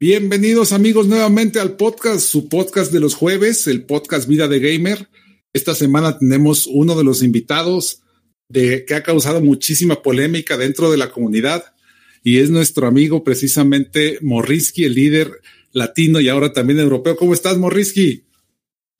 Bienvenidos 0.00 0.72
amigos 0.72 1.08
nuevamente 1.08 1.58
al 1.58 1.74
podcast, 1.74 2.20
su 2.20 2.48
podcast 2.48 2.92
de 2.92 3.00
los 3.00 3.16
jueves, 3.16 3.66
el 3.66 3.82
podcast 3.82 4.28
Vida 4.28 4.46
de 4.46 4.60
Gamer. 4.60 5.08
Esta 5.52 5.74
semana 5.74 6.16
tenemos 6.16 6.68
uno 6.68 6.96
de 6.96 7.02
los 7.02 7.20
invitados 7.24 8.02
de, 8.48 8.84
que 8.84 8.94
ha 8.94 9.02
causado 9.02 9.40
muchísima 9.40 10.00
polémica 10.00 10.56
dentro 10.56 10.92
de 10.92 10.98
la 10.98 11.10
comunidad 11.10 11.74
y 12.22 12.38
es 12.38 12.48
nuestro 12.48 12.86
amigo 12.86 13.24
precisamente 13.24 14.20
Morrisky, 14.22 14.84
el 14.84 14.94
líder 14.94 15.32
latino 15.72 16.20
y 16.20 16.28
ahora 16.28 16.52
también 16.52 16.78
europeo. 16.78 17.16
¿Cómo 17.16 17.34
estás, 17.34 17.58
Morrisky? 17.58 18.22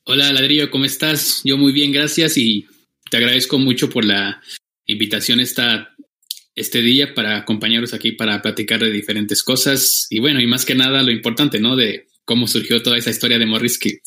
Hola, 0.05 0.33
Ladrillo, 0.33 0.69
¿cómo 0.69 0.85
estás? 0.85 1.43
Yo 1.45 1.57
muy 1.57 1.73
bien, 1.73 1.93
gracias 1.93 2.37
y 2.37 2.67
te 3.09 3.19
agradezco 3.19 3.57
mucho 3.61 3.89
por 3.89 4.05
la 4.05 4.43
invitación 4.85 5.39
esta 5.39 5.95
este 6.59 6.83
día 6.83 7.15
para 7.15 7.39
acompañaros 7.39 7.95
aquí 7.95 8.13
para 8.13 8.43
platicar 8.43 8.81
de 8.81 8.91
diferentes 8.91 9.43
cosas 9.43 10.07
y 10.11 10.19
bueno, 10.19 10.41
y 10.41 10.47
más 10.47 10.65
que 10.65 10.75
nada 10.75 11.03
lo 11.03 11.13
importante, 11.13 11.61
¿no? 11.61 11.77
De 11.77 12.09
cómo 12.25 12.47
surgió 12.47 12.83
toda 12.83 12.99
esa 12.99 13.11
historia 13.11 13.39
de 13.39 13.47
Morrisky. 13.47 14.01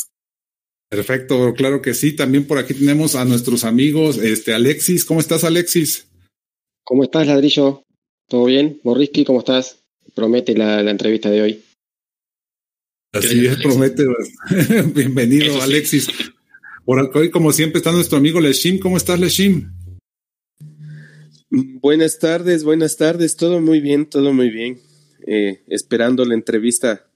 Perfecto, 0.90 1.54
claro 1.54 1.82
que 1.82 1.94
sí. 1.94 2.14
También 2.14 2.46
por 2.46 2.58
aquí 2.58 2.74
tenemos 2.74 3.16
a 3.16 3.24
nuestros 3.24 3.64
amigos, 3.64 4.18
este 4.18 4.54
Alexis. 4.54 5.06
¿Cómo 5.06 5.22
estás, 5.22 5.46
Alexis? 5.46 6.08
¿Cómo 6.84 7.04
estás, 7.04 7.28
ladrillo? 7.28 7.86
¿Todo 8.28 8.46
bien? 8.46 8.82
Morrisky, 8.84 9.24
¿cómo 9.24 9.40
estás? 9.40 9.80
Promete 10.14 10.54
la, 10.56 10.82
entrevista 10.82 11.30
de 11.30 11.42
hoy. 11.42 11.64
Así 13.14 13.46
es, 13.46 13.58
promete. 13.62 14.04
Bienvenido, 14.94 15.62
Alexis. 15.62 16.10
Por 16.84 17.12
hoy, 17.16 17.30
como 17.30 17.54
siempre, 17.54 17.78
está 17.78 17.94
nuestro 17.94 18.18
amigo 18.18 18.42
Leshim. 18.42 18.78
¿Cómo 18.80 18.98
estás, 18.98 19.20
Leshim? 19.20 19.72
Buenas 21.54 22.18
tardes, 22.18 22.64
buenas 22.64 22.96
tardes, 22.96 23.36
todo 23.36 23.60
muy 23.60 23.82
bien, 23.82 24.06
todo 24.06 24.32
muy 24.32 24.50
bien. 24.50 24.80
Eh, 25.28 25.62
esperando 25.68 26.24
la 26.24 26.34
entrevista, 26.34 27.12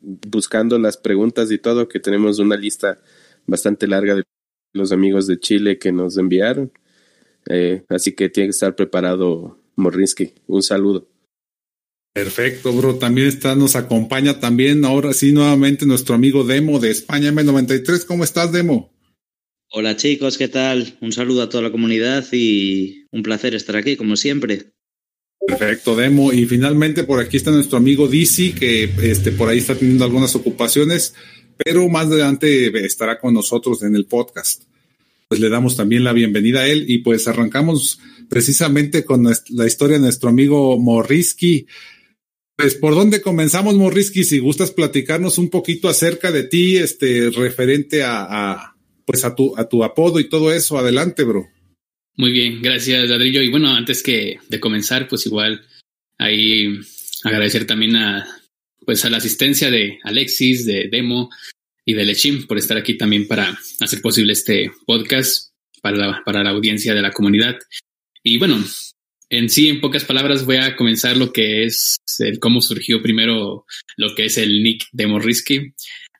buscando 0.00 0.78
las 0.78 0.96
preguntas 0.96 1.50
y 1.50 1.58
todo, 1.58 1.88
que 1.88 1.98
tenemos 1.98 2.38
una 2.38 2.56
lista 2.56 3.00
bastante 3.44 3.88
larga 3.88 4.14
de 4.14 4.22
los 4.72 4.92
amigos 4.92 5.26
de 5.26 5.40
Chile 5.40 5.78
que 5.78 5.90
nos 5.90 6.16
enviaron. 6.16 6.70
Eh, 7.48 7.82
así 7.88 8.12
que 8.12 8.28
tiene 8.28 8.48
que 8.48 8.52
estar 8.52 8.76
preparado 8.76 9.58
Morrinsky. 9.74 10.34
Un 10.46 10.62
saludo. 10.62 11.08
Perfecto, 12.14 12.72
bro. 12.72 12.94
También 12.94 13.26
está, 13.26 13.56
nos 13.56 13.74
acompaña 13.74 14.38
también 14.38 14.84
ahora 14.84 15.12
sí 15.12 15.32
nuevamente 15.32 15.86
nuestro 15.86 16.14
amigo 16.14 16.44
Demo 16.44 16.78
de 16.78 16.92
España 16.92 17.32
M93. 17.32 18.06
¿Cómo 18.06 18.22
estás, 18.22 18.52
Demo? 18.52 18.95
Hola 19.72 19.96
chicos, 19.96 20.38
¿qué 20.38 20.46
tal? 20.46 20.96
Un 21.00 21.12
saludo 21.12 21.42
a 21.42 21.48
toda 21.48 21.64
la 21.64 21.72
comunidad 21.72 22.24
y 22.32 23.06
un 23.10 23.22
placer 23.22 23.54
estar 23.54 23.76
aquí, 23.76 23.96
como 23.96 24.16
siempre. 24.16 24.72
Perfecto, 25.44 25.96
Demo. 25.96 26.32
Y 26.32 26.46
finalmente 26.46 27.02
por 27.02 27.20
aquí 27.20 27.36
está 27.36 27.50
nuestro 27.50 27.76
amigo 27.76 28.06
Dizzy, 28.06 28.52
que 28.52 28.88
este, 29.02 29.32
por 29.32 29.48
ahí 29.48 29.58
está 29.58 29.74
teniendo 29.74 30.04
algunas 30.04 30.36
ocupaciones, 30.36 31.14
pero 31.56 31.88
más 31.88 32.06
adelante 32.06 32.86
estará 32.86 33.18
con 33.18 33.34
nosotros 33.34 33.82
en 33.82 33.96
el 33.96 34.06
podcast. 34.06 34.62
Pues 35.28 35.40
le 35.40 35.48
damos 35.48 35.76
también 35.76 36.04
la 36.04 36.12
bienvenida 36.12 36.60
a 36.60 36.68
él 36.68 36.84
y 36.88 36.98
pues 36.98 37.26
arrancamos 37.26 37.98
precisamente 38.28 39.04
con 39.04 39.24
la 39.24 39.66
historia 39.66 39.96
de 39.96 40.02
nuestro 40.04 40.28
amigo 40.28 40.78
Morrisky. 40.78 41.66
Pues, 42.56 42.76
¿por 42.76 42.94
dónde 42.94 43.20
comenzamos, 43.20 43.74
Morrisky? 43.74 44.22
Si 44.22 44.38
gustas 44.38 44.70
platicarnos 44.70 45.38
un 45.38 45.50
poquito 45.50 45.88
acerca 45.88 46.30
de 46.30 46.44
ti, 46.44 46.76
este, 46.76 47.30
referente 47.30 48.04
a 48.04 48.75
pues 49.06 49.24
a 49.24 49.34
tu, 49.34 49.56
a 49.56 49.68
tu 49.68 49.84
apodo 49.84 50.20
y 50.20 50.28
todo 50.28 50.52
eso. 50.52 50.78
Adelante, 50.78 51.24
bro. 51.24 51.48
Muy 52.16 52.32
bien, 52.32 52.60
gracias, 52.60 53.08
Ladrillo. 53.08 53.42
Y 53.42 53.50
bueno, 53.50 53.74
antes 53.74 54.02
que 54.02 54.38
de 54.48 54.60
comenzar, 54.60 55.06
pues 55.08 55.26
igual 55.26 55.64
ahí 56.18 56.80
agradecer 57.24 57.66
también 57.66 57.96
a 57.96 58.26
pues 58.84 59.04
a 59.04 59.10
la 59.10 59.16
asistencia 59.16 59.70
de 59.70 59.98
Alexis, 60.04 60.64
de 60.64 60.88
Demo 60.90 61.28
y 61.84 61.94
de 61.94 62.04
Lechim 62.04 62.46
por 62.46 62.56
estar 62.56 62.76
aquí 62.76 62.96
también 62.96 63.26
para 63.26 63.58
hacer 63.80 64.00
posible 64.00 64.32
este 64.32 64.70
podcast 64.86 65.50
para 65.82 65.96
la, 65.96 66.22
para 66.24 66.44
la 66.44 66.50
audiencia 66.50 66.94
de 66.94 67.02
la 67.02 67.10
comunidad. 67.10 67.58
Y 68.22 68.38
bueno, 68.38 68.64
en 69.28 69.50
sí, 69.50 69.68
en 69.68 69.80
pocas 69.80 70.04
palabras, 70.04 70.46
voy 70.46 70.56
a 70.56 70.76
comenzar 70.76 71.16
lo 71.16 71.32
que 71.32 71.64
es 71.64 71.96
el 72.20 72.38
cómo 72.38 72.60
surgió 72.60 73.02
primero 73.02 73.66
lo 73.96 74.14
que 74.14 74.26
es 74.26 74.38
el 74.38 74.62
nick 74.62 74.86
de 74.92 75.06
Morrisky. 75.06 75.74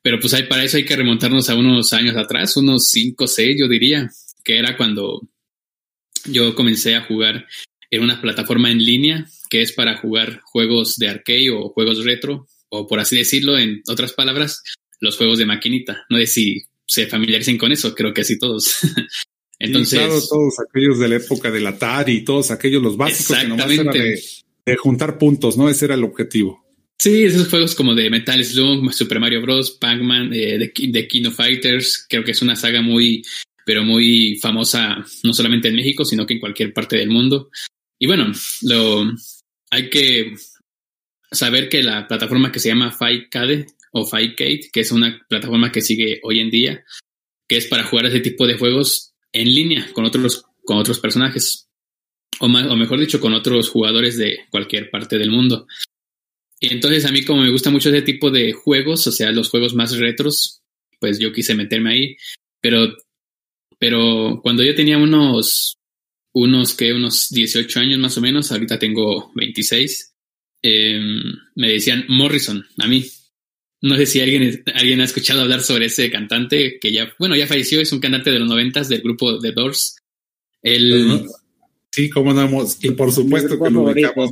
Pero 0.07 0.21
pues 0.21 0.35
hay, 0.35 0.45
para 0.45 0.63
eso 0.63 0.77
hay 0.77 0.85
que 0.85 0.95
remontarnos 0.95 1.51
a 1.51 1.57
unos 1.57 1.93
años 1.93 2.17
atrás, 2.17 2.57
unos 2.57 2.91
5 2.91 3.25
o 3.25 3.27
6 3.27 3.57
yo 3.59 3.67
diría, 3.67 4.09
que 4.45 4.57
era 4.57 4.77
cuando 4.77 5.29
yo 6.27 6.55
comencé 6.55 6.95
a 6.95 7.01
jugar 7.01 7.45
en 7.91 8.03
una 8.05 8.23
plataforma 8.23 8.71
en 8.71 8.79
línea 8.79 9.27
que 9.51 9.63
es 9.63 9.73
para 9.73 9.99
jugar 9.99 10.43
juegos 10.45 10.95
de 10.99 11.09
arcade 11.09 11.51
o 11.51 11.71
juegos 11.71 12.05
retro, 12.05 12.47
o 12.69 12.87
por 12.87 13.01
así 13.01 13.17
decirlo, 13.17 13.59
en 13.59 13.83
otras 13.89 14.13
palabras, 14.13 14.63
los 15.01 15.17
juegos 15.17 15.39
de 15.39 15.47
maquinita. 15.47 16.07
No 16.09 16.19
sé 16.19 16.29
si 16.29 16.63
se 16.87 17.09
familiaricen 17.09 17.59
con 17.59 17.73
eso, 17.73 17.93
creo 17.93 18.15
que 18.15 18.23
sí 18.23 18.39
todos. 18.39 18.79
Entonces, 19.59 19.99
claro, 19.99 20.21
todos 20.21 20.55
aquellos 20.69 21.01
de 21.01 21.09
la 21.09 21.17
época 21.17 21.51
del 21.51 21.67
Atari, 21.67 22.23
todos 22.23 22.53
aquellos 22.53 22.81
los 22.81 22.97
básicos 22.97 23.39
que 23.39 23.49
nomás 23.49 23.73
era 23.73 23.93
de, 23.93 24.23
de 24.67 24.77
juntar 24.77 25.19
puntos, 25.19 25.59
¿no? 25.59 25.69
Ese 25.69 25.87
era 25.87 25.97
el 25.97 26.05
objetivo. 26.05 26.65
Sí, 26.99 27.25
esos 27.25 27.49
juegos 27.49 27.75
como 27.75 27.95
de 27.95 28.09
Metal 28.09 28.43
Slug, 28.43 28.93
Super 28.93 29.21
Mario 29.21 29.43
Bros., 29.43 29.73
Pac-Man, 29.73 30.33
eh, 30.33 30.59
de, 30.59 31.09
King 31.09 31.27
of 31.27 31.37
Fighters, 31.37 32.07
creo 32.09 32.25
que 32.25 32.31
es 32.31 32.41
una 32.41 32.57
saga 32.57 32.81
muy, 32.81 33.23
pero 33.67 33.85
muy 33.85 34.39
famosa, 34.41 35.05
no 35.23 35.33
solamente 35.35 35.69
en 35.69 35.77
México, 35.77 36.05
sino 36.05 36.25
que 36.25 36.35
en 36.35 36.41
cualquier 36.41 36.73
parte 36.73 36.97
del 36.97 37.11
mundo. 37.11 37.51
Y 37.99 38.07
bueno, 38.07 38.33
lo, 38.63 39.13
hay 39.71 39.91
que 39.91 40.35
saber 41.31 41.69
que 41.69 41.83
la 41.83 42.09
plataforma 42.09 42.51
que 42.51 42.61
se 42.61 42.69
llama 42.69 42.93
Fightcade 42.93 43.67
o 43.93 44.07
Fightcade, 44.07 44.71
que 44.73 44.81
es 44.81 44.91
una 44.91 45.21
plataforma 45.29 45.71
que 45.71 45.83
sigue 45.83 46.21
hoy 46.23 46.41
en 46.41 46.51
día, 46.51 46.85
que 47.47 47.59
es 47.59 47.67
para 47.67 47.85
jugar 47.85 48.07
ese 48.07 48.21
tipo 48.21 48.47
de 48.47 48.57
juegos 48.57 49.15
en 49.33 49.55
línea 49.55 49.87
con 49.93 50.07
otros, 50.07 50.47
con 50.65 50.79
otros 50.79 50.99
personajes, 50.99 51.69
o, 52.41 52.47
o 52.47 52.77
mejor 52.77 52.99
dicho, 52.99 53.21
con 53.21 53.35
otros 53.35 53.69
jugadores 53.69 54.17
de 54.17 54.39
cualquier 54.51 54.91
parte 54.91 55.19
del 55.19 55.31
mundo. 55.31 55.67
Y 56.61 56.73
entonces 56.73 57.05
a 57.05 57.13
mí 57.13 57.25
como 57.25 57.43
me 57.43 57.51
gusta 57.51 57.71
mucho 57.71 57.91
ese 57.91 58.03
tipo 58.03 58.31
de 58.31 58.53
juegos, 58.53 59.07
o 59.07 59.13
sea, 59.13 59.31
los 59.33 59.51
juegos 59.51 59.75
más 59.75 59.97
retros, 59.97 60.63
pues 60.99 61.19
yo 61.19 61.33
quise 61.33 61.55
meterme 61.55 61.93
ahí, 61.93 62.17
pero, 62.61 62.95
pero 63.79 64.41
cuando 64.43 64.63
yo 64.63 64.75
tenía 64.75 64.97
unos, 64.97 65.79
unos 66.33 66.75
que 66.75 66.93
unos 66.93 67.29
18 67.31 67.81
años 67.81 67.99
más 67.99 68.17
o 68.17 68.21
menos, 68.21 68.51
ahorita 68.51 68.79
tengo 68.79 69.33
26, 69.35 70.15
em, 70.63 71.23
me 71.55 71.73
decían 71.73 72.05
Morrison, 72.09 72.65
a 72.79 72.87
mí. 72.87 73.05
No 73.83 73.97
sé 73.97 74.07
si 74.07 74.21
alguien, 74.21 74.65
alguien 74.75 75.01
ha 75.03 75.05
escuchado 75.05 75.43
hablar 75.43 75.61
sobre 75.61 75.87
ese 75.87 76.11
cantante 76.11 76.79
que 76.81 76.91
ya, 76.91 77.13
bueno, 77.19 77.37
ya 77.37 77.47
falleció, 77.47 77.81
es 77.81 77.93
un 77.93 78.01
cantante 78.01 78.33
de 78.33 78.39
los 78.39 78.49
noventas 78.49 78.89
del 78.89 79.03
grupo 79.03 79.39
The 79.39 79.53
Doors. 79.53 79.97
El, 80.63 81.27
sí, 81.93 82.09
como 82.09 82.33
no, 82.33 82.67
y 82.81 82.91
por 82.93 83.13
supuesto 83.13 83.63
que 83.63 83.71
lo 83.71 83.83
ubicamos, 83.83 84.31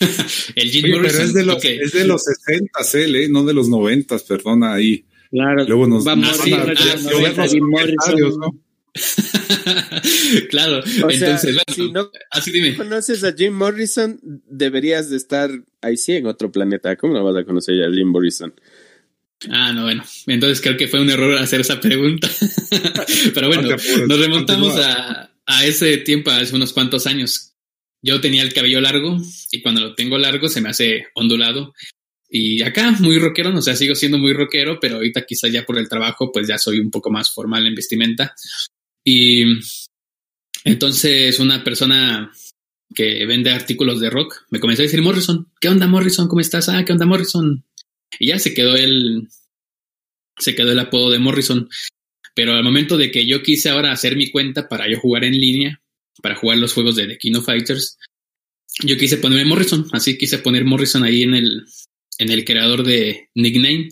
el 0.54 0.70
Jim 0.70 0.90
Morrison. 0.90 1.18
Pero 1.18 1.24
es 1.24 1.34
de 1.34 1.44
los, 1.44 1.64
es 1.64 1.92
de 1.92 2.06
los 2.06 2.22
60, 2.22 2.70
él, 2.94 3.16
¿eh? 3.16 3.28
no 3.28 3.44
de 3.44 3.54
los 3.54 3.68
90, 3.68 4.18
perdona 4.20 4.74
ahí. 4.74 5.04
Claro. 5.30 5.64
Luego 5.66 5.86
nos 5.86 6.04
vamos 6.04 6.28
a, 6.28 7.42
a, 7.42 7.48
Jim 7.48 7.64
Morrison. 7.64 8.40
¿no? 8.40 8.66
claro, 10.50 10.78
o 10.78 11.10
entonces, 11.10 11.54
sea, 11.54 11.74
si 11.74 11.90
no 11.90 12.10
así 12.30 12.50
dime. 12.50 12.76
conoces 12.76 13.24
a 13.24 13.32
Jim 13.32 13.52
Morrison, 13.52 14.18
deberías 14.22 15.10
de 15.10 15.16
estar 15.16 15.50
ahí 15.82 15.96
sí 15.96 16.12
en 16.12 16.26
otro 16.26 16.50
planeta. 16.50 16.96
¿Cómo 16.96 17.14
no 17.14 17.24
vas 17.24 17.36
a 17.36 17.44
conocer 17.44 17.82
a 17.84 17.90
Jim 17.90 18.08
Morrison? 18.08 18.54
Ah, 19.50 19.72
no, 19.72 19.84
bueno. 19.84 20.02
Entonces 20.26 20.60
creo 20.60 20.76
que 20.76 20.88
fue 20.88 21.00
un 21.00 21.10
error 21.10 21.36
hacer 21.38 21.60
esa 21.60 21.80
pregunta. 21.80 22.28
Pero 23.34 23.48
bueno, 23.48 23.68
nos 23.68 24.18
remontamos 24.18 24.76
a, 24.78 25.30
a, 25.44 25.66
ese 25.66 25.98
tiempo, 25.98 26.30
hace 26.30 26.54
unos 26.54 26.72
cuantos 26.72 27.06
años. 27.06 27.52
Yo 28.06 28.20
tenía 28.20 28.42
el 28.42 28.54
cabello 28.54 28.80
largo 28.80 29.18
y 29.50 29.60
cuando 29.62 29.80
lo 29.80 29.94
tengo 29.96 30.16
largo 30.16 30.48
se 30.48 30.60
me 30.60 30.68
hace 30.68 31.06
ondulado. 31.14 31.74
Y 32.28 32.62
acá 32.62 32.92
muy 33.00 33.18
rockero, 33.18 33.52
o 33.52 33.60
sea, 33.60 33.74
sigo 33.74 33.96
siendo 33.96 34.16
muy 34.16 34.32
rockero, 34.32 34.78
pero 34.80 34.96
ahorita 34.96 35.26
quizá 35.26 35.48
ya 35.48 35.64
por 35.64 35.76
el 35.76 35.88
trabajo 35.88 36.30
pues 36.30 36.46
ya 36.46 36.56
soy 36.56 36.78
un 36.78 36.92
poco 36.92 37.10
más 37.10 37.32
formal 37.32 37.66
en 37.66 37.74
vestimenta. 37.74 38.32
Y, 39.04 39.44
Entonces, 40.64 41.40
una 41.40 41.64
persona 41.64 42.30
que 42.94 43.26
vende 43.26 43.50
artículos 43.50 43.98
de 44.00 44.10
rock 44.10 44.46
me 44.50 44.60
comenzó 44.60 44.82
a 44.82 44.84
decir, 44.84 45.02
Morrison, 45.02 45.50
¿qué 45.60 45.68
onda, 45.68 45.88
Morrison? 45.88 46.28
¿Cómo 46.28 46.40
estás? 46.40 46.68
Ah, 46.68 46.84
¿qué 46.84 46.92
onda, 46.92 47.06
Morrison? 47.06 47.64
Y 48.20 48.28
ya 48.28 48.38
se 48.38 48.54
quedó 48.54 48.76
el, 48.76 49.28
se 50.38 50.54
quedó 50.54 50.70
el 50.70 50.78
apodo 50.78 51.10
de 51.10 51.18
Morrison. 51.18 51.68
Pero 52.36 52.52
al 52.52 52.62
momento 52.62 52.96
de 52.98 53.10
que 53.10 53.26
yo 53.26 53.42
quise 53.42 53.68
ahora 53.68 53.90
hacer 53.90 54.14
mi 54.14 54.30
cuenta 54.30 54.68
para 54.68 54.88
yo 54.88 55.00
jugar 55.00 55.24
en 55.24 55.40
línea, 55.40 55.82
para 56.22 56.36
jugar 56.36 56.58
los 56.58 56.72
juegos 56.72 56.96
de 56.96 57.06
The 57.06 57.18
King 57.18 57.36
of 57.36 57.44
Fighters, 57.44 57.98
yo 58.84 58.96
quise 58.96 59.16
ponerme 59.18 59.44
Morrison, 59.44 59.86
así 59.92 60.18
quise 60.18 60.38
poner 60.38 60.64
Morrison 60.64 61.04
ahí 61.04 61.22
en 61.22 61.34
el, 61.34 61.64
en 62.18 62.30
el 62.30 62.44
creador 62.44 62.84
de 62.84 63.30
nickname. 63.34 63.88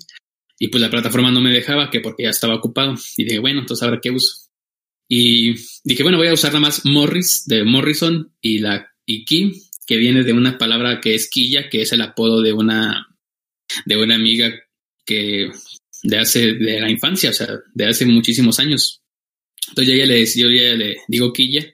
Y 0.59 0.69
pues 0.69 0.81
la 0.81 0.91
plataforma 0.91 1.31
no 1.31 1.41
me 1.41 1.53
dejaba 1.53 1.91
que 1.91 2.01
porque 2.01 2.25
ya 2.25 2.31
estaba 2.31 2.55
ocupado. 2.55 2.95
Y 3.17 3.25
dije 3.25 3.39
bueno 3.39 3.61
entonces 3.61 3.83
ahora 3.83 4.01
qué 4.01 4.11
uso 4.11 4.45
y 5.09 5.55
dije 5.85 6.03
bueno 6.03 6.19
voy 6.19 6.29
a 6.29 6.35
usar 6.35 6.51
nada 6.51 6.61
más 6.61 6.85
Morris 6.85 7.45
de 7.47 7.65
Morrison 7.65 8.33
y 8.41 8.59
la 8.59 8.91
y 9.05 9.25
Key 9.25 9.53
que 9.87 9.97
viene 9.97 10.23
de 10.25 10.33
una 10.33 10.57
palabra 10.57 11.01
que 11.01 11.15
es 11.15 11.29
quilla 11.29 11.69
que 11.69 11.83
es 11.83 11.93
el 11.93 12.01
apodo 12.01 12.41
de 12.41 12.53
una 12.53 13.07
de 13.85 13.97
una 13.97 14.15
amiga 14.15 14.53
que 15.05 15.51
de 16.03 16.19
hace 16.19 16.55
de 16.55 16.81
la 16.81 16.91
infancia 16.91 17.31
o 17.31 17.33
sea 17.35 17.49
de 17.75 17.87
hace 17.87 18.07
muchísimos 18.07 18.59
años. 18.59 19.03
Entonces 19.69 19.97
ya 19.97 20.07
le 20.07 20.27
yo 20.27 20.51
ya 20.51 20.75
le 20.75 20.97
digo 21.09 21.33
quilla 21.33 21.65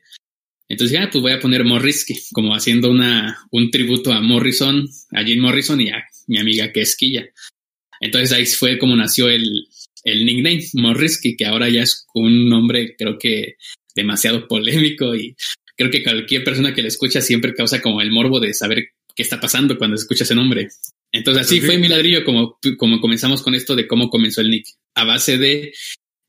entonces 0.70 0.98
ya 0.98 1.10
pues 1.10 1.20
voy 1.20 1.32
a 1.32 1.40
poner 1.40 1.64
Morrisky 1.64 2.14
como 2.32 2.54
haciendo 2.54 2.90
una 2.90 3.38
un 3.50 3.70
tributo 3.70 4.12
a 4.12 4.22
Morrison 4.22 4.88
a 5.12 5.22
Jim 5.22 5.40
Morrison 5.40 5.80
y 5.80 5.90
a 5.90 6.04
mi 6.28 6.38
amiga 6.38 6.72
que 6.72 6.80
es 6.80 6.96
quilla 6.96 7.26
entonces 8.00 8.32
ahí 8.32 8.46
fue 8.46 8.78
como 8.78 8.96
nació 8.96 9.28
el, 9.28 9.46
el 10.04 10.24
nickname 10.24 10.62
Morrisky, 10.74 11.36
que 11.36 11.46
ahora 11.46 11.68
ya 11.68 11.82
es 11.82 12.06
un 12.14 12.48
nombre 12.48 12.96
creo 12.96 13.18
que 13.18 13.56
demasiado 13.94 14.48
polémico 14.48 15.14
y 15.14 15.36
creo 15.76 15.90
que 15.90 16.02
cualquier 16.02 16.44
persona 16.44 16.74
que 16.74 16.82
le 16.82 16.88
escucha 16.88 17.20
siempre 17.20 17.54
causa 17.54 17.80
como 17.82 18.00
el 18.00 18.10
morbo 18.10 18.40
de 18.40 18.54
saber 18.54 18.88
qué 19.14 19.22
está 19.22 19.40
pasando 19.40 19.76
cuando 19.76 19.96
escucha 19.96 20.24
ese 20.24 20.34
nombre. 20.34 20.68
Entonces 21.12 21.46
así 21.46 21.60
fue 21.60 21.78
mi 21.78 21.88
ladrillo 21.88 22.24
como, 22.24 22.58
como 22.78 23.00
comenzamos 23.00 23.42
con 23.42 23.54
esto 23.54 23.74
de 23.74 23.86
cómo 23.86 24.08
comenzó 24.08 24.40
el 24.40 24.50
nick, 24.50 24.66
a 24.94 25.04
base 25.04 25.38
de 25.38 25.72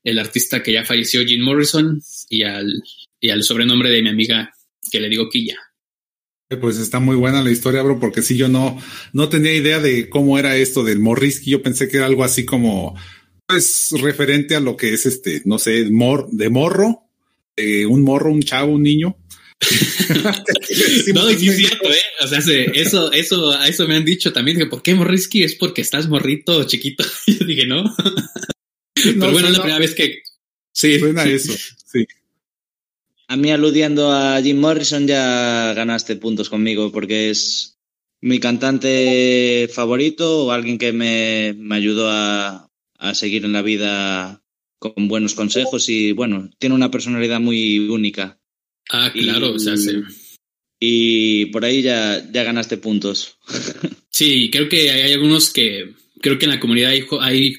el 0.04 0.18
artista 0.18 0.62
que 0.62 0.72
ya 0.72 0.84
falleció, 0.84 1.24
Jim 1.24 1.42
Morrison, 1.42 2.02
y 2.28 2.42
al, 2.42 2.82
y 3.22 3.30
al 3.30 3.44
sobrenombre 3.44 3.88
de 3.88 4.02
mi 4.02 4.10
amiga 4.10 4.52
que 4.90 5.00
le 5.00 5.08
digo 5.08 5.30
Quilla. 5.30 5.56
Pues 6.60 6.76
está 6.76 7.00
muy 7.00 7.16
buena 7.16 7.42
la 7.42 7.50
historia, 7.50 7.82
bro, 7.82 7.98
porque 7.98 8.20
sí, 8.20 8.36
yo 8.36 8.48
no, 8.48 8.78
no 9.14 9.30
tenía 9.30 9.54
idea 9.54 9.80
de 9.80 10.10
cómo 10.10 10.38
era 10.38 10.56
esto 10.56 10.84
del 10.84 10.98
morrisky. 10.98 11.52
Yo 11.52 11.62
pensé 11.62 11.88
que 11.88 11.96
era 11.96 12.06
algo 12.06 12.24
así 12.24 12.44
como, 12.44 12.94
pues, 13.46 13.88
referente 13.92 14.54
a 14.54 14.60
lo 14.60 14.76
que 14.76 14.92
es 14.92 15.06
este, 15.06 15.40
no 15.46 15.58
sé, 15.58 15.88
mor, 15.90 16.28
de 16.30 16.50
morro, 16.50 17.08
un 17.88 18.02
morro, 18.02 18.32
un 18.32 18.42
chavo, 18.42 18.72
un 18.72 18.82
niño. 18.82 19.16
no, 21.14 21.28
sí 21.30 21.48
es 21.48 21.56
cierto, 21.56 21.90
¿eh? 21.90 22.02
O 22.22 22.26
sea, 22.26 22.40
eso, 22.40 23.12
eso, 23.12 23.62
eso 23.62 23.88
me 23.88 23.94
han 23.94 24.04
dicho 24.04 24.32
también. 24.32 24.58
Dije, 24.58 24.68
¿por 24.68 24.82
qué 24.82 24.94
morrisky? 24.94 25.44
Es 25.44 25.54
porque 25.54 25.80
estás 25.80 26.08
morrito, 26.08 26.64
chiquito. 26.64 27.04
yo 27.26 27.46
dije, 27.46 27.66
no. 27.66 27.84
Pero 28.94 29.32
bueno, 29.32 29.48
es 29.48 29.54
la 29.54 29.62
primera 29.62 29.78
vez 29.78 29.94
que. 29.94 30.22
Sí. 30.72 30.98
Suena 30.98 31.24
eso, 31.24 31.54
sí. 31.86 32.04
A 33.32 33.36
mí 33.38 33.50
aludiendo 33.50 34.12
a 34.12 34.42
Jim 34.42 34.60
Morrison 34.60 35.06
ya 35.06 35.72
ganaste 35.72 36.16
puntos 36.16 36.50
conmigo 36.50 36.92
porque 36.92 37.30
es 37.30 37.78
mi 38.20 38.38
cantante 38.38 39.70
favorito 39.72 40.44
o 40.44 40.50
alguien 40.50 40.76
que 40.76 40.92
me, 40.92 41.54
me 41.56 41.76
ayudó 41.76 42.10
a, 42.10 42.68
a, 42.98 43.14
seguir 43.14 43.46
en 43.46 43.54
la 43.54 43.62
vida 43.62 44.42
con 44.78 45.08
buenos 45.08 45.32
consejos 45.32 45.88
y 45.88 46.12
bueno, 46.12 46.50
tiene 46.58 46.74
una 46.74 46.90
personalidad 46.90 47.40
muy 47.40 47.78
única. 47.88 48.38
Ah, 48.90 49.10
claro, 49.10 49.46
y, 49.46 49.56
o 49.56 49.58
sea, 49.58 49.78
sí. 49.78 50.02
Y 50.78 51.46
por 51.46 51.64
ahí 51.64 51.80
ya, 51.80 52.30
ya 52.30 52.44
ganaste 52.44 52.76
puntos. 52.76 53.38
sí, 54.10 54.50
creo 54.50 54.68
que 54.68 54.90
hay, 54.90 55.10
algunos 55.14 55.50
que, 55.50 55.94
creo 56.20 56.38
que 56.38 56.44
en 56.44 56.50
la 56.50 56.60
comunidad 56.60 56.90
hay, 56.90 57.06
hay, 57.22 57.54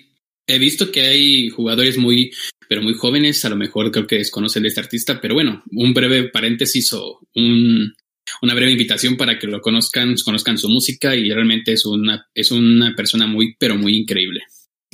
he 0.46 0.60
visto 0.60 0.92
que 0.92 1.02
hay 1.02 1.50
jugadores 1.50 1.98
muy 1.98 2.32
pero 2.74 2.82
muy 2.82 2.96
jóvenes, 2.96 3.46
a 3.46 3.50
lo 3.50 3.56
mejor 3.56 3.92
creo 3.92 4.08
que 4.08 4.18
desconocen 4.18 4.64
de 4.64 4.70
este 4.70 4.82
artista, 4.82 5.22
pero 5.22 5.36
bueno, 5.36 5.62
un 5.74 5.94
breve 5.94 6.30
paréntesis 6.30 6.92
o 6.94 7.20
un, 7.36 7.94
una 8.42 8.56
breve 8.56 8.72
invitación 8.72 9.16
para 9.16 9.38
que 9.38 9.46
lo 9.46 9.62
conozcan, 9.62 10.16
conozcan 10.26 10.58
su 10.58 10.70
música 10.70 11.16
y 11.16 11.32
realmente 11.32 11.74
es 11.74 11.86
una, 11.86 12.26
es 12.34 12.50
una 12.50 12.96
persona 12.96 13.28
muy, 13.28 13.56
pero 13.60 13.76
muy 13.76 13.96
increíble. 13.96 14.40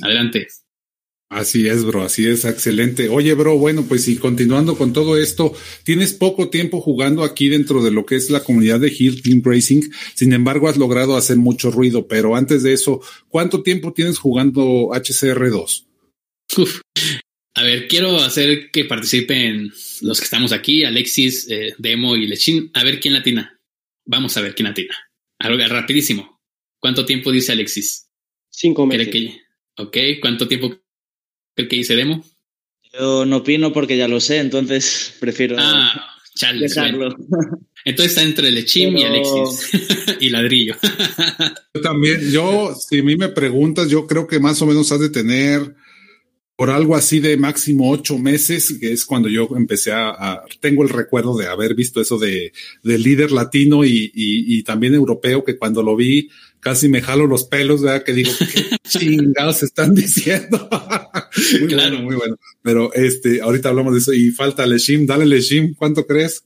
Adelante. 0.02 0.48
Así 1.30 1.68
es, 1.68 1.86
bro, 1.86 2.02
así 2.02 2.26
es, 2.26 2.44
excelente. 2.44 3.08
Oye, 3.08 3.32
bro, 3.32 3.56
bueno, 3.56 3.86
pues 3.88 4.06
y 4.08 4.16
continuando 4.16 4.76
con 4.76 4.92
todo 4.92 5.16
esto, 5.16 5.54
tienes 5.82 6.12
poco 6.12 6.50
tiempo 6.50 6.82
jugando 6.82 7.24
aquí 7.24 7.48
dentro 7.48 7.82
de 7.82 7.92
lo 7.92 8.04
que 8.04 8.16
es 8.16 8.28
la 8.28 8.44
comunidad 8.44 8.80
de 8.80 8.94
Hill 8.94 9.22
Team 9.22 9.40
Racing, 9.42 9.88
sin 10.14 10.34
embargo 10.34 10.68
has 10.68 10.76
logrado 10.76 11.16
hacer 11.16 11.38
mucho 11.38 11.70
ruido, 11.70 12.06
pero 12.06 12.36
antes 12.36 12.62
de 12.62 12.74
eso, 12.74 13.00
¿cuánto 13.28 13.62
tiempo 13.62 13.94
tienes 13.94 14.18
jugando 14.18 14.90
HCR2? 14.90 15.86
Uf, 16.58 16.80
a 17.54 17.62
ver, 17.62 17.88
quiero 17.88 18.16
hacer 18.16 18.70
que 18.70 18.84
participen 18.84 19.72
los 20.02 20.18
que 20.18 20.24
estamos 20.24 20.52
aquí, 20.52 20.84
Alexis, 20.84 21.46
eh, 21.50 21.74
Demo 21.78 22.16
y 22.16 22.26
Lechín. 22.26 22.70
A 22.74 22.84
ver 22.84 23.00
quién 23.00 23.14
latina. 23.14 23.58
Vamos 24.04 24.36
a 24.36 24.40
ver 24.40 24.54
quién 24.54 24.68
latina. 24.68 24.94
Algo 25.38 25.66
rapidísimo. 25.66 26.40
¿Cuánto 26.78 27.04
tiempo 27.04 27.32
dice 27.32 27.52
Alexis? 27.52 28.08
Cinco 28.48 28.86
meses. 28.86 29.08
Que, 29.08 29.40
ok, 29.76 29.96
¿cuánto 30.20 30.46
tiempo 30.46 30.80
cree 31.54 31.68
que 31.68 31.76
dice 31.76 31.96
Demo? 31.96 32.24
Yo 32.92 33.24
no 33.24 33.38
opino 33.38 33.72
porque 33.72 33.96
ya 33.96 34.08
lo 34.08 34.20
sé, 34.20 34.38
entonces 34.38 35.14
prefiero 35.20 35.56
ah, 35.58 36.16
chales, 36.34 36.74
dejarlo. 36.74 37.16
Bueno. 37.16 37.58
Entonces 37.82 38.12
está 38.14 38.22
entre 38.28 38.50
Lechim 38.50 38.94
Pero... 38.94 39.00
y 39.00 39.04
Alexis 39.04 39.70
y 40.20 40.28
Ladrillo. 40.28 40.76
yo 41.74 41.80
también, 41.80 42.30
yo, 42.30 42.74
si 42.74 42.98
a 42.98 43.02
mí 43.02 43.16
me 43.16 43.30
preguntas, 43.30 43.88
yo 43.88 44.06
creo 44.06 44.26
que 44.26 44.38
más 44.38 44.60
o 44.60 44.66
menos 44.66 44.92
has 44.92 45.00
de 45.00 45.08
tener 45.08 45.74
por 46.60 46.68
algo 46.68 46.94
así 46.94 47.20
de 47.20 47.38
máximo 47.38 47.90
ocho 47.90 48.18
meses, 48.18 48.76
que 48.78 48.92
es 48.92 49.06
cuando 49.06 49.30
yo 49.30 49.48
empecé 49.56 49.92
a, 49.92 50.10
a 50.10 50.44
tengo 50.60 50.82
el 50.82 50.90
recuerdo 50.90 51.34
de 51.34 51.46
haber 51.46 51.74
visto 51.74 52.02
eso 52.02 52.18
de, 52.18 52.52
de 52.82 52.98
líder 52.98 53.32
latino 53.32 53.82
y, 53.82 54.12
y, 54.14 54.58
y, 54.58 54.62
también 54.62 54.92
europeo, 54.92 55.42
que 55.42 55.56
cuando 55.56 55.82
lo 55.82 55.96
vi 55.96 56.28
casi 56.60 56.90
me 56.90 57.00
jalo 57.00 57.26
los 57.26 57.44
pelos, 57.44 57.80
¿verdad? 57.80 58.04
Que 58.04 58.12
digo, 58.12 58.30
¿qué 58.38 58.76
chingados 58.86 59.62
están 59.62 59.94
diciendo? 59.94 60.68
muy 61.60 61.68
claro. 61.68 61.92
bueno, 61.92 62.02
muy 62.02 62.16
bueno. 62.16 62.36
Pero 62.60 62.92
este, 62.92 63.40
ahorita 63.40 63.70
hablamos 63.70 63.94
de 63.94 64.00
eso 64.00 64.12
y 64.12 64.30
falta 64.30 64.66
Leshim, 64.66 65.06
dale 65.06 65.24
Leshim, 65.24 65.72
¿cuánto 65.72 66.06
crees? 66.06 66.44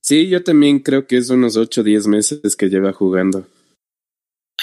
Sí, 0.00 0.28
yo 0.28 0.42
también 0.42 0.78
creo 0.78 1.06
que 1.06 1.18
es 1.18 1.28
unos 1.28 1.58
ocho 1.58 1.82
o 1.82 1.84
diez 1.84 2.06
meses 2.06 2.56
que 2.56 2.70
lleva 2.70 2.94
jugando. 2.94 3.46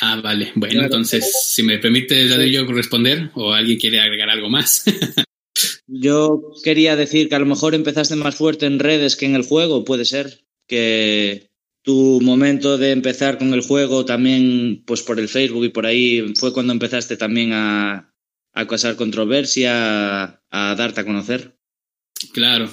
Ah, 0.02 0.20
vale. 0.22 0.52
Bueno, 0.56 0.74
claro. 0.74 0.86
entonces, 0.86 1.32
si 1.46 1.64
me 1.64 1.78
permite, 1.78 2.28
yo 2.50 2.66
responder 2.66 3.32
o 3.34 3.54
alguien 3.54 3.78
quiere 3.78 4.00
agregar 4.00 4.30
algo 4.30 4.50
más. 4.50 4.84
yo 5.88 6.42
quería 6.64 6.96
decir 6.96 7.28
que 7.28 7.36
a 7.36 7.40
lo 7.40 7.46
mejor 7.46 7.76
empezaste 7.76 8.16
más 8.16 8.36
fuerte 8.36 8.66
en 8.66 8.80
redes 8.80 9.16
que 9.16 9.26
en 9.26 9.36
el 9.36 9.44
juego, 9.44 9.84
puede 9.84 10.06
ser. 10.06 10.46
Que 10.68 11.50
tu 11.84 12.22
momento 12.22 12.78
de 12.78 12.92
empezar 12.92 13.38
con 13.38 13.54
el 13.54 13.62
juego 13.62 14.06
también, 14.06 14.84
pues 14.86 15.02
por 15.02 15.20
el 15.20 15.28
Facebook 15.28 15.66
y 15.66 15.70
por 15.70 15.86
ahí, 15.86 16.34
fue 16.36 16.54
cuando 16.54 16.72
empezaste 16.72 17.18
también 17.18 17.52
a, 17.54 18.14
a 18.54 18.68
causar 18.68 18.96
controversia, 18.96 20.24
a, 20.24 20.42
a 20.50 20.76
darte 20.76 21.02
a 21.02 21.06
conocer. 21.06 21.58
Claro. 22.32 22.70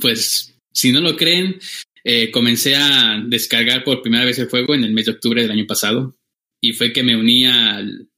Pues, 0.00 0.58
si 0.72 0.92
no 0.92 1.00
lo 1.00 1.16
creen, 1.16 1.58
eh, 2.02 2.30
comencé 2.30 2.74
a 2.74 3.22
descargar 3.24 3.84
por 3.84 4.02
primera 4.02 4.24
vez 4.24 4.38
el 4.38 4.48
juego 4.48 4.74
en 4.74 4.84
el 4.84 4.92
mes 4.92 5.06
de 5.06 5.12
octubre 5.12 5.40
del 5.40 5.52
año 5.52 5.66
pasado 5.66 6.14
y 6.64 6.72
fue 6.72 6.94
que 6.94 7.02
me 7.02 7.14
uní 7.14 7.44
al, 7.46 8.08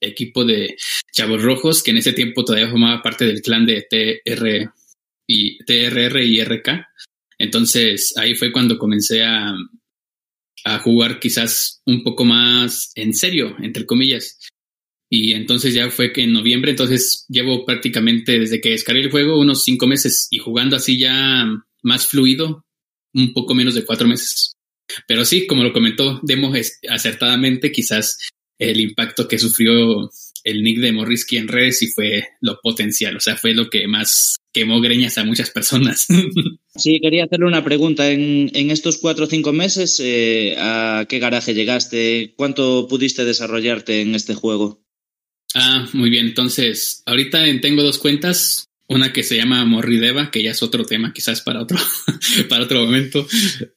equipo 0.00 0.44
de 0.44 0.76
Chavos 1.12 1.42
Rojos, 1.42 1.82
que 1.82 1.90
en 1.90 1.96
ese 1.96 2.12
tiempo 2.12 2.44
todavía 2.44 2.70
formaba 2.70 3.02
parte 3.02 3.24
del 3.24 3.42
clan 3.42 3.66
de 3.66 3.86
TR 3.90 4.72
y, 5.26 5.58
TRR 5.64 6.22
y 6.22 6.44
RK. 6.44 6.86
Entonces 7.38 8.14
ahí 8.16 8.34
fue 8.34 8.52
cuando 8.52 8.78
comencé 8.78 9.24
a, 9.24 9.52
a 10.64 10.78
jugar 10.78 11.18
quizás 11.18 11.82
un 11.86 12.04
poco 12.04 12.24
más 12.24 12.92
en 12.94 13.14
serio, 13.14 13.56
entre 13.60 13.86
comillas. 13.86 14.38
Y 15.10 15.32
entonces 15.32 15.74
ya 15.74 15.90
fue 15.90 16.12
que 16.12 16.22
en 16.22 16.32
noviembre, 16.32 16.70
entonces 16.70 17.26
llevo 17.28 17.64
prácticamente 17.64 18.38
desde 18.38 18.60
que 18.60 18.70
descargué 18.70 19.02
el 19.02 19.10
juego 19.10 19.40
unos 19.40 19.64
cinco 19.64 19.86
meses 19.86 20.28
y 20.30 20.38
jugando 20.38 20.76
así 20.76 20.98
ya 20.98 21.46
más 21.82 22.06
fluido, 22.06 22.64
un 23.12 23.32
poco 23.32 23.54
menos 23.54 23.74
de 23.74 23.84
cuatro 23.84 24.06
meses. 24.06 24.52
Pero 25.06 25.24
sí, 25.24 25.46
como 25.46 25.62
lo 25.62 25.72
comentó 25.72 26.20
Demo 26.22 26.52
acertadamente, 26.88 27.72
quizás 27.72 28.18
el 28.58 28.80
impacto 28.80 29.26
que 29.26 29.38
sufrió 29.38 30.10
el 30.44 30.62
nick 30.62 30.80
de 30.80 30.92
Morrisky 30.92 31.36
en 31.36 31.48
redes 31.48 31.78
sí 31.78 31.88
fue 31.88 32.24
lo 32.40 32.58
potencial, 32.62 33.16
o 33.16 33.20
sea, 33.20 33.36
fue 33.36 33.54
lo 33.54 33.70
que 33.70 33.86
más 33.86 34.36
quemó 34.52 34.80
greñas 34.80 35.18
a 35.18 35.24
muchas 35.24 35.50
personas. 35.50 36.06
Sí, 36.74 37.00
quería 37.02 37.24
hacerle 37.24 37.44
una 37.44 37.62
pregunta. 37.62 38.10
En, 38.10 38.50
en 38.54 38.70
estos 38.70 38.96
cuatro 38.96 39.26
o 39.26 39.28
cinco 39.28 39.52
meses, 39.52 40.00
eh, 40.02 40.54
¿a 40.56 41.04
qué 41.06 41.18
garaje 41.18 41.52
llegaste? 41.52 42.32
¿Cuánto 42.34 42.88
pudiste 42.88 43.26
desarrollarte 43.26 44.00
en 44.00 44.14
este 44.14 44.34
juego? 44.34 44.82
Ah, 45.54 45.86
muy 45.92 46.08
bien. 46.08 46.24
Entonces, 46.24 47.02
ahorita 47.04 47.44
tengo 47.60 47.82
dos 47.82 47.98
cuentas. 47.98 48.70
Una 48.92 49.12
que 49.12 49.22
se 49.22 49.36
llama 49.36 49.64
Morrideva, 49.64 50.30
que 50.30 50.42
ya 50.42 50.50
es 50.52 50.62
otro 50.62 50.84
tema 50.84 51.12
quizás 51.12 51.40
para 51.40 51.60
otro, 51.62 51.78
para 52.48 52.64
otro 52.64 52.84
momento. 52.84 53.26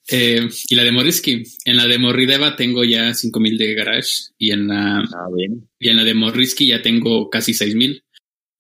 Eh, 0.10 0.48
y 0.70 0.76
la 0.76 0.84
de 0.84 0.92
Morrisky. 0.92 1.44
En 1.66 1.78
la 1.78 1.88
de 1.88 1.98
Morrideva 1.98 2.56
tengo 2.56 2.84
ya 2.84 3.14
5000 3.14 3.58
de 3.58 3.74
garage 3.74 4.10
y 4.38 4.52
en 4.52 4.68
la, 4.68 5.00
Ah, 5.00 5.28
bien. 5.36 5.68
y 5.80 5.90
en 5.90 5.98
la 5.98 6.04
de 6.04 6.14
Morrisky 6.14 6.68
ya 6.68 6.82
tengo 6.82 7.30
casi 7.30 7.54
6000. 7.54 8.04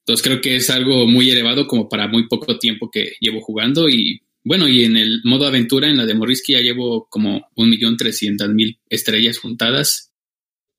Entonces 0.05 0.23
creo 0.23 0.41
que 0.41 0.55
es 0.55 0.69
algo 0.69 1.07
muy 1.07 1.29
elevado 1.31 1.67
como 1.67 1.89
para 1.89 2.07
muy 2.07 2.27
poco 2.27 2.59
tiempo 2.59 2.89
que 2.91 3.13
llevo 3.19 3.41
jugando 3.41 3.89
y 3.89 4.21
bueno, 4.43 4.67
y 4.67 4.83
en 4.83 4.95
el 4.95 5.21
modo 5.23 5.47
aventura, 5.47 5.89
en 5.89 5.97
la 5.97 6.05
de 6.05 6.13
Morrisky 6.13 6.53
ya 6.53 6.61
llevo 6.61 7.07
como 7.09 7.49
1.300.000 7.55 8.77
estrellas 8.89 9.39
juntadas. 9.39 10.11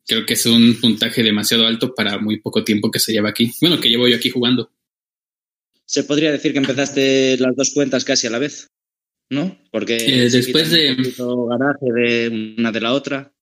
Creo 0.07 0.25
que 0.25 0.35
es 0.35 0.47
un 0.47 0.79
puntaje 0.81 1.25
demasiado 1.25 1.67
alto 1.67 1.93
para 1.93 2.19
muy 2.19 2.39
poco 2.39 2.63
tiempo 2.63 2.93
que 2.93 3.01
se 3.01 3.13
lleva 3.13 3.31
aquí. 3.31 3.51
Bueno, 3.61 3.81
que 3.81 3.89
llevo 3.89 4.07
yo 4.07 4.15
aquí 4.15 4.31
jugando. 4.31 4.71
Se 5.89 6.05
podría 6.05 6.33
decir 6.33 6.53
que 6.53 6.59
empezaste 6.59 7.37
las 7.39 7.55
dos 7.57 7.71
cuentas 7.73 8.05
casi 8.05 8.27
a 8.27 8.31
la 8.31 8.39
vez, 8.39 8.69
¿no? 9.31 9.57
Porque 9.71 9.97
Eh, 9.97 10.29
después 10.31 10.71
de- 10.71 10.97
un 11.23 11.49
garaje 11.49 11.87
de 11.95 12.55
una 12.59 12.73
de 12.73 12.81
la 12.81 12.93
otra. 12.93 13.33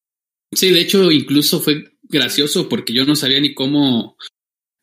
Sí, 0.55 0.71
de 0.71 0.81
hecho, 0.81 1.11
incluso 1.11 1.61
fue 1.61 1.97
gracioso 2.03 2.69
porque 2.69 2.93
yo 2.93 3.05
no 3.05 3.17
sabía 3.17 3.41
ni 3.41 3.55
cómo, 3.55 4.17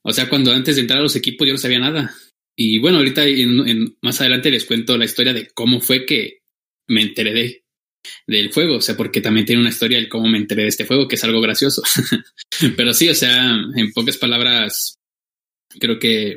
o 0.03 0.11
sea, 0.13 0.27
cuando 0.27 0.51
antes 0.51 0.75
de 0.75 0.81
entrar 0.81 0.99
a 0.99 1.03
los 1.03 1.15
equipos 1.15 1.47
yo 1.47 1.53
no 1.53 1.59
sabía 1.59 1.79
nada. 1.79 2.13
Y 2.57 2.79
bueno, 2.79 2.97
ahorita 2.97 3.25
en- 3.25 3.67
en- 3.67 3.97
más 4.01 4.19
adelante 4.21 4.51
les 4.51 4.65
cuento 4.65 4.97
la 4.97 5.05
historia 5.05 5.33
de 5.33 5.47
cómo 5.53 5.79
fue 5.81 6.05
que 6.05 6.39
me 6.89 7.01
enteré 7.03 7.31
de, 7.33 7.63
del 8.27 8.51
juego, 8.51 8.77
o 8.77 8.81
sea, 8.81 8.97
porque 8.97 9.21
también 9.21 9.45
tiene 9.45 9.61
una 9.61 9.69
historia 9.69 9.99
de 9.99 10.09
cómo 10.09 10.27
me 10.27 10.39
enteré 10.39 10.63
de 10.63 10.69
este 10.69 10.85
juego, 10.85 11.07
que 11.07 11.15
es 11.15 11.23
algo 11.23 11.39
gracioso. 11.39 11.81
Pero 12.75 12.93
sí, 12.93 13.07
o 13.07 13.15
sea, 13.15 13.51
en 13.75 13.93
pocas 13.93 14.17
palabras, 14.17 14.95
creo 15.79 15.99
que 15.99 16.35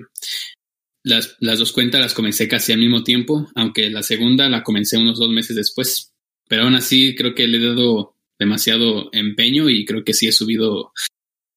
las, 1.05 1.37
las 1.39 1.59
dos 1.59 1.73
cuentas 1.73 2.01
las 2.01 2.15
comencé 2.15 2.49
casi 2.49 2.73
al 2.73 2.81
mismo 2.81 3.05
tiempo, 3.05 3.49
aunque 3.55 3.91
la 3.91 4.03
segunda 4.03 4.49
la 4.49 4.65
comencé 4.65 4.97
unos 4.97 5.19
dos 5.19 5.29
meses 5.29 5.55
después. 5.55 6.13
Pero 6.49 6.63
aún 6.63 6.75
así 6.75 7.15
creo 7.15 7.35
que 7.35 7.47
le 7.47 7.59
he 7.59 7.69
dado 7.69 8.17
demasiado 8.39 9.11
empeño 9.13 9.69
y 9.69 9.85
creo 9.85 10.03
que 10.03 10.15
sí 10.15 10.27
he 10.27 10.33
subido 10.33 10.93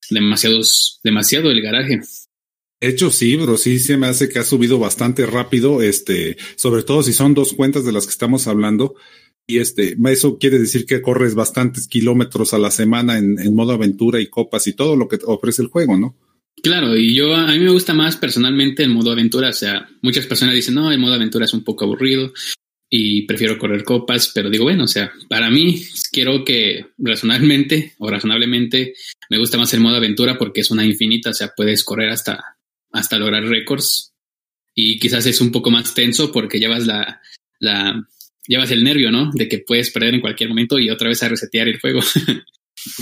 demasiados, 0.09 0.99
demasiado 1.03 1.49
el 1.49 1.61
garaje. 1.61 2.01
De 2.79 2.89
hecho, 2.89 3.09
sí, 3.09 3.35
bro, 3.37 3.57
sí 3.57 3.79
se 3.79 3.97
me 3.97 4.07
hace 4.07 4.29
que 4.29 4.39
ha 4.39 4.43
subido 4.43 4.77
bastante 4.77 5.25
rápido, 5.25 5.81
este, 5.81 6.37
sobre 6.57 6.83
todo 6.83 7.01
si 7.01 7.11
son 7.11 7.33
dos 7.33 7.53
cuentas 7.53 7.85
de 7.85 7.91
las 7.91 8.05
que 8.05 8.11
estamos 8.11 8.47
hablando. 8.47 8.95
Y 9.47 9.59
este, 9.59 9.95
eso 10.09 10.37
quiere 10.37 10.59
decir 10.59 10.85
que 10.85 11.01
corres 11.01 11.33
bastantes 11.33 11.87
kilómetros 11.87 12.53
a 12.53 12.59
la 12.59 12.69
semana 12.69 13.17
en, 13.17 13.39
en 13.39 13.55
modo 13.55 13.71
aventura 13.71 14.19
y 14.19 14.27
copas 14.27 14.67
y 14.67 14.73
todo 14.73 14.97
lo 14.97 15.07
que 15.07 15.17
te 15.17 15.25
ofrece 15.25 15.61
el 15.61 15.69
juego, 15.69 15.97
¿no? 15.97 16.17
Claro, 16.63 16.97
y 16.97 17.13
yo 17.13 17.35
a 17.35 17.51
mí 17.51 17.59
me 17.59 17.71
gusta 17.71 17.93
más 17.93 18.17
personalmente 18.17 18.83
el 18.83 18.89
modo 18.89 19.11
aventura, 19.11 19.49
o 19.49 19.53
sea, 19.53 19.87
muchas 20.01 20.25
personas 20.25 20.55
dicen, 20.55 20.73
no, 20.73 20.91
el 20.91 20.99
modo 20.99 21.13
aventura 21.13 21.45
es 21.45 21.53
un 21.53 21.63
poco 21.63 21.85
aburrido 21.85 22.33
y 22.89 23.23
prefiero 23.23 23.57
correr 23.57 23.83
copas, 23.83 24.31
pero 24.33 24.49
digo, 24.49 24.63
bueno, 24.63 24.85
o 24.85 24.87
sea, 24.87 25.11
para 25.29 25.49
mí 25.49 25.81
quiero 26.11 26.43
que 26.43 26.87
razonablemente 26.97 27.93
o 27.99 28.09
razonablemente 28.09 28.95
me 29.29 29.37
gusta 29.37 29.57
más 29.57 29.73
el 29.73 29.81
modo 29.81 29.97
aventura 29.97 30.37
porque 30.37 30.61
es 30.61 30.71
una 30.71 30.85
infinita, 30.85 31.29
o 31.29 31.33
sea, 31.33 31.53
puedes 31.55 31.83
correr 31.83 32.09
hasta, 32.09 32.57
hasta 32.91 33.19
lograr 33.19 33.43
récords 33.43 34.13
y 34.73 34.99
quizás 34.99 35.25
es 35.25 35.41
un 35.41 35.51
poco 35.51 35.69
más 35.69 35.93
tenso 35.93 36.31
porque 36.31 36.59
llevas 36.59 36.87
la, 36.87 37.21
la, 37.59 38.07
llevas 38.47 38.71
el 38.71 38.83
nervio, 38.83 39.11
¿no? 39.11 39.31
De 39.33 39.47
que 39.47 39.59
puedes 39.59 39.91
perder 39.91 40.15
en 40.15 40.21
cualquier 40.21 40.49
momento 40.49 40.79
y 40.79 40.89
otra 40.89 41.09
vez 41.09 41.21
a 41.23 41.29
resetear 41.29 41.67
el 41.67 41.79
juego. 41.79 41.99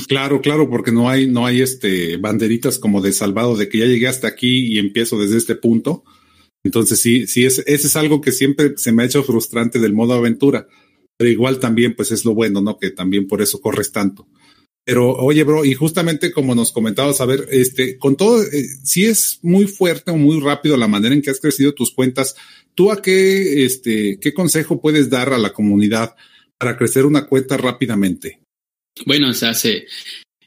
Claro, 0.07 0.41
claro, 0.41 0.69
porque 0.69 0.91
no 0.91 1.09
hay, 1.09 1.27
no 1.27 1.45
hay 1.45 1.61
este 1.61 2.17
banderitas 2.17 2.79
como 2.79 3.01
de 3.01 3.13
salvado 3.13 3.55
de 3.55 3.69
que 3.69 3.79
ya 3.79 3.85
llegué 3.85 4.07
hasta 4.07 4.27
aquí 4.27 4.73
y 4.73 4.79
empiezo 4.79 5.19
desde 5.19 5.37
este 5.37 5.55
punto. 5.55 6.03
Entonces 6.63 6.99
sí, 6.99 7.27
sí, 7.27 7.45
es, 7.45 7.59
ese 7.59 7.87
es 7.87 7.95
algo 7.95 8.21
que 8.21 8.31
siempre 8.31 8.73
se 8.77 8.91
me 8.91 9.03
ha 9.03 9.05
hecho 9.05 9.23
frustrante 9.23 9.79
del 9.79 9.93
modo 9.93 10.13
aventura. 10.13 10.67
Pero 11.17 11.29
igual 11.29 11.59
también, 11.59 11.95
pues 11.95 12.11
es 12.11 12.25
lo 12.25 12.33
bueno, 12.33 12.61
¿no? 12.61 12.77
Que 12.77 12.91
también 12.91 13.27
por 13.27 13.41
eso 13.41 13.61
corres 13.61 13.91
tanto. 13.91 14.27
Pero 14.85 15.15
oye, 15.15 15.43
bro, 15.43 15.65
y 15.65 15.73
justamente 15.73 16.31
como 16.31 16.53
nos 16.53 16.71
comentabas, 16.71 17.19
a 17.19 17.25
ver, 17.25 17.47
este, 17.49 17.97
con 17.97 18.15
todo, 18.15 18.43
eh, 18.43 18.67
si 18.83 19.05
es 19.05 19.39
muy 19.41 19.65
fuerte 19.65 20.11
o 20.11 20.17
muy 20.17 20.39
rápido 20.39 20.77
la 20.77 20.87
manera 20.87 21.15
en 21.15 21.23
que 21.23 21.31
has 21.31 21.39
crecido 21.39 21.73
tus 21.73 21.91
cuentas, 21.91 22.35
¿tú 22.75 22.91
a 22.91 23.01
qué, 23.01 23.65
este, 23.65 24.19
qué 24.19 24.33
consejo 24.33 24.79
puedes 24.79 25.09
dar 25.09 25.33
a 25.33 25.39
la 25.39 25.53
comunidad 25.53 26.15
para 26.59 26.77
crecer 26.77 27.07
una 27.07 27.25
cuenta 27.25 27.57
rápidamente? 27.57 28.44
Bueno, 29.05 29.29
o 29.29 29.33
sea, 29.33 29.53
se, 29.53 29.87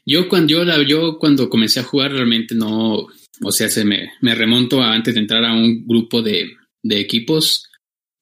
yo 0.07 0.28
cuando 0.28 0.50
yo, 0.50 0.64
la, 0.64 0.83
yo 0.83 1.19
cuando 1.19 1.50
comencé 1.50 1.81
a 1.81 1.85
jugar 1.85 2.12
realmente 2.12 2.55
no, 2.55 3.09
o 3.43 3.52
sea, 3.52 3.69
se 3.69 3.85
me, 3.85 4.11
remonto 4.23 4.83
a 4.83 4.95
antes 4.95 5.14
de 5.14 5.21
entrar 5.21 5.45
a 5.45 5.52
un 5.52 5.87
grupo 5.87 6.23
de, 6.23 6.50
de 6.83 7.00
equipos. 7.00 7.64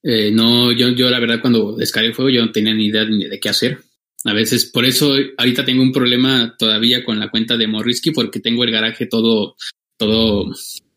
Eh, 0.03 0.31
no, 0.33 0.73
yo, 0.73 0.89
yo 0.91 1.11
la 1.11 1.21
verdad 1.21 1.41
cuando 1.41 1.77
descargué 1.77 2.09
el 2.09 2.15
juego 2.15 2.31
yo 2.31 2.45
no 2.45 2.53
tenía 2.53 2.75
ni 2.75 2.87
idea 2.87 3.05
ni 3.05 3.27
de 3.27 3.41
qué 3.41 3.49
hacer. 3.49 3.79
A 4.25 4.33
veces, 4.33 4.67
por 4.67 4.85
eso 4.85 5.15
ahorita 5.39 5.65
tengo 5.65 5.83
un 5.83 5.93
problema 5.93 6.57
todavía 6.59 7.05
con 7.05 7.21
la 7.21 7.31
cuenta 7.31 7.57
de 7.57 7.69
Morrisky 7.69 8.11
porque 8.11 8.41
tengo 8.41 8.65
el 8.65 8.73
garaje 8.73 9.07
todo, 9.07 9.55
todo 9.97 10.53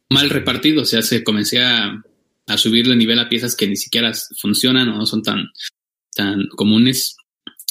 mal 0.10 0.30
repartido. 0.32 0.82
O 0.82 0.86
sea, 0.86 1.04
se 1.04 1.24
comencé 1.24 1.62
a, 1.62 2.04
a 2.48 2.58
subirle 2.58 2.96
nivel 2.96 3.20
a 3.20 3.30
piezas 3.30 3.56
que 3.56 3.68
ni 3.68 3.76
siquiera 3.76 4.12
funcionan 4.40 4.90
o 4.90 4.98
no 4.98 5.06
son 5.06 5.22
tan, 5.22 5.52
tan 6.16 6.48
comunes. 6.48 7.16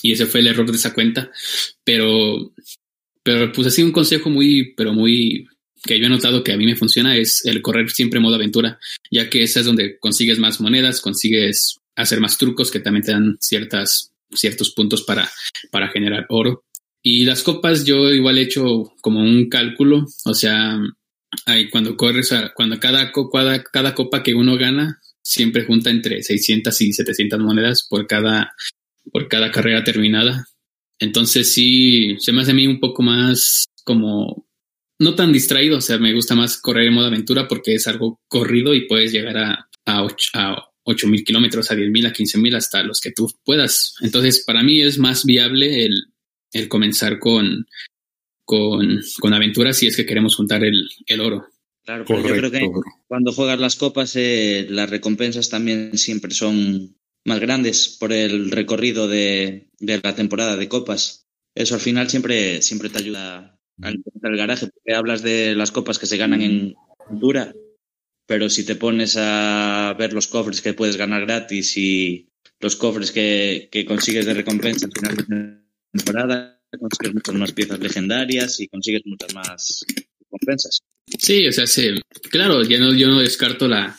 Y 0.02 0.12
ese 0.12 0.26
fue 0.26 0.40
el 0.40 0.47
error 0.47 0.71
de 0.71 0.76
esa 0.76 0.95
cuenta. 0.95 1.31
Pero, 1.85 2.52
pero 3.23 3.52
pues 3.52 3.67
así 3.69 3.83
un 3.83 3.93
consejo 3.93 4.31
muy, 4.31 4.75
pero 4.76 4.93
muy 4.93 5.47
que 5.85 5.99
yo 5.99 6.07
he 6.07 6.11
notado 6.11 6.43
que 6.43 6.52
a 6.52 6.57
mí 6.57 6.64
me 6.64 6.76
funciona 6.76 7.17
es 7.17 7.45
el 7.45 7.62
correr 7.62 7.90
siempre 7.90 8.21
modo 8.21 8.35
aventura, 8.35 8.78
ya 9.11 9.31
que 9.31 9.43
esa 9.43 9.61
es 9.61 9.67
donde 9.67 9.99
consigues 9.99 10.38
más 10.38 10.61
monedas, 10.61 11.00
consigues 11.00 11.78
hacer 11.97 12.21
más 12.21 12.38
trucos 12.38 12.71
que 12.71 12.81
también 12.81 13.05
te 13.05 13.12
dan 13.12 13.37
ciertas, 13.40 14.12
ciertos 14.33 14.71
puntos 14.71 15.02
para, 15.02 15.31
para 15.71 15.88
generar 15.88 16.26
oro. 16.28 16.64
Y 17.02 17.25
las 17.25 17.43
copas 17.43 17.85
yo 17.85 18.11
igual 18.11 18.38
he 18.38 18.43
hecho 18.43 18.93
como 19.00 19.21
un 19.21 19.49
cálculo, 19.49 20.07
o 20.25 20.35
sea, 20.35 20.81
ahí 21.47 21.69
cuando 21.71 21.97
corres, 21.97 22.33
cuando 22.55 22.81
cada, 22.81 23.12
cada, 23.12 23.62
cada 23.62 23.95
copa 23.95 24.23
que 24.23 24.35
uno 24.35 24.57
gana, 24.57 25.00
siempre 25.23 25.64
junta 25.64 25.90
entre 25.90 26.23
600 26.23 26.81
y 26.81 26.93
700 26.93 27.38
monedas 27.40 27.87
por 27.88 28.07
cada, 28.07 28.55
por 29.11 29.29
cada 29.29 29.50
carrera 29.50 29.85
terminada. 29.85 30.47
Entonces 30.99 31.53
sí, 31.53 32.17
se 32.19 32.33
me 32.33 32.43
hace 32.43 32.50
a 32.50 32.55
mí 32.55 32.67
un 32.67 32.81
poco 32.81 33.03
más 33.03 33.67
como, 33.85 34.47
no 34.99 35.15
tan 35.15 35.33
distraído, 35.33 35.79
o 35.79 35.81
sea, 35.81 35.99
me 35.99 36.12
gusta 36.12 36.35
más 36.35 36.61
correr 36.61 36.88
en 36.88 36.95
modo 36.95 37.07
aventura 37.07 37.47
porque 37.47 37.75
es 37.75 37.87
algo 37.87 38.21
corrido 38.29 38.75
y 38.75 38.87
puedes 38.87 39.12
llegar 39.12 39.38
a, 39.38 39.69
a, 39.87 40.05
8, 40.05 40.31
a 40.35 40.69
8000 40.85 41.25
kilómetros, 41.25 41.71
a 41.71 41.77
10.000, 41.77 42.07
a 42.09 42.12
15.000, 42.12 42.57
hasta 42.57 42.83
los 42.83 43.00
que 43.00 43.12
tú 43.12 43.31
puedas. 43.45 43.95
Entonces, 44.03 44.43
para 44.45 44.62
mí 44.62 44.83
es 44.83 44.99
más 44.99 45.25
viable 45.25 45.85
el, 45.85 45.95
el 46.53 46.69
comenzar 46.69 47.19
con, 47.19 47.67
con, 48.45 49.00
con 49.21 49.35
aventuras 49.35 49.77
si 49.77 49.87
es 49.87 49.97
que 49.97 50.07
queremos 50.07 50.35
juntar 50.35 50.65
el, 50.65 50.88
el 51.07 51.21
oro. 51.21 51.47
Claro, 51.85 52.05
pero 52.07 52.21
yo 52.21 52.35
creo 52.35 52.50
que 52.50 52.71
cuando 53.07 53.33
juegas 53.33 53.59
las 53.59 53.77
copas, 53.77 54.15
eh, 54.17 54.67
las 54.69 54.91
recompensas 54.91 55.49
también 55.49 55.97
siempre 55.97 56.33
son 56.33 56.99
más 57.28 57.40
grandes 57.40 57.88
por 57.88 58.12
el 58.12 58.50
recorrido 58.50 59.06
de, 59.06 59.68
de, 59.78 60.00
la 60.02 60.14
temporada 60.14 60.56
de 60.56 60.68
copas. 60.68 61.26
Eso 61.54 61.75
al 61.75 61.80
final 61.80 62.08
siempre, 62.08 62.62
siempre 62.62 62.88
te 62.88 62.99
ayuda 62.99 63.58
a 63.82 63.90
encontrar 63.90 64.32
el 64.32 64.38
garaje, 64.38 64.66
porque 64.66 64.94
hablas 64.94 65.23
de 65.23 65.54
las 65.54 65.70
copas 65.70 65.99
que 65.99 66.06
se 66.06 66.16
ganan 66.16 66.42
en 66.42 66.75
dura, 67.11 67.54
pero 68.26 68.50
si 68.50 68.64
te 68.64 68.75
pones 68.75 69.16
a 69.16 69.94
ver 69.99 70.12
los 70.12 70.26
cofres 70.26 70.61
que 70.61 70.75
puedes 70.75 70.97
ganar 70.97 71.25
gratis 71.25 71.76
y 71.76 72.28
los 72.61 72.76
cofres 72.76 73.12
que, 73.12 73.68
que 73.70 73.85
consigues 73.85 74.26
de 74.26 74.35
recompensa 74.35 74.87
al 74.87 74.92
final 74.92 75.16
de 75.16 75.58
temporada, 75.92 76.61
consigues 76.78 77.14
muchas 77.14 77.35
más 77.37 77.52
piezas 77.52 77.78
legendarias 77.78 78.61
y 78.61 78.68
consigues 78.68 79.02
muchas 79.04 79.35
más 79.35 79.85
recompensas. 80.20 80.80
Sí, 81.18 81.47
o 81.47 81.52
sea, 81.52 81.66
sí, 81.66 81.90
claro, 82.30 82.62
ya 82.62 82.78
no, 82.78 82.92
yo 82.94 83.08
no 83.08 83.20
descarto 83.20 83.66
la, 83.66 83.99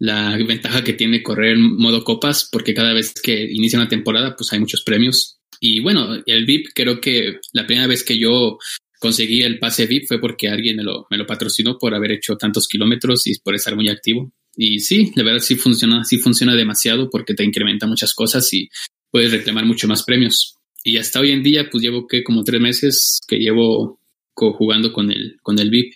la 0.00 0.36
ventaja 0.38 0.82
que 0.82 0.94
tiene 0.94 1.22
correr 1.22 1.56
en 1.56 1.76
modo 1.76 2.02
copas, 2.02 2.48
porque 2.50 2.74
cada 2.74 2.94
vez 2.94 3.14
que 3.22 3.44
inicia 3.44 3.78
una 3.78 3.88
temporada, 3.88 4.34
pues 4.34 4.52
hay 4.52 4.58
muchos 4.58 4.82
premios. 4.82 5.38
Y 5.60 5.80
bueno, 5.80 6.16
el 6.24 6.46
VIP, 6.46 6.68
creo 6.74 7.00
que 7.00 7.38
la 7.52 7.66
primera 7.66 7.86
vez 7.86 8.02
que 8.02 8.18
yo 8.18 8.58
conseguí 8.98 9.42
el 9.42 9.58
pase 9.58 9.86
VIP 9.86 10.08
fue 10.08 10.18
porque 10.18 10.48
alguien 10.48 10.76
me 10.76 10.82
lo, 10.82 11.06
me 11.10 11.18
lo 11.18 11.26
patrocinó 11.26 11.76
por 11.78 11.94
haber 11.94 12.12
hecho 12.12 12.36
tantos 12.36 12.66
kilómetros 12.66 13.26
y 13.26 13.38
por 13.40 13.54
estar 13.54 13.76
muy 13.76 13.90
activo. 13.90 14.32
Y 14.56 14.80
sí, 14.80 15.12
de 15.14 15.22
verdad 15.22 15.40
sí 15.40 15.56
funciona, 15.56 16.02
sí 16.04 16.18
funciona 16.18 16.54
demasiado 16.54 17.10
porque 17.10 17.34
te 17.34 17.44
incrementa 17.44 17.86
muchas 17.86 18.14
cosas 18.14 18.50
y 18.54 18.70
puedes 19.10 19.32
reclamar 19.32 19.66
mucho 19.66 19.86
más 19.86 20.02
premios. 20.02 20.56
Y 20.82 20.96
hasta 20.96 21.20
hoy 21.20 21.32
en 21.32 21.42
día, 21.42 21.68
pues 21.70 21.82
llevo 21.82 22.06
que 22.06 22.24
como 22.24 22.42
tres 22.42 22.60
meses 22.60 23.18
que 23.28 23.36
llevo 23.36 24.00
jugando 24.34 24.94
con 24.94 25.10
el, 25.10 25.36
con 25.42 25.58
el 25.58 25.68
VIP. 25.68 25.94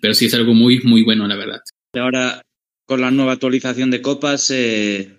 Pero 0.00 0.14
sí 0.14 0.26
es 0.26 0.34
algo 0.34 0.54
muy, 0.54 0.80
muy 0.82 1.02
bueno, 1.02 1.26
la 1.28 1.36
verdad. 1.36 1.60
Ahora, 1.94 2.42
con 2.92 3.00
la 3.00 3.10
nueva 3.10 3.32
actualización 3.32 3.90
de 3.90 4.02
copas, 4.02 4.50
eh, 4.50 5.16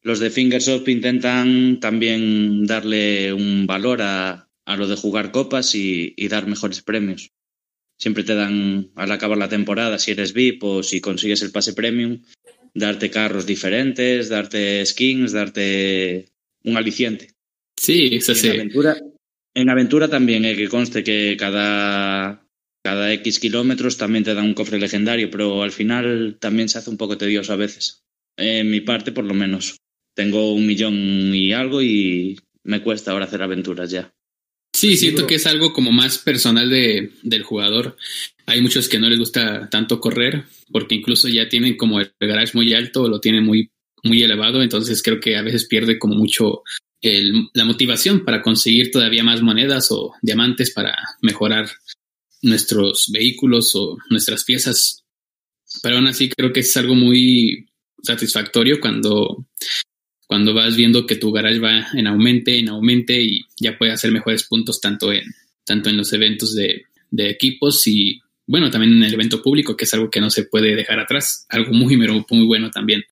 los 0.00 0.20
de 0.20 0.30
Fingersoft 0.30 0.86
intentan 0.86 1.80
también 1.80 2.66
darle 2.66 3.32
un 3.32 3.66
valor 3.66 4.00
a, 4.00 4.48
a 4.64 4.76
lo 4.76 4.86
de 4.86 4.94
jugar 4.94 5.32
copas 5.32 5.74
y, 5.74 6.14
y 6.16 6.28
dar 6.28 6.46
mejores 6.46 6.82
premios. 6.82 7.32
siempre 7.98 8.22
te 8.22 8.36
dan 8.36 8.92
al 8.94 9.10
acabar 9.10 9.36
la 9.36 9.48
temporada, 9.48 9.98
si 9.98 10.12
eres 10.12 10.32
VIP 10.32 10.62
o 10.62 10.82
si 10.84 11.00
consigues 11.00 11.42
el 11.42 11.50
pase 11.50 11.72
premium, 11.72 12.22
darte 12.74 13.10
carros 13.10 13.44
diferentes, 13.44 14.28
darte 14.28 14.86
skins, 14.86 15.32
darte 15.32 16.28
un 16.62 16.76
aliciente. 16.76 17.34
Sí, 17.76 18.10
eso 18.12 18.36
sí. 18.36 18.46
En 18.48 18.54
aventura, 18.54 18.96
en 19.54 19.68
aventura 19.68 20.08
también, 20.08 20.44
eh, 20.44 20.54
que 20.54 20.68
conste 20.68 21.02
que 21.02 21.36
cada, 21.36 22.46
cada 22.82 23.12
X 23.12 23.38
kilómetros 23.38 23.96
también 23.96 24.24
te 24.24 24.34
dan 24.34 24.46
un 24.46 24.54
cofre 24.54 24.78
legendario, 24.78 25.30
pero 25.30 25.62
al 25.62 25.72
final 25.72 26.38
también 26.40 26.68
se 26.68 26.78
hace 26.78 26.90
un 26.90 26.96
poco 26.96 27.18
tedioso 27.18 27.52
a 27.52 27.56
veces. 27.56 28.02
En 28.36 28.70
mi 28.70 28.80
parte, 28.80 29.12
por 29.12 29.24
lo 29.24 29.34
menos. 29.34 29.76
Tengo 30.14 30.52
un 30.52 30.66
millón 30.66 31.34
y 31.34 31.52
algo 31.52 31.82
y 31.82 32.38
me 32.64 32.82
cuesta 32.82 33.12
ahora 33.12 33.26
hacer 33.26 33.42
aventuras 33.42 33.90
ya. 33.90 34.12
Sí, 34.74 34.96
siento 34.96 35.26
que 35.26 35.34
es 35.34 35.46
algo 35.46 35.72
como 35.72 35.92
más 35.92 36.18
personal 36.18 36.70
de, 36.70 37.12
del 37.22 37.42
jugador. 37.42 37.96
Hay 38.46 38.60
muchos 38.60 38.88
que 38.88 38.98
no 38.98 39.08
les 39.08 39.18
gusta 39.18 39.68
tanto 39.68 40.00
correr 40.00 40.44
porque 40.70 40.94
incluso 40.94 41.28
ya 41.28 41.48
tienen 41.48 41.76
como 41.76 42.00
el 42.00 42.12
garage 42.18 42.52
muy 42.54 42.72
alto, 42.72 43.08
lo 43.08 43.20
tienen 43.20 43.44
muy, 43.44 43.70
muy 44.02 44.22
elevado, 44.22 44.62
entonces 44.62 45.02
creo 45.02 45.20
que 45.20 45.36
a 45.36 45.42
veces 45.42 45.66
pierde 45.66 45.98
como 45.98 46.14
mucho 46.14 46.62
el, 47.02 47.48
la 47.52 47.64
motivación 47.64 48.24
para 48.24 48.42
conseguir 48.42 48.90
todavía 48.90 49.24
más 49.24 49.42
monedas 49.42 49.88
o 49.90 50.14
diamantes 50.22 50.72
para 50.72 50.96
mejorar 51.20 51.68
nuestros 52.42 53.10
vehículos 53.12 53.72
o 53.74 53.98
nuestras 54.10 54.44
piezas. 54.44 55.04
Pero 55.82 55.96
aún 55.96 56.06
así 56.06 56.28
creo 56.28 56.52
que 56.52 56.60
es 56.60 56.76
algo 56.76 56.94
muy 56.94 57.68
satisfactorio 58.02 58.80
cuando 58.80 59.46
cuando 60.26 60.54
vas 60.54 60.76
viendo 60.76 61.06
que 61.06 61.16
tu 61.16 61.32
garage 61.32 61.58
va 61.58 61.88
en 61.92 62.06
aumente, 62.06 62.56
en 62.56 62.68
aumente 62.68 63.20
y 63.20 63.40
ya 63.58 63.76
puede 63.76 63.90
hacer 63.90 64.12
mejores 64.12 64.44
puntos 64.44 64.80
tanto 64.80 65.12
en, 65.12 65.24
tanto 65.64 65.90
en 65.90 65.96
los 65.96 66.12
eventos 66.12 66.54
de, 66.54 66.84
de 67.10 67.30
equipos 67.30 67.84
y 67.88 68.20
bueno, 68.46 68.70
también 68.70 68.94
en 68.94 69.02
el 69.02 69.14
evento 69.14 69.42
público, 69.42 69.76
que 69.76 69.84
es 69.84 69.94
algo 69.94 70.10
que 70.10 70.20
no 70.20 70.30
se 70.30 70.44
puede 70.44 70.74
dejar 70.74 71.00
atrás, 71.00 71.46
algo 71.48 71.72
muy, 71.72 71.96
muy 71.96 72.46
bueno 72.46 72.70
también. 72.70 73.02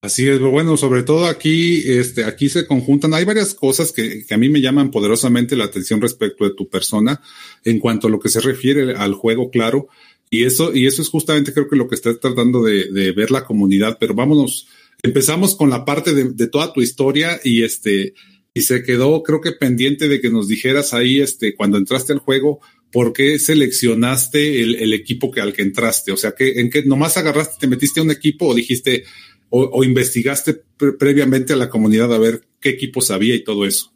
Así 0.00 0.28
es, 0.28 0.38
bueno, 0.38 0.76
sobre 0.76 1.02
todo 1.02 1.26
aquí, 1.26 1.82
este, 1.84 2.24
aquí 2.24 2.48
se 2.48 2.66
conjuntan, 2.66 3.14
hay 3.14 3.24
varias 3.24 3.52
cosas 3.52 3.90
que, 3.90 4.24
que, 4.24 4.32
a 4.32 4.38
mí 4.38 4.48
me 4.48 4.60
llaman 4.60 4.92
poderosamente 4.92 5.56
la 5.56 5.64
atención 5.64 6.00
respecto 6.00 6.44
de 6.44 6.54
tu 6.54 6.68
persona 6.68 7.20
en 7.64 7.80
cuanto 7.80 8.06
a 8.06 8.10
lo 8.10 8.20
que 8.20 8.28
se 8.28 8.40
refiere 8.40 8.94
al 8.94 9.14
juego, 9.14 9.50
claro, 9.50 9.88
y 10.30 10.44
eso, 10.44 10.72
y 10.72 10.86
eso 10.86 11.02
es 11.02 11.08
justamente 11.08 11.52
creo 11.52 11.68
que 11.68 11.74
lo 11.74 11.88
que 11.88 11.96
está 11.96 12.16
tratando 12.16 12.62
de, 12.62 12.92
de 12.92 13.10
ver 13.10 13.32
la 13.32 13.44
comunidad, 13.44 13.96
pero 13.98 14.14
vámonos 14.14 14.68
empezamos 15.02 15.56
con 15.56 15.70
la 15.70 15.84
parte 15.84 16.14
de, 16.14 16.32
de, 16.32 16.46
toda 16.46 16.72
tu 16.72 16.80
historia 16.80 17.40
y 17.42 17.62
este, 17.62 18.14
y 18.54 18.62
se 18.62 18.82
quedó, 18.82 19.22
creo 19.22 19.40
que 19.40 19.52
pendiente 19.52 20.08
de 20.08 20.20
que 20.20 20.30
nos 20.30 20.48
dijeras 20.48 20.94
ahí, 20.94 21.20
este, 21.20 21.54
cuando 21.54 21.78
entraste 21.78 22.12
al 22.12 22.18
juego, 22.18 22.60
por 22.90 23.12
qué 23.12 23.38
seleccionaste 23.38 24.62
el, 24.62 24.76
el 24.76 24.94
equipo 24.94 25.30
que 25.30 25.40
al 25.40 25.52
que 25.52 25.62
entraste. 25.62 26.10
O 26.10 26.16
sea, 26.16 26.32
que 26.32 26.60
en 26.60 26.70
qué 26.70 26.82
nomás 26.82 27.16
agarraste, 27.16 27.56
te 27.60 27.66
metiste 27.66 28.00
a 28.00 28.02
un 28.02 28.10
equipo 28.10 28.46
o 28.46 28.54
dijiste, 28.54 29.04
o, 29.50 29.62
o 29.64 29.84
investigaste 29.84 30.54
pre 30.76 30.92
previamente 30.92 31.52
a 31.52 31.56
la 31.56 31.68
comunidad 31.68 32.12
a 32.14 32.18
ver 32.18 32.42
qué 32.60 32.70
equipos 32.70 33.10
había 33.10 33.34
y 33.34 33.44
todo 33.44 33.66
eso. 33.66 33.92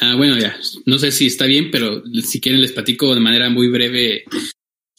Ah, 0.00 0.14
bueno, 0.16 0.38
ya, 0.38 0.56
no 0.86 0.98
sé 0.98 1.10
si 1.10 1.26
está 1.26 1.46
bien, 1.46 1.70
pero 1.70 2.02
si 2.22 2.40
quieren 2.40 2.60
les 2.60 2.72
platico 2.72 3.14
de 3.14 3.20
manera 3.20 3.50
muy 3.50 3.68
breve 3.68 4.24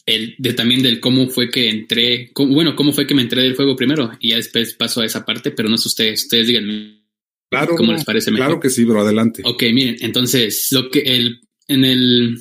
el, 0.06 0.34
de 0.38 0.52
también 0.52 0.82
del 0.82 1.00
cómo 1.00 1.28
fue 1.28 1.50
que 1.50 1.68
entré, 1.68 2.30
cómo, 2.32 2.54
bueno, 2.54 2.76
cómo 2.76 2.92
fue 2.92 3.06
que 3.06 3.14
me 3.14 3.22
entré 3.22 3.42
del 3.42 3.56
juego 3.56 3.76
primero 3.76 4.12
y 4.20 4.30
ya 4.30 4.36
después 4.36 4.74
paso 4.74 5.00
a 5.00 5.06
esa 5.06 5.24
parte, 5.24 5.50
pero 5.52 5.68
no 5.68 5.76
sé 5.78 5.88
ustedes, 5.88 6.24
ustedes 6.24 6.48
díganme 6.48 7.02
claro, 7.50 7.76
cómo 7.76 7.92
les 7.92 8.04
parece 8.04 8.30
mejor. 8.30 8.46
Claro 8.46 8.60
que 8.60 8.70
sí, 8.70 8.84
pero 8.84 9.00
adelante. 9.00 9.42
Ok, 9.44 9.62
miren, 9.72 9.96
entonces, 10.00 10.68
lo 10.70 10.90
que 10.90 11.00
el, 11.00 11.40
en 11.68 11.84
el, 11.84 12.38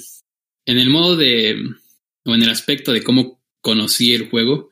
en 0.66 0.78
el 0.78 0.89
modo 0.89 1.16
de, 1.16 1.56
o 2.25 2.36
en 2.36 2.44
el 2.44 2.50
aspecto 2.50 2.92
de 2.92 3.04
cómo 3.04 3.42
conocí 3.62 4.13
el 4.13 4.30
juego, 4.30 4.70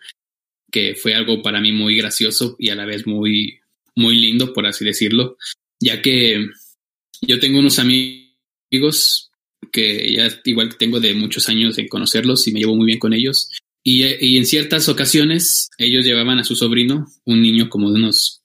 que 0.71 0.95
fue 0.95 1.13
algo 1.13 1.41
para 1.41 1.61
mí 1.61 1.71
muy 1.71 1.95
gracioso 1.95 2.55
y 2.59 2.69
a 2.69 2.75
la 2.75 2.85
vez 2.85 3.07
muy, 3.07 3.59
muy 3.95 4.17
lindo, 4.17 4.53
por 4.53 4.65
así 4.65 4.85
decirlo, 4.85 5.37
ya 5.79 6.01
que 6.01 6.45
yo 7.21 7.39
tengo 7.39 7.59
unos 7.59 7.79
amigos 7.79 9.31
que 9.71 10.13
ya 10.13 10.29
igual 10.45 10.77
tengo 10.77 10.99
de 10.99 11.13
muchos 11.13 11.49
años 11.49 11.75
de 11.75 11.87
conocerlos 11.87 12.47
y 12.47 12.51
me 12.51 12.59
llevo 12.59 12.75
muy 12.75 12.85
bien 12.85 12.99
con 12.99 13.13
ellos. 13.13 13.49
Y, 13.83 14.03
y, 14.03 14.37
en 14.37 14.45
ciertas 14.45 14.89
ocasiones 14.89 15.69
ellos 15.77 16.05
llevaban 16.05 16.39
a 16.39 16.43
su 16.43 16.55
sobrino, 16.55 17.07
un 17.25 17.41
niño 17.41 17.69
como 17.69 17.91
de 17.91 17.99
unos 17.99 18.41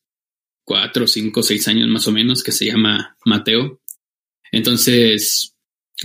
cuatro, 0.65 1.07
cinco, 1.07 1.43
seis 1.43 1.67
años 1.69 1.89
más 1.89 2.07
o 2.07 2.13
menos, 2.13 2.43
que 2.43 2.53
se 2.53 2.67
llama 2.67 3.17
Mateo. 3.25 3.81
Entonces, 4.53 5.55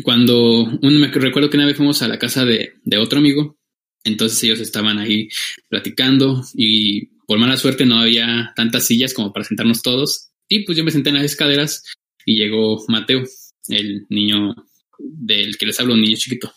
cuando 0.04 0.64
un, 0.64 1.00
me 1.00 1.08
recuerdo 1.10 1.50
que 1.50 1.58
una 1.58 1.68
vez 1.68 1.78
fuimos 1.78 2.02
a 2.02 2.08
la 2.08 2.18
casa 2.18 2.46
de, 2.46 2.74
de 2.84 2.98
otro 2.98 3.20
amigo, 3.20 3.57
entonces 4.04 4.42
ellos 4.44 4.60
estaban 4.60 5.00
ahí 5.00 5.30
platicando 5.70 6.44
y 6.56 7.08
por 7.28 7.38
mala 7.40 7.58
suerte 7.58 7.86
no 7.86 8.00
había 8.00 8.54
tantas 8.56 8.88
sillas 8.88 9.14
como 9.14 9.34
para 9.34 9.46
sentarnos 9.46 9.82
todos. 9.82 10.30
Y 10.48 10.66
pues 10.66 10.78
yo 10.78 10.84
me 10.84 10.92
senté 10.92 11.10
en 11.10 11.16
las 11.16 11.26
escaleras 11.26 11.84
y 12.26 12.38
llegó 12.38 12.84
Mateo, 12.88 13.24
el 13.68 14.06
niño 14.10 14.56
del 15.00 15.58
que 15.58 15.66
les 15.66 15.80
hablo, 15.80 15.94
un 15.94 16.02
niño 16.02 16.18
chiquito. 16.18 16.54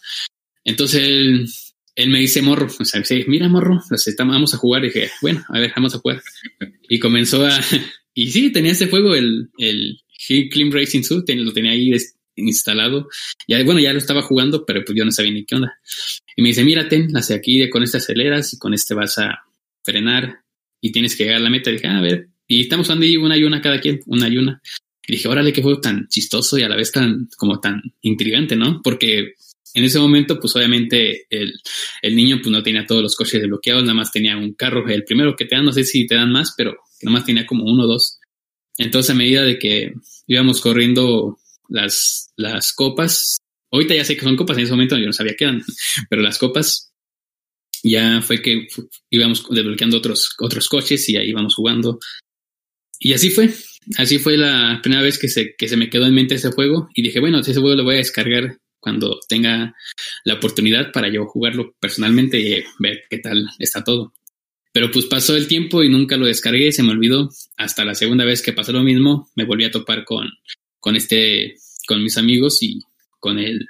Entonces 0.65 1.03
él, 1.03 1.49
él 1.97 2.11
me 2.11 2.21
dice, 2.21 2.43
morro, 2.43 2.69
o 2.79 2.85
sea, 2.85 3.01
dice, 3.01 3.25
mira, 3.27 3.49
morro, 3.49 3.81
vamos 4.19 4.55
a 4.55 4.59
jugar. 4.59 4.85
Y 4.85 4.89
dije, 4.89 5.11
bueno, 5.23 5.45
a 5.49 5.59
ver, 5.59 5.73
vamos 5.75 5.95
a 5.95 5.99
jugar. 5.99 6.23
Y 6.89 6.99
comenzó 6.99 7.45
a, 7.45 7.61
y 8.15 8.31
sí, 8.31 8.53
tenía 8.53 8.73
ese 8.73 8.89
juego, 8.89 9.15
el, 9.15 9.51
el 9.59 9.99
Clean 10.51 10.71
Racing 10.71 11.03
Suit, 11.03 11.29
lo 11.29 11.53
tenía 11.53 11.73
ahí 11.73 11.93
instalado. 12.37 13.09
Ya, 13.47 13.63
bueno, 13.65 13.81
ya 13.81 13.93
lo 13.93 13.99
estaba 13.99 14.23
jugando, 14.23 14.65
pero 14.65 14.83
pues 14.85 14.97
yo 14.97 15.05
no 15.05 15.11
sabía 15.11 15.33
ni 15.33 15.45
qué 15.45 15.57
onda. 15.57 15.79
Y 16.37 16.43
me 16.43 16.49
dice, 16.49 16.65
mírate, 16.65 17.09
hacia 17.15 17.37
aquí, 17.37 17.69
con 17.71 17.83
este 17.83 17.99
aceleras 17.99 18.53
y 18.55 18.59
con 18.59 18.75
este 18.75 18.95
vas 18.95 19.19
a 19.19 19.41
frenar 19.83 20.41
y 20.81 20.93
tienes 20.93 21.17
que 21.17 21.25
llegar 21.25 21.41
a 21.41 21.45
la 21.45 21.51
meta. 21.51 21.71
Y 21.71 21.75
dije, 21.75 21.87
ah, 21.87 21.99
a 21.99 22.03
ver, 22.03 22.29
y 22.47 22.63
estamos 22.63 22.89
usando 22.89 23.07
una 23.21 23.37
y 23.37 23.45
una 23.45 23.61
cada 23.61 23.81
quien, 23.81 24.01
una 24.07 24.29
y 24.29 24.39
una. 24.39 24.61
Y 25.07 25.13
dije, 25.13 25.29
órale, 25.29 25.53
qué 25.53 25.63
juego 25.63 25.81
tan 25.81 26.07
chistoso 26.09 26.59
y 26.59 26.63
a 26.63 26.69
la 26.69 26.77
vez 26.77 26.93
tan, 26.93 27.29
como 27.37 27.61
tan 27.61 27.83
intrigante, 28.03 28.57
¿no? 28.57 28.81
Porque 28.83 29.35
en 29.75 29.85
ese 29.85 29.99
momento, 29.99 30.39
pues 30.41 30.55
obviamente 30.57 31.27
el, 31.31 31.53
el 32.03 32.17
niño 32.17 32.39
pues 32.43 32.51
no 32.51 32.63
tenía 32.63 32.87
todos 32.87 33.03
los 33.03 33.17
coches 33.17 33.41
desbloqueados, 33.41 33.83
nada 33.83 33.95
más 33.95 34.11
tenía 34.11 34.37
un 34.37 34.55
carro, 34.55 34.87
el 34.89 35.05
primero 35.05 35.37
que 35.37 35.45
te 35.45 35.57
dan, 35.57 35.65
no 35.65 35.73
sé 35.73 35.85
si 35.85 36.07
te 36.07 36.17
dan 36.17 36.33
más, 36.33 36.55
pero 36.57 36.77
nada 37.03 37.13
más 37.13 37.25
tenía 37.25 37.47
como 37.47 37.65
uno 37.65 37.85
o 37.85 37.87
dos. 37.87 38.19
Entonces 38.79 39.11
a 39.11 39.15
medida 39.15 39.43
de 39.43 39.59
que 39.59 39.93
íbamos 40.27 40.61
corriendo 40.61 41.39
las, 41.71 42.33
las 42.37 42.73
copas, 42.73 43.39
ahorita 43.73 43.95
ya 43.95 44.05
sé 44.05 44.17
que 44.17 44.25
son 44.25 44.37
copas, 44.37 44.59
en 44.59 44.65
ese 44.65 44.73
momento 44.73 44.99
yo 44.99 45.07
no 45.07 45.13
sabía 45.13 45.35
qué 45.37 45.45
eran, 45.45 45.63
pero 46.11 46.23
las 46.23 46.39
copas 46.39 46.93
ya 47.83 48.21
fue 48.21 48.43
que 48.43 48.67
íbamos 49.09 49.47
desbloqueando 49.49 49.97
otros, 49.97 50.35
otros 50.39 50.69
coches 50.69 51.09
y 51.09 51.17
ahí 51.17 51.31
íbamos 51.31 51.55
jugando. 51.55 51.99
Y 52.99 53.15
así 53.15 53.31
fue, 53.31 53.51
así 53.97 54.19
fue 54.19 54.37
la 54.37 54.81
primera 54.83 55.03
vez 55.03 55.19
que 55.19 55.29
se, 55.29 55.55
que 55.57 55.69
se 55.69 55.77
me 55.77 55.89
quedó 55.89 56.07
en 56.07 56.15
mente 56.15 56.35
ese 56.35 56.51
juego 56.51 56.89
y 56.95 57.03
dije, 57.03 57.21
bueno, 57.21 57.41
ese 57.41 57.55
juego 57.55 57.75
lo 57.75 57.85
voy 57.85 57.95
a 57.95 57.99
descargar 57.99 58.59
cuando 58.79 59.19
tenga 59.29 59.75
la 60.25 60.35
oportunidad 60.35 60.93
para 60.93 61.09
yo 61.09 61.27
jugarlo 61.27 61.75
personalmente 61.81 62.39
y 62.41 62.63
ver 62.79 63.05
qué 63.09 63.19
tal 63.19 63.47
está 63.59 63.83
todo. 63.85 64.13
Pero 64.73 64.91
pues 64.91 65.07
pasó 65.07 65.37
el 65.37 65.49
tiempo 65.49 65.83
y 65.83 65.89
nunca 65.89 66.17
lo 66.17 66.27
descargué, 66.27 66.71
se 66.73 66.83
me 66.83 66.93
olvidó. 66.93 67.31
Hasta 67.57 67.85
la 67.85 67.95
segunda 67.95 68.25
vez 68.25 68.43
que 68.43 68.53
pasó 68.53 68.73
lo 68.73 68.83
mismo, 68.83 69.29
me 69.35 69.45
volví 69.45 69.65
a 69.65 69.71
topar 69.71 70.05
con, 70.05 70.29
con 70.81 70.97
este, 70.97 71.57
con 71.87 72.03
mis 72.03 72.17
amigos 72.17 72.63
y 72.63 72.81
con 73.19 73.39
él, 73.39 73.67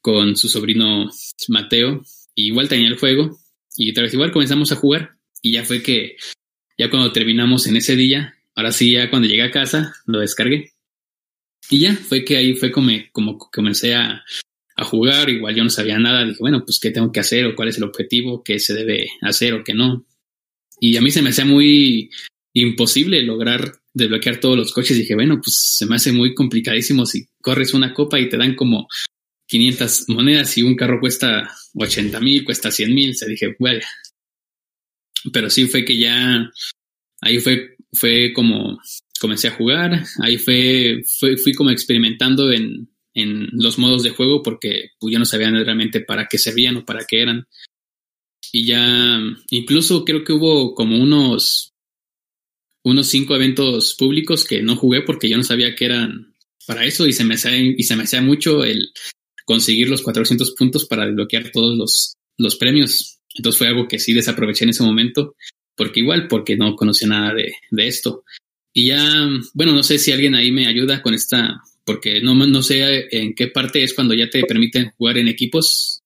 con 0.00 0.36
su 0.36 0.48
sobrino 0.48 1.10
Mateo. 1.48 2.02
Y 2.34 2.48
igual 2.48 2.68
tenía 2.68 2.88
el 2.88 2.98
juego 2.98 3.38
y 3.76 3.90
otra 3.90 4.04
vez 4.04 4.14
igual 4.14 4.32
comenzamos 4.32 4.72
a 4.72 4.76
jugar 4.76 5.16
y 5.42 5.52
ya 5.52 5.64
fue 5.64 5.82
que 5.82 6.16
ya 6.78 6.90
cuando 6.90 7.12
terminamos 7.12 7.66
en 7.66 7.76
ese 7.76 7.96
día, 7.96 8.34
ahora 8.54 8.72
sí, 8.72 8.92
ya 8.92 9.10
cuando 9.10 9.28
llegué 9.28 9.42
a 9.42 9.50
casa, 9.50 9.94
lo 10.06 10.20
descargué. 10.20 10.72
Y 11.70 11.80
ya, 11.80 11.94
fue 11.94 12.24
que 12.24 12.36
ahí 12.36 12.54
fue 12.54 12.70
como, 12.70 12.92
como 13.12 13.38
comencé 13.38 13.94
a, 13.94 14.22
a 14.76 14.84
jugar, 14.84 15.30
igual 15.30 15.54
yo 15.54 15.64
no 15.64 15.70
sabía 15.70 15.98
nada, 15.98 16.24
dije, 16.24 16.38
bueno, 16.38 16.64
pues 16.64 16.78
qué 16.80 16.90
tengo 16.90 17.10
que 17.10 17.20
hacer 17.20 17.46
o 17.46 17.56
cuál 17.56 17.68
es 17.68 17.78
el 17.78 17.84
objetivo, 17.84 18.42
qué 18.44 18.58
se 18.58 18.74
debe 18.74 19.08
hacer 19.22 19.54
o 19.54 19.64
qué 19.64 19.74
no. 19.74 20.06
Y 20.80 20.96
a 20.96 21.00
mí 21.00 21.10
se 21.10 21.22
me 21.22 21.30
hacía 21.30 21.46
muy 21.46 22.10
imposible 22.52 23.22
lograr 23.22 23.80
desbloquear 23.96 24.38
todos 24.38 24.56
los 24.56 24.72
coches. 24.72 24.96
Dije, 24.96 25.14
bueno, 25.14 25.40
pues 25.42 25.76
se 25.78 25.86
me 25.86 25.96
hace 25.96 26.12
muy 26.12 26.34
complicadísimo 26.34 27.06
si 27.06 27.26
corres 27.40 27.72
una 27.74 27.94
copa 27.94 28.20
y 28.20 28.28
te 28.28 28.36
dan 28.36 28.54
como 28.54 28.86
500 29.48 30.08
monedas 30.08 30.56
y 30.58 30.62
un 30.62 30.76
carro 30.76 31.00
cuesta 31.00 31.50
80 31.74 32.20
mil, 32.20 32.44
cuesta 32.44 32.70
100 32.70 32.94
mil. 32.94 33.14
Se 33.16 33.26
dije, 33.26 33.56
bueno. 33.58 33.80
Pero 35.32 35.50
sí 35.50 35.66
fue 35.66 35.84
que 35.84 35.98
ya, 35.98 36.50
ahí 37.20 37.40
fue 37.40 37.76
fue 37.92 38.32
como 38.34 38.78
comencé 39.18 39.48
a 39.48 39.56
jugar, 39.56 40.04
ahí 40.22 40.36
fue, 40.36 41.02
fue 41.18 41.38
fui 41.38 41.54
como 41.54 41.70
experimentando 41.70 42.52
en, 42.52 42.90
en, 43.14 43.48
los 43.52 43.78
modos 43.78 44.02
de 44.02 44.10
juego 44.10 44.42
porque 44.42 44.90
pues, 44.98 45.12
yo 45.12 45.18
no 45.18 45.24
sabía 45.24 45.50
realmente 45.50 46.00
para 46.00 46.26
qué 46.26 46.36
servían 46.36 46.76
o 46.76 46.84
para 46.84 47.04
qué 47.08 47.22
eran. 47.22 47.48
Y 48.52 48.66
ya, 48.66 49.18
incluso 49.50 50.04
creo 50.04 50.22
que 50.22 50.34
hubo 50.34 50.74
como 50.74 50.98
unos, 50.98 51.72
unos 52.86 53.08
cinco 53.08 53.34
eventos 53.34 53.96
públicos 53.98 54.44
que 54.44 54.62
no 54.62 54.76
jugué 54.76 55.02
porque 55.02 55.28
yo 55.28 55.36
no 55.36 55.42
sabía 55.42 55.74
que 55.74 55.86
eran 55.86 56.36
para 56.68 56.84
eso 56.84 57.04
y 57.08 57.12
se 57.12 57.24
me 57.24 57.34
hacía, 57.34 57.56
y 57.56 57.82
se 57.82 57.96
me 57.96 58.04
hacía 58.04 58.22
mucho 58.22 58.62
el 58.62 58.90
conseguir 59.44 59.88
los 59.88 60.02
400 60.02 60.52
puntos 60.52 60.86
para 60.86 61.04
desbloquear 61.04 61.50
todos 61.50 61.76
los, 61.76 62.14
los 62.38 62.54
premios. 62.54 63.18
Entonces 63.34 63.58
fue 63.58 63.66
algo 63.66 63.88
que 63.88 63.98
sí 63.98 64.14
desaproveché 64.14 64.64
en 64.64 64.70
ese 64.70 64.84
momento, 64.84 65.34
porque 65.74 65.98
igual, 65.98 66.28
porque 66.28 66.56
no 66.56 66.76
conocía 66.76 67.08
nada 67.08 67.34
de, 67.34 67.54
de 67.72 67.88
esto. 67.88 68.22
Y 68.72 68.88
ya, 68.88 69.28
bueno, 69.52 69.72
no 69.72 69.82
sé 69.82 69.98
si 69.98 70.12
alguien 70.12 70.36
ahí 70.36 70.52
me 70.52 70.68
ayuda 70.68 71.02
con 71.02 71.12
esta, 71.12 71.60
porque 71.84 72.20
no, 72.20 72.36
no 72.36 72.62
sé 72.62 73.08
en 73.10 73.34
qué 73.34 73.48
parte 73.48 73.82
es 73.82 73.94
cuando 73.94 74.14
ya 74.14 74.30
te 74.30 74.44
permiten 74.44 74.92
jugar 74.96 75.18
en 75.18 75.26
equipos. 75.26 76.02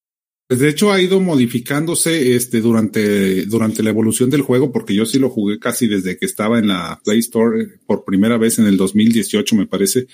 Pues 0.50 0.58
de 0.58 0.68
hecho 0.68 0.90
ha 0.90 1.00
ido 1.00 1.20
modificándose 1.20 2.34
este 2.34 2.60
durante, 2.60 3.46
durante 3.46 3.84
la 3.84 3.90
evolución 3.90 4.30
del 4.30 4.40
juego, 4.40 4.72
porque 4.72 4.96
yo 4.96 5.06
sí 5.06 5.20
lo 5.20 5.30
jugué 5.30 5.60
casi 5.60 5.86
desde 5.86 6.18
que 6.18 6.26
estaba 6.26 6.58
en 6.58 6.66
la 6.66 7.00
Play 7.04 7.20
Store 7.20 7.62
eh, 7.62 7.68
por 7.86 8.04
primera 8.04 8.36
vez 8.36 8.58
en 8.58 8.66
el 8.66 8.76
2018, 8.76 9.54
me 9.54 9.68
parece. 9.68 10.08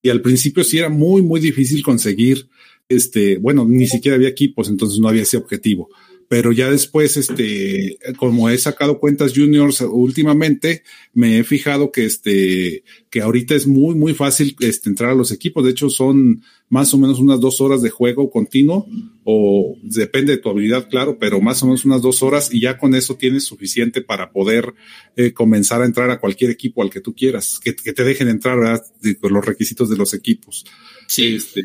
Y 0.00 0.08
al 0.08 0.22
principio 0.22 0.64
sí 0.64 0.78
era 0.78 0.88
muy, 0.88 1.20
muy 1.20 1.40
difícil 1.40 1.82
conseguir, 1.82 2.48
este, 2.88 3.36
bueno, 3.36 3.66
ni 3.68 3.86
siquiera 3.86 4.16
había 4.16 4.30
equipos, 4.30 4.66
entonces 4.70 4.98
no 4.98 5.10
había 5.10 5.24
ese 5.24 5.36
objetivo 5.36 5.90
pero 6.30 6.52
ya 6.52 6.70
después, 6.70 7.16
este, 7.16 7.98
como 8.16 8.48
he 8.48 8.56
sacado 8.56 9.00
cuentas 9.00 9.32
juniors 9.34 9.80
últimamente, 9.80 10.84
me 11.12 11.40
he 11.40 11.42
fijado 11.42 11.90
que 11.90 12.04
este, 12.04 12.84
que 13.10 13.20
ahorita 13.20 13.56
es 13.56 13.66
muy, 13.66 13.96
muy 13.96 14.14
fácil 14.14 14.54
este, 14.60 14.90
entrar 14.90 15.10
a 15.10 15.16
los 15.16 15.32
equipos. 15.32 15.64
De 15.64 15.72
hecho, 15.72 15.90
son 15.90 16.44
más 16.68 16.94
o 16.94 16.98
menos 16.98 17.18
unas 17.18 17.40
dos 17.40 17.60
horas 17.60 17.82
de 17.82 17.90
juego 17.90 18.30
continuo, 18.30 18.86
o 19.24 19.76
depende 19.82 20.36
de 20.36 20.38
tu 20.38 20.50
habilidad, 20.50 20.88
claro, 20.88 21.18
pero 21.18 21.40
más 21.40 21.64
o 21.64 21.66
menos 21.66 21.84
unas 21.84 22.00
dos 22.00 22.22
horas 22.22 22.54
y 22.54 22.60
ya 22.60 22.78
con 22.78 22.94
eso 22.94 23.16
tienes 23.16 23.42
suficiente 23.42 24.00
para 24.00 24.30
poder 24.30 24.72
eh, 25.16 25.32
comenzar 25.32 25.82
a 25.82 25.86
entrar 25.86 26.10
a 26.10 26.20
cualquier 26.20 26.52
equipo 26.52 26.84
al 26.84 26.90
que 26.90 27.00
tú 27.00 27.12
quieras, 27.12 27.58
que, 27.58 27.74
que 27.74 27.92
te 27.92 28.04
dejen 28.04 28.28
entrar, 28.28 28.56
¿verdad? 28.56 28.86
Con 29.20 29.32
los 29.32 29.44
requisitos 29.44 29.90
de 29.90 29.96
los 29.96 30.14
equipos. 30.14 30.64
Sí. 31.08 31.34
Este, 31.34 31.62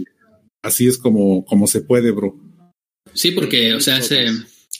así 0.64 0.88
es 0.88 0.98
como, 0.98 1.46
como 1.46 1.68
se 1.68 1.82
puede, 1.82 2.10
bro. 2.10 2.36
Sí, 3.14 3.30
porque, 3.30 3.76
o 3.76 3.80
sea, 3.80 4.02
se, 4.02 4.26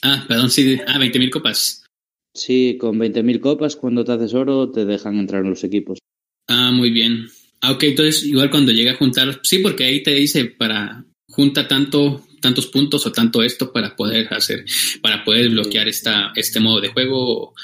Ah, 0.02 0.24
perdón, 0.26 0.50
sí. 0.50 0.78
Ah, 0.86 0.98
20.000 0.98 1.30
copas. 1.30 1.84
Sí, 2.34 2.76
con 2.78 2.98
20.000 2.98 3.40
copas, 3.40 3.76
cuando 3.76 4.04
te 4.04 4.12
haces 4.12 4.34
oro, 4.34 4.70
te 4.70 4.84
dejan 4.84 5.18
entrar 5.18 5.42
en 5.42 5.50
los 5.50 5.64
equipos. 5.64 5.98
Ah, 6.48 6.70
muy 6.70 6.90
bien. 6.90 7.28
Ah, 7.60 7.72
ok, 7.72 7.82
entonces 7.84 8.24
igual 8.24 8.50
cuando 8.50 8.72
llega 8.72 8.92
a 8.92 8.96
juntar, 8.96 9.40
sí, 9.42 9.58
porque 9.58 9.84
ahí 9.84 10.02
te 10.02 10.12
dice 10.12 10.44
para 10.44 11.04
junta 11.28 11.66
tanto, 11.66 12.24
tantos 12.40 12.66
puntos 12.66 13.06
o 13.06 13.12
tanto 13.12 13.42
esto 13.42 13.72
para 13.72 13.96
poder 13.96 14.32
hacer, 14.32 14.64
para 15.02 15.24
poder 15.24 15.50
bloquear 15.50 15.88
esta, 15.88 16.32
este 16.36 16.60
modo 16.60 16.80
de 16.80 16.88
juego. 16.88 17.54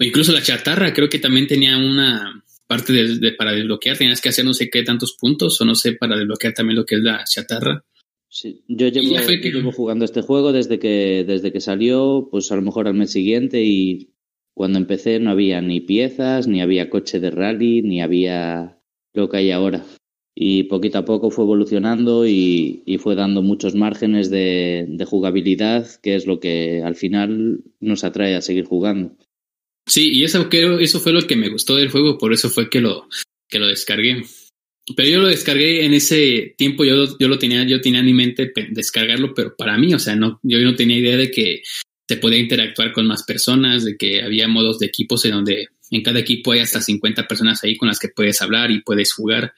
O 0.00 0.04
incluso 0.04 0.32
la 0.32 0.42
chatarra, 0.42 0.92
creo 0.92 1.08
que 1.08 1.18
también 1.18 1.46
tenía 1.46 1.76
una 1.76 2.44
parte 2.66 2.92
de, 2.92 3.32
para 3.32 3.52
desbloquear, 3.52 3.96
tenías 3.96 4.20
que 4.20 4.28
hacer 4.28 4.44
no 4.44 4.52
sé 4.52 4.68
qué 4.70 4.82
tantos 4.82 5.16
puntos 5.18 5.60
o 5.60 5.64
no 5.64 5.74
sé 5.74 5.94
para 5.94 6.16
desbloquear 6.16 6.52
también 6.52 6.76
lo 6.76 6.84
que 6.84 6.96
es 6.96 7.02
la 7.02 7.24
chatarra. 7.24 7.82
Sí, 8.30 8.62
yo 8.68 8.88
llevo, 8.88 9.14
yo 9.16 9.50
llevo 9.50 9.72
jugando 9.72 10.04
este 10.04 10.20
juego 10.20 10.52
desde 10.52 10.78
que, 10.78 11.24
desde 11.26 11.50
que 11.50 11.60
salió, 11.60 12.28
pues 12.30 12.52
a 12.52 12.56
lo 12.56 12.62
mejor 12.62 12.86
al 12.86 12.94
mes 12.94 13.10
siguiente 13.10 13.64
y 13.64 14.12
cuando 14.54 14.78
empecé 14.78 15.18
no 15.18 15.30
había 15.30 15.62
ni 15.62 15.80
piezas, 15.80 16.46
ni 16.46 16.60
había 16.60 16.90
coche 16.90 17.20
de 17.20 17.30
rally, 17.30 17.80
ni 17.82 18.02
había 18.02 18.82
lo 19.14 19.28
que 19.28 19.38
hay 19.38 19.50
ahora. 19.50 19.86
Y 20.34 20.64
poquito 20.64 20.98
a 20.98 21.04
poco 21.04 21.30
fue 21.30 21.44
evolucionando 21.44 22.26
y, 22.26 22.82
y 22.84 22.98
fue 22.98 23.14
dando 23.14 23.42
muchos 23.42 23.74
márgenes 23.74 24.30
de, 24.30 24.86
de, 24.88 25.04
jugabilidad, 25.04 25.88
que 26.02 26.14
es 26.14 26.26
lo 26.26 26.38
que 26.38 26.82
al 26.84 26.96
final 26.96 27.64
nos 27.80 28.04
atrae 28.04 28.36
a 28.36 28.42
seguir 28.42 28.64
jugando. 28.64 29.16
Sí, 29.86 30.10
y 30.12 30.24
eso, 30.24 30.48
creo, 30.48 30.78
eso 30.78 31.00
fue 31.00 31.12
lo 31.12 31.26
que 31.26 31.34
me 31.34 31.48
gustó 31.48 31.76
del 31.76 31.90
juego, 31.90 32.18
por 32.18 32.32
eso 32.32 32.50
fue 32.50 32.68
que 32.68 32.80
lo, 32.80 33.08
que 33.48 33.58
lo 33.58 33.66
descargué. 33.66 34.22
Pero 34.96 35.08
yo 35.08 35.20
lo 35.20 35.28
descargué 35.28 35.84
en 35.84 35.94
ese 35.94 36.54
tiempo, 36.56 36.84
yo, 36.84 37.18
yo 37.18 37.28
lo 37.28 37.38
tenía, 37.38 37.64
yo 37.64 37.80
tenía 37.80 38.00
en 38.00 38.06
mi 38.06 38.14
mente 38.14 38.52
descargarlo, 38.70 39.34
pero 39.34 39.54
para 39.56 39.76
mí, 39.76 39.92
o 39.94 39.98
sea, 39.98 40.16
no, 40.16 40.40
yo 40.42 40.58
no 40.60 40.74
tenía 40.74 40.98
idea 40.98 41.16
de 41.16 41.30
que 41.30 41.62
se 42.08 42.16
podía 42.16 42.38
interactuar 42.38 42.92
con 42.92 43.06
más 43.06 43.24
personas, 43.24 43.84
de 43.84 43.96
que 43.96 44.22
había 44.22 44.48
modos 44.48 44.78
de 44.78 44.86
equipos 44.86 45.24
en 45.26 45.32
donde 45.32 45.68
en 45.90 46.02
cada 46.02 46.18
equipo 46.18 46.52
hay 46.52 46.60
hasta 46.60 46.80
50 46.80 47.26
personas 47.26 47.62
ahí 47.62 47.76
con 47.76 47.88
las 47.88 47.98
que 47.98 48.08
puedes 48.08 48.40
hablar 48.40 48.70
y 48.70 48.82
puedes 48.82 49.12
jugar. 49.12 49.52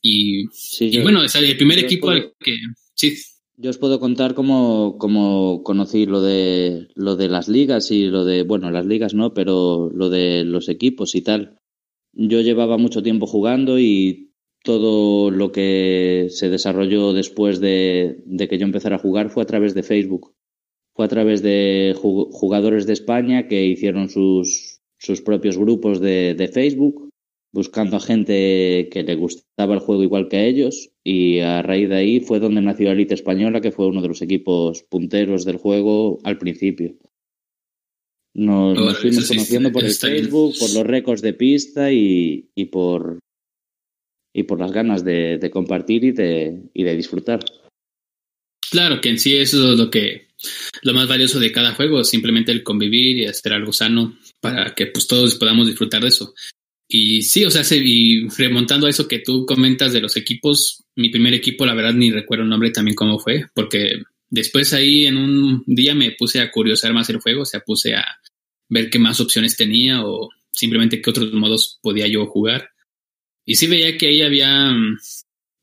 Y, 0.00 0.46
sí, 0.52 0.90
y 0.92 1.00
bueno, 1.00 1.20
o 1.20 1.28
sea, 1.28 1.40
el 1.40 1.56
primer 1.56 1.78
equipo 1.78 2.06
puedo, 2.06 2.18
al 2.18 2.32
que 2.40 2.56
sí. 2.94 3.16
Yo 3.58 3.70
os 3.70 3.78
puedo 3.78 4.00
contar 4.00 4.34
cómo, 4.34 4.96
cómo 4.98 5.62
conocí 5.62 6.06
lo 6.06 6.22
de 6.22 6.88
lo 6.94 7.16
de 7.16 7.28
las 7.28 7.48
ligas 7.48 7.90
y 7.90 8.06
lo 8.06 8.24
de, 8.24 8.42
bueno, 8.42 8.70
las 8.70 8.86
ligas 8.86 9.14
no, 9.14 9.34
pero 9.34 9.90
lo 9.94 10.08
de 10.08 10.44
los 10.44 10.68
equipos 10.68 11.14
y 11.14 11.20
tal. 11.20 11.58
Yo 12.12 12.40
llevaba 12.40 12.78
mucho 12.78 13.02
tiempo 13.02 13.26
jugando 13.26 13.78
y 13.78 14.31
todo 14.62 15.30
lo 15.30 15.52
que 15.52 16.28
se 16.30 16.48
desarrolló 16.48 17.12
después 17.12 17.60
de, 17.60 18.22
de, 18.24 18.48
que 18.48 18.58
yo 18.58 18.64
empezara 18.64 18.96
a 18.96 19.00
jugar 19.00 19.30
fue 19.30 19.42
a 19.42 19.46
través 19.46 19.74
de 19.74 19.82
Facebook. 19.82 20.34
Fue 20.94 21.06
a 21.06 21.08
través 21.08 21.42
de 21.42 21.94
jugadores 21.96 22.86
de 22.86 22.92
España 22.92 23.48
que 23.48 23.64
hicieron 23.64 24.10
sus, 24.10 24.80
sus 24.98 25.22
propios 25.22 25.56
grupos 25.56 26.00
de, 26.00 26.34
de, 26.34 26.48
Facebook, 26.48 27.08
buscando 27.50 27.96
a 27.96 28.00
gente 28.00 28.88
que 28.90 29.02
le 29.02 29.14
gustaba 29.14 29.74
el 29.74 29.80
juego 29.80 30.02
igual 30.02 30.28
que 30.28 30.36
a 30.36 30.44
ellos. 30.44 30.90
Y 31.02 31.38
a 31.38 31.62
raíz 31.62 31.88
de 31.88 31.96
ahí 31.96 32.20
fue 32.20 32.40
donde 32.40 32.60
nació 32.60 32.86
la 32.86 32.92
Elite 32.92 33.14
Española, 33.14 33.60
que 33.60 33.72
fue 33.72 33.86
uno 33.86 34.02
de 34.02 34.08
los 34.08 34.22
equipos 34.22 34.82
punteros 34.82 35.44
del 35.44 35.56
juego 35.56 36.18
al 36.24 36.38
principio. 36.38 36.94
Nos, 38.34 38.78
nos 38.78 38.98
fuimos 38.98 39.28
conociendo 39.28 39.72
por 39.72 39.84
el 39.84 39.92
Facebook, 39.92 40.54
por 40.58 40.72
los 40.74 40.86
récords 40.86 41.22
de 41.22 41.34
pista 41.34 41.92
y, 41.92 42.50
y 42.54 42.66
por, 42.66 43.18
y 44.32 44.44
por 44.44 44.60
las 44.60 44.72
ganas 44.72 45.04
de, 45.04 45.50
compartir 45.52 46.04
y 46.04 46.12
de, 46.12 46.62
y 46.72 46.84
de 46.84 46.96
disfrutar. 46.96 47.44
Claro, 48.70 49.00
que 49.00 49.10
en 49.10 49.18
sí 49.18 49.36
eso 49.36 49.72
es 49.72 49.78
lo 49.78 49.90
que 49.90 50.28
lo 50.82 50.94
más 50.94 51.06
valioso 51.06 51.38
de 51.38 51.52
cada 51.52 51.74
juego, 51.74 52.02
simplemente 52.04 52.52
el 52.52 52.62
convivir 52.62 53.18
y 53.18 53.26
hacer 53.26 53.52
algo 53.52 53.72
sano 53.72 54.18
para 54.40 54.74
que 54.74 54.86
pues 54.86 55.06
todos 55.06 55.34
podamos 55.36 55.66
disfrutar 55.66 56.02
de 56.02 56.08
eso. 56.08 56.34
Y 56.88 57.22
sí, 57.22 57.44
o 57.44 57.50
sea, 57.50 57.62
y 57.70 58.28
remontando 58.36 58.86
a 58.86 58.90
eso 58.90 59.08
que 59.08 59.20
tú 59.20 59.46
comentas 59.46 59.92
de 59.92 60.00
los 60.00 60.16
equipos, 60.16 60.84
mi 60.96 61.08
primer 61.10 61.32
equipo, 61.32 61.64
la 61.64 61.74
verdad 61.74 61.94
ni 61.94 62.10
recuerdo 62.10 62.44
el 62.44 62.50
nombre 62.50 62.70
también 62.70 62.94
cómo 62.94 63.18
fue, 63.18 63.46
porque 63.54 64.02
después 64.28 64.72
ahí 64.72 65.06
en 65.06 65.16
un 65.16 65.64
día 65.66 65.94
me 65.94 66.10
puse 66.12 66.40
a 66.40 66.50
curiosar 66.50 66.92
más 66.92 67.08
el 67.08 67.20
juego, 67.20 67.42
o 67.42 67.46
sea, 67.46 67.60
puse 67.60 67.94
a 67.94 68.04
ver 68.68 68.90
qué 68.90 68.98
más 68.98 69.20
opciones 69.20 69.56
tenía 69.56 70.04
o 70.04 70.28
simplemente 70.50 71.00
qué 71.00 71.10
otros 71.10 71.32
modos 71.32 71.78
podía 71.82 72.06
yo 72.08 72.26
jugar. 72.26 72.71
Y 73.44 73.56
sí 73.56 73.66
veía 73.66 73.96
que 73.98 74.06
ahí 74.06 74.22
había, 74.22 74.70
mm, 74.70 74.98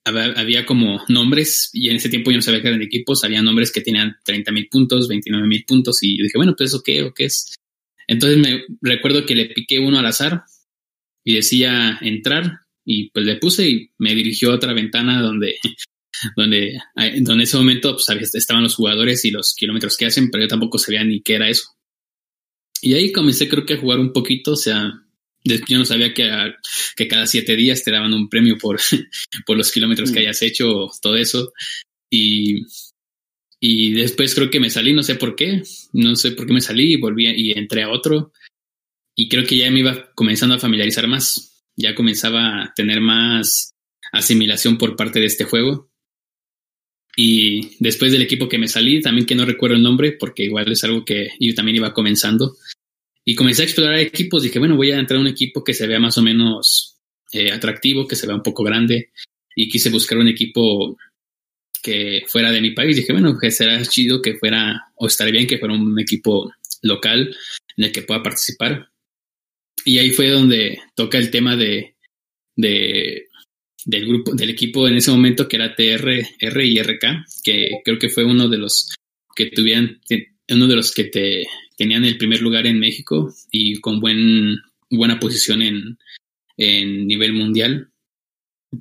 había, 0.06 0.26
había, 0.34 0.66
como 0.66 1.04
nombres, 1.08 1.70
y 1.74 1.90
en 1.90 1.98
ese 1.98 2.10
tiempo 2.10 2.32
yo 2.32 2.38
no 2.38 2.42
sabía 2.42 2.62
que 2.62 2.68
eran 2.68 2.82
equipos, 2.82 3.24
había 3.24 3.42
nombres 3.42 3.72
que 3.72 3.82
tenían 3.82 4.18
30 4.24 4.52
mil 4.52 4.68
puntos, 4.70 5.08
29 5.08 5.48
mil 5.48 5.64
puntos, 5.66 6.04
y 6.04 6.18
dije, 6.18 6.38
bueno, 6.38 6.56
pues 6.58 6.72
eso 6.72 6.82
qué 6.84 7.04
o 7.04 7.14
qué 7.14 7.26
es. 7.26 7.56
Entonces 8.08 8.40
me 8.40 8.64
recuerdo 8.82 9.26
que 9.26 9.36
le 9.36 9.46
piqué 9.46 9.80
uno 9.80 10.00
al 10.00 10.06
azar 10.06 10.44
y 11.24 11.36
decía 11.36 12.00
entrar, 12.02 12.62
y 12.84 13.12
pues 13.12 13.26
le 13.26 13.36
puse 13.38 13.70
y 13.70 13.92
me 14.00 14.16
dirigió 14.16 14.52
a 14.52 14.56
otra 14.56 14.74
ventana 14.74 15.22
donde, 15.22 15.58
donde, 16.36 16.80
donde 16.96 17.34
en 17.34 17.42
ese 17.42 17.58
momento 17.58 17.96
pues, 17.96 18.36
estaban 18.36 18.64
los 18.64 18.76
jugadores 18.76 19.24
y 19.26 19.32
los 19.32 19.54
kilómetros 19.56 19.96
que 19.96 20.08
hacen, 20.08 20.32
pero 20.32 20.44
yo 20.44 20.48
tampoco 20.48 20.80
sabía 20.80 21.04
ni 21.04 21.22
qué 21.22 21.36
era 21.36 21.50
eso. 21.50 21.70
Y 22.82 22.94
ahí 22.94 23.12
comencé 23.12 23.48
creo 23.48 23.66
que 23.66 23.76
a 23.76 23.80
jugar 23.80 24.00
un 24.00 24.12
poquito, 24.12 24.54
o 24.54 24.56
sea, 24.56 24.92
yo 25.44 25.78
no 25.78 25.86
sabía 25.86 26.14
que, 26.14 26.30
que 26.96 27.08
cada 27.08 27.26
siete 27.26 27.56
días 27.56 27.84
te 27.84 27.92
daban 27.92 28.14
un 28.14 28.30
premio 28.30 28.58
por, 28.58 28.80
por 29.46 29.58
los 29.58 29.72
kilómetros 29.72 30.12
que 30.12 30.20
hayas 30.20 30.42
hecho, 30.42 30.90
todo 31.02 31.16
eso. 31.16 31.54
Y, 32.10 32.66
y 33.60 33.94
después 33.94 34.34
creo 34.36 34.50
que 34.50 34.60
me 34.60 34.70
salí, 34.70 34.94
no 34.94 35.04
sé 35.04 35.16
por 35.16 35.36
qué, 35.36 35.64
no 35.94 36.16
sé 36.16 36.32
por 36.32 36.48
qué 36.48 36.54
me 36.54 36.62
salí 36.62 36.94
y 36.94 36.98
volví 36.98 37.28
y 37.28 37.58
entré 37.58 37.84
a 37.84 37.90
otro. 37.90 38.32
Y 39.16 39.28
creo 39.28 39.46
que 39.46 39.58
ya 39.58 39.70
me 39.70 39.80
iba 39.80 40.12
comenzando 40.14 40.56
a 40.56 40.60
familiarizar 40.60 41.08
más, 41.08 41.64
ya 41.76 41.96
comenzaba 41.96 42.64
a 42.64 42.74
tener 42.74 43.02
más 43.02 43.74
asimilación 44.12 44.78
por 44.78 44.96
parte 44.96 45.20
de 45.20 45.26
este 45.26 45.44
juego. 45.44 45.90
Y 47.16 47.76
después 47.80 48.14
del 48.14 48.22
equipo 48.22 48.48
que 48.48 48.58
me 48.58 48.70
salí, 48.70 49.02
también 49.02 49.26
que 49.26 49.36
no 49.36 49.46
recuerdo 49.46 49.76
el 49.76 49.84
nombre, 49.84 50.14
porque 50.14 50.44
igual 50.44 50.72
es 50.72 50.84
algo 50.86 51.04
que 51.04 51.32
yo 51.40 51.54
también 51.54 51.76
iba 51.76 51.94
comenzando, 51.94 52.56
y 53.26 53.36
comencé 53.36 53.62
a 53.62 53.66
explorar 53.66 54.00
equipos. 54.00 54.44
Dije, 54.44 54.60
bueno, 54.60 54.76
voy 54.76 54.92
a 54.92 55.00
entrar 55.00 55.18
a 55.18 55.22
un 55.22 55.28
equipo 55.28 55.64
que 55.64 55.74
se 55.74 55.88
vea 55.88 56.00
más 56.00 56.18
o 56.18 56.22
menos 56.22 56.98
eh, 57.32 57.52
atractivo, 57.52 58.08
que 58.08 58.16
se 58.16 58.28
vea 58.28 58.36
un 58.36 58.44
poco 58.44 58.64
grande. 58.64 59.12
Y 59.56 59.70
quise 59.70 59.90
buscar 59.90 60.18
un 60.18 60.28
equipo 60.28 60.98
que 61.82 62.24
fuera 62.28 62.52
de 62.52 62.62
mi 62.62 62.72
país. 62.72 62.96
Dije, 62.96 63.14
bueno, 63.14 63.38
que 63.38 63.52
será 63.52 63.82
chido 63.86 64.22
que 64.22 64.38
fuera, 64.38 64.92
o 64.96 65.08
estaría 65.08 65.34
bien 65.34 65.48
que 65.48 65.58
fuera 65.58 65.74
un 65.74 66.00
equipo 66.00 66.52
local 66.82 67.36
en 67.78 67.84
el 67.84 67.92
que 67.92 68.04
pueda 68.04 68.24
participar. 68.24 68.90
Y 69.86 69.98
ahí 69.98 70.12
fue 70.12 70.30
donde 70.30 70.80
toca 70.96 71.18
el 71.18 71.32
tema 71.32 71.56
de, 71.56 71.96
de 72.56 73.30
del 73.86 74.08
grupo, 74.08 74.34
del 74.34 74.50
equipo 74.50 74.88
en 74.88 74.98
ese 74.98 75.12
momento 75.12 75.48
que 75.48 75.56
era 75.56 75.76
TR, 75.76 76.64
y 76.64 76.82
RK, 76.82 77.26
que 77.44 77.70
creo 77.84 77.98
que 77.98 78.10
fue 78.10 78.24
uno 78.24 78.48
de 78.48 78.58
los 78.58 78.94
que 79.36 79.52
uno 80.50 80.68
de 80.68 80.76
los 80.76 80.94
que 80.94 81.06
te 81.06 81.48
tenían 81.80 82.04
el 82.04 82.18
primer 82.18 82.42
lugar 82.42 82.68
en 82.68 82.78
México 82.78 83.34
y 83.52 83.80
con 83.80 84.02
buen, 84.02 84.58
buena 84.90 85.18
posición 85.18 85.62
en, 85.62 85.98
en 86.58 87.08
nivel 87.08 87.32
mundial. 87.32 87.90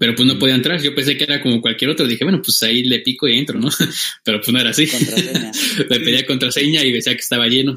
pero 0.00 0.16
pues 0.16 0.26
no 0.26 0.36
podía 0.36 0.56
entrar. 0.56 0.82
Yo 0.82 0.96
pensé 0.96 1.16
que 1.16 1.22
era 1.22 1.40
como 1.40 1.60
cualquier 1.60 1.92
otro. 1.92 2.08
Dije, 2.08 2.24
bueno, 2.24 2.42
pues 2.42 2.60
ahí 2.64 2.82
le 2.82 2.98
pico 2.98 3.28
y 3.28 3.38
entro, 3.38 3.60
¿no? 3.60 3.68
pero 4.24 4.40
pues 4.40 4.52
no 4.52 4.58
era 4.58 4.70
así. 4.70 4.86
le 5.88 6.00
pedía 6.00 6.26
contraseña 6.26 6.84
y 6.84 6.90
decía 6.90 7.14
que 7.14 7.20
estaba 7.20 7.46
lleno. 7.46 7.76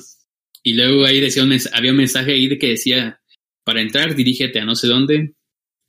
Y 0.63 0.73
luego 0.73 1.05
ahí 1.05 1.19
decía 1.19 1.43
había 1.73 1.91
un 1.91 1.97
mensaje 1.97 2.33
ahí 2.33 2.47
de 2.47 2.57
que 2.57 2.69
decía, 2.69 3.21
para 3.63 3.81
entrar, 3.81 4.15
dirígete 4.15 4.59
a 4.59 4.65
no 4.65 4.75
sé 4.75 4.87
dónde. 4.87 5.35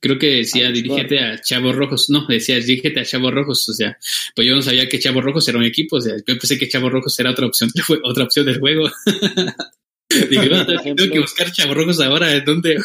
Creo 0.03 0.19
que 0.19 0.35
decía, 0.35 0.69
dirígete 0.69 1.17
a 1.17 1.39
Chavos 1.39 1.77
Rojos. 1.77 2.09
No, 2.09 2.27
decía, 2.27 2.59
dirígete 2.59 2.99
a 2.99 3.05
Chavos 3.05 3.33
Rojos. 3.33 3.69
O 3.69 3.73
sea, 3.73 3.97
pues 4.35 4.45
yo 4.45 4.53
no 4.53 4.61
sabía 4.61 4.89
que 4.89 4.99
Chavos 4.99 5.23
Rojos 5.23 5.47
era 5.47 5.57
un 5.57 5.63
equipo. 5.63 5.95
O 5.95 6.01
sea, 6.01 6.17
yo 6.17 6.37
pensé 6.37 6.59
que 6.59 6.67
Chavos 6.67 6.91
Rojos 6.91 7.17
era 7.21 7.31
otra 7.31 7.47
opción, 7.47 7.71
otra 8.03 8.25
opción 8.25 8.45
del 8.45 8.59
juego. 8.59 8.91
Dije, 10.29 10.49
tengo 10.97 11.09
que 11.09 11.19
buscar 11.21 11.53
Chavos 11.53 11.77
Rojos 11.77 12.01
ahora, 12.01 12.37
¿dónde? 12.41 12.79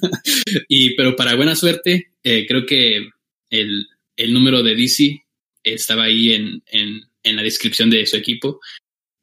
y, 0.68 0.96
pero 0.96 1.14
para 1.14 1.34
buena 1.34 1.54
suerte, 1.54 2.12
eh, 2.22 2.46
creo 2.48 2.64
que 2.64 3.10
el, 3.50 3.86
el, 4.16 4.32
número 4.32 4.62
de 4.62 4.74
DC 4.74 5.22
estaba 5.62 6.04
ahí 6.04 6.32
en, 6.32 6.62
en, 6.68 7.02
en, 7.24 7.36
la 7.36 7.42
descripción 7.42 7.90
de 7.90 8.06
su 8.06 8.16
equipo. 8.16 8.60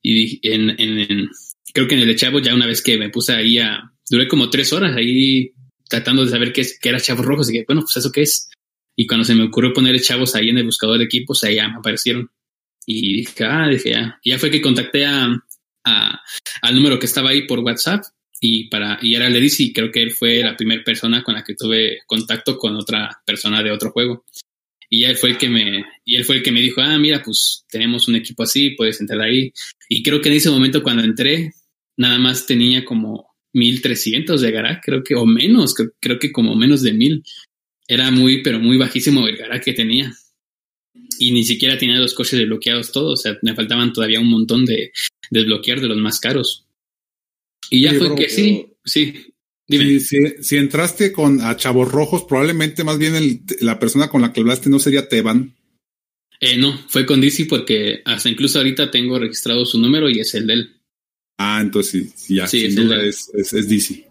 Y 0.03 0.47
en, 0.47 0.79
en, 0.79 1.27
creo 1.73 1.87
que 1.87 1.95
en 1.95 2.01
el 2.01 2.07
de 2.07 2.15
Chavos, 2.17 2.43
ya 2.43 2.53
una 2.53 2.67
vez 2.67 2.83
que 2.83 2.99
me 2.99 3.09
puse 3.09 3.33
ahí 3.33 3.57
a. 3.57 3.91
Duré 4.07 4.27
como 4.27 4.51
tres 4.51 4.71
horas 4.73 4.95
ahí 4.95 5.53
tratando 5.91 6.25
de 6.25 6.31
saber 6.31 6.53
qué, 6.53 6.61
es, 6.61 6.79
qué 6.79 6.89
era 6.89 6.99
Chavos 6.99 7.25
Rojos. 7.25 7.49
Y 7.49 7.53
que, 7.53 7.65
bueno, 7.67 7.81
pues 7.81 7.97
eso 7.97 8.11
qué 8.11 8.23
es. 8.23 8.49
Y 8.95 9.05
cuando 9.05 9.25
se 9.25 9.35
me 9.35 9.43
ocurrió 9.43 9.73
poner 9.73 9.99
Chavos 10.01 10.33
ahí 10.35 10.49
en 10.49 10.57
el 10.57 10.65
buscador 10.65 10.97
de 10.97 11.05
equipos, 11.05 11.43
ahí 11.43 11.55
ya 11.55 11.67
me 11.67 11.77
aparecieron. 11.77 12.31
Y 12.85 13.17
dije, 13.17 13.43
ah, 13.43 13.67
dije, 13.69 13.91
ya. 13.91 14.19
Y 14.23 14.31
ya 14.31 14.39
fue 14.39 14.49
que 14.49 14.61
contacté 14.61 15.05
a, 15.05 15.27
a, 15.85 16.21
al 16.61 16.75
número 16.75 16.97
que 16.97 17.05
estaba 17.05 17.29
ahí 17.29 17.45
por 17.45 17.59
WhatsApp 17.59 18.03
y 18.43 18.67
para 18.69 18.97
y 19.01 19.13
era 19.13 19.27
el 19.27 19.43
y 19.43 19.71
creo 19.71 19.91
que 19.91 20.01
él 20.01 20.11
fue 20.11 20.41
la 20.41 20.57
primera 20.57 20.83
persona 20.83 21.23
con 21.23 21.35
la 21.35 21.43
que 21.43 21.53
tuve 21.53 21.99
contacto 22.07 22.57
con 22.57 22.75
otra 22.75 23.21
persona 23.23 23.61
de 23.61 23.71
otro 23.71 23.91
juego. 23.91 24.25
Y 24.89 25.03
él 25.05 25.15
fue 25.15 25.29
el 25.29 25.37
que 25.37 25.47
me 25.47 25.85
y 26.03 26.15
él 26.15 26.25
fue 26.25 26.37
el 26.37 26.43
que 26.43 26.51
me 26.51 26.59
dijo, 26.59 26.81
"Ah, 26.81 26.97
mira, 26.97 27.21
pues 27.23 27.65
tenemos 27.69 28.07
un 28.07 28.15
equipo 28.15 28.43
así, 28.43 28.71
puedes 28.71 28.99
entrar 28.99 29.21
ahí." 29.21 29.53
Y 29.89 30.01
creo 30.01 30.21
que 30.21 30.29
en 30.29 30.35
ese 30.35 30.49
momento 30.49 30.81
cuando 30.81 31.03
entré 31.03 31.53
nada 31.97 32.17
más 32.17 32.47
tenía 32.47 32.83
como 32.83 33.30
1300 33.53 34.41
de 34.41 34.51
garage, 34.51 34.81
creo 34.83 35.03
que 35.03 35.15
o 35.15 35.25
menos, 35.25 35.73
creo, 35.99 36.19
que 36.19 36.31
como 36.31 36.55
menos 36.55 36.81
de 36.81 36.93
1000. 36.93 37.23
Era 37.87 38.09
muy 38.11 38.41
pero 38.41 38.59
muy 38.59 38.77
bajísimo 38.77 39.27
el 39.27 39.37
garage 39.37 39.65
que 39.65 39.73
tenía. 39.73 40.13
Y 41.19 41.31
ni 41.31 41.43
siquiera 41.43 41.77
tenía 41.77 41.97
los 41.97 42.13
coches 42.13 42.39
desbloqueados 42.39 42.91
todos, 42.91 43.19
o 43.19 43.21
sea, 43.21 43.37
me 43.41 43.55
faltaban 43.55 43.93
todavía 43.93 44.19
un 44.19 44.29
montón 44.29 44.65
de 44.65 44.91
desbloquear 45.29 45.81
de 45.81 45.87
los 45.87 45.97
más 45.97 46.19
caros. 46.19 46.65
Y 47.69 47.81
ya 47.81 47.93
fue 47.93 48.15
que 48.15 48.29
sí, 48.29 48.65
sí. 48.83 49.13
Dime. 49.67 49.99
Si, 49.99 50.57
entraste 50.57 51.13
con 51.13 51.39
a 51.39 51.55
Chavos 51.55 51.89
Rojos, 51.89 52.25
probablemente 52.27 52.83
más 52.83 52.97
bien 52.97 53.45
la 53.61 53.79
persona 53.79 54.09
con 54.09 54.21
la 54.21 54.33
que 54.33 54.41
hablaste 54.41 54.69
no 54.69 54.79
sería 54.79 55.07
Teban. 55.07 55.55
Eh, 56.41 56.57
no, 56.57 56.77
fue 56.89 57.05
con 57.05 57.21
DC 57.21 57.45
porque 57.45 58.01
hasta 58.03 58.27
incluso 58.27 58.57
ahorita 58.57 58.91
tengo 58.91 59.17
registrado 59.17 59.63
su 59.65 59.79
número 59.79 60.09
y 60.09 60.19
es 60.19 60.33
el 60.33 60.47
de 60.47 60.53
él. 60.53 60.80
Ah, 61.43 61.59
entonces 61.59 62.13
sí, 62.15 62.35
ya, 62.35 62.45
sin 62.45 62.75
duda 62.75 63.03
es, 63.03 63.31
es, 63.33 63.67
DC. 63.67 64.07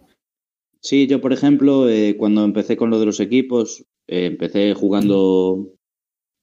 Sí, 0.81 1.07
yo 1.07 1.21
por 1.21 1.33
ejemplo, 1.33 1.89
eh, 1.89 2.17
cuando 2.19 2.45
empecé 2.45 2.77
con 2.77 2.91
lo 2.91 2.99
de 2.99 3.07
los 3.07 3.21
equipos, 3.21 3.85
eh, 4.09 4.27
empecé 4.27 4.75
jugando 4.75 5.73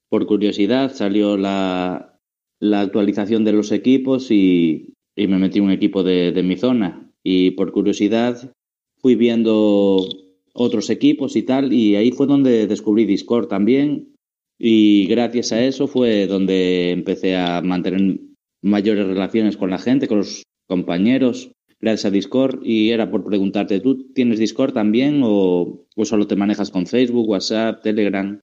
por 0.08 0.26
curiosidad, 0.26 0.94
salió 0.94 1.36
la, 1.36 2.18
la 2.58 2.80
actualización 2.80 3.44
de 3.44 3.52
los 3.52 3.70
equipos 3.70 4.30
y, 4.30 4.94
y 5.14 5.26
me 5.26 5.38
metí 5.38 5.60
un 5.60 5.70
equipo 5.70 6.02
de, 6.02 6.32
de, 6.32 6.42
mi 6.42 6.56
zona. 6.56 7.12
Y 7.22 7.50
por 7.50 7.70
curiosidad 7.72 8.54
fui 9.02 9.14
viendo 9.14 10.08
otros 10.54 10.88
equipos 10.88 11.36
y 11.36 11.42
tal, 11.42 11.74
y 11.74 11.96
ahí 11.96 12.12
fue 12.12 12.26
donde 12.26 12.66
descubrí 12.66 13.04
Discord 13.04 13.48
también. 13.48 14.14
Y 14.58 15.06
gracias 15.06 15.52
a 15.52 15.62
eso 15.62 15.86
fue 15.86 16.26
donde 16.26 16.92
empecé 16.92 17.36
a 17.36 17.60
mantener 17.60 18.20
mayores 18.62 19.06
relaciones 19.06 19.58
con 19.58 19.68
la 19.68 19.78
gente, 19.78 20.08
con 20.08 20.18
los 20.18 20.44
compañeros, 20.68 21.50
gracias 21.80 22.04
a 22.04 22.10
Discord. 22.10 22.60
Y 22.62 22.90
era 22.90 23.10
por 23.10 23.24
preguntarte, 23.24 23.80
¿tú 23.80 24.12
tienes 24.12 24.38
Discord 24.38 24.74
también 24.74 25.22
o, 25.24 25.86
o 25.96 26.04
solo 26.04 26.28
te 26.28 26.36
manejas 26.36 26.70
con 26.70 26.86
Facebook, 26.86 27.28
WhatsApp, 27.28 27.82
Telegram? 27.82 28.40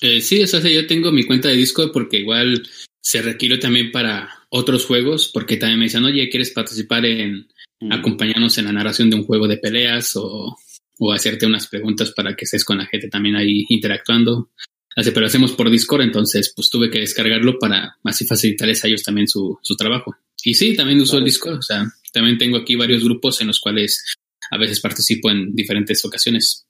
Eh, 0.00 0.20
sí, 0.20 0.42
o 0.42 0.46
sea, 0.46 0.60
yo 0.60 0.86
tengo 0.86 1.10
mi 1.10 1.24
cuenta 1.24 1.48
de 1.48 1.56
Discord 1.56 1.90
porque 1.92 2.18
igual 2.18 2.62
se 3.00 3.22
requiere 3.22 3.58
también 3.58 3.90
para 3.90 4.28
otros 4.50 4.84
juegos, 4.84 5.30
porque 5.32 5.56
también 5.56 5.78
me 5.78 5.84
dicen, 5.86 6.04
oye, 6.04 6.28
¿quieres 6.28 6.50
participar 6.50 7.06
en 7.06 7.48
acompañarnos 7.90 8.58
en 8.58 8.66
la 8.66 8.72
narración 8.72 9.10
de 9.10 9.16
un 9.16 9.24
juego 9.24 9.46
de 9.48 9.58
peleas 9.58 10.16
o, 10.16 10.56
o, 10.98 11.12
hacerte 11.12 11.46
unas 11.46 11.68
preguntas 11.68 12.12
para 12.12 12.34
que 12.34 12.44
estés 12.44 12.64
con 12.64 12.78
la 12.78 12.86
gente 12.86 13.08
también 13.08 13.36
ahí 13.36 13.64
interactuando? 13.68 14.50
Así, 14.94 15.10
pero 15.10 15.26
hacemos 15.26 15.52
por 15.52 15.70
Discord, 15.70 16.02
entonces 16.02 16.52
pues 16.54 16.70
tuve 16.70 16.90
que 16.90 17.00
descargarlo 17.00 17.58
para 17.58 17.96
así 18.02 18.26
facilitarles 18.26 18.82
a 18.82 18.88
ellos 18.88 19.02
también 19.02 19.28
su, 19.28 19.58
su 19.62 19.76
trabajo. 19.76 20.16
Y 20.46 20.54
sí, 20.54 20.76
también 20.76 21.00
uso 21.00 21.18
el 21.18 21.24
Discord, 21.24 21.58
o 21.58 21.62
sea, 21.62 21.84
también 22.12 22.38
tengo 22.38 22.56
aquí 22.56 22.76
varios 22.76 23.02
grupos 23.02 23.40
en 23.40 23.48
los 23.48 23.58
cuales 23.58 24.14
a 24.48 24.56
veces 24.56 24.78
participo 24.78 25.28
en 25.28 25.56
diferentes 25.56 26.04
ocasiones. 26.04 26.68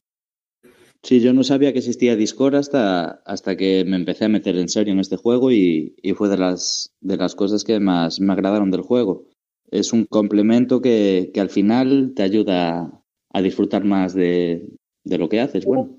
Sí, 1.02 1.20
yo 1.20 1.34
no 1.34 1.44
sabía 1.44 1.74
que 1.74 1.80
existía 1.80 2.16
Discord 2.16 2.54
hasta, 2.54 3.20
hasta 3.26 3.54
que 3.54 3.84
me 3.84 3.96
empecé 3.96 4.24
a 4.24 4.28
meter 4.30 4.56
en 4.56 4.70
serio 4.70 4.94
en 4.94 5.00
este 5.00 5.18
juego 5.18 5.52
y, 5.52 5.94
y 6.02 6.14
fue 6.14 6.30
de 6.30 6.38
las, 6.38 6.94
de 7.02 7.18
las 7.18 7.34
cosas 7.34 7.64
que 7.64 7.78
más 7.78 8.18
me 8.18 8.32
agradaron 8.32 8.70
del 8.70 8.80
juego. 8.80 9.28
Es 9.70 9.92
un 9.92 10.06
complemento 10.06 10.80
que, 10.80 11.30
que 11.34 11.40
al 11.40 11.50
final 11.50 12.14
te 12.16 12.22
ayuda 12.22 13.04
a 13.30 13.42
disfrutar 13.42 13.84
más 13.84 14.14
de, 14.14 14.70
de 15.04 15.18
lo 15.18 15.28
que 15.28 15.40
haces. 15.40 15.66
Bueno. 15.66 15.95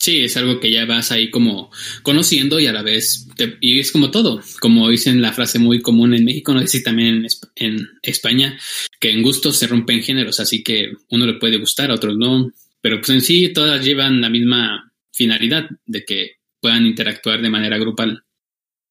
Sí, 0.00 0.22
es 0.22 0.34
algo 0.38 0.60
que 0.60 0.70
ya 0.70 0.86
vas 0.86 1.12
ahí 1.12 1.30
como 1.30 1.70
conociendo 2.02 2.58
y 2.58 2.66
a 2.66 2.72
la 2.72 2.82
vez, 2.82 3.28
te, 3.36 3.58
y 3.60 3.80
es 3.80 3.92
como 3.92 4.10
todo, 4.10 4.40
como 4.58 4.88
dicen 4.88 5.20
la 5.20 5.34
frase 5.34 5.58
muy 5.58 5.82
común 5.82 6.14
en 6.14 6.24
México, 6.24 6.54
no 6.54 6.60
sé 6.60 6.68
si 6.68 6.82
también 6.82 7.26
en, 7.26 7.26
en 7.56 7.88
España, 8.02 8.58
que 8.98 9.10
en 9.10 9.22
gustos 9.22 9.58
se 9.58 9.66
rompen 9.66 10.02
géneros, 10.02 10.40
así 10.40 10.62
que 10.62 10.92
uno 11.10 11.26
le 11.26 11.34
puede 11.34 11.58
gustar, 11.58 11.90
a 11.90 11.96
otros 11.96 12.16
no, 12.16 12.50
pero 12.80 12.96
pues 12.96 13.10
en 13.10 13.20
sí 13.20 13.52
todas 13.52 13.84
llevan 13.84 14.22
la 14.22 14.30
misma 14.30 14.90
finalidad 15.12 15.68
de 15.84 16.04
que 16.06 16.30
puedan 16.62 16.86
interactuar 16.86 17.42
de 17.42 17.50
manera 17.50 17.76
grupal. 17.76 18.24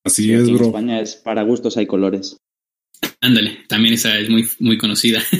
Así 0.04 0.32
es, 0.32 0.48
bro. 0.48 0.60
En 0.60 0.66
España 0.66 1.02
es 1.02 1.16
para 1.16 1.42
gustos 1.42 1.76
hay 1.78 1.88
colores. 1.88 2.38
Ándale, 3.20 3.64
también 3.68 3.96
esa 3.96 4.18
es 4.20 4.30
muy, 4.30 4.48
muy 4.60 4.78
conocida. 4.78 5.24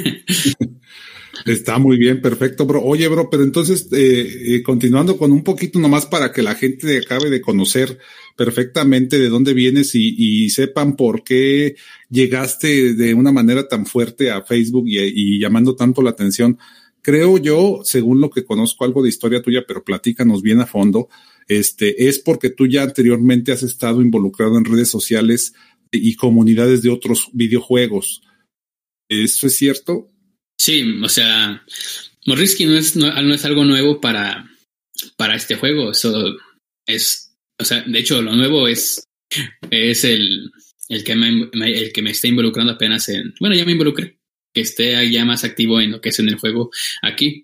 Está 1.46 1.80
muy 1.80 1.98
bien, 1.98 2.22
perfecto, 2.22 2.66
bro. 2.66 2.82
Oye, 2.84 3.08
bro, 3.08 3.30
pero 3.30 3.44
entonces, 3.44 3.88
eh, 3.92 4.56
eh, 4.56 4.64
continuando 4.64 5.18
con 5.18 5.32
un 5.32 5.44
poquito 5.44 5.80
nomás 5.80 6.06
para 6.06 6.32
que 6.32 6.42
la 6.42 6.56
gente 6.56 6.98
acabe 6.98 7.30
de 7.30 7.42
conocer 7.42 7.98
perfectamente 8.36 9.20
de 9.20 9.30
dónde 9.30 9.54
vienes 9.54 9.96
y, 9.96 10.50
sepan 10.50 10.96
por 10.96 11.24
qué 11.24 11.76
llegaste 12.10 12.94
de 12.94 13.14
una 13.14 13.32
manera 13.32 13.68
tan 13.68 13.86
fuerte 13.86 14.32
a 14.32 14.42
Facebook 14.42 14.88
y, 14.88 15.00
y 15.00 15.40
llamando 15.40 15.76
tanto 15.76 16.02
la 16.02 16.12
atención 16.12 16.58
creo 17.02 17.38
yo, 17.38 17.82
según 17.84 18.22
lo 18.22 18.30
que 18.30 18.46
conozco 18.46 18.86
algo 18.86 19.02
de 19.02 19.10
historia 19.10 19.42
tuya, 19.42 19.64
pero 19.68 19.84
platícanos 19.84 20.42
bien 20.42 20.60
a 20.60 20.66
fondo, 20.66 21.10
este, 21.48 22.08
es 22.08 22.20
porque 22.20 22.50
tú 22.50 22.68
ya 22.68 22.84
anteriormente 22.84 23.52
has 23.52 23.64
estado 23.64 24.02
involucrado 24.02 24.58
en 24.58 24.66
redes 24.66 24.90
sociales 24.90 25.54
y 25.92 26.16
comunidades 26.16 26.82
de 26.82 26.90
otros 26.90 27.30
videojuegos. 27.34 28.22
¿Eso 29.10 29.48
es 29.48 29.56
cierto? 29.56 30.12
Sí, 30.60 31.00
o 31.02 31.08
sea, 31.08 31.64
Morrisky 32.26 32.66
no 32.66 32.76
es, 32.76 32.96
no, 32.98 33.10
no 33.22 33.34
es 33.34 33.46
algo 33.46 33.64
nuevo 33.64 34.02
para, 34.02 34.50
para 35.16 35.36
este 35.36 35.56
juego. 35.56 35.92
Eso 35.92 36.36
es, 36.86 37.34
o 37.58 37.64
sea, 37.64 37.82
de 37.82 38.00
hecho, 38.00 38.22
lo 38.22 38.36
nuevo 38.36 38.68
es, 38.68 39.08
es 39.72 40.04
el, 40.04 40.52
el 40.90 41.04
que 41.04 41.16
me, 41.16 41.50
el 41.54 41.94
que 41.94 42.02
me 42.02 42.12
está 42.12 42.28
involucrando 42.28 42.74
apenas 42.74 43.08
en, 43.08 43.34
bueno, 43.40 43.56
ya 43.56 43.64
me 43.64 43.72
involucré 43.72 44.20
que 44.54 44.62
esté 44.62 45.10
ya 45.12 45.26
más 45.26 45.44
activo 45.44 45.80
en 45.80 45.92
lo 45.92 46.02
que 46.02 46.10
es 46.10 46.20
en 46.20 46.28
el 46.28 46.38
juego 46.38 46.72
aquí. 47.02 47.44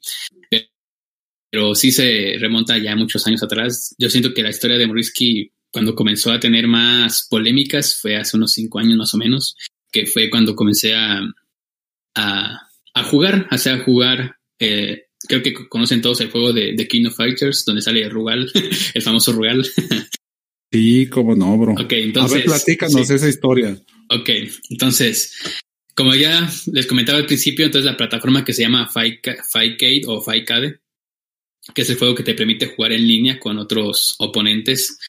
Pero 1.49 1.73
sí 1.73 1.91
se 1.91 2.35
remonta 2.37 2.77
ya 2.77 2.97
muchos 2.97 3.25
años 3.27 3.43
atrás. 3.43 3.95
Yo 3.97 4.09
siento 4.09 4.33
que 4.33 4.43
la 4.43 4.49
historia 4.49 4.77
de 4.77 4.87
Morisky, 4.87 5.51
cuando 5.71 5.95
comenzó 5.95 6.31
a 6.31 6.39
tener 6.39 6.67
más 6.67 7.27
polémicas, 7.29 7.97
fue 8.01 8.17
hace 8.17 8.35
unos 8.35 8.51
cinco 8.51 8.79
años 8.79 8.97
más 8.97 9.13
o 9.13 9.17
menos, 9.17 9.55
que 9.89 10.05
fue 10.05 10.29
cuando 10.29 10.53
comencé 10.53 10.93
a, 10.95 11.21
a 12.95 13.03
jugar, 13.03 13.47
o 13.51 13.57
sea, 13.57 13.75
a 13.75 13.83
jugar. 13.83 14.37
Eh, 14.59 15.03
creo 15.27 15.43
que 15.43 15.53
conocen 15.53 16.01
todos 16.01 16.21
el 16.21 16.31
juego 16.31 16.53
de, 16.53 16.73
de 16.73 16.87
King 16.87 17.07
of 17.07 17.15
Fighters, 17.15 17.65
donde 17.65 17.81
sale 17.81 18.07
Rugal, 18.09 18.49
el 18.93 19.01
famoso 19.01 19.33
Rugal. 19.33 19.65
sí, 20.71 21.07
cómo 21.07 21.35
no, 21.35 21.57
bro. 21.57 21.73
Ok, 21.73 21.91
entonces. 21.91 22.31
A 22.31 22.37
ver, 22.37 22.45
platícanos 22.45 23.09
esa 23.09 23.29
historia. 23.29 23.77
Ok, 24.09 24.29
entonces, 24.69 25.35
como 25.93 26.15
ya 26.15 26.49
les 26.71 26.87
comentaba 26.87 27.17
al 27.17 27.25
principio, 27.25 27.65
entonces 27.65 27.89
la 27.89 27.97
plataforma 27.97 28.45
que 28.45 28.53
se 28.53 28.61
llama 28.61 28.87
Fightcade 28.87 30.03
o 30.07 30.21
Fightcade, 30.21 30.79
que 31.73 31.81
es 31.81 31.89
el 31.89 31.97
juego 31.97 32.15
que 32.15 32.23
te 32.23 32.35
permite 32.35 32.67
jugar 32.67 32.93
en 32.93 33.07
línea 33.07 33.39
con 33.39 33.57
otros 33.57 34.15
oponentes. 34.19 34.99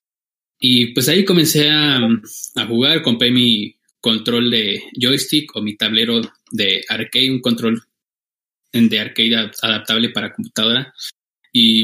Y 0.58 0.94
pues 0.94 1.08
ahí 1.08 1.24
comencé 1.24 1.68
a, 1.68 1.98
a 1.98 2.66
jugar, 2.66 3.02
compré 3.02 3.30
mi 3.30 3.75
control 4.06 4.50
de 4.52 4.84
joystick 4.94 5.56
o 5.56 5.60
mi 5.60 5.76
tablero 5.76 6.20
de 6.52 6.84
arcade, 6.88 7.28
un 7.28 7.40
control 7.40 7.82
de 8.72 9.00
arcade 9.00 9.50
adaptable 9.62 10.10
para 10.10 10.32
computadora. 10.32 10.94
Y 11.52 11.82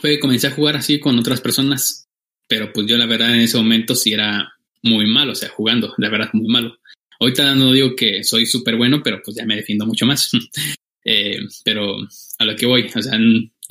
fue 0.00 0.18
comencé 0.18 0.48
a 0.48 0.50
jugar 0.50 0.74
así 0.74 0.98
con 0.98 1.16
otras 1.16 1.40
personas, 1.40 2.08
pero 2.48 2.72
pues 2.72 2.88
yo 2.88 2.96
la 2.96 3.06
verdad 3.06 3.32
en 3.32 3.42
ese 3.42 3.56
momento 3.56 3.94
sí 3.94 4.12
era 4.12 4.52
muy 4.82 5.06
malo, 5.06 5.30
o 5.30 5.36
sea, 5.36 5.48
jugando, 5.50 5.94
la 5.96 6.08
verdad 6.08 6.30
muy 6.32 6.48
malo. 6.48 6.78
Ahorita 7.20 7.54
no 7.54 7.70
digo 7.70 7.94
que 7.94 8.24
soy 8.24 8.44
súper 8.44 8.74
bueno, 8.74 9.00
pero 9.04 9.22
pues 9.24 9.36
ya 9.36 9.46
me 9.46 9.54
defiendo 9.54 9.86
mucho 9.86 10.06
más. 10.06 10.28
eh, 11.04 11.38
pero 11.64 11.98
a 12.38 12.44
lo 12.44 12.56
que 12.56 12.66
voy, 12.66 12.90
o 12.92 13.00
sea, 13.00 13.16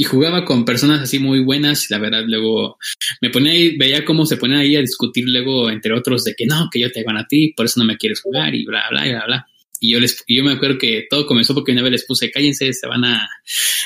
y 0.01 0.03
jugaba 0.03 0.45
con 0.45 0.65
personas 0.65 0.99
así 0.99 1.19
muy 1.19 1.41
buenas 1.43 1.85
y 1.87 1.93
la 1.93 1.99
verdad 1.99 2.23
luego 2.25 2.79
me 3.21 3.29
ponía 3.29 3.51
ahí, 3.51 3.77
veía 3.77 4.03
cómo 4.03 4.25
se 4.25 4.35
ponían 4.35 4.61
ahí 4.61 4.75
a 4.75 4.81
discutir 4.81 5.29
luego 5.29 5.69
entre 5.69 5.93
otros 5.93 6.23
de 6.23 6.33
que 6.33 6.47
no, 6.47 6.69
que 6.71 6.79
yo 6.79 6.91
te 6.91 7.03
van 7.03 7.17
a 7.17 7.27
ti, 7.27 7.53
por 7.55 7.67
eso 7.67 7.79
no 7.79 7.85
me 7.85 7.97
quieres 7.97 8.19
jugar 8.19 8.55
y 8.55 8.65
bla, 8.65 8.81
bla, 8.89 9.03
bla, 9.03 9.25
bla. 9.27 9.47
Y 9.79 9.91
yo, 9.91 9.99
les, 9.99 10.23
yo 10.27 10.43
me 10.43 10.53
acuerdo 10.53 10.79
que 10.79 11.05
todo 11.07 11.27
comenzó 11.27 11.53
porque 11.53 11.73
una 11.73 11.83
vez 11.83 11.91
les 11.91 12.05
puse, 12.05 12.31
cállense, 12.31 12.73
se 12.73 12.87
van 12.87 13.05
a 13.05 13.29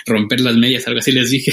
romper 0.05 0.39
las 0.39 0.55
medias, 0.55 0.87
algo 0.87 0.99
así 0.99 1.11
les 1.11 1.29
dije. 1.31 1.51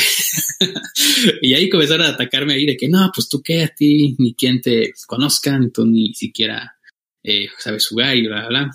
y 1.43 1.55
ahí 1.55 1.69
comenzaron 1.69 2.07
a 2.07 2.11
atacarme 2.11 2.55
ahí 2.55 2.65
de 2.65 2.77
que 2.77 2.87
no, 2.87 3.11
pues 3.13 3.29
tú 3.29 3.43
qué 3.43 3.65
a 3.65 3.69
ti, 3.69 4.15
ni 4.21 4.33
quien 4.37 4.61
te 4.61 4.93
conozcan, 5.09 5.73
tú 5.73 5.85
ni 5.85 6.15
siquiera 6.15 6.77
eh, 7.25 7.49
sabes 7.59 7.89
jugar 7.89 8.17
y 8.17 8.29
bla, 8.29 8.47
bla, 8.47 8.49
bla. 8.49 8.71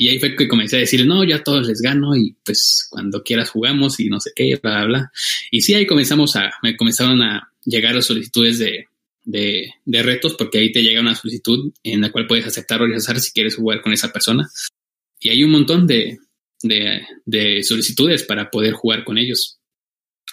Y 0.00 0.08
ahí 0.08 0.18
fue 0.18 0.34
que 0.34 0.48
comencé 0.48 0.76
a 0.76 0.78
decir, 0.78 1.06
no, 1.06 1.24
yo 1.24 1.36
a 1.36 1.44
todos 1.44 1.66
les 1.66 1.82
gano 1.82 2.16
y 2.16 2.34
pues 2.42 2.86
cuando 2.88 3.22
quieras 3.22 3.50
jugamos 3.50 4.00
y 4.00 4.06
no 4.06 4.18
sé 4.18 4.30
qué, 4.34 4.58
bla, 4.62 4.78
bla, 4.78 4.86
bla. 4.86 5.12
Y 5.50 5.60
sí, 5.60 5.74
ahí 5.74 5.86
comenzamos 5.86 6.36
a, 6.36 6.50
me 6.62 6.74
comenzaron 6.74 7.20
a 7.20 7.52
llegar 7.66 7.94
las 7.94 8.06
solicitudes 8.06 8.58
de, 8.58 8.86
de, 9.26 9.74
de 9.84 10.02
retos 10.02 10.36
porque 10.38 10.56
ahí 10.56 10.72
te 10.72 10.82
llega 10.82 11.02
una 11.02 11.14
solicitud 11.14 11.70
en 11.82 12.00
la 12.00 12.10
cual 12.10 12.26
puedes 12.26 12.46
aceptar 12.46 12.80
o 12.80 12.86
rechazar 12.86 13.20
si 13.20 13.30
quieres 13.32 13.56
jugar 13.56 13.82
con 13.82 13.92
esa 13.92 14.10
persona. 14.10 14.48
Y 15.20 15.28
hay 15.28 15.44
un 15.44 15.50
montón 15.50 15.86
de, 15.86 16.18
de, 16.62 17.02
de 17.26 17.62
solicitudes 17.62 18.22
para 18.22 18.50
poder 18.50 18.72
jugar 18.72 19.04
con 19.04 19.18
ellos. 19.18 19.58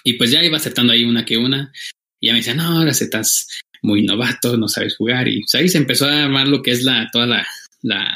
Y 0.06 0.13
pues 0.13 0.32
ya 0.32 0.45
iba 0.45 0.56
aceptando 0.56 0.93
ahí 0.93 1.03
una 1.03 1.25
que 1.25 1.36
una. 1.36 1.73
Y 2.21 2.27
ya 2.27 2.32
me 2.32 2.39
decían, 2.39 2.56
no, 2.56 2.63
ahora 2.63 2.91
estás 2.91 3.49
muy 3.82 4.03
novato, 4.03 4.56
no 4.56 4.69
sabes 4.69 4.95
jugar. 4.95 5.27
Y 5.27 5.41
pues, 5.41 5.56
ahí 5.56 5.67
se 5.67 5.77
empezó 5.77 6.06
a 6.06 6.23
armar 6.23 6.47
lo 6.47 6.62
que 6.62 6.71
es 6.71 6.84
la, 6.84 7.10
toda 7.12 7.25
la, 7.25 7.45
la, 7.82 8.15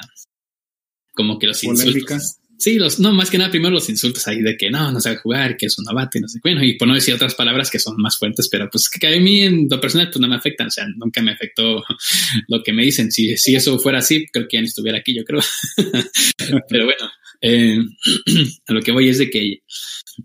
como 1.14 1.40
que 1.40 1.48
los 1.48 1.62
Polémica. 1.62 2.16
insultos. 2.16 2.38
Sí, 2.58 2.76
los, 2.76 3.00
no, 3.00 3.12
más 3.12 3.32
que 3.32 3.40
nada 3.40 3.50
primero 3.50 3.74
los 3.74 3.90
insultos 3.90 4.28
ahí 4.28 4.40
de 4.44 4.56
que 4.56 4.70
no, 4.70 4.92
no 4.92 5.02
sabe 5.02 5.18
jugar, 5.18 5.58
que 5.58 5.66
es 5.66 5.76
un 5.80 5.86
y 5.90 6.20
no 6.20 6.28
sé. 6.28 6.40
Bueno, 6.44 6.64
y 6.64 6.78
por 6.78 6.88
no 6.88 6.94
decir 6.94 7.12
otras 7.12 7.34
palabras 7.34 7.72
que 7.72 7.80
son 7.80 7.96
más 7.98 8.20
fuertes, 8.20 8.50
pero 8.52 8.70
pues 8.72 8.88
que 8.88 9.08
a 9.08 9.20
mí 9.20 9.42
en 9.42 9.68
lo 9.68 9.82
personal 9.82 10.12
pues 10.12 10.22
no 10.22 10.28
me 10.28 10.36
afectan, 10.36 10.68
o 10.68 10.70
sea, 10.70 10.86
nunca 10.96 11.24
me 11.24 11.32
afectó 11.32 11.84
lo 12.48 12.62
que 12.62 12.72
me 12.72 12.84
dicen. 12.84 13.12
Si, 13.12 13.36
si 13.36 13.56
eso 13.56 13.80
fuera 13.80 13.98
así, 13.98 14.28
creo 14.32 14.48
que 14.48 14.58
ya 14.58 14.62
no 14.62 14.68
estuviera 14.68 15.00
aquí, 15.00 15.16
yo 15.16 15.24
creo. 15.26 15.42
pero 16.70 16.86
bueno, 16.86 17.10
eh, 17.42 17.80
a 18.68 18.74
lo 18.74 18.82
que 18.82 18.92
voy 18.92 19.10
es 19.10 19.18
de 19.18 19.32
que 19.32 19.64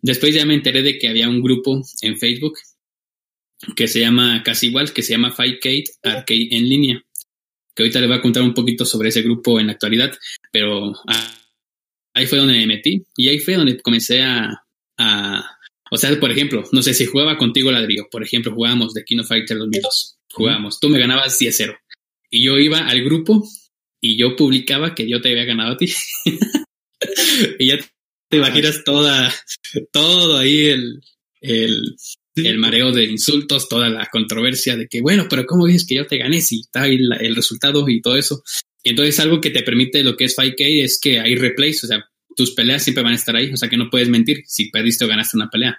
después 0.03 0.35
ya 0.35 0.45
me 0.45 0.55
enteré 0.55 0.83
de 0.83 0.99
que 0.99 1.09
había 1.09 1.31
un 1.31 1.41
grupo 1.41 1.83
en 2.03 2.19
Facebook 2.19 2.59
que 3.75 3.89
se 3.89 4.01
llama 4.01 4.43
casi 4.45 4.67
igual, 4.67 4.93
que 4.93 5.03
se 5.03 5.13
llama 5.13 5.33
Fightcade 5.33 5.85
Arcade 6.03 6.49
en 6.51 6.69
línea. 6.69 7.03
Que 7.75 7.83
ahorita 7.83 8.01
les 8.01 8.09
voy 8.09 8.19
a 8.19 8.23
contar 8.23 8.43
un 8.43 8.55
poquito 8.55 8.85
sobre 8.85 9.11
ese 9.11 9.23
grupo 9.23 9.61
en 9.61 9.67
la 9.67 9.75
actualidad, 9.75 10.17
pero 10.57 10.91
ah, 11.07 11.35
ahí 12.15 12.25
fue 12.27 12.39
donde 12.39 12.55
me 12.55 12.67
metí 12.67 13.05
y 13.15 13.29
ahí 13.29 13.39
fue 13.39 13.57
donde 13.57 13.79
comencé 13.83 14.23
a, 14.23 14.65
a, 14.99 15.59
o 15.91 15.97
sea, 15.99 16.19
por 16.19 16.31
ejemplo, 16.31 16.65
no 16.73 16.83
sé 16.83 16.95
si 16.95 17.05
jugaba 17.05 17.37
contigo 17.37 17.71
ladrillo, 17.71 18.07
por 18.11 18.23
ejemplo, 18.23 18.55
jugábamos 18.55 18.95
de 18.95 19.05
Kino 19.05 19.23
Fighter 19.23 19.59
2002, 19.59 20.17
jugábamos, 20.33 20.81
tú 20.81 20.89
me 20.89 20.99
ganabas 20.99 21.39
10-0 21.39 21.77
y 22.31 22.43
yo 22.43 22.59
iba 22.59 22.79
al 22.79 23.05
grupo 23.05 23.47
y 24.01 24.17
yo 24.17 24.35
publicaba 24.35 24.95
que 24.95 25.07
yo 25.07 25.21
te 25.21 25.31
había 25.31 25.45
ganado 25.45 25.73
a 25.73 25.77
ti 25.77 25.93
y 27.59 27.69
ya 27.69 27.79
te 28.31 28.37
imaginas 28.39 28.83
toda, 28.83 29.31
todo 29.93 30.39
ahí 30.39 30.69
el, 30.69 31.01
el, 31.43 31.97
el 32.37 32.59
mareo 32.59 32.93
de 32.93 33.05
insultos, 33.05 33.69
toda 33.69 33.91
la 33.91 34.07
controversia 34.11 34.75
de 34.77 34.89
que, 34.89 35.03
bueno, 35.03 35.27
pero 35.29 35.45
¿cómo 35.45 35.67
dices 35.67 35.87
que 35.87 35.97
yo 35.97 36.07
te 36.07 36.17
gané 36.17 36.41
si 36.41 36.61
está 36.61 36.83
ahí 36.83 36.97
la- 36.99 37.17
el 37.17 37.37
resultado 37.37 37.87
y 37.91 38.01
todo 38.01 38.17
eso? 38.17 38.43
Y 38.87 38.91
entonces 38.91 39.19
algo 39.19 39.41
que 39.41 39.51
te 39.51 39.65
permite 39.65 40.05
lo 40.05 40.17
que 40.17 40.27
es 40.27 40.39
5K 40.39 40.85
es 40.85 41.01
que 41.03 41.19
hay 41.19 41.35
replays, 41.35 41.83
o 41.83 41.89
sea, 41.89 42.05
tus 42.37 42.53
peleas 42.53 42.85
siempre 42.85 43.03
van 43.03 43.15
a 43.15 43.17
estar 43.17 43.35
ahí, 43.35 43.53
o 43.53 43.57
sea 43.57 43.69
que 43.69 43.77
no 43.77 43.91
puedes 43.91 44.09
mentir 44.09 44.45
si 44.47 44.71
perdiste 44.71 45.05
o 45.05 45.09
ganaste 45.09 45.37
una 45.37 45.51
pelea. 45.51 45.77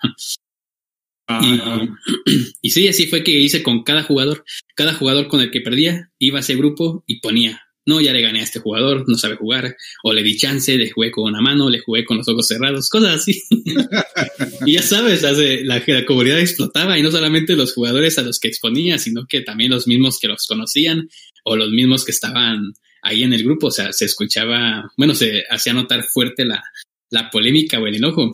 Ah, 1.26 1.40
Y, 1.42 2.32
y 2.64 2.70
sí, 2.70 2.86
así 2.90 3.08
fue 3.08 3.24
que 3.24 3.32
hice 3.32 3.64
con 3.64 3.84
cada 3.86 4.04
jugador. 4.04 4.44
Cada 4.76 4.94
jugador 4.94 5.30
con 5.30 5.40
el 5.40 5.52
que 5.52 5.62
perdía 5.62 6.12
iba 6.20 6.40
a 6.40 6.42
ese 6.42 6.58
grupo 6.58 7.06
y 7.08 7.22
ponía, 7.22 7.62
no, 7.86 8.02
ya 8.02 8.12
le 8.12 8.22
gané 8.22 8.42
a 8.42 8.44
este 8.44 8.60
jugador, 8.60 9.06
no 9.08 9.18
sabe 9.18 9.38
jugar, 9.38 9.78
o 10.04 10.12
le 10.12 10.22
di 10.22 10.36
chance, 10.36 10.76
le 10.78 10.92
jugué 10.92 11.10
con 11.10 11.30
una 11.32 11.40
mano, 11.40 11.70
le 11.70 11.80
jugué 11.80 12.04
con 12.04 12.18
los 12.18 12.28
ojos 12.28 12.46
cerrados, 12.46 12.90
cosas 12.90 13.16
así. 13.22 13.42
y 14.66 14.74
ya 14.74 14.82
sabes, 14.82 15.24
hace- 15.24 15.64
la, 15.64 15.82
la 15.88 16.06
comunidad 16.06 16.42
explotaba 16.42 17.00
y 17.00 17.04
no 17.04 17.12
solamente 17.12 17.56
los 17.56 17.74
jugadores 17.74 18.18
a 18.18 18.24
los 18.24 18.38
que 18.38 18.50
exponía, 18.50 19.00
sino 19.00 19.26
que 19.30 19.40
también 19.40 19.72
los 19.72 19.88
mismos 19.88 20.20
que 20.20 20.28
los 20.28 20.46
conocían 20.46 21.08
o 21.46 21.56
los 21.56 21.70
mismos 21.72 22.04
que 22.04 22.12
estaban 22.12 22.74
ahí 23.08 23.24
en 23.24 23.34
el 23.34 23.44
grupo. 23.44 23.68
O 23.68 23.72
sea, 23.72 23.92
se 23.94 24.06
escuchaba, 24.06 24.92
bueno, 24.98 25.16
se 25.16 25.44
hacía 25.50 25.74
notar 25.74 26.04
fuerte 26.04 26.46
la, 26.46 26.64
la 27.10 27.30
polémica 27.30 27.80
o 27.80 27.88
el 27.88 27.96
enojo. 27.96 28.34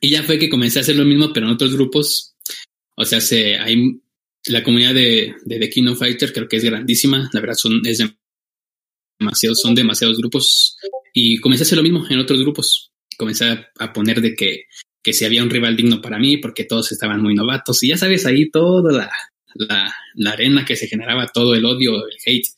Y 0.00 0.10
ya 0.10 0.22
fue 0.22 0.38
que 0.38 0.48
comencé 0.48 0.78
a 0.78 0.82
hacer 0.82 0.96
lo 0.96 1.04
mismo, 1.04 1.32
pero 1.32 1.46
en 1.46 1.52
otros 1.52 1.74
grupos. 1.74 2.34
O 2.96 3.04
sea, 3.04 3.20
se, 3.20 3.58
hay 3.58 4.00
la 4.46 4.62
comunidad 4.62 4.94
de, 4.94 5.34
de 5.44 5.58
The 5.58 5.70
Kingdom 5.70 5.96
Fighter, 5.96 6.32
creo 6.32 6.48
que 6.48 6.56
es 6.56 6.64
grandísima. 6.64 7.30
La 7.32 7.40
verdad, 7.40 7.54
son, 7.56 7.80
es 7.86 8.02
demasiados, 9.18 9.60
son 9.60 9.74
demasiados 9.74 10.18
grupos. 10.18 10.76
Y 11.14 11.38
comencé 11.38 11.64
a 11.64 11.66
hacer 11.66 11.78
lo 11.78 11.84
mismo 11.84 12.04
en 12.08 12.18
otros 12.18 12.40
grupos. 12.40 12.90
Comencé 13.16 13.44
a, 13.44 13.70
a 13.78 13.92
poner 13.92 14.20
de 14.20 14.34
que, 14.34 14.64
que 15.02 15.12
si 15.12 15.24
había 15.24 15.42
un 15.42 15.50
rival 15.50 15.76
digno 15.76 16.00
para 16.00 16.18
mí, 16.18 16.38
porque 16.38 16.64
todos 16.64 16.90
estaban 16.92 17.22
muy 17.22 17.34
novatos. 17.34 17.82
Y 17.82 17.88
ya 17.88 17.96
sabes, 17.96 18.26
ahí 18.26 18.50
toda 18.50 18.92
la, 18.92 19.10
la, 19.54 19.94
la 20.14 20.30
arena 20.30 20.64
que 20.64 20.76
se 20.76 20.88
generaba, 20.88 21.28
todo 21.28 21.54
el 21.54 21.64
odio, 21.64 22.06
el 22.06 22.16
hate. 22.26 22.48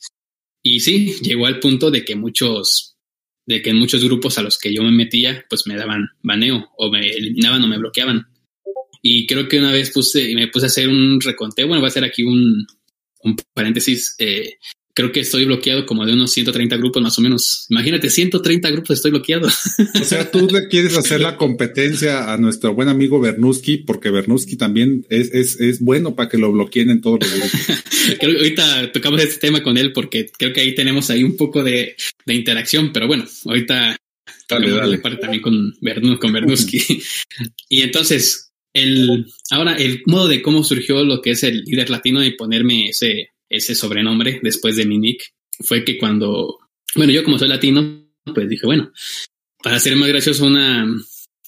Y 0.67 0.79
sí, 0.79 1.13
llegó 1.21 1.45
al 1.45 1.59
punto 1.59 1.91
de 1.91 2.03
que 2.03 2.15
muchos, 2.15 2.97
de 3.45 3.61
que 3.61 3.69
en 3.69 3.77
muchos 3.77 4.03
grupos 4.03 4.39
a 4.39 4.41
los 4.41 4.57
que 4.57 4.73
yo 4.73 4.81
me 4.81 4.89
metía, 4.89 5.45
pues 5.47 5.67
me 5.67 5.75
daban 5.75 6.07
baneo 6.23 6.71
o 6.75 6.91
me 6.91 7.07
eliminaban 7.07 7.63
o 7.63 7.67
me 7.67 7.77
bloqueaban. 7.77 8.25
Y 9.03 9.27
creo 9.27 9.47
que 9.47 9.59
una 9.59 9.71
vez 9.71 9.91
puse, 9.91 10.33
me 10.33 10.47
puse 10.47 10.65
a 10.65 10.69
hacer 10.69 10.89
un 10.89 11.21
reconteo, 11.21 11.67
bueno, 11.67 11.83
va 11.83 11.89
a 11.89 11.91
ser 11.91 12.03
aquí 12.03 12.23
un, 12.23 12.65
un 13.21 13.35
paréntesis, 13.53 14.15
eh, 14.17 14.57
creo 14.95 15.11
que 15.11 15.19
estoy 15.19 15.45
bloqueado 15.45 15.85
como 15.85 16.05
de 16.05 16.13
unos 16.13 16.31
130 16.31 16.77
grupos 16.77 17.03
más 17.03 17.19
o 17.19 17.21
menos. 17.21 17.65
Imagínate, 17.69 18.09
130 18.09 18.71
grupos 18.71 18.91
estoy 18.91 19.11
bloqueado. 19.11 19.47
O 19.47 20.03
sea, 20.05 20.31
tú 20.31 20.47
le 20.49 20.67
quieres 20.67 20.97
hacer 20.97 21.19
la 21.19 21.35
competencia 21.35 22.33
a 22.33 22.37
nuestro 22.37 22.73
buen 22.73 22.87
amigo 22.87 23.19
Bernuski, 23.19 23.77
porque 23.77 24.09
Bernuski 24.09 24.55
también 24.55 25.05
es, 25.09 25.33
es, 25.33 25.59
es 25.59 25.81
bueno 25.81 26.15
para 26.15 26.29
que 26.29 26.37
lo 26.37 26.51
bloqueen 26.51 26.89
en 26.89 27.01
todos 27.01 27.19
los 27.19 27.31
grupos. 27.31 27.61
creo 28.19 28.31
que 28.31 28.37
ahorita 28.37 28.91
tocamos 28.93 29.21
este 29.21 29.39
tema 29.39 29.61
con 29.61 29.77
él 29.77 29.91
porque 29.91 30.31
creo 30.37 30.53
que 30.53 30.61
ahí 30.61 30.73
tenemos 30.73 31.09
ahí 31.09 31.23
un 31.23 31.35
poco 31.35 31.61
de, 31.61 31.95
de 32.25 32.33
interacción, 32.33 32.91
pero 32.93 33.07
bueno, 33.07 33.25
ahorita 33.45 33.97
Dale, 34.47 34.69
dale. 34.69 34.97
parte 34.99 35.17
también 35.17 35.41
con, 35.41 35.75
Bernu, 35.81 36.19
con 36.19 36.31
Bernuski. 36.31 36.79
y 37.69 37.81
entonces, 37.81 38.51
el, 38.73 39.25
ahora 39.49 39.75
el 39.75 40.03
modo 40.05 40.27
de 40.27 40.41
cómo 40.41 40.63
surgió 40.63 41.03
lo 41.03 41.21
que 41.21 41.31
es 41.31 41.43
el 41.43 41.63
líder 41.63 41.89
latino 41.89 42.23
y 42.23 42.35
ponerme 42.35 42.89
ese, 42.89 43.29
ese 43.49 43.75
sobrenombre 43.75 44.39
después 44.41 44.75
de 44.75 44.85
mi 44.85 44.97
nick 44.97 45.33
fue 45.59 45.83
que 45.83 45.97
cuando, 45.97 46.57
bueno, 46.95 47.11
yo 47.11 47.23
como 47.23 47.39
soy 47.39 47.47
latino, 47.47 48.07
pues 48.33 48.49
dije, 48.49 48.65
bueno, 48.65 48.91
para 49.61 49.77
hacer 49.77 49.95
más 49.95 50.09
gracioso 50.09 50.45
una, 50.45 50.85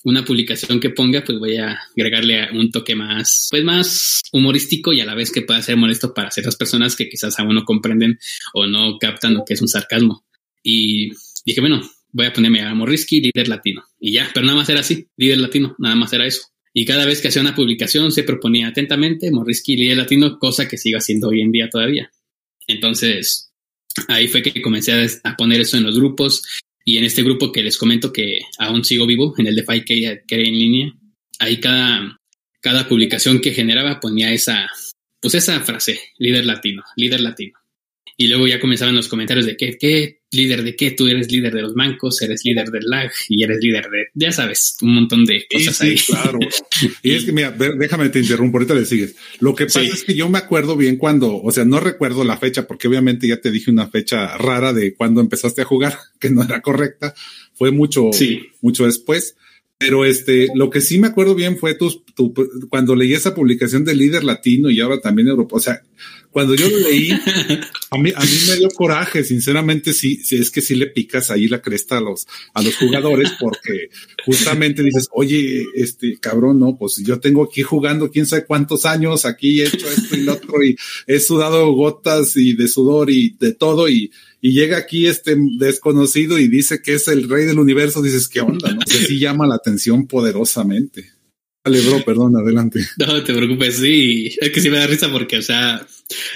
una 0.04 0.24
publicación 0.24 0.80
que 0.80 0.92
ponga, 0.92 1.24
pues 1.24 1.38
voy 1.40 1.58
a 1.58 1.78
agregarle 1.98 2.50
un 2.54 2.72
toque 2.72 2.96
más, 2.96 3.48
pues 3.50 3.64
más 3.64 4.22
humorístico 4.32 4.94
y 4.94 5.02
a 5.02 5.06
la 5.06 5.16
vez 5.16 5.32
que 5.32 5.42
pueda 5.42 5.62
ser 5.62 5.78
molesto 5.78 6.14
para 6.14 6.32
ciertas 6.32 6.56
personas 6.56 6.96
que 6.96 7.10
quizás 7.10 7.38
aún 7.40 7.56
no 7.56 7.66
comprenden 7.66 8.18
o 8.54 8.66
no 8.66 8.98
captan 9.00 9.34
lo 9.34 9.44
que 9.46 9.54
es 9.54 9.62
un 9.62 9.68
sarcasmo. 9.68 10.26
Y 10.64 11.12
dije, 11.46 11.62
bueno, 11.62 11.82
voy 12.12 12.26
a 12.26 12.34
ponerme 12.34 12.62
a 12.62 12.74
Morrisky, 12.74 13.22
líder 13.22 13.48
latino. 13.48 13.84
Y 14.00 14.14
ya, 14.14 14.30
pero 14.34 14.46
nada 14.46 14.58
más 14.58 14.70
era 14.70 14.80
así, 14.80 15.08
líder 15.18 15.40
latino, 15.40 15.76
nada 15.78 15.96
más 15.96 16.14
era 16.14 16.26
eso. 16.26 16.48
Y 16.80 16.86
cada 16.86 17.08
vez 17.08 17.22
que 17.22 17.30
hacía 17.30 17.42
una 17.42 17.56
publicación 17.56 18.12
se 18.12 18.22
proponía 18.22 18.68
atentamente 18.68 19.32
Morrisky, 19.32 19.76
líder 19.76 19.98
latino, 19.98 20.38
cosa 20.38 20.68
que 20.68 20.78
sigo 20.78 21.00
haciendo 21.00 21.30
hoy 21.30 21.42
en 21.42 21.52
día 21.52 21.70
todavía. 21.72 22.12
Entonces, 22.68 23.52
ahí 24.08 24.28
fue 24.28 24.44
que 24.44 24.62
comencé 24.62 24.92
a, 24.92 25.08
a 25.28 25.36
poner 25.36 25.60
eso 25.60 25.76
en 25.76 25.86
los 25.86 25.98
grupos 25.98 26.44
y 26.86 27.00
en 27.00 27.04
este 27.04 27.24
grupo 27.24 27.52
que 27.52 27.64
les 27.64 27.80
comento 27.80 28.14
que 28.14 28.42
aún 28.60 28.86
sigo 28.86 29.08
vivo, 29.08 29.34
en 29.40 29.48
el 29.48 29.56
de 29.56 29.66
5K 29.66 30.26
que 30.28 30.36
era 30.36 30.48
en 30.48 30.54
línea, 30.54 30.94
ahí 31.40 31.60
cada, 31.60 32.20
cada 32.62 32.88
publicación 32.88 33.42
que 33.42 33.54
generaba 33.54 34.00
ponía 34.00 34.32
esa, 34.32 34.70
pues 35.20 35.34
esa 35.34 35.60
frase, 35.62 36.00
líder 36.20 36.46
latino, 36.46 36.84
líder 36.96 37.22
latino. 37.22 37.58
Y 38.18 38.28
luego 38.28 38.46
ya 38.46 38.60
comenzaban 38.60 38.96
los 38.96 39.08
comentarios 39.08 39.48
de 39.48 39.58
que, 39.58 39.80
¿qué 39.80 40.17
líder 40.32 40.64
de 40.64 40.76
qué? 40.76 40.92
Tú 40.92 41.08
eres 41.08 41.32
líder 41.32 41.54
de 41.54 41.62
los 41.62 41.74
mancos, 41.76 42.22
eres 42.22 42.42
líder 42.44 42.70
del 42.70 42.84
lag 42.86 43.12
y 43.30 43.44
eres 43.44 43.60
líder 43.62 43.86
de, 43.90 44.08
ya 44.14 44.32
sabes, 44.32 44.76
un 44.82 44.96
montón 44.96 45.24
de 45.26 45.40
Sí, 45.40 45.46
cosas 45.66 45.78
sí, 45.78 45.88
ahí. 45.88 45.98
claro. 45.98 46.40
Y 47.04 47.12
es 47.12 47.24
que, 47.26 47.32
mira, 47.32 47.52
déjame 47.52 48.10
te 48.10 48.20
interrumpo, 48.20 48.58
ahorita 48.58 48.74
le 48.76 48.86
sigues. 48.86 49.16
Lo 49.40 49.56
que 49.56 49.66
pasa 49.66 49.82
Sí. 49.82 49.88
es 49.94 50.04
que 50.04 50.16
yo 50.16 50.30
me 50.30 50.38
acuerdo 50.38 50.76
bien 50.76 50.98
cuando, 50.98 51.42
o 51.42 51.52
sea, 51.52 51.66
no 51.66 51.80
recuerdo 51.80 52.24
la 52.24 52.38
fecha, 52.38 52.68
porque 52.68 52.88
obviamente 52.88 53.28
ya 53.28 53.40
te 53.40 53.52
dije 53.52 53.72
una 53.72 53.88
fecha 53.88 54.38
rara 54.38 54.74
de 54.74 54.94
cuando 54.94 55.22
empezaste 55.22 55.62
a 55.62 55.66
jugar, 55.66 55.98
que 56.20 56.30
no 56.30 56.44
era 56.44 56.62
correcta. 56.62 57.14
Fue 57.56 57.72
mucho, 57.72 58.10
Sí. 58.14 58.48
mucho 58.62 58.86
después. 58.86 59.36
Pero 59.80 60.06
este, 60.06 60.48
lo 60.56 60.72
que 60.72 60.82
sí 60.82 60.98
me 60.98 61.06
acuerdo 61.08 61.36
bien 61.36 61.56
fue 61.58 61.76
tu, 61.76 62.04
tu, 62.16 62.34
cuando 62.68 62.96
leí 62.96 63.14
esa 63.14 63.36
publicación 63.36 63.86
de 63.86 63.94
líder 63.94 64.24
latino 64.24 64.72
y 64.72 64.80
ahora 64.82 65.00
también 65.02 65.28
Europa. 65.28 65.56
O 65.56 65.60
sea, 65.60 65.84
cuando 66.38 66.54
yo 66.54 66.70
lo 66.70 66.78
leí, 66.78 67.10
a 67.90 67.98
mí, 67.98 68.14
a 68.16 68.24
mí 68.24 68.38
me 68.48 68.58
dio 68.58 68.70
coraje, 68.70 69.24
sinceramente, 69.24 69.92
sí, 69.92 70.18
sí, 70.18 70.36
es 70.38 70.52
que 70.52 70.62
sí 70.62 70.76
le 70.76 70.86
picas 70.86 71.32
ahí 71.32 71.48
la 71.48 71.64
cresta 71.64 71.98
a 71.98 72.00
los, 72.00 72.28
a 72.54 72.62
los 72.62 72.76
jugadores, 72.76 73.32
porque 73.40 73.90
justamente 74.24 74.84
dices, 74.84 75.08
oye, 75.14 75.66
este 75.74 76.20
cabrón, 76.20 76.60
no, 76.60 76.78
pues 76.78 76.98
yo 76.98 77.20
tengo 77.20 77.44
aquí 77.44 77.64
jugando 77.64 78.12
quién 78.12 78.28
sabe 78.28 78.46
cuántos 78.46 78.86
años, 78.86 79.26
aquí 79.26 79.62
he 79.62 79.66
hecho 79.66 79.90
esto 79.90 80.16
y 80.16 80.22
lo 80.26 80.34
otro, 80.34 80.64
y 80.64 80.78
he 81.08 81.20
sudado 81.20 81.72
gotas 81.72 82.38
y 82.38 82.54
de 82.54 82.68
sudor 82.68 83.10
y 83.10 83.36
de 83.40 83.54
todo, 83.54 83.90
y, 83.90 84.12
y 84.40 84.52
llega 84.52 84.78
aquí 84.78 85.08
este 85.08 85.36
desconocido 85.58 86.38
y 86.38 86.50
dice 86.50 86.84
que 86.84 86.94
es 86.94 87.08
el 87.08 87.28
rey 87.28 87.46
del 87.46 87.58
universo, 87.58 88.04
dices, 88.04 88.28
¿qué 88.28 88.42
onda? 88.42 88.72
No 88.76 88.82
sé 88.86 89.08
si 89.08 89.18
llama 89.18 89.48
la 89.48 89.56
atención 89.56 90.06
poderosamente. 90.06 91.18
Dale, 91.66 91.82
bro, 91.82 92.06
perdón, 92.06 92.38
adelante. 92.38 92.80
No 92.98 93.24
te 93.24 93.34
preocupes, 93.34 93.78
sí, 93.78 94.36
es 94.40 94.52
que 94.52 94.62
sí 94.62 94.70
me 94.70 94.78
da 94.78 94.88
risa 94.88 95.12
porque, 95.12 95.38
o 95.38 95.42
sea, 95.42 95.86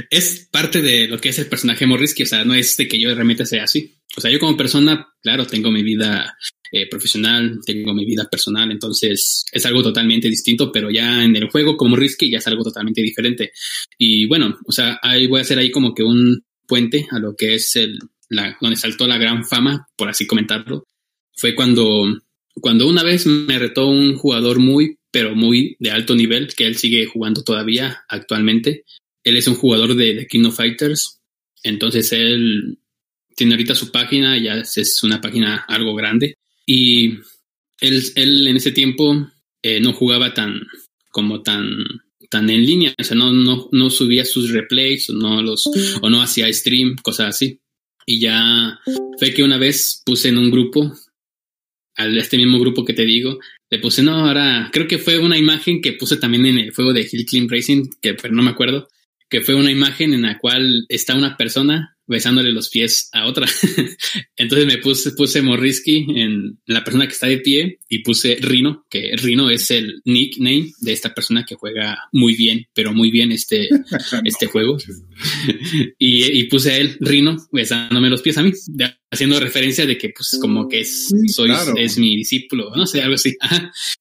es 0.10 0.48
parte 0.52 0.82
de 0.82 1.08
lo 1.08 1.20
que 1.20 1.30
es 1.30 1.40
el 1.40 1.48
personaje 1.48 1.86
Morrisky, 1.86 2.24
o 2.24 2.26
sea, 2.28 2.44
no 2.44 2.54
es 2.54 2.76
de 2.78 2.88
que 2.88 3.00
yo 3.00 3.14
realmente 3.14 3.46
sea 3.46 3.64
así. 3.64 3.96
O 4.16 4.22
sea, 4.22 4.30
yo 4.30 4.40
como 4.40 4.58
persona, 4.58 5.08
claro, 5.22 5.48
tengo 5.48 5.72
mi 5.72 5.84
vida 5.84 6.38
eh, 6.72 6.88
profesional, 6.90 7.60
tengo 7.66 7.94
mi 7.94 8.06
vida 8.06 8.28
personal, 8.30 8.72
entonces 8.72 9.46
es 9.52 9.66
algo 9.66 9.84
totalmente 9.84 10.30
distinto, 10.30 10.72
pero 10.72 10.90
ya 10.90 11.24
en 11.24 11.36
el 11.36 11.50
juego 11.50 11.78
como 11.78 11.96
Risky 11.96 12.30
ya 12.30 12.40
es 12.40 12.48
algo 12.48 12.64
totalmente 12.64 13.02
diferente. 13.02 13.52
Y 13.98 14.26
bueno, 14.28 14.58
o 14.66 14.72
sea, 14.72 15.00
ahí 15.02 15.28
voy 15.28 15.40
a 15.40 15.44
hacer 15.44 15.60
ahí 15.60 15.72
como 15.72 15.94
que 15.94 16.04
un 16.04 16.44
puente 16.68 17.08
a 17.12 17.20
lo 17.20 17.36
que 17.36 17.56
es 17.56 17.76
el, 17.76 18.00
la, 18.30 18.58
donde 18.60 18.78
saltó 18.78 19.08
la 19.08 19.18
gran 19.18 19.46
fama, 19.46 19.88
por 19.96 20.10
así 20.10 20.26
comentarlo, 20.26 20.88
fue 21.36 21.56
cuando, 21.56 22.06
cuando 22.54 22.88
una 22.88 23.04
vez 23.04 23.26
me 23.26 23.60
retó 23.60 23.88
un 23.88 24.16
jugador 24.16 24.60
muy, 24.60 24.98
pero 25.12 25.36
muy 25.36 25.76
de 25.80 25.92
alto 25.92 26.16
nivel, 26.16 26.54
que 26.56 26.66
él 26.66 26.78
sigue 26.78 27.06
jugando 27.06 27.44
todavía 27.44 28.04
actualmente. 28.08 28.86
Él 29.24 29.38
es 29.38 29.48
un 29.48 29.56
jugador 29.56 29.96
de, 29.96 30.16
de 30.16 30.28
King 30.28 30.46
of 30.46 30.56
Fighters, 30.56 31.20
entonces 31.64 32.12
él 32.12 32.80
tiene 33.36 33.54
ahorita 33.54 33.76
su 33.76 33.92
página, 33.92 34.38
ya 34.38 34.56
es 34.56 35.04
una 35.04 35.22
página 35.22 35.66
algo 35.68 35.96
grande. 35.96 36.36
Y 36.66 37.18
él, 37.80 38.04
él 38.16 38.48
en 38.48 38.58
ese 38.58 38.72
tiempo 38.72 39.28
eh, 39.62 39.80
no 39.80 39.94
jugaba 39.94 40.34
tan 40.34 40.62
como 41.12 41.42
tan 41.42 41.68
tan 42.30 42.50
en 42.50 42.66
línea, 42.66 42.94
o 42.98 43.04
sea, 43.04 43.18
no, 43.18 43.34
no, 43.34 43.68
no 43.74 43.90
subía 43.90 44.24
sus 44.24 44.52
replays 44.52 45.10
o 45.10 45.14
no 45.14 45.42
los, 45.42 45.70
o 46.02 46.10
no 46.10 46.22
hacía 46.22 46.52
stream, 46.54 46.96
cosas 47.04 47.36
así. 47.36 47.60
Y 48.06 48.22
ya 48.22 48.80
fue 49.20 49.34
que 49.34 49.44
una 49.44 49.58
vez 49.58 50.02
puse 50.06 50.30
en 50.30 50.38
un 50.38 50.50
grupo, 50.50 50.94
a 51.98 52.06
este 52.08 52.38
mismo 52.38 52.58
grupo 52.58 52.86
que 52.86 52.94
te 52.94 53.04
digo, 53.04 53.38
le 53.70 53.80
puse, 53.80 54.02
no, 54.02 54.14
ahora, 54.14 54.70
creo 54.72 54.88
que 54.88 54.98
fue 54.98 55.20
una 55.20 55.38
imagen 55.38 55.82
que 55.82 55.92
puse 55.92 56.16
también 56.16 56.46
en 56.46 56.58
el 56.60 56.74
juego 56.74 56.94
de 56.94 57.06
Hill 57.12 57.26
Clean 57.26 57.50
Racing, 57.50 57.90
que 58.02 58.14
pero 58.14 58.34
no 58.34 58.44
me 58.44 58.52
acuerdo, 58.52 58.88
que 59.32 59.40
fue 59.40 59.56
una 59.56 59.72
imagen 59.72 60.14
en 60.14 60.24
la 60.24 60.38
cual 60.38 60.86
está 60.90 61.16
una 61.16 61.38
persona 61.38 61.96
besándole 62.06 62.52
los 62.52 62.68
pies 62.70 63.08
a 63.14 63.26
otra. 63.28 63.48
Entonces 64.36 64.68
me 64.68 64.78
puse, 64.80 65.12
puse 65.12 65.42
Morrisky 65.42 66.06
en 66.18 66.60
la 66.66 66.84
persona 66.84 67.08
que 67.08 67.14
está 67.14 67.28
de 67.28 67.38
pie 67.38 67.80
y 67.88 68.00
puse 68.00 68.38
Rino, 68.42 68.86
que 68.90 69.16
Rino 69.16 69.50
es 69.50 69.72
el 69.72 70.02
nickname 70.04 70.74
de 70.82 70.92
esta 70.92 71.14
persona 71.14 71.46
que 71.46 71.56
juega 71.56 71.98
muy 72.12 72.36
bien, 72.36 72.66
pero 72.74 72.92
muy 72.92 73.10
bien 73.10 73.32
este, 73.32 73.70
este 74.26 74.48
juego. 74.48 74.78
y, 75.98 76.44
puse 76.50 76.72
a 76.74 76.78
él, 76.78 76.98
Rino, 77.00 77.38
besándome 77.54 78.10
los 78.10 78.22
pies 78.22 78.38
a 78.38 78.44
mí, 78.44 78.52
haciendo 79.10 79.40
referencia 79.40 79.86
de 79.86 79.98
que 79.98 80.10
pues 80.10 80.38
como 80.42 80.68
que 80.68 80.82
es, 80.82 81.10
soy, 81.28 81.52
es 81.78 81.98
mi 81.98 82.18
discípulo, 82.18 82.72
no 82.76 82.86
sé, 82.86 83.02
algo 83.02 83.16
así. 83.16 83.38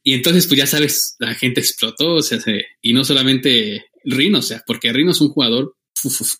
Y 0.03 0.14
entonces 0.14 0.49
pues 0.49 0.59
ya 0.59 0.66
sabes, 0.66 1.14
la 1.20 1.35
gente 1.35 1.61
explotó, 1.61 2.14
o 2.14 2.22
sea, 2.22 2.41
y 2.83 2.93
no 2.93 3.05
solamente 3.05 3.89
Rino, 4.05 4.38
o 4.38 4.42
sea, 4.42 4.62
porque 4.66 4.92
Rino 4.92 5.11
es 5.11 5.20
un 5.20 5.28
jugador 5.28 5.76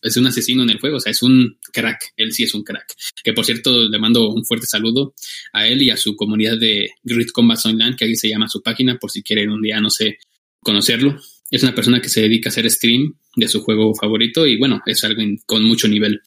es 0.03 0.17
un 0.17 0.27
asesino 0.27 0.63
en 0.63 0.71
el 0.71 0.79
juego, 0.79 0.97
o 0.97 1.01
sea, 1.01 1.11
es 1.11 1.23
un 1.23 1.59
crack, 1.73 2.13
él 2.17 2.33
sí 2.33 2.45
es 2.45 2.55
un 2.55 2.63
crack. 2.63 2.95
Que 3.23 3.33
por 3.33 3.45
cierto, 3.45 3.89
le 3.89 3.99
mando 3.99 4.31
un 4.31 4.45
fuerte 4.45 4.67
saludo 4.67 5.15
a 5.53 5.67
él 5.67 5.83
y 5.83 5.91
a 5.91 5.97
su 5.97 6.17
comunidad 6.17 6.59
de 6.59 6.91
Grid 7.03 7.31
Combat 7.31 7.65
Online, 7.65 7.97
que 7.97 8.05
ahí 8.05 8.17
se 8.17 8.29
llama 8.29 8.49
su 8.49 8.63
página, 8.63 8.99
por 8.99 9.11
si 9.11 9.23
quieren 9.23 9.51
un 9.51 9.63
día, 9.63 9.81
no 9.81 9.91
sé, 9.91 10.19
conocerlo. 10.61 11.21
Es 11.51 11.63
una 11.63 11.75
persona 11.75 12.01
que 12.01 12.09
se 12.09 12.23
dedica 12.23 12.49
a 12.49 12.53
hacer 12.53 12.71
stream 12.71 13.15
de 13.37 13.49
su 13.49 13.63
juego 13.63 13.95
favorito 13.95 14.47
y 14.47 14.57
bueno, 14.57 14.81
es 14.87 15.03
alguien 15.05 15.39
con 15.47 15.65
mucho 15.65 15.89
nivel. 15.89 16.21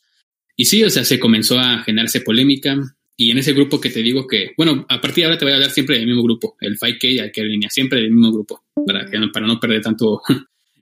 Y 0.55 0.65
sí, 0.65 0.83
o 0.83 0.89
sea, 0.89 1.03
se 1.03 1.19
comenzó 1.19 1.59
a 1.59 1.83
generarse 1.83 2.21
polémica. 2.21 2.77
Y 3.15 3.29
en 3.29 3.37
ese 3.37 3.53
grupo 3.53 3.79
que 3.79 3.91
te 3.91 4.01
digo 4.01 4.25
que, 4.25 4.53
bueno, 4.57 4.87
a 4.89 4.99
partir 4.99 5.21
de 5.21 5.25
ahora 5.25 5.37
te 5.37 5.45
voy 5.45 5.51
a 5.51 5.55
hablar 5.55 5.69
siempre 5.69 5.99
del 5.99 6.07
mismo 6.07 6.23
grupo, 6.23 6.57
el 6.59 6.79
5K 6.79 7.21
al 7.21 7.31
que 7.31 7.43
línea, 7.43 7.69
siempre 7.69 8.01
del 8.01 8.09
mismo 8.09 8.31
grupo, 8.31 8.63
para, 8.87 9.05
que, 9.05 9.19
para 9.31 9.45
no 9.45 9.59
perder 9.59 9.83
tanto 9.83 10.19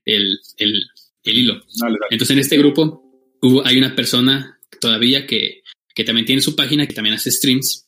el, 0.05 0.39
el, 0.57 0.83
el 1.23 1.37
hilo. 1.37 1.61
Entonces 2.09 2.31
en 2.31 2.39
este 2.39 2.57
grupo 2.57 3.03
hubo, 3.41 3.65
hay 3.65 3.77
una 3.77 3.95
persona 3.95 4.59
todavía 4.79 5.25
que, 5.25 5.61
que 5.93 6.03
también 6.03 6.25
tiene 6.25 6.41
su 6.41 6.55
página, 6.55 6.87
que 6.87 6.93
también 6.93 7.15
hace 7.15 7.31
streams, 7.31 7.87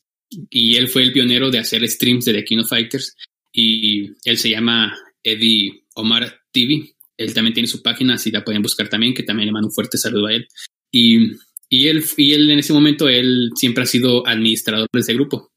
y 0.49 0.75
él 0.75 0.87
fue 0.87 1.03
el 1.03 1.13
pionero 1.13 1.51
de 1.51 1.59
hacer 1.59 1.87
streams 1.87 2.25
de 2.25 2.33
The 2.33 2.43
King 2.43 2.59
of 2.59 2.69
Fighters, 2.69 3.15
y 3.51 4.11
él 4.25 4.37
se 4.37 4.49
llama 4.49 4.97
Eddie 5.23 5.83
Omar 5.95 6.41
TV. 6.51 6.95
Él 7.17 7.33
también 7.33 7.53
tiene 7.53 7.67
su 7.67 7.81
página, 7.81 8.15
así 8.15 8.31
la 8.31 8.43
pueden 8.43 8.61
buscar 8.61 8.89
también, 8.89 9.13
que 9.13 9.23
también 9.23 9.47
le 9.47 9.53
mando 9.53 9.67
un 9.67 9.73
fuerte 9.73 9.97
saludo 9.97 10.27
a 10.27 10.33
él. 10.33 10.47
Y, 10.91 11.33
y, 11.69 11.87
él, 11.87 12.03
y 12.17 12.33
él 12.33 12.49
en 12.49 12.59
ese 12.59 12.73
momento, 12.73 13.07
él 13.07 13.51
siempre 13.55 13.83
ha 13.83 13.87
sido 13.87 14.27
administrador 14.27 14.87
de 14.91 14.99
ese 14.99 15.13
grupo. 15.13 15.51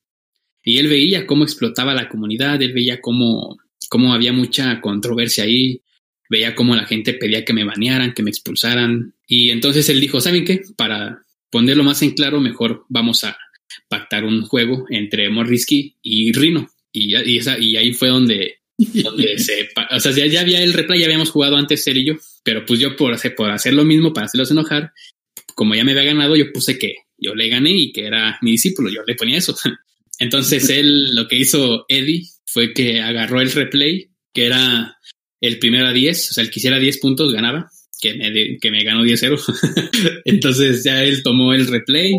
Y 0.62 0.78
él 0.78 0.88
veía 0.88 1.26
cómo 1.26 1.44
explotaba 1.44 1.94
la 1.94 2.08
comunidad, 2.08 2.60
él 2.60 2.72
veía 2.74 3.00
cómo, 3.00 3.56
cómo 3.88 4.12
había 4.12 4.32
mucha 4.32 4.80
controversia 4.80 5.44
ahí, 5.44 5.80
veía 6.28 6.54
cómo 6.54 6.74
la 6.74 6.86
gente 6.86 7.14
pedía 7.14 7.44
que 7.44 7.52
me 7.52 7.64
banearan, 7.64 8.12
que 8.12 8.22
me 8.22 8.30
expulsaran. 8.30 9.14
Y 9.26 9.50
entonces 9.50 9.88
él 9.88 10.00
dijo, 10.00 10.20
¿saben 10.20 10.44
qué? 10.44 10.62
Para 10.76 11.22
ponerlo 11.50 11.84
más 11.84 12.02
en 12.02 12.12
claro, 12.12 12.40
mejor 12.40 12.84
vamos 12.88 13.24
a 13.24 13.36
pactar 13.88 14.24
un 14.24 14.42
juego 14.42 14.86
entre 14.90 15.28
Morrisky 15.28 15.96
y 16.02 16.32
Rino. 16.32 16.68
Y, 16.92 17.14
y, 17.14 17.76
ahí 17.76 17.92
fue 17.92 18.08
donde, 18.08 18.60
donde 18.78 19.38
se... 19.38 19.68
O 19.90 20.00
sea, 20.00 20.12
ya, 20.12 20.26
ya, 20.26 20.40
había 20.40 20.62
el 20.62 20.72
replay, 20.72 21.00
ya 21.00 21.06
habíamos 21.06 21.30
jugado 21.30 21.56
antes 21.56 21.86
él 21.86 21.98
y 21.98 22.06
yo, 22.06 22.14
pero 22.42 22.64
pues 22.64 22.80
yo 22.80 22.96
por 22.96 23.12
hacer, 23.12 23.34
por 23.34 23.50
hacer 23.50 23.74
lo 23.74 23.84
mismo, 23.84 24.14
para 24.14 24.26
hacerlos 24.26 24.50
enojar, 24.50 24.92
como 25.54 25.74
ya 25.74 25.84
me 25.84 25.92
había 25.92 26.04
ganado, 26.04 26.36
yo 26.36 26.52
puse 26.52 26.78
que 26.78 26.94
yo 27.18 27.34
le 27.34 27.48
gané 27.48 27.70
y 27.72 27.92
que 27.92 28.06
era 28.06 28.38
mi 28.42 28.52
discípulo, 28.52 28.90
yo 28.90 29.02
le 29.06 29.14
ponía 29.14 29.38
eso. 29.38 29.54
Entonces 30.18 30.70
él, 30.70 31.14
lo 31.14 31.28
que 31.28 31.36
hizo 31.36 31.84
Eddie 31.88 32.26
fue 32.46 32.72
que 32.72 33.00
agarró 33.00 33.40
el 33.40 33.52
replay, 33.52 34.08
que 34.32 34.46
era 34.46 34.96
el 35.46 35.58
primero 35.58 35.86
a 35.86 35.92
10, 35.92 36.30
o 36.30 36.34
sea, 36.34 36.44
el 36.44 36.50
que 36.50 36.60
hiciera 36.60 36.78
10 36.78 36.98
puntos 36.98 37.32
ganaba, 37.32 37.70
que 38.00 38.14
me, 38.14 38.58
que 38.58 38.70
me 38.70 38.84
ganó 38.84 39.04
10-0. 39.04 40.20
Entonces 40.24 40.84
ya 40.84 41.02
él 41.04 41.22
tomó 41.22 41.52
el 41.52 41.66
replay 41.66 42.12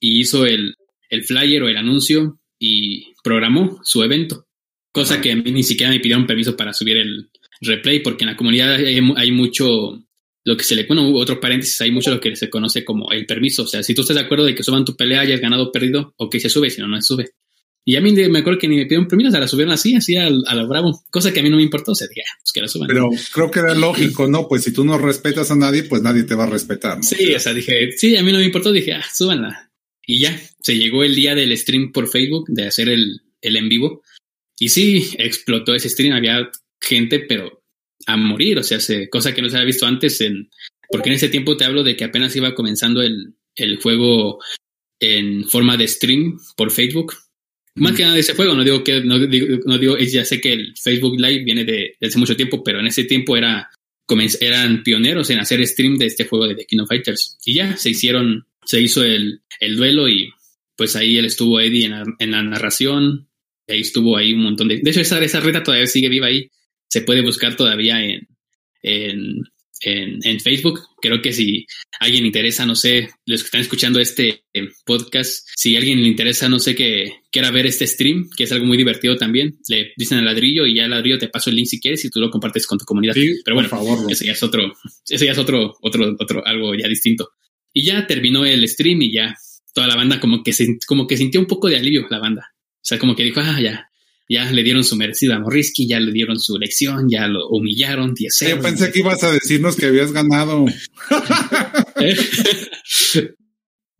y 0.00 0.20
hizo 0.20 0.46
el, 0.46 0.74
el 1.08 1.24
flyer 1.24 1.62
o 1.62 1.68
el 1.68 1.76
anuncio 1.76 2.40
y 2.58 3.14
programó 3.22 3.80
su 3.84 4.02
evento. 4.02 4.46
Cosa 4.92 5.20
que 5.20 5.32
a 5.32 5.36
mí 5.36 5.50
ni 5.50 5.62
siquiera 5.62 5.92
me 5.92 6.00
pidieron 6.00 6.26
permiso 6.26 6.56
para 6.56 6.72
subir 6.72 6.96
el 6.96 7.30
replay, 7.60 8.00
porque 8.00 8.24
en 8.24 8.30
la 8.30 8.36
comunidad 8.36 8.74
hay, 8.74 9.30
mucho, 9.32 10.02
lo 10.44 10.56
que 10.56 10.64
se 10.64 10.74
le, 10.74 10.84
bueno, 10.84 11.12
otro 11.14 11.40
paréntesis, 11.40 11.80
hay 11.80 11.92
mucho 11.92 12.10
lo 12.10 12.20
que 12.20 12.34
se 12.34 12.50
conoce 12.50 12.84
como 12.84 13.10
el 13.12 13.26
permiso. 13.26 13.62
O 13.62 13.66
sea, 13.66 13.82
si 13.82 13.94
tú 13.94 14.00
estás 14.02 14.16
de 14.16 14.22
acuerdo 14.22 14.44
de 14.44 14.54
que 14.54 14.62
suban 14.62 14.84
tu 14.84 14.96
pelea, 14.96 15.20
hayas 15.20 15.40
ganado 15.40 15.64
o 15.64 15.72
perdido, 15.72 16.14
o 16.16 16.28
que 16.28 16.40
se 16.40 16.48
sube, 16.48 16.70
si 16.70 16.80
no, 16.80 16.88
no 16.88 16.96
se 17.00 17.06
sube. 17.06 17.30
Y 17.84 17.96
a 17.96 18.00
mí 18.00 18.12
me 18.12 18.38
acuerdo 18.38 18.58
que 18.58 18.68
ni 18.68 18.76
me 18.76 18.84
pidieron 18.84 19.08
permiso, 19.08 19.30
se 19.30 19.40
la 19.40 19.48
subieron 19.48 19.72
así, 19.72 19.94
así 19.94 20.16
a, 20.16 20.26
a 20.26 20.54
la 20.54 20.64
bravo, 20.64 21.02
cosa 21.10 21.32
que 21.32 21.40
a 21.40 21.42
mí 21.42 21.48
no 21.48 21.56
me 21.56 21.62
importó, 21.62 21.92
o 21.92 21.94
sea, 21.94 22.06
dije, 22.08 22.22
ah, 22.26 22.36
pues 22.42 22.52
que 22.52 22.60
la 22.60 22.68
suban. 22.68 22.88
Pero 22.88 23.08
creo 23.32 23.50
que 23.50 23.60
era 23.60 23.74
lógico, 23.74 24.28
¿no? 24.28 24.46
Pues 24.48 24.64
si 24.64 24.72
tú 24.72 24.84
no 24.84 24.98
respetas 24.98 25.50
a 25.50 25.56
nadie, 25.56 25.84
pues 25.84 26.02
nadie 26.02 26.24
te 26.24 26.34
va 26.34 26.44
a 26.44 26.50
respetar. 26.50 26.98
¿no? 26.98 27.02
Sí, 27.02 27.34
o 27.34 27.40
sea, 27.40 27.54
dije, 27.54 27.92
sí, 27.96 28.16
a 28.16 28.22
mí 28.22 28.32
no 28.32 28.38
me 28.38 28.44
importó, 28.44 28.70
dije, 28.70 28.92
ah, 28.92 29.04
súbanla. 29.12 29.70
Y 30.06 30.20
ya, 30.20 30.38
se 30.60 30.76
llegó 30.76 31.04
el 31.04 31.14
día 31.14 31.34
del 31.34 31.56
stream 31.56 31.90
por 31.92 32.08
Facebook, 32.08 32.46
de 32.48 32.66
hacer 32.66 32.88
el, 32.88 33.22
el 33.40 33.56
en 33.56 33.68
vivo. 33.68 34.02
Y 34.58 34.68
sí, 34.68 35.14
explotó 35.18 35.74
ese 35.74 35.88
stream, 35.88 36.14
había 36.14 36.50
gente, 36.80 37.20
pero 37.20 37.62
a 38.06 38.16
morir, 38.16 38.58
o 38.58 38.62
sea, 38.62 38.78
se, 38.80 39.08
cosa 39.08 39.34
que 39.34 39.42
no 39.42 39.48
se 39.48 39.56
había 39.56 39.66
visto 39.66 39.86
antes, 39.86 40.20
en, 40.20 40.50
porque 40.90 41.08
en 41.08 41.14
ese 41.14 41.28
tiempo 41.28 41.56
te 41.56 41.64
hablo 41.64 41.82
de 41.82 41.96
que 41.96 42.04
apenas 42.04 42.36
iba 42.36 42.54
comenzando 42.54 43.00
el, 43.02 43.34
el 43.56 43.76
juego 43.76 44.38
en 45.00 45.44
forma 45.44 45.76
de 45.76 45.88
stream 45.88 46.38
por 46.56 46.70
Facebook 46.70 47.14
más 47.76 47.94
que 47.94 48.02
nada 48.02 48.14
de 48.14 48.20
ese 48.20 48.34
juego, 48.34 48.54
no 48.54 48.64
digo 48.64 48.82
que, 48.82 49.02
no 49.02 49.18
digo, 49.18 49.58
no 49.64 49.78
digo, 49.78 49.96
ya 49.98 50.24
sé 50.24 50.40
que 50.40 50.52
el 50.52 50.74
Facebook 50.76 51.20
Live 51.20 51.44
viene 51.44 51.64
de, 51.64 51.96
hace 52.00 52.18
mucho 52.18 52.36
tiempo, 52.36 52.62
pero 52.64 52.80
en 52.80 52.86
ese 52.86 53.04
tiempo 53.04 53.36
era, 53.36 53.70
eran 54.40 54.82
pioneros 54.82 55.30
en 55.30 55.38
hacer 55.38 55.64
stream 55.66 55.96
de 55.96 56.06
este 56.06 56.24
juego 56.24 56.46
de 56.46 56.56
The 56.56 56.66
King 56.66 56.80
of 56.80 56.88
Fighters. 56.88 57.38
Y 57.44 57.54
ya 57.54 57.76
se 57.76 57.90
hicieron, 57.90 58.46
se 58.64 58.80
hizo 58.80 59.04
el, 59.04 59.40
el 59.60 59.76
duelo 59.76 60.08
y 60.08 60.30
pues 60.76 60.96
ahí 60.96 61.18
él 61.18 61.26
estuvo 61.26 61.60
Eddie 61.60 61.84
en 61.84 61.90
la, 61.92 62.04
en 62.18 62.30
la 62.30 62.42
narración, 62.42 63.28
y 63.66 63.72
ahí 63.72 63.80
estuvo 63.80 64.16
ahí 64.16 64.32
un 64.32 64.42
montón 64.42 64.68
de... 64.68 64.78
De 64.78 64.90
hecho, 64.90 65.00
esa, 65.00 65.22
esa 65.22 65.40
reta 65.40 65.62
todavía 65.62 65.86
sigue 65.86 66.08
viva 66.08 66.26
ahí, 66.26 66.50
se 66.88 67.02
puede 67.02 67.22
buscar 67.22 67.54
todavía 67.54 68.02
en, 68.02 68.26
en, 68.82 69.42
en, 69.80 70.18
en, 70.22 70.40
Facebook. 70.40 70.80
Creo 71.00 71.22
que 71.22 71.32
si 71.32 71.66
alguien 71.98 72.26
interesa, 72.26 72.66
no 72.66 72.74
sé, 72.74 73.10
los 73.26 73.42
que 73.42 73.46
están 73.46 73.60
escuchando 73.60 73.98
este 73.98 74.44
eh, 74.52 74.68
podcast, 74.84 75.46
si 75.56 75.76
alguien 75.76 76.02
le 76.02 76.08
interesa, 76.08 76.48
no 76.48 76.58
sé, 76.58 76.74
que 76.74 77.12
quiera 77.30 77.50
ver 77.50 77.66
este 77.66 77.86
stream, 77.86 78.28
que 78.36 78.44
es 78.44 78.52
algo 78.52 78.66
muy 78.66 78.76
divertido 78.76 79.16
también, 79.16 79.58
le 79.68 79.92
dicen 79.96 80.18
al 80.18 80.24
ladrillo 80.24 80.66
y 80.66 80.74
ya 80.74 80.84
al 80.84 80.90
ladrillo 80.90 81.18
te 81.18 81.28
paso 81.28 81.50
el 81.50 81.56
link 81.56 81.66
si 81.66 81.80
quieres 81.80 82.04
y 82.04 82.10
tú 82.10 82.20
lo 82.20 82.30
compartes 82.30 82.66
con 82.66 82.78
tu 82.78 82.84
comunidad. 82.84 83.14
Pero 83.14 83.54
bueno, 83.54 83.68
por 83.68 83.78
favor, 83.78 84.10
ese 84.10 84.26
ya 84.26 84.32
es 84.32 84.42
otro, 84.42 84.72
ese 85.08 85.26
ya 85.26 85.32
es 85.32 85.38
otro, 85.38 85.74
otro, 85.80 86.16
otro, 86.18 86.46
algo 86.46 86.74
ya 86.74 86.88
distinto. 86.88 87.30
Y 87.72 87.84
ya 87.84 88.06
terminó 88.06 88.44
el 88.44 88.66
stream 88.68 89.02
y 89.02 89.12
ya 89.12 89.34
toda 89.72 89.86
la 89.86 89.96
banda 89.96 90.20
como 90.20 90.42
que, 90.42 90.52
se, 90.52 90.78
como 90.86 91.06
que 91.06 91.16
sintió 91.16 91.40
un 91.40 91.46
poco 91.46 91.68
de 91.68 91.76
alivio 91.76 92.06
la 92.10 92.18
banda. 92.18 92.52
O 92.76 92.82
sea, 92.82 92.98
como 92.98 93.14
que 93.14 93.24
dijo, 93.24 93.40
ah, 93.40 93.60
ya, 93.60 93.89
ya 94.30 94.50
le 94.52 94.62
dieron 94.62 94.84
su 94.84 94.94
merecida 94.94 95.36
a 95.36 95.40
Morrisky, 95.40 95.88
ya 95.88 95.98
le 95.98 96.12
dieron 96.12 96.38
su 96.38 96.56
lección, 96.56 97.08
ya 97.10 97.26
lo 97.26 97.48
humillaron, 97.48 98.14
10 98.14 98.44
Yo 98.48 98.60
pensé 98.60 98.92
que 98.92 99.00
ibas 99.00 99.22
a 99.24 99.32
decirnos 99.32 99.74
que 99.74 99.86
habías 99.86 100.12
ganado. 100.12 100.66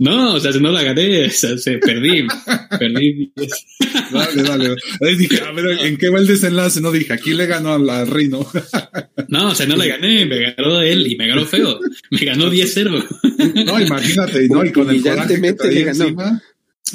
No, 0.03 0.33
o 0.33 0.41
sea, 0.41 0.51
no 0.53 0.70
la 0.72 0.83
gané, 0.83 1.26
o 1.26 1.31
sea, 1.31 1.59
se 1.59 1.76
perdí, 1.76 2.26
perdí. 2.78 3.31
dale, 4.11 4.43
dale. 4.43 4.74
Ahí 5.03 5.14
dije, 5.14 5.43
a 5.43 5.53
ver, 5.53 5.78
¿en 5.85 5.99
qué 5.99 6.09
va 6.09 6.18
el 6.18 6.26
desenlace? 6.26 6.81
No 6.81 6.91
dije, 6.91 7.12
aquí 7.12 7.35
le 7.35 7.45
ganó 7.45 7.74
al 7.74 8.07
Rino. 8.07 8.47
No, 9.28 9.51
o 9.51 9.55
sea, 9.55 9.66
no 9.66 9.76
le 9.76 9.87
gané, 9.87 10.24
me 10.24 10.55
ganó 10.55 10.81
él 10.81 11.07
y 11.07 11.16
me 11.16 11.28
ganó 11.28 11.45
feo. 11.45 11.78
Me 12.11 12.24
ganó 12.24 12.51
10-0. 12.51 13.66
No, 13.66 13.78
imagínate, 13.78 14.49
¿no? 14.49 14.64
Y 14.64 14.72
con 14.72 14.91
el 14.91 15.03
coraje 15.03 15.41
que 15.41 15.53
traía 15.53 15.89
encima. 15.89 16.43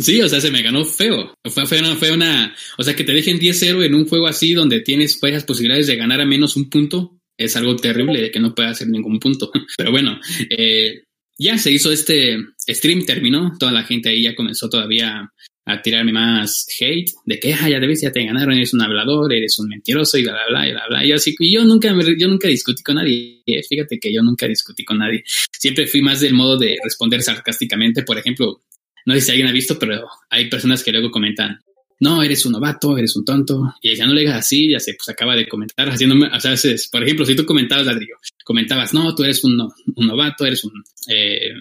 Sí, 0.01 0.21
o 0.21 0.27
sea, 0.27 0.41
se 0.41 0.51
me 0.51 0.61
ganó 0.61 0.83
feo. 0.83 1.33
Fue, 1.45 1.79
una, 1.79 1.95
fue 1.95 2.11
una. 2.11 2.55
O 2.77 2.83
sea, 2.83 2.95
que 2.95 3.03
te 3.03 3.13
dejen 3.13 3.39
10-0 3.39 3.85
en 3.85 3.95
un 3.95 4.07
juego 4.07 4.27
así 4.27 4.53
donde 4.53 4.81
tienes 4.81 5.19
varias 5.21 5.43
posibilidades 5.43 5.87
de 5.87 5.95
ganar 5.95 6.19
a 6.19 6.25
menos 6.25 6.57
un 6.57 6.69
punto. 6.69 7.17
Es 7.37 7.55
algo 7.55 7.75
terrible 7.75 8.21
de 8.21 8.31
que 8.31 8.39
no 8.39 8.53
pueda 8.53 8.69
hacer 8.69 8.87
ningún 8.87 9.19
punto. 9.19 9.51
Pero 9.77 9.91
bueno, 9.91 10.19
eh, 10.49 11.03
ya 11.37 11.57
se 11.57 11.71
hizo 11.71 11.91
este 11.91 12.37
stream, 12.67 13.05
terminó. 13.05 13.53
Toda 13.57 13.71
la 13.71 13.83
gente 13.83 14.09
ahí 14.09 14.23
ya 14.23 14.35
comenzó 14.35 14.69
todavía 14.69 15.31
a 15.67 15.81
tirarme 15.81 16.13
más 16.13 16.67
hate 16.79 17.11
de 17.25 17.39
que 17.39 17.53
ah, 17.53 17.67
ya 17.67 17.79
debes, 17.79 18.01
ya 18.01 18.11
te 18.11 18.23
ganaron, 18.23 18.53
eres 18.53 18.73
un 18.75 18.81
hablador, 18.81 19.33
eres 19.33 19.57
un 19.57 19.67
mentiroso 19.67 20.15
y 20.17 20.21
bla, 20.21 20.33
bla, 20.33 20.45
bla, 20.49 20.67
y 20.67 20.71
bla, 20.71 20.83
bla. 20.87 21.05
Y 21.05 21.09
yo, 21.09 21.15
así, 21.15 21.35
yo 21.39 21.63
nunca, 21.63 21.95
yo 22.17 22.27
nunca 22.27 22.47
discutí 22.47 22.83
con 22.83 22.95
nadie. 22.95 23.41
Fíjate 23.67 23.97
que 23.97 24.13
yo 24.13 24.21
nunca 24.21 24.47
discutí 24.47 24.83
con 24.83 24.99
nadie. 24.99 25.23
Siempre 25.51 25.87
fui 25.87 26.01
más 26.01 26.19
del 26.19 26.33
modo 26.33 26.57
de 26.57 26.77
responder 26.83 27.21
sarcásticamente. 27.21 28.03
Por 28.03 28.17
ejemplo, 28.17 28.61
no 29.05 29.13
sé 29.13 29.21
si 29.21 29.31
alguien 29.31 29.47
ha 29.47 29.51
visto, 29.51 29.77
pero 29.79 30.07
hay 30.29 30.49
personas 30.49 30.83
que 30.83 30.91
luego 30.91 31.11
comentan, 31.11 31.59
no, 31.99 32.21
eres 32.21 32.45
un 32.45 32.53
novato, 32.53 32.97
eres 32.97 33.15
un 33.15 33.23
tonto. 33.23 33.73
Y 33.81 33.95
ya 33.95 34.05
no 34.05 34.13
le 34.13 34.21
digas 34.21 34.37
así, 34.37 34.69
ya 34.69 34.79
se 34.79 34.93
pues 34.93 35.09
acaba 35.09 35.35
de 35.35 35.47
comentar, 35.47 35.89
haciéndome, 35.89 36.27
o 36.27 36.39
sea, 36.39 36.55
por 36.91 37.03
ejemplo, 37.03 37.25
si 37.25 37.35
tú 37.35 37.45
comentabas, 37.45 37.85
ladrillo, 37.85 38.15
comentabas, 38.43 38.93
no, 38.93 39.13
tú 39.15 39.23
eres 39.23 39.43
un, 39.43 39.61
un 39.61 40.07
novato, 40.07 40.45
eres 40.45 40.63
un, 40.63 40.73
eh, 41.09 41.51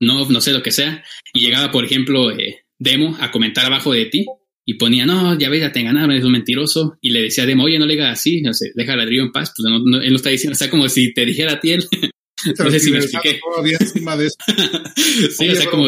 no, 0.00 0.28
no 0.28 0.40
sé 0.40 0.52
lo 0.52 0.62
que 0.62 0.72
sea, 0.72 1.04
y 1.32 1.40
llegaba, 1.40 1.70
por 1.70 1.84
ejemplo, 1.84 2.30
eh, 2.32 2.64
Demo 2.78 3.16
a 3.20 3.30
comentar 3.30 3.64
abajo 3.64 3.92
de 3.92 4.06
ti 4.06 4.26
y 4.66 4.74
ponía, 4.74 5.06
no, 5.06 5.38
ya 5.38 5.48
ves, 5.48 5.60
ya 5.60 5.72
te 5.72 5.82
ganaron, 5.82 6.10
eres 6.10 6.24
un 6.24 6.32
mentiroso, 6.32 6.98
y 7.00 7.10
le 7.10 7.22
decía 7.22 7.44
a 7.44 7.46
Demo, 7.46 7.64
oye, 7.64 7.78
no 7.78 7.86
le 7.86 7.94
digas 7.94 8.18
así, 8.18 8.40
no 8.40 8.52
sé, 8.52 8.72
deja 8.74 8.94
a 8.94 8.96
ladrillo 8.96 9.22
en 9.22 9.32
paz, 9.32 9.52
pues 9.56 9.70
no, 9.70 10.00
él 10.00 10.10
lo 10.10 10.16
está 10.16 10.30
diciendo, 10.30 10.54
o 10.54 10.58
sea, 10.58 10.70
como 10.70 10.88
si 10.88 11.14
te 11.14 11.24
dijera 11.24 11.52
a 11.52 11.60
ti 11.60 11.72
él. 11.72 11.84
no 12.58 12.70
sé 12.70 12.80
si 12.80 12.90
me 12.90 12.98
expliqué. 12.98 13.40
encima 13.80 14.16
de 14.16 14.26
eso. 14.26 14.36
sí, 15.38 15.48
o 15.48 15.54
sea, 15.54 15.70
como... 15.70 15.86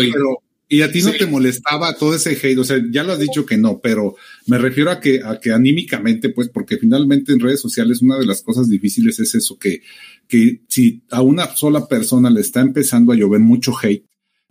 Y 0.68 0.82
a 0.82 0.90
ti 0.90 1.00
no 1.00 1.12
te 1.12 1.26
molestaba 1.26 1.96
todo 1.96 2.14
ese 2.14 2.30
hate, 2.30 2.58
o 2.58 2.64
sea, 2.64 2.82
ya 2.90 3.04
lo 3.04 3.12
has 3.12 3.20
dicho 3.20 3.46
que 3.46 3.56
no, 3.56 3.78
pero 3.80 4.16
me 4.46 4.58
refiero 4.58 4.90
a 4.90 5.00
que, 5.00 5.20
a 5.22 5.38
que 5.38 5.52
anímicamente, 5.52 6.30
pues, 6.30 6.48
porque 6.48 6.76
finalmente 6.76 7.32
en 7.32 7.38
redes 7.38 7.60
sociales 7.60 8.02
una 8.02 8.18
de 8.18 8.26
las 8.26 8.42
cosas 8.42 8.68
difíciles 8.68 9.20
es 9.20 9.36
eso, 9.36 9.58
que, 9.58 9.82
que 10.26 10.62
si 10.66 11.02
a 11.10 11.22
una 11.22 11.54
sola 11.54 11.86
persona 11.86 12.30
le 12.30 12.40
está 12.40 12.62
empezando 12.62 13.12
a 13.12 13.16
llover 13.16 13.40
mucho 13.40 13.74
hate, 13.80 14.04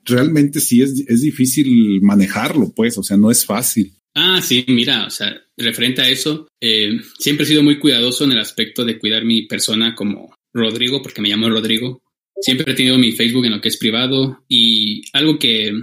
realmente 0.05 0.61
sí 0.61 0.81
es, 0.81 1.03
es 1.05 1.21
difícil 1.21 2.01
manejarlo, 2.01 2.71
pues, 2.73 2.97
o 2.97 3.03
sea, 3.03 3.17
no 3.17 3.29
es 3.29 3.45
fácil. 3.45 3.93
Ah, 4.13 4.41
sí, 4.41 4.63
mira, 4.69 5.07
o 5.07 5.09
sea, 5.09 5.35
referente 5.57 6.01
a 6.01 6.09
eso, 6.09 6.47
eh, 6.61 6.97
siempre 7.19 7.43
he 7.43 7.47
sido 7.47 7.61
muy 7.61 7.79
cuidadoso 7.79 8.23
en 8.23 8.31
el 8.31 8.39
aspecto 8.39 8.85
de 8.85 8.97
cuidar 8.97 9.25
mi 9.25 9.47
persona 9.47 9.93
como 9.93 10.33
Rodrigo, 10.53 11.01
porque 11.01 11.21
me 11.21 11.27
llamo 11.27 11.49
Rodrigo. 11.49 12.01
Siempre 12.39 12.71
he 12.71 12.75
tenido 12.75 12.97
mi 12.97 13.11
Facebook 13.11 13.45
en 13.45 13.51
lo 13.51 13.61
que 13.61 13.67
es 13.67 13.77
privado 13.77 14.43
y 14.47 15.01
algo 15.11 15.37
que 15.37 15.73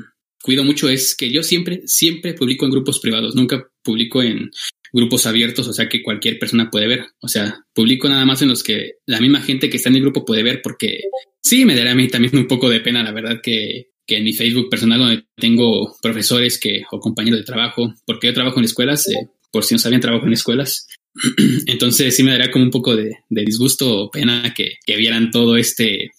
cuido 0.43 0.65
mucho 0.65 0.89
es 0.89 1.15
que 1.15 1.31
yo 1.31 1.43
siempre, 1.43 1.83
siempre 1.87 2.35
publico 2.35 2.65
en 2.65 2.73
grupos 2.73 2.99
privados, 3.01 3.35
nunca 3.35 3.67
publico 3.83 4.23
en 4.23 4.51
grupos 4.93 5.27
abiertos, 5.27 5.67
o 5.69 5.73
sea 5.73 5.89
que 5.89 6.03
cualquier 6.03 6.39
persona 6.39 6.71
puede 6.71 6.87
ver. 6.87 7.07
O 7.21 7.29
sea, 7.29 7.65
publico 7.73 8.09
nada 8.09 8.27
más 8.27 8.43
en 8.43 8.49
los 8.49 8.63
que 8.63 8.97
la 9.07 9.21
misma 9.21 9.41
gente 9.41 9.71
que 9.71 9.79
está 9.79 9.89
en 9.89 9.97
el 9.97 10.03
grupo 10.03 10.25
puede 10.25 10.43
ver, 10.43 10.61
porque 10.63 11.01
sí, 11.43 11.65
me 11.65 11.75
daría 11.75 11.93
a 11.93 11.95
mí 11.95 12.09
también 12.09 12.37
un 12.37 12.47
poco 12.47 12.69
de 12.69 12.81
pena, 12.81 13.03
la 13.03 13.13
verdad, 13.13 13.41
que, 13.43 13.93
que 14.07 14.19
en 14.19 14.25
mi 14.25 14.35
Facebook 14.35 14.69
personal, 14.69 14.99
donde 14.99 15.25
tengo 15.37 15.97
profesores 16.03 16.59
que, 16.59 16.83
o 16.91 17.01
compañeros 17.01 17.41
de 17.41 17.47
trabajo, 17.47 17.95
porque 18.05 18.27
yo 18.27 18.35
trabajo 18.35 18.59
en 18.59 18.65
escuelas, 18.65 19.09
eh, 19.09 19.29
por 19.51 19.65
si 19.65 19.75
no 19.75 19.79
sabían, 19.79 20.01
trabajo 20.01 20.27
en 20.27 20.35
escuelas. 20.35 20.87
Entonces 21.67 22.15
sí 22.15 22.23
me 22.23 22.33
daría 22.33 22.51
como 22.51 22.65
un 22.65 22.71
poco 22.71 22.97
de, 22.97 23.17
de 23.29 23.45
disgusto 23.45 24.05
o 24.05 24.11
pena 24.11 24.53
que, 24.55 24.75
que 24.85 24.97
vieran 24.97 25.31
todo 25.31 25.57
este 25.57 26.11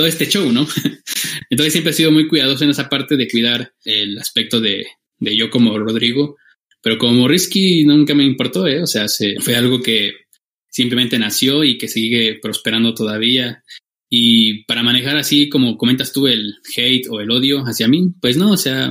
todo 0.00 0.08
este 0.08 0.30
show, 0.30 0.50
¿no? 0.50 0.66
Entonces 1.50 1.74
siempre 1.74 1.90
he 1.90 1.94
sido 1.94 2.10
muy 2.10 2.26
cuidadoso 2.26 2.64
en 2.64 2.70
esa 2.70 2.88
parte 2.88 3.18
de 3.18 3.28
cuidar 3.28 3.74
el 3.84 4.18
aspecto 4.18 4.58
de, 4.58 4.86
de 5.18 5.36
yo 5.36 5.50
como 5.50 5.78
Rodrigo, 5.78 6.38
pero 6.80 6.96
como 6.96 7.28
Risky 7.28 7.84
nunca 7.84 8.14
me 8.14 8.24
importó, 8.24 8.66
¿eh? 8.66 8.82
O 8.82 8.86
sea, 8.86 9.08
se, 9.08 9.38
fue 9.40 9.56
algo 9.56 9.82
que 9.82 10.12
simplemente 10.70 11.18
nació 11.18 11.64
y 11.64 11.76
que 11.76 11.86
sigue 11.86 12.38
prosperando 12.40 12.94
todavía. 12.94 13.62
Y 14.08 14.64
para 14.64 14.82
manejar 14.82 15.18
así, 15.18 15.50
como 15.50 15.76
comentas 15.76 16.14
tú, 16.14 16.26
el 16.28 16.54
hate 16.74 17.08
o 17.10 17.20
el 17.20 17.30
odio 17.30 17.64
hacia 17.64 17.86
mí, 17.86 18.08
pues 18.22 18.38
no, 18.38 18.52
o 18.52 18.56
sea, 18.56 18.90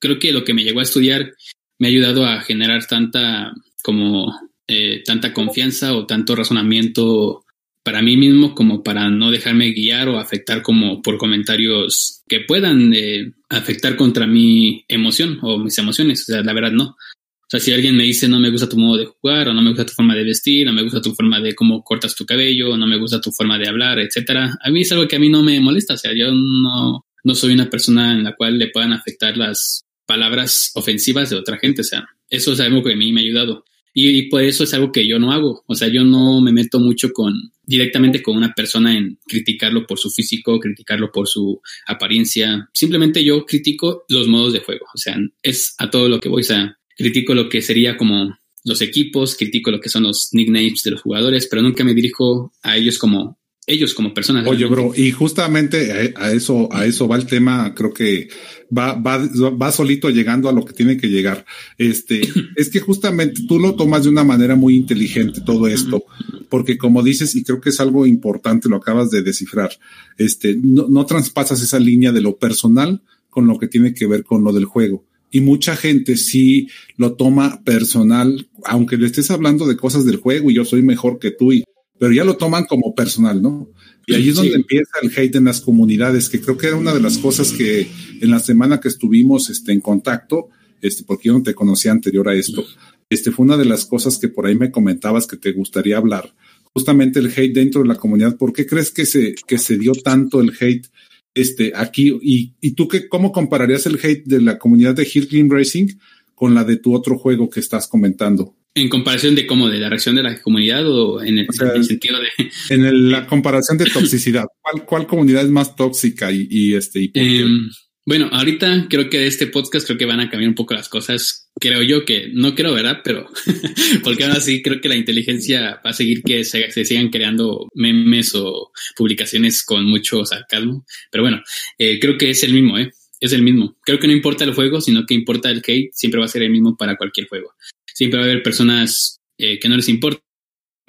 creo 0.00 0.18
que 0.18 0.32
lo 0.32 0.44
que 0.44 0.52
me 0.52 0.64
llegó 0.64 0.80
a 0.80 0.84
estudiar 0.84 1.32
me 1.78 1.86
ha 1.86 1.90
ayudado 1.90 2.26
a 2.26 2.42
generar 2.42 2.86
tanta, 2.86 3.54
como, 3.82 4.38
eh, 4.66 5.02
tanta 5.02 5.32
confianza 5.32 5.94
o 5.94 6.04
tanto 6.04 6.36
razonamiento 6.36 7.41
para 7.82 8.02
mí 8.02 8.16
mismo 8.16 8.54
como 8.54 8.82
para 8.82 9.10
no 9.10 9.30
dejarme 9.30 9.72
guiar 9.72 10.08
o 10.08 10.18
afectar 10.18 10.62
como 10.62 11.02
por 11.02 11.18
comentarios 11.18 12.22
que 12.28 12.40
puedan 12.40 12.92
eh, 12.94 13.32
afectar 13.48 13.96
contra 13.96 14.26
mi 14.26 14.84
emoción 14.88 15.38
o 15.42 15.58
mis 15.58 15.76
emociones. 15.78 16.22
O 16.22 16.32
sea, 16.32 16.42
la 16.42 16.52
verdad 16.52 16.72
no. 16.72 16.84
O 16.84 17.48
sea, 17.48 17.60
si 17.60 17.72
alguien 17.72 17.96
me 17.96 18.04
dice 18.04 18.28
no 18.28 18.40
me 18.40 18.50
gusta 18.50 18.68
tu 18.68 18.78
modo 18.78 18.96
de 18.96 19.06
jugar 19.06 19.48
o 19.48 19.54
no 19.54 19.60
me 19.60 19.70
gusta 19.70 19.84
tu 19.84 19.92
forma 19.92 20.14
de 20.14 20.24
vestir, 20.24 20.66
no 20.66 20.72
me 20.72 20.82
gusta 20.82 21.02
tu 21.02 21.14
forma 21.14 21.40
de 21.40 21.54
cómo 21.54 21.82
cortas 21.82 22.14
tu 22.14 22.24
cabello, 22.24 22.76
no 22.76 22.86
me 22.86 22.98
gusta 22.98 23.20
tu 23.20 23.30
forma 23.30 23.58
de 23.58 23.68
hablar, 23.68 23.98
etcétera, 23.98 24.56
a 24.62 24.70
mí 24.70 24.82
es 24.82 24.92
algo 24.92 25.06
que 25.06 25.16
a 25.16 25.18
mí 25.18 25.28
no 25.28 25.42
me 25.42 25.60
molesta. 25.60 25.94
O 25.94 25.98
sea, 25.98 26.12
yo 26.16 26.32
no, 26.32 27.04
no 27.24 27.34
soy 27.34 27.52
una 27.52 27.68
persona 27.68 28.12
en 28.12 28.24
la 28.24 28.34
cual 28.36 28.58
le 28.58 28.68
puedan 28.68 28.92
afectar 28.92 29.36
las 29.36 29.84
palabras 30.06 30.70
ofensivas 30.74 31.30
de 31.30 31.36
otra 31.36 31.58
gente. 31.58 31.82
O 31.82 31.84
sea, 31.84 32.06
eso 32.30 32.52
es 32.52 32.60
algo 32.60 32.82
que 32.82 32.92
a 32.92 32.96
mí 32.96 33.12
me 33.12 33.20
ha 33.20 33.24
ayudado. 33.24 33.64
Y, 33.94 34.22
por 34.30 34.42
eso 34.42 34.64
es 34.64 34.72
algo 34.74 34.90
que 34.90 35.06
yo 35.06 35.18
no 35.18 35.32
hago. 35.32 35.64
O 35.66 35.74
sea, 35.74 35.88
yo 35.88 36.04
no 36.04 36.40
me 36.40 36.52
meto 36.52 36.78
mucho 36.78 37.10
con 37.12 37.34
directamente 37.64 38.22
con 38.22 38.36
una 38.36 38.54
persona 38.54 38.96
en 38.96 39.18
criticarlo 39.26 39.86
por 39.86 39.98
su 39.98 40.10
físico, 40.10 40.58
criticarlo 40.58 41.10
por 41.12 41.28
su 41.28 41.60
apariencia. 41.86 42.68
Simplemente 42.72 43.22
yo 43.24 43.44
critico 43.44 44.04
los 44.08 44.28
modos 44.28 44.52
de 44.52 44.60
juego. 44.60 44.86
O 44.94 44.98
sea, 44.98 45.18
es 45.42 45.74
a 45.78 45.90
todo 45.90 46.08
lo 46.08 46.20
que 46.20 46.28
voy. 46.28 46.40
O 46.40 46.44
sea, 46.44 46.78
critico 46.96 47.34
lo 47.34 47.48
que 47.48 47.60
sería 47.60 47.96
como 47.96 48.36
los 48.64 48.80
equipos, 48.80 49.36
critico 49.36 49.70
lo 49.70 49.80
que 49.80 49.88
son 49.88 50.04
los 50.04 50.28
nicknames 50.32 50.82
de 50.82 50.92
los 50.92 51.02
jugadores, 51.02 51.46
pero 51.48 51.62
nunca 51.62 51.84
me 51.84 51.94
dirijo 51.94 52.52
a 52.62 52.76
ellos 52.76 52.98
como 52.98 53.38
ellos 53.66 53.94
como 53.94 54.12
personas. 54.12 54.46
Oye, 54.46 54.66
bro, 54.66 54.92
y 54.94 55.12
justamente 55.12 56.14
a, 56.16 56.32
eso, 56.32 56.68
a 56.72 56.84
eso 56.84 57.06
va 57.06 57.16
el 57.16 57.26
tema, 57.26 57.74
creo 57.74 57.92
que 57.92 58.28
va, 58.76 58.94
va, 58.94 59.18
va 59.18 59.72
solito 59.72 60.10
llegando 60.10 60.48
a 60.48 60.52
lo 60.52 60.64
que 60.64 60.72
tiene 60.72 60.96
que 60.96 61.08
llegar. 61.08 61.44
Este, 61.78 62.22
es 62.56 62.70
que 62.70 62.80
justamente 62.80 63.42
tú 63.46 63.60
lo 63.60 63.74
tomas 63.74 64.02
de 64.02 64.08
una 64.08 64.24
manera 64.24 64.56
muy 64.56 64.74
inteligente 64.74 65.40
todo 65.40 65.68
esto, 65.68 66.04
porque 66.48 66.76
como 66.76 67.02
dices, 67.02 67.34
y 67.36 67.44
creo 67.44 67.60
que 67.60 67.70
es 67.70 67.80
algo 67.80 68.06
importante, 68.06 68.68
lo 68.68 68.76
acabas 68.76 69.10
de 69.10 69.22
descifrar, 69.22 69.70
este, 70.18 70.56
no, 70.60 70.88
no 70.88 71.06
traspasas 71.06 71.62
esa 71.62 71.78
línea 71.78 72.10
de 72.10 72.20
lo 72.20 72.36
personal 72.36 73.02
con 73.30 73.46
lo 73.46 73.58
que 73.58 73.68
tiene 73.68 73.94
que 73.94 74.06
ver 74.06 74.24
con 74.24 74.42
lo 74.44 74.52
del 74.52 74.64
juego. 74.64 75.04
Y 75.30 75.40
mucha 75.40 75.76
gente 75.76 76.16
sí 76.16 76.68
lo 76.96 77.14
toma 77.14 77.62
personal, 77.64 78.48
aunque 78.64 78.98
le 78.98 79.06
estés 79.06 79.30
hablando 79.30 79.66
de 79.66 79.78
cosas 79.78 80.04
del 80.04 80.16
juego 80.16 80.50
y 80.50 80.54
yo 80.54 80.66
soy 80.66 80.82
mejor 80.82 81.18
que 81.18 81.30
tú 81.30 81.52
y 81.54 81.64
pero 82.02 82.14
ya 82.14 82.24
lo 82.24 82.36
toman 82.36 82.64
como 82.64 82.96
personal, 82.96 83.40
¿no? 83.40 83.70
Y 84.08 84.14
ahí 84.14 84.30
es 84.30 84.34
donde 84.34 84.56
empieza 84.56 84.90
el 85.00 85.12
hate 85.16 85.36
en 85.36 85.44
las 85.44 85.60
comunidades, 85.60 86.28
que 86.28 86.40
creo 86.40 86.58
que 86.58 86.66
era 86.66 86.74
una 86.74 86.92
de 86.92 86.98
las 86.98 87.16
cosas 87.16 87.52
que 87.52 87.86
en 88.20 88.28
la 88.28 88.40
semana 88.40 88.80
que 88.80 88.88
estuvimos 88.88 89.48
este, 89.50 89.70
en 89.70 89.80
contacto, 89.80 90.48
este, 90.80 91.04
porque 91.04 91.28
yo 91.28 91.34
no 91.34 91.44
te 91.44 91.54
conocía 91.54 91.92
anterior 91.92 92.28
a 92.28 92.34
esto, 92.34 92.64
este 93.08 93.30
fue 93.30 93.44
una 93.44 93.56
de 93.56 93.66
las 93.66 93.86
cosas 93.86 94.18
que 94.18 94.26
por 94.26 94.46
ahí 94.46 94.56
me 94.56 94.72
comentabas 94.72 95.28
que 95.28 95.36
te 95.36 95.52
gustaría 95.52 95.96
hablar, 95.96 96.34
justamente 96.74 97.20
el 97.20 97.28
hate 97.28 97.54
dentro 97.54 97.82
de 97.82 97.88
la 97.90 97.94
comunidad. 97.94 98.36
¿Por 98.36 98.52
qué 98.52 98.66
crees 98.66 98.90
que 98.90 99.06
se, 99.06 99.36
que 99.46 99.58
se 99.58 99.78
dio 99.78 99.92
tanto 99.92 100.40
el 100.40 100.52
hate 100.58 100.88
este, 101.34 101.70
aquí? 101.76 102.18
Y, 102.20 102.54
y 102.60 102.72
tú 102.72 102.88
qué, 102.88 103.08
cómo 103.08 103.30
compararías 103.30 103.86
el 103.86 104.00
hate 104.02 104.24
de 104.26 104.40
la 104.40 104.58
comunidad 104.58 104.96
de 104.96 105.06
Hill 105.08 105.28
Clean 105.28 105.48
Racing 105.48 105.86
con 106.34 106.52
la 106.52 106.64
de 106.64 106.78
tu 106.78 106.96
otro 106.96 107.16
juego 107.16 107.48
que 107.48 107.60
estás 107.60 107.86
comentando? 107.86 108.56
¿En 108.74 108.88
comparación 108.88 109.34
de 109.34 109.46
cómo? 109.46 109.68
¿De 109.68 109.78
la 109.78 109.90
reacción 109.90 110.16
de 110.16 110.22
la 110.22 110.40
comunidad 110.40 110.86
o 110.90 111.22
en 111.22 111.38
el, 111.38 111.46
sentido 111.84 112.18
de...? 112.18 112.50
En 112.70 113.10
la 113.10 113.26
comparación 113.28 113.76
de 113.76 113.84
toxicidad. 113.84 114.46
¿Cuál, 114.60 114.86
¿Cuál, 114.86 115.06
comunidad 115.06 115.44
es 115.44 115.50
más 115.50 115.76
tóxica 115.76 116.32
y, 116.32 116.46
y 116.50 116.74
este? 116.74 117.10
Em, 117.12 117.68
bueno, 118.06 118.28
ahorita 118.32 118.86
creo 118.88 119.08
que 119.10 119.18
de 119.18 119.26
este 119.28 119.46
podcast 119.46 119.86
creo 119.86 119.98
que 119.98 120.06
van 120.06 120.20
a 120.20 120.28
cambiar 120.28 120.48
un 120.48 120.54
poco 120.56 120.74
las 120.74 120.88
cosas. 120.88 121.50
Creo 121.60 121.82
yo 121.82 122.04
que, 122.04 122.30
no 122.32 122.54
creo, 122.54 122.72
¿verdad? 122.72 123.00
Pero 123.04 123.28
porque 124.02 124.24
ahora 124.24 124.40
sí 124.40 124.62
creo 124.62 124.80
que 124.80 124.88
la 124.88 124.96
inteligencia 124.96 125.80
va 125.84 125.90
a 125.90 125.92
seguir 125.92 126.22
que 126.22 126.42
se, 126.42 126.70
sigan 126.70 127.10
creando 127.10 127.68
memes 127.74 128.34
o 128.34 128.72
publicaciones 128.96 129.62
con 129.64 129.84
mucho 129.84 130.24
sarcasmo. 130.24 130.84
Pero 131.10 131.24
bueno, 131.24 131.42
eh, 131.78 132.00
creo 132.00 132.18
que 132.18 132.30
es 132.30 132.42
el 132.42 132.54
mismo, 132.54 132.78
¿eh? 132.78 132.90
Es 133.20 133.32
el 133.32 133.42
mismo. 133.42 133.76
Creo 133.84 134.00
que 134.00 134.08
no 134.08 134.14
importa 134.14 134.42
el 134.42 134.54
juego, 134.54 134.80
sino 134.80 135.06
que 135.06 135.14
importa 135.14 135.48
el 135.48 135.62
hate. 135.64 135.90
Siempre 135.92 136.18
va 136.18 136.24
a 136.24 136.28
ser 136.28 136.42
el 136.42 136.50
mismo 136.50 136.76
para 136.76 136.96
cualquier 136.96 137.28
juego. 137.28 137.54
Siempre 137.94 138.18
va 138.18 138.26
a 138.26 138.28
haber 138.28 138.42
personas 138.42 139.20
eh, 139.38 139.58
que 139.58 139.68
no 139.68 139.76
les 139.76 139.88
importa. 139.88 140.22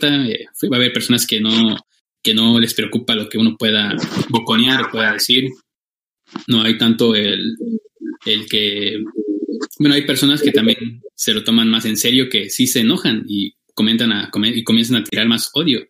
Eh, 0.02 0.46
va 0.72 0.78
a 0.78 0.80
haber 0.80 0.94
personas 0.94 1.28
que 1.28 1.40
no, 1.40 1.78
que 2.22 2.34
no 2.34 2.60
les 2.60 2.74
preocupa 2.74 3.16
lo 3.16 3.30
que 3.30 3.38
uno 3.38 3.56
pueda 3.58 3.96
boconear 4.30 4.82
o 4.82 4.92
pueda 4.92 5.14
decir 5.14 5.50
no 6.48 6.62
hay 6.62 6.78
tanto 6.78 7.16
el, 7.16 7.56
el 8.26 8.46
que, 8.48 9.04
bueno, 9.80 9.96
hay 9.96 10.06
personas 10.06 10.42
que 10.42 10.52
también 10.52 11.02
se 11.16 11.34
lo 11.34 11.44
toman 11.44 11.70
más 11.70 11.86
en 11.86 11.98
serio, 11.98 12.30
que 12.30 12.50
sí 12.50 12.68
se 12.68 12.82
enojan 12.82 13.26
y 13.28 13.54
comentan 13.74 14.12
a, 14.12 14.32
y 14.54 14.64
comienzan 14.64 14.98
a 14.98 15.04
tirar 15.04 15.28
más 15.28 15.50
odio. 15.54 15.88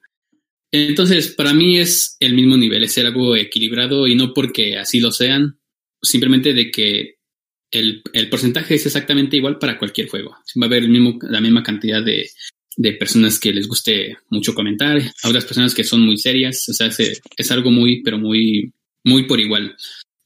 Entonces, 0.72 1.34
para 1.34 1.54
mí 1.54 1.78
es 1.78 2.18
el 2.20 2.34
mismo 2.34 2.58
nivel, 2.58 2.84
es 2.84 2.98
algo 2.98 3.36
equilibrado 3.36 4.08
y 4.08 4.16
no 4.16 4.34
porque 4.34 4.78
así 4.78 5.00
lo 5.00 5.12
sean, 5.12 5.60
simplemente 6.02 6.54
de 6.54 6.72
que 6.72 7.16
el, 7.74 8.04
el 8.14 8.30
porcentaje 8.30 8.76
es 8.76 8.86
exactamente 8.86 9.36
igual 9.36 9.58
para 9.58 9.78
cualquier 9.78 10.08
juego. 10.08 10.38
Va 10.62 10.66
a 10.66 10.66
haber 10.66 10.84
el 10.84 10.90
mismo, 10.90 11.18
la 11.24 11.42
misma 11.42 11.64
cantidad 11.64 12.04
de, 12.04 12.30
de 12.78 12.94
personas 12.94 13.40
que 13.40 13.52
les 13.52 13.68
guste 13.68 14.18
mucho 14.30 14.54
comentar, 14.54 15.02
a 15.24 15.28
otras 15.28 15.46
personas 15.46 15.74
que 15.74 15.84
son 15.84 16.02
muy 16.02 16.18
serias, 16.18 16.70
o 16.70 16.74
sea, 16.74 16.88
es, 16.88 17.22
es 17.36 17.52
algo 17.52 17.72
muy, 17.72 18.04
pero 18.04 18.18
muy, 18.20 18.72
muy 19.04 19.24
por 19.26 19.40
igual. 19.40 19.76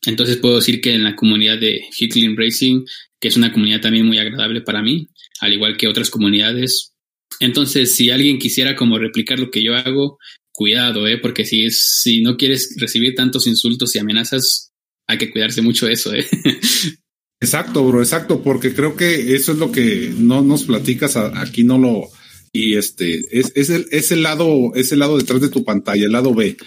Entonces 0.06 0.38
puedo 0.38 0.58
decir 0.58 0.82
que 0.82 0.94
en 0.94 1.04
la 1.04 1.16
comunidad 1.16 1.58
de 1.58 1.86
Hitler 1.98 2.36
Racing, 2.36 2.86
que 3.20 3.30
es 3.30 3.38
una 3.38 3.52
comunidad 3.52 3.82
también 3.82 4.06
muy 4.06 4.20
agradable 4.20 4.62
para 4.62 4.82
mí, 4.82 5.08
al 5.40 5.54
igual 5.54 5.78
que 5.78 5.88
otras 5.88 6.10
comunidades. 6.10 6.94
Entonces, 7.40 7.96
si 7.96 8.10
alguien 8.10 8.40
quisiera 8.40 8.76
como 8.76 9.00
replicar 9.00 9.40
lo 9.40 9.50
que 9.52 9.64
yo 9.64 9.76
hago, 9.76 10.20
cuidado, 10.52 11.08
¿eh? 11.08 11.18
porque 11.18 11.46
si, 11.46 11.66
es, 11.66 12.00
si 12.02 12.22
no 12.22 12.36
quieres 12.36 12.76
recibir 12.78 13.16
tantos 13.16 13.48
insultos 13.48 13.96
y 13.96 14.00
amenazas, 14.00 14.72
hay 15.08 15.18
que 15.18 15.32
cuidarse 15.32 15.62
mucho 15.62 15.86
de 15.86 15.94
eso. 15.94 16.14
¿eh? 16.14 16.26
Exacto, 17.40 17.86
bro, 17.88 18.02
exacto, 18.02 18.42
porque 18.42 18.74
creo 18.74 18.96
que 18.96 19.36
eso 19.36 19.52
es 19.52 19.58
lo 19.60 19.72
que 19.72 20.12
no 20.18 20.42
nos 20.42 20.64
platicas, 20.64 21.16
aquí 21.16 21.64
no 21.64 21.78
lo, 21.78 22.10
y 22.58 22.76
este 22.76 23.38
es, 23.38 23.52
es, 23.56 23.70
el, 23.70 23.86
es 23.92 24.12
el 24.12 24.24
lado 24.24 24.74
es 24.74 24.92
el 24.92 25.00
lado 25.00 25.18
detrás 25.18 25.42
de 25.42 25.50
tu 25.50 25.64
pantalla 25.64 26.06
el 26.06 26.12
lado 26.12 26.34
B. 26.34 26.58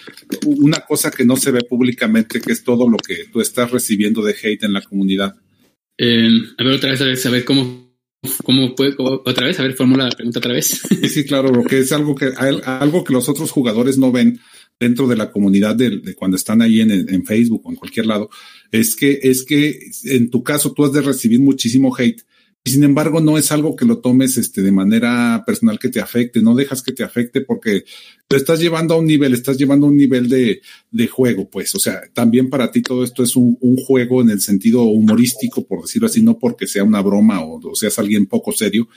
Una 0.45 0.79
cosa 0.81 1.11
que 1.11 1.25
no 1.25 1.35
se 1.35 1.51
ve 1.51 1.63
públicamente 1.63 2.39
que 2.39 2.53
es 2.53 2.63
todo 2.63 2.89
lo 2.89 2.97
que 2.97 3.25
tú 3.31 3.41
estás 3.41 3.71
recibiendo 3.71 4.21
de 4.21 4.35
hate 4.41 4.63
en 4.63 4.73
la 4.73 4.81
comunidad. 4.81 5.35
Eh, 5.97 6.29
a 6.57 6.63
ver 6.63 6.75
otra 6.75 6.91
vez 6.91 7.25
a 7.25 7.29
ver 7.29 7.43
cómo 7.43 7.91
cómo 8.43 8.75
puede 8.75 8.95
otra 8.97 9.47
vez 9.47 9.59
a 9.59 9.63
ver 9.63 9.73
formula 9.73 10.05
la 10.05 10.11
pregunta 10.11 10.39
otra 10.39 10.53
vez. 10.53 10.81
Sí 11.09 11.25
claro 11.25 11.51
lo 11.51 11.63
que 11.63 11.79
es 11.79 11.91
algo 11.91 12.15
que 12.15 12.31
algo 12.37 13.03
que 13.03 13.13
los 13.13 13.27
otros 13.27 13.51
jugadores 13.51 13.97
no 13.97 14.11
ven 14.11 14.39
dentro 14.81 15.07
de 15.07 15.15
la 15.15 15.31
comunidad 15.31 15.75
de, 15.75 15.99
de 15.99 16.15
cuando 16.15 16.35
están 16.35 16.61
ahí 16.61 16.81
en, 16.81 17.23
Facebook 17.23 17.61
o 17.63 17.69
en 17.69 17.75
cualquier 17.75 18.07
lado 18.07 18.31
es 18.71 18.95
que 18.95 19.19
es 19.21 19.43
que 19.43 19.79
en 20.05 20.31
tu 20.31 20.41
caso 20.41 20.73
tú 20.73 20.83
has 20.83 20.91
de 20.91 21.01
recibir 21.01 21.39
muchísimo 21.39 21.95
hate 21.95 22.23
y 22.63 22.71
sin 22.71 22.83
embargo 22.83 23.21
no 23.21 23.37
es 23.37 23.51
algo 23.51 23.75
que 23.75 23.85
lo 23.85 23.99
tomes 23.99 24.37
este, 24.37 24.63
de 24.63 24.71
manera 24.71 25.43
personal 25.45 25.77
que 25.77 25.89
te 25.89 25.99
afecte, 25.99 26.41
no 26.41 26.55
dejas 26.55 26.81
que 26.81 26.93
te 26.93 27.03
afecte 27.03 27.41
porque 27.41 27.83
lo 28.27 28.37
estás 28.37 28.59
llevando 28.59 28.95
a 28.95 28.97
un 28.97 29.05
nivel, 29.05 29.33
estás 29.33 29.57
llevando 29.57 29.85
a 29.85 29.89
un 29.89 29.97
nivel 29.97 30.27
de, 30.27 30.61
de 30.89 31.07
juego, 31.07 31.47
pues, 31.47 31.73
o 31.75 31.79
sea, 31.79 32.01
también 32.13 32.49
para 32.49 32.71
ti 32.71 32.81
todo 32.81 33.03
esto 33.03 33.23
es 33.23 33.35
un, 33.35 33.57
juego 33.85 34.21
en 34.21 34.31
el 34.31 34.41
sentido 34.41 34.83
humorístico, 34.83 35.65
por 35.65 35.83
decirlo 35.83 36.07
así, 36.07 36.21
no 36.21 36.37
porque 36.39 36.67
sea 36.67 36.83
una 36.83 37.01
broma 37.01 37.43
o 37.43 37.75
seas 37.75 37.97
alguien 37.99 38.25
poco 38.25 38.51
serio, 38.51 38.87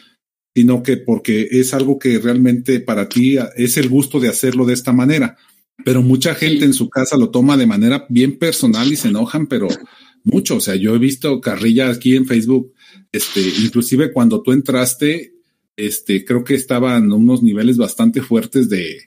sino 0.54 0.82
que 0.82 0.98
porque 0.98 1.48
es 1.50 1.74
algo 1.74 1.98
que 1.98 2.18
realmente 2.18 2.80
para 2.80 3.08
ti 3.08 3.36
es 3.56 3.76
el 3.76 3.88
gusto 3.88 4.20
de 4.20 4.28
hacerlo 4.28 4.66
de 4.66 4.74
esta 4.74 4.92
manera. 4.92 5.36
Pero 5.84 6.02
mucha 6.02 6.34
gente 6.34 6.64
en 6.64 6.74
su 6.74 6.88
casa 6.88 7.16
lo 7.16 7.30
toma 7.30 7.56
de 7.56 7.66
manera 7.66 8.06
bien 8.08 8.38
personal 8.38 8.92
y 8.92 8.96
se 8.96 9.08
enojan, 9.08 9.46
pero 9.46 9.68
mucho. 10.22 10.56
O 10.56 10.60
sea, 10.60 10.76
yo 10.76 10.94
he 10.94 10.98
visto 10.98 11.40
carrilla 11.40 11.90
aquí 11.90 12.16
en 12.16 12.26
Facebook 12.26 12.74
este, 13.14 13.40
inclusive 13.40 14.12
cuando 14.12 14.42
tú 14.42 14.50
entraste, 14.50 15.34
este, 15.76 16.24
creo 16.24 16.42
que 16.42 16.54
estaban 16.54 17.12
unos 17.12 17.44
niveles 17.44 17.76
bastante 17.76 18.20
fuertes 18.20 18.68
de, 18.68 19.02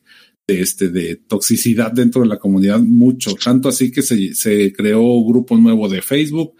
de, 0.47 0.61
este, 0.61 0.87
de 0.87 1.17
toxicidad 1.17 1.91
dentro 1.91 2.21
de 2.21 2.29
la 2.29 2.39
comunidad, 2.39 2.79
mucho, 2.79 3.35
tanto 3.35 3.67
así 3.67 3.91
que 3.91 4.01
se, 4.01 4.33
se 4.33 4.71
creó 4.71 5.01
un 5.01 5.29
grupo 5.29 5.57
nuevo 5.57 5.89
de 5.89 6.01
Facebook, 6.01 6.53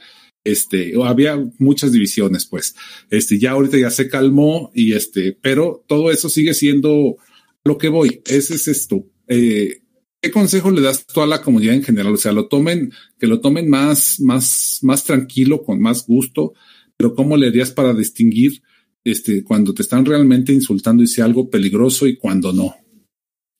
este, 0.44 0.94
había 1.02 1.42
muchas 1.58 1.94
divisiones, 1.94 2.46
pues, 2.46 2.76
este, 3.10 3.40
ya 3.40 3.52
ahorita 3.52 3.78
ya 3.78 3.92
se 3.92 4.10
calmó 4.10 4.70
y 4.74 4.92
este, 4.92 5.32
pero 5.32 5.86
todo 5.88 6.12
eso 6.12 6.28
sigue 6.28 6.54
siendo 6.54 7.16
lo 7.64 7.78
que 7.78 7.88
voy, 7.88 8.22
ese 8.26 8.56
es 8.56 8.68
esto. 8.68 9.06
Eh, 9.30 9.84
¿Qué 10.22 10.32
consejo 10.32 10.72
le 10.72 10.82
das 10.82 11.06
tú 11.06 11.22
a 11.22 11.28
la 11.28 11.42
comunidad 11.42 11.76
en 11.76 11.84
general? 11.84 12.14
O 12.14 12.18
sea, 12.18 12.32
lo 12.32 12.48
tomen, 12.48 12.92
que 13.20 13.28
lo 13.28 13.40
tomen 13.40 13.70
más, 13.70 14.20
más, 14.20 14.80
más 14.82 15.04
tranquilo, 15.04 15.64
con 15.64 15.80
más 15.80 16.08
gusto, 16.08 16.54
pero 16.98 17.14
¿cómo 17.14 17.38
le 17.38 17.48
harías 17.48 17.72
para 17.72 17.94
distinguir 17.94 18.62
este, 19.04 19.44
cuando 19.44 19.74
te 19.74 19.84
están 19.84 20.06
realmente 20.06 20.52
insultando 20.52 21.04
y 21.04 21.08
sea 21.08 21.26
algo 21.26 21.50
peligroso 21.50 22.08
y 22.08 22.18
cuando 22.18 22.52
no? 22.52 22.76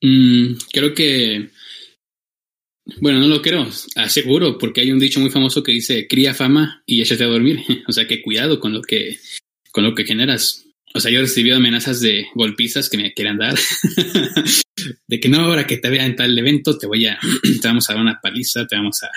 Mm, 0.02 0.58
creo 0.72 0.94
que, 0.94 1.50
bueno, 3.02 3.20
no 3.20 3.28
lo 3.28 3.42
creo, 3.42 3.68
aseguro, 3.96 4.58
porque 4.58 4.82
hay 4.82 4.92
un 4.92 5.00
dicho 5.00 5.20
muy 5.20 5.30
famoso 5.30 5.62
que 5.62 5.72
dice 5.72 6.08
cría 6.08 6.34
fama 6.34 6.84
y 6.86 7.02
échate 7.02 7.24
a 7.24 7.28
dormir. 7.28 7.62
o 7.88 7.92
sea 7.92 8.08
que 8.08 8.22
cuidado 8.22 8.60
con 8.60 8.74
lo 8.74 8.82
que, 8.82 9.18
con 9.72 9.84
lo 9.84 9.94
que 9.94 10.06
generas. 10.06 10.67
O 10.98 11.00
sea, 11.00 11.12
yo 11.12 11.20
he 11.20 11.24
recibido 11.24 11.58
amenazas 11.58 12.02
de 12.02 12.26
golpizas 12.36 12.90
que 12.90 12.98
me 12.98 13.14
quieran 13.14 13.38
dar. 13.38 13.56
de 15.08 15.20
que 15.20 15.30
no, 15.30 15.40
ahora 15.40 15.68
que 15.68 15.78
te 15.78 15.90
vea 15.90 16.06
en 16.06 16.16
tal 16.16 16.38
evento, 16.38 16.78
te 16.78 16.88
voy 16.88 17.06
a, 17.06 17.20
te 17.62 17.68
vamos 17.68 17.90
a 17.90 17.94
dar 17.94 18.02
una 18.02 18.20
paliza, 18.22 18.66
te 18.68 18.76
vamos 18.76 19.04
a 19.04 19.10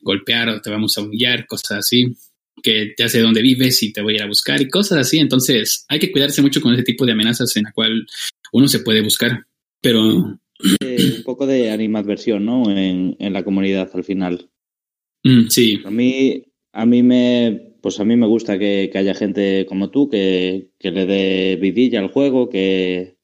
golpear 0.00 0.48
o 0.48 0.60
te 0.60 0.70
vamos 0.70 0.96
a 0.96 1.02
humillar, 1.02 1.46
cosas 1.46 1.78
así 1.78 2.14
que 2.62 2.94
ya 2.98 3.08
sé 3.08 3.20
dónde 3.20 3.42
vives 3.42 3.82
y 3.82 3.92
te 3.92 4.02
voy 4.02 4.14
a 4.14 4.16
ir 4.16 4.22
a 4.22 4.26
buscar 4.26 4.60
y 4.60 4.68
cosas 4.68 4.98
así. 4.98 5.18
Entonces 5.18 5.84
hay 5.88 5.98
que 5.98 6.12
cuidarse 6.12 6.42
mucho 6.42 6.60
con 6.60 6.72
ese 6.74 6.82
tipo 6.82 7.04
de 7.06 7.12
amenazas 7.12 7.56
en 7.56 7.64
la 7.64 7.72
cual 7.72 8.06
uno 8.52 8.68
se 8.68 8.80
puede 8.80 9.02
buscar. 9.02 9.46
Pero... 9.80 10.38
Eh, 10.80 11.14
un 11.16 11.22
poco 11.24 11.46
de 11.46 11.72
animadversión, 11.72 12.44
¿no? 12.44 12.70
En, 12.70 13.16
en 13.18 13.32
la 13.32 13.42
comunidad 13.42 13.90
al 13.92 14.04
final. 14.04 14.48
Mm, 15.24 15.48
sí. 15.48 15.80
A 15.84 15.90
mí, 15.90 16.44
a 16.72 16.86
mí 16.86 17.02
me, 17.02 17.71
pues 17.82 18.00
a 18.00 18.04
mí 18.04 18.16
me 18.16 18.26
gusta 18.26 18.58
que, 18.58 18.88
que 18.90 18.98
haya 18.98 19.14
gente 19.14 19.66
como 19.66 19.90
tú 19.90 20.08
que, 20.08 20.70
que, 20.78 20.90
le 20.92 21.04
dé 21.04 21.56
vidilla 21.56 21.98
al 22.00 22.08
juego, 22.08 22.48
que, 22.48 23.16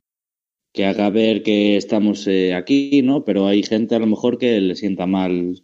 que 0.75 0.85
haga 0.85 1.11
ver 1.11 1.43
que 1.43 1.77
estamos 1.77 2.27
eh, 2.27 2.55
aquí, 2.55 3.03
¿no? 3.03 3.25
Pero 3.25 3.47
hay 3.47 3.63
gente 3.63 3.95
a 3.95 4.01
lo 4.01 4.07
mejor 4.07 4.37
que 4.37 4.61
le 4.61 4.75
sienta 4.75 5.07
mal 5.07 5.63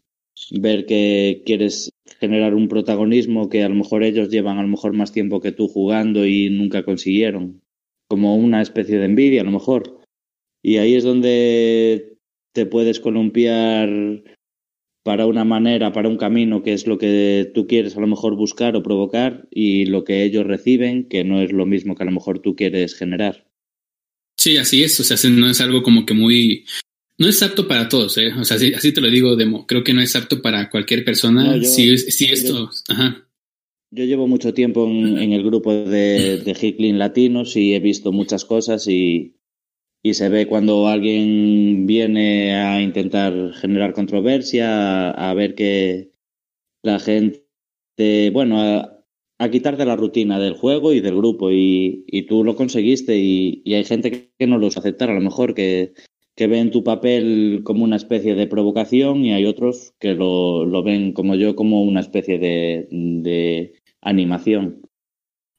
ver 0.52 0.86
que 0.86 1.42
quieres 1.44 1.90
generar 2.20 2.54
un 2.54 2.68
protagonismo 2.68 3.48
que 3.48 3.64
a 3.64 3.68
lo 3.68 3.74
mejor 3.74 4.02
ellos 4.02 4.28
llevan 4.28 4.58
a 4.58 4.62
lo 4.62 4.68
mejor 4.68 4.92
más 4.92 5.12
tiempo 5.12 5.40
que 5.40 5.52
tú 5.52 5.68
jugando 5.68 6.26
y 6.26 6.48
nunca 6.50 6.84
consiguieron. 6.84 7.62
Como 8.08 8.36
una 8.36 8.62
especie 8.62 8.98
de 8.98 9.06
envidia 9.06 9.42
a 9.42 9.44
lo 9.44 9.50
mejor. 9.50 10.00
Y 10.62 10.76
ahí 10.76 10.94
es 10.94 11.04
donde 11.04 12.16
te 12.52 12.66
puedes 12.66 13.00
columpiar 13.00 13.90
para 15.04 15.26
una 15.26 15.44
manera, 15.44 15.92
para 15.92 16.08
un 16.08 16.16
camino 16.16 16.62
que 16.62 16.72
es 16.72 16.86
lo 16.86 16.98
que 16.98 17.50
tú 17.54 17.66
quieres 17.66 17.96
a 17.96 18.00
lo 18.00 18.06
mejor 18.06 18.36
buscar 18.36 18.74
o 18.74 18.82
provocar 18.82 19.46
y 19.50 19.84
lo 19.84 20.02
que 20.02 20.24
ellos 20.24 20.46
reciben, 20.46 21.08
que 21.08 21.24
no 21.24 21.40
es 21.40 21.52
lo 21.52 21.66
mismo 21.66 21.94
que 21.94 22.02
a 22.02 22.06
lo 22.06 22.12
mejor 22.12 22.40
tú 22.40 22.56
quieres 22.56 22.96
generar. 22.96 23.46
Sí, 24.36 24.56
así 24.56 24.82
es. 24.82 24.98
O 24.98 25.04
sea, 25.04 25.16
no 25.30 25.48
es 25.48 25.60
algo 25.60 25.82
como 25.82 26.06
que 26.06 26.14
muy 26.14 26.64
no 27.18 27.28
es 27.28 27.42
apto 27.42 27.68
para 27.68 27.88
todos, 27.88 28.18
¿eh? 28.18 28.32
O 28.38 28.44
sea, 28.44 28.56
así, 28.56 28.92
te 28.92 29.00
lo 29.00 29.08
digo, 29.08 29.36
Demo. 29.36 29.66
Creo 29.66 29.84
que 29.84 29.94
no 29.94 30.00
es 30.00 30.16
apto 30.16 30.42
para 30.42 30.68
cualquier 30.68 31.04
persona. 31.04 31.62
si, 31.62 31.92
esto. 31.92 32.70
Yo, 32.70 32.70
ajá. 32.88 33.28
yo 33.90 34.04
llevo 34.04 34.26
mucho 34.26 34.52
tiempo 34.52 34.86
en, 34.86 35.32
el 35.32 35.44
grupo 35.44 35.72
de, 35.72 36.38
de 36.38 36.92
Latinos 36.94 37.56
y 37.56 37.74
he 37.74 37.80
visto 37.80 38.10
muchas 38.10 38.44
cosas 38.44 38.88
y, 38.88 39.33
y, 40.04 40.14
se 40.14 40.28
ve 40.28 40.46
cuando 40.46 40.86
alguien 40.86 41.86
viene 41.86 42.54
a 42.54 42.80
intentar 42.80 43.52
generar 43.54 43.94
controversia, 43.94 45.10
a, 45.10 45.34
ver 45.34 45.54
que 45.54 46.12
la 46.82 46.98
gente. 46.98 47.40
Bueno, 48.32 48.60
a, 48.60 49.00
a 49.38 49.48
quitarte 49.48 49.84
la 49.84 49.96
rutina 49.96 50.38
del 50.38 50.54
juego 50.54 50.92
y 50.92 51.00
del 51.00 51.16
grupo 51.16 51.50
y, 51.50 52.04
y 52.06 52.26
tú 52.26 52.44
lo 52.44 52.54
conseguiste 52.54 53.16
y, 53.16 53.62
y, 53.64 53.74
hay 53.74 53.84
gente 53.84 54.30
que 54.38 54.46
no 54.46 54.58
los 54.58 54.76
aceptar 54.76 55.10
a 55.10 55.14
lo 55.14 55.20
mejor 55.20 55.54
que 55.54 55.94
que 56.36 56.46
ven 56.46 56.70
tu 56.70 56.82
papel 56.82 57.62
como 57.64 57.84
una 57.84 57.96
especie 57.96 58.34
de 58.34 58.46
provocación 58.46 59.24
y 59.24 59.32
hay 59.32 59.46
otros 59.46 59.94
que 60.00 60.14
lo, 60.14 60.64
lo 60.64 60.82
ven 60.82 61.12
como 61.12 61.36
yo 61.36 61.54
como 61.54 61.82
una 61.82 62.00
especie 62.00 62.38
de, 62.38 62.88
de 62.90 63.74
animación. 64.00 64.82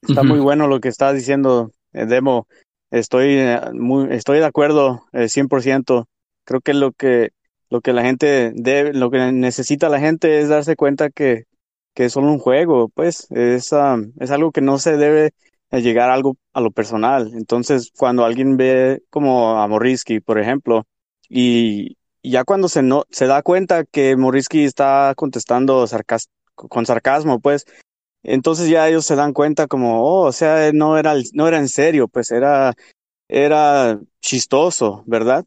Está 0.02 0.22
muy 0.22 0.38
bueno 0.38 0.68
lo 0.68 0.80
que 0.80 0.88
estás 0.88 1.14
diciendo, 1.14 1.72
eh, 1.92 2.06
Demo, 2.06 2.46
estoy, 2.90 3.36
eh, 3.38 3.60
muy, 3.74 4.08
estoy 4.14 4.38
de 4.38 4.46
acuerdo 4.46 5.04
eh, 5.12 5.28
100%. 5.28 6.08
Creo 6.44 6.60
que 6.60 6.74
lo 6.74 6.92
que 6.92 7.30
lo 7.68 7.80
que 7.80 7.92
la 7.92 8.02
gente 8.02 8.52
debe, 8.54 8.92
lo 8.94 9.10
que 9.10 9.32
necesita 9.32 9.88
la 9.88 9.98
gente 9.98 10.40
es 10.40 10.48
darse 10.48 10.76
cuenta 10.76 11.10
que, 11.10 11.44
que 11.94 12.04
es 12.06 12.12
solo 12.12 12.28
un 12.30 12.38
juego, 12.38 12.88
pues 12.90 13.26
es, 13.30 13.72
um, 13.72 14.12
es 14.20 14.30
algo 14.30 14.52
que 14.52 14.60
no 14.60 14.78
se 14.78 14.96
debe 14.96 15.32
llegar 15.72 16.10
a 16.10 16.14
algo 16.14 16.36
a 16.52 16.60
lo 16.60 16.70
personal. 16.70 17.32
Entonces, 17.34 17.90
cuando 17.96 18.24
alguien 18.24 18.56
ve 18.56 19.02
como 19.10 19.58
a 19.60 19.66
Morrisky, 19.68 20.20
por 20.20 20.38
ejemplo, 20.38 20.84
y, 21.28 21.96
y 22.22 22.30
ya 22.32 22.44
cuando 22.44 22.68
se, 22.68 22.82
no, 22.82 23.04
se 23.10 23.26
da 23.26 23.42
cuenta 23.42 23.84
que 23.84 24.16
Morrisky 24.16 24.64
está 24.64 25.12
contestando 25.16 25.86
sarcas- 25.86 26.28
con 26.54 26.86
sarcasmo, 26.86 27.40
pues 27.40 27.66
entonces 28.28 28.68
ya 28.68 28.88
ellos 28.88 29.06
se 29.06 29.14
dan 29.14 29.32
cuenta 29.32 29.68
como, 29.68 30.02
oh, 30.02 30.26
o 30.26 30.32
sea, 30.32 30.72
no 30.72 30.98
era, 30.98 31.14
no 31.32 31.46
era 31.46 31.58
en 31.58 31.68
serio, 31.68 32.08
pues 32.08 32.32
era, 32.32 32.74
era 33.28 34.00
chistoso, 34.20 35.04
¿verdad? 35.06 35.44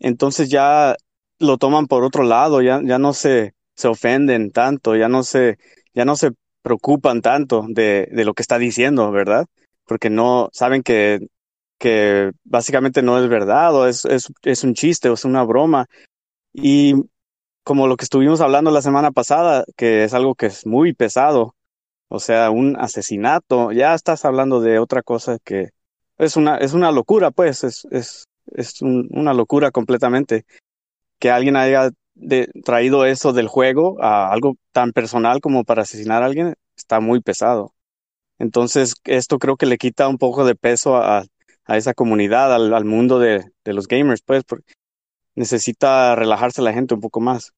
Entonces 0.00 0.50
ya 0.50 0.96
lo 1.38 1.56
toman 1.56 1.86
por 1.86 2.02
otro 2.02 2.24
lado, 2.24 2.62
ya, 2.62 2.80
ya 2.82 2.98
no 2.98 3.12
se, 3.12 3.54
se 3.76 3.86
ofenden 3.88 4.50
tanto, 4.50 4.96
ya 4.96 5.08
no 5.08 5.22
se, 5.22 5.58
ya 5.94 6.04
no 6.04 6.16
se 6.16 6.32
preocupan 6.62 7.22
tanto 7.22 7.64
de, 7.68 8.08
de 8.10 8.24
lo 8.24 8.34
que 8.34 8.42
está 8.42 8.58
diciendo, 8.58 9.12
¿verdad? 9.12 9.46
Porque 9.86 10.10
no 10.10 10.48
saben 10.52 10.82
que, 10.82 11.20
que 11.78 12.32
básicamente 12.42 13.02
no 13.02 13.22
es 13.22 13.28
verdad 13.28 13.72
o 13.72 13.86
es, 13.86 14.04
es, 14.04 14.32
es 14.42 14.64
un 14.64 14.74
chiste 14.74 15.08
o 15.08 15.14
es 15.14 15.24
una 15.24 15.44
broma. 15.44 15.86
Y 16.52 16.94
como 17.62 17.86
lo 17.86 17.96
que 17.96 18.04
estuvimos 18.04 18.40
hablando 18.40 18.72
la 18.72 18.82
semana 18.82 19.12
pasada, 19.12 19.64
que 19.76 20.02
es 20.02 20.12
algo 20.12 20.34
que 20.34 20.46
es 20.46 20.66
muy 20.66 20.92
pesado, 20.92 21.55
o 22.08 22.20
sea, 22.20 22.50
un 22.50 22.76
asesinato, 22.78 23.72
ya 23.72 23.94
estás 23.94 24.24
hablando 24.24 24.60
de 24.60 24.78
otra 24.78 25.02
cosa 25.02 25.38
que 25.44 25.70
es 26.18 26.36
una, 26.36 26.56
es 26.58 26.72
una 26.74 26.92
locura, 26.92 27.30
pues, 27.30 27.64
es, 27.64 27.86
es, 27.90 28.24
es 28.54 28.82
un- 28.82 29.08
una 29.12 29.34
locura 29.34 29.70
completamente. 29.70 30.44
Que 31.18 31.30
alguien 31.30 31.56
haya 31.56 31.90
de- 32.14 32.48
traído 32.64 33.04
eso 33.06 33.32
del 33.32 33.48
juego 33.48 34.02
a 34.02 34.32
algo 34.32 34.56
tan 34.72 34.92
personal 34.92 35.40
como 35.40 35.64
para 35.64 35.82
asesinar 35.82 36.22
a 36.22 36.26
alguien, 36.26 36.54
está 36.76 37.00
muy 37.00 37.20
pesado. 37.20 37.74
Entonces, 38.38 38.94
esto 39.04 39.38
creo 39.38 39.56
que 39.56 39.66
le 39.66 39.78
quita 39.78 40.08
un 40.08 40.18
poco 40.18 40.44
de 40.44 40.54
peso 40.56 40.96
a, 40.96 41.24
a 41.66 41.76
esa 41.76 41.94
comunidad, 41.94 42.54
al, 42.54 42.74
al 42.74 42.84
mundo 42.86 43.18
de, 43.20 43.44
de 43.64 43.72
los 43.74 43.88
gamers, 43.88 44.22
pues, 44.22 44.44
porque 44.44 44.74
necesita 45.36 46.14
relajarse 46.16 46.62
la 46.62 46.72
gente 46.74 46.94
un 46.94 47.00
poco 47.00 47.20
más. 47.20 47.52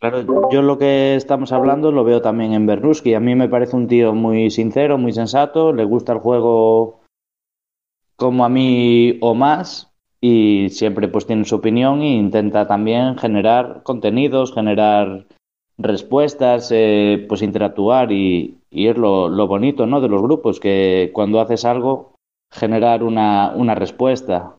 Claro, 0.00 0.48
yo 0.50 0.62
lo 0.62 0.78
que 0.78 1.14
estamos 1.14 1.52
hablando 1.52 1.92
lo 1.92 2.04
veo 2.04 2.22
también 2.22 2.54
en 2.54 2.66
Bernuski. 2.66 3.12
A 3.14 3.20
mí 3.20 3.34
me 3.34 3.48
parece 3.50 3.76
un 3.76 3.86
tío 3.86 4.14
muy 4.14 4.50
sincero, 4.50 4.96
muy 4.96 5.12
sensato, 5.12 5.74
le 5.74 5.84
gusta 5.84 6.14
el 6.14 6.20
juego 6.20 7.00
como 8.16 8.44
a 8.44 8.48
mí 8.48 9.18
o 9.20 9.34
más 9.34 9.92
y 10.20 10.68
siempre 10.70 11.08
pues 11.08 11.26
tiene 11.26 11.44
su 11.44 11.56
opinión 11.56 12.00
e 12.00 12.14
intenta 12.16 12.66
también 12.66 13.18
generar 13.18 13.82
contenidos, 13.82 14.54
generar 14.54 15.26
respuestas, 15.76 16.70
eh, 16.72 17.24
pues 17.28 17.42
interactuar 17.42 18.10
y, 18.12 18.58
y 18.70 18.88
es 18.88 18.96
lo, 18.96 19.28
lo 19.28 19.46
bonito, 19.46 19.86
¿no? 19.86 20.00
de 20.00 20.08
los 20.08 20.22
grupos, 20.22 20.60
que 20.60 21.10
cuando 21.12 21.40
haces 21.40 21.64
algo 21.64 22.14
generar 22.50 23.02
una, 23.02 23.52
una 23.54 23.74
respuesta. 23.74 24.56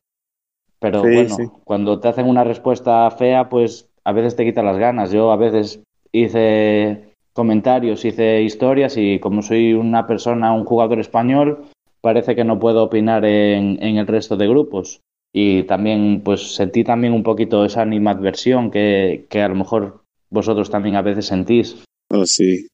Pero 0.80 1.02
Sí, 1.02 1.14
bueno, 1.14 1.34
sí. 1.36 1.44
cuando 1.64 2.00
te 2.00 2.08
hacen 2.08 2.28
una 2.28 2.42
respuesta 2.42 3.08
fea, 3.12 3.48
pues 3.48 3.91
a 4.04 4.12
veces 4.12 4.36
te 4.36 4.44
quita 4.44 4.62
las 4.62 4.78
ganas. 4.78 5.12
Yo 5.12 5.32
a 5.32 5.36
veces 5.36 5.80
hice 6.12 7.14
comentarios, 7.32 8.04
hice 8.04 8.42
historias 8.42 8.96
y 8.96 9.18
como 9.18 9.42
soy 9.42 9.72
una 9.72 10.06
persona, 10.06 10.52
un 10.52 10.64
jugador 10.64 11.00
español, 11.00 11.64
parece 12.00 12.34
que 12.34 12.44
no 12.44 12.58
puedo 12.58 12.82
opinar 12.82 13.24
en, 13.24 13.82
en 13.82 13.96
el 13.96 14.06
resto 14.06 14.36
de 14.36 14.48
grupos. 14.48 15.00
Y 15.34 15.62
también, 15.62 16.20
pues 16.22 16.54
sentí 16.54 16.84
también 16.84 17.14
un 17.14 17.22
poquito 17.22 17.64
esa 17.64 17.82
animadversión 17.82 18.70
que, 18.70 19.24
que 19.30 19.40
a 19.40 19.48
lo 19.48 19.54
mejor 19.54 20.02
vosotros 20.28 20.70
también 20.70 20.96
a 20.96 21.02
veces 21.02 21.26
sentís. 21.26 21.76
Oh, 22.10 22.26
sí. 22.26 22.66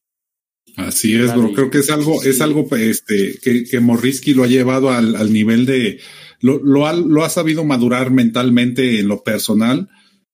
Así 0.75 1.15
es, 1.15 1.33
bro. 1.33 1.53
Creo 1.53 1.69
que 1.69 1.79
es 1.79 1.89
algo, 1.89 2.21
es 2.23 2.41
algo 2.41 2.67
este, 2.75 3.39
que, 3.41 3.63
que 3.63 3.79
Morrisky 3.79 4.33
lo 4.33 4.43
ha 4.43 4.47
llevado 4.47 4.91
al, 4.91 5.15
al 5.15 5.31
nivel 5.31 5.65
de, 5.65 5.99
lo, 6.41 6.59
lo, 6.59 6.85
ha, 6.85 6.93
lo 6.93 7.23
ha 7.23 7.29
sabido 7.29 7.63
madurar 7.63 8.11
mentalmente 8.11 8.99
en 8.99 9.07
lo 9.07 9.23
personal. 9.23 9.89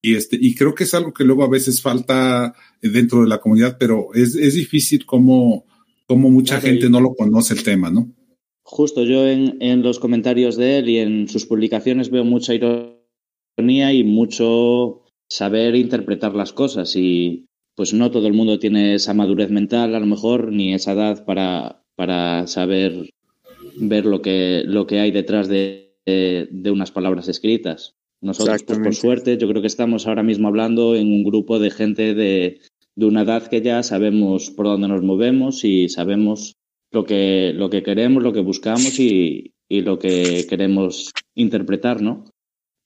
Y 0.06 0.14
este, 0.14 0.38
y 0.40 0.54
creo 0.54 0.76
que 0.76 0.84
es 0.84 0.94
algo 0.94 1.12
que 1.12 1.24
luego 1.24 1.44
a 1.44 1.50
veces 1.50 1.82
falta 1.82 2.54
dentro 2.80 3.22
de 3.22 3.28
la 3.28 3.40
comunidad, 3.40 3.78
pero 3.80 4.14
es, 4.14 4.36
es 4.36 4.54
difícil 4.54 5.04
como, 5.04 5.66
como 6.06 6.30
mucha 6.30 6.60
Claro, 6.60 6.74
gente 6.74 6.92
no 6.92 7.02
lo 7.02 7.16
conoce 7.16 7.56
el 7.56 7.64
tema, 7.64 7.90
¿no? 7.90 8.14
Justo 8.62 9.04
yo 9.04 9.28
en, 9.28 9.58
en 9.62 9.82
los 9.82 9.98
comentarios 9.98 10.58
de 10.58 10.78
él 10.78 10.90
y 10.90 11.00
en 11.00 11.28
sus 11.28 11.48
publicaciones 11.48 12.12
veo 12.12 12.24
mucha 12.24 12.54
ironía 12.54 13.94
y 13.94 14.04
mucho 14.04 15.02
saber 15.28 15.76
interpretar 15.76 16.36
las 16.36 16.54
cosas 16.54 16.96
y 16.96 17.48
pues 17.76 17.96
no 17.96 18.12
todo 18.12 18.28
el 18.28 18.34
mundo 18.34 18.60
tiene 18.60 18.94
esa 18.94 19.16
madurez 19.16 19.50
mental 19.50 19.96
a 19.96 20.00
lo 20.00 20.06
mejor 20.06 20.52
ni 20.52 20.76
esa 20.76 20.92
edad 20.92 21.26
para, 21.26 21.84
para 21.96 22.46
saber 22.46 23.10
ver 23.78 24.06
lo 24.06 24.22
que, 24.22 24.62
lo 24.68 24.86
que 24.86 25.00
hay 25.00 25.10
detrás 25.10 25.48
de, 25.48 25.98
de, 26.06 26.48
de 26.52 26.70
unas 26.70 26.92
palabras 26.92 27.28
escritas. 27.28 27.96
Nosotros, 28.26 28.64
pues, 28.64 28.80
por 28.80 28.96
suerte, 28.96 29.38
yo 29.38 29.48
creo 29.48 29.62
que 29.62 29.68
estamos 29.68 30.08
ahora 30.08 30.24
mismo 30.24 30.48
hablando 30.48 30.96
en 30.96 31.14
un 31.14 31.24
grupo 31.24 31.60
de 31.60 31.70
gente 31.70 32.16
de, 32.16 32.60
de 32.96 33.06
una 33.06 33.22
edad 33.22 33.48
que 33.48 33.62
ya 33.62 33.84
sabemos 33.84 34.50
por 34.50 34.66
dónde 34.66 34.88
nos 34.88 35.04
movemos 35.04 35.64
y 35.64 35.90
sabemos 35.90 36.56
lo 36.92 37.06
que, 37.06 37.54
lo 37.54 37.70
que 37.70 37.84
queremos, 37.84 38.24
lo 38.24 38.34
que 38.34 38.40
buscamos 38.40 39.00
y, 39.00 39.54
y 39.70 39.82
lo 39.82 40.00
que 40.00 40.48
queremos 40.50 41.12
interpretar, 41.36 42.02
¿no? 42.02 42.26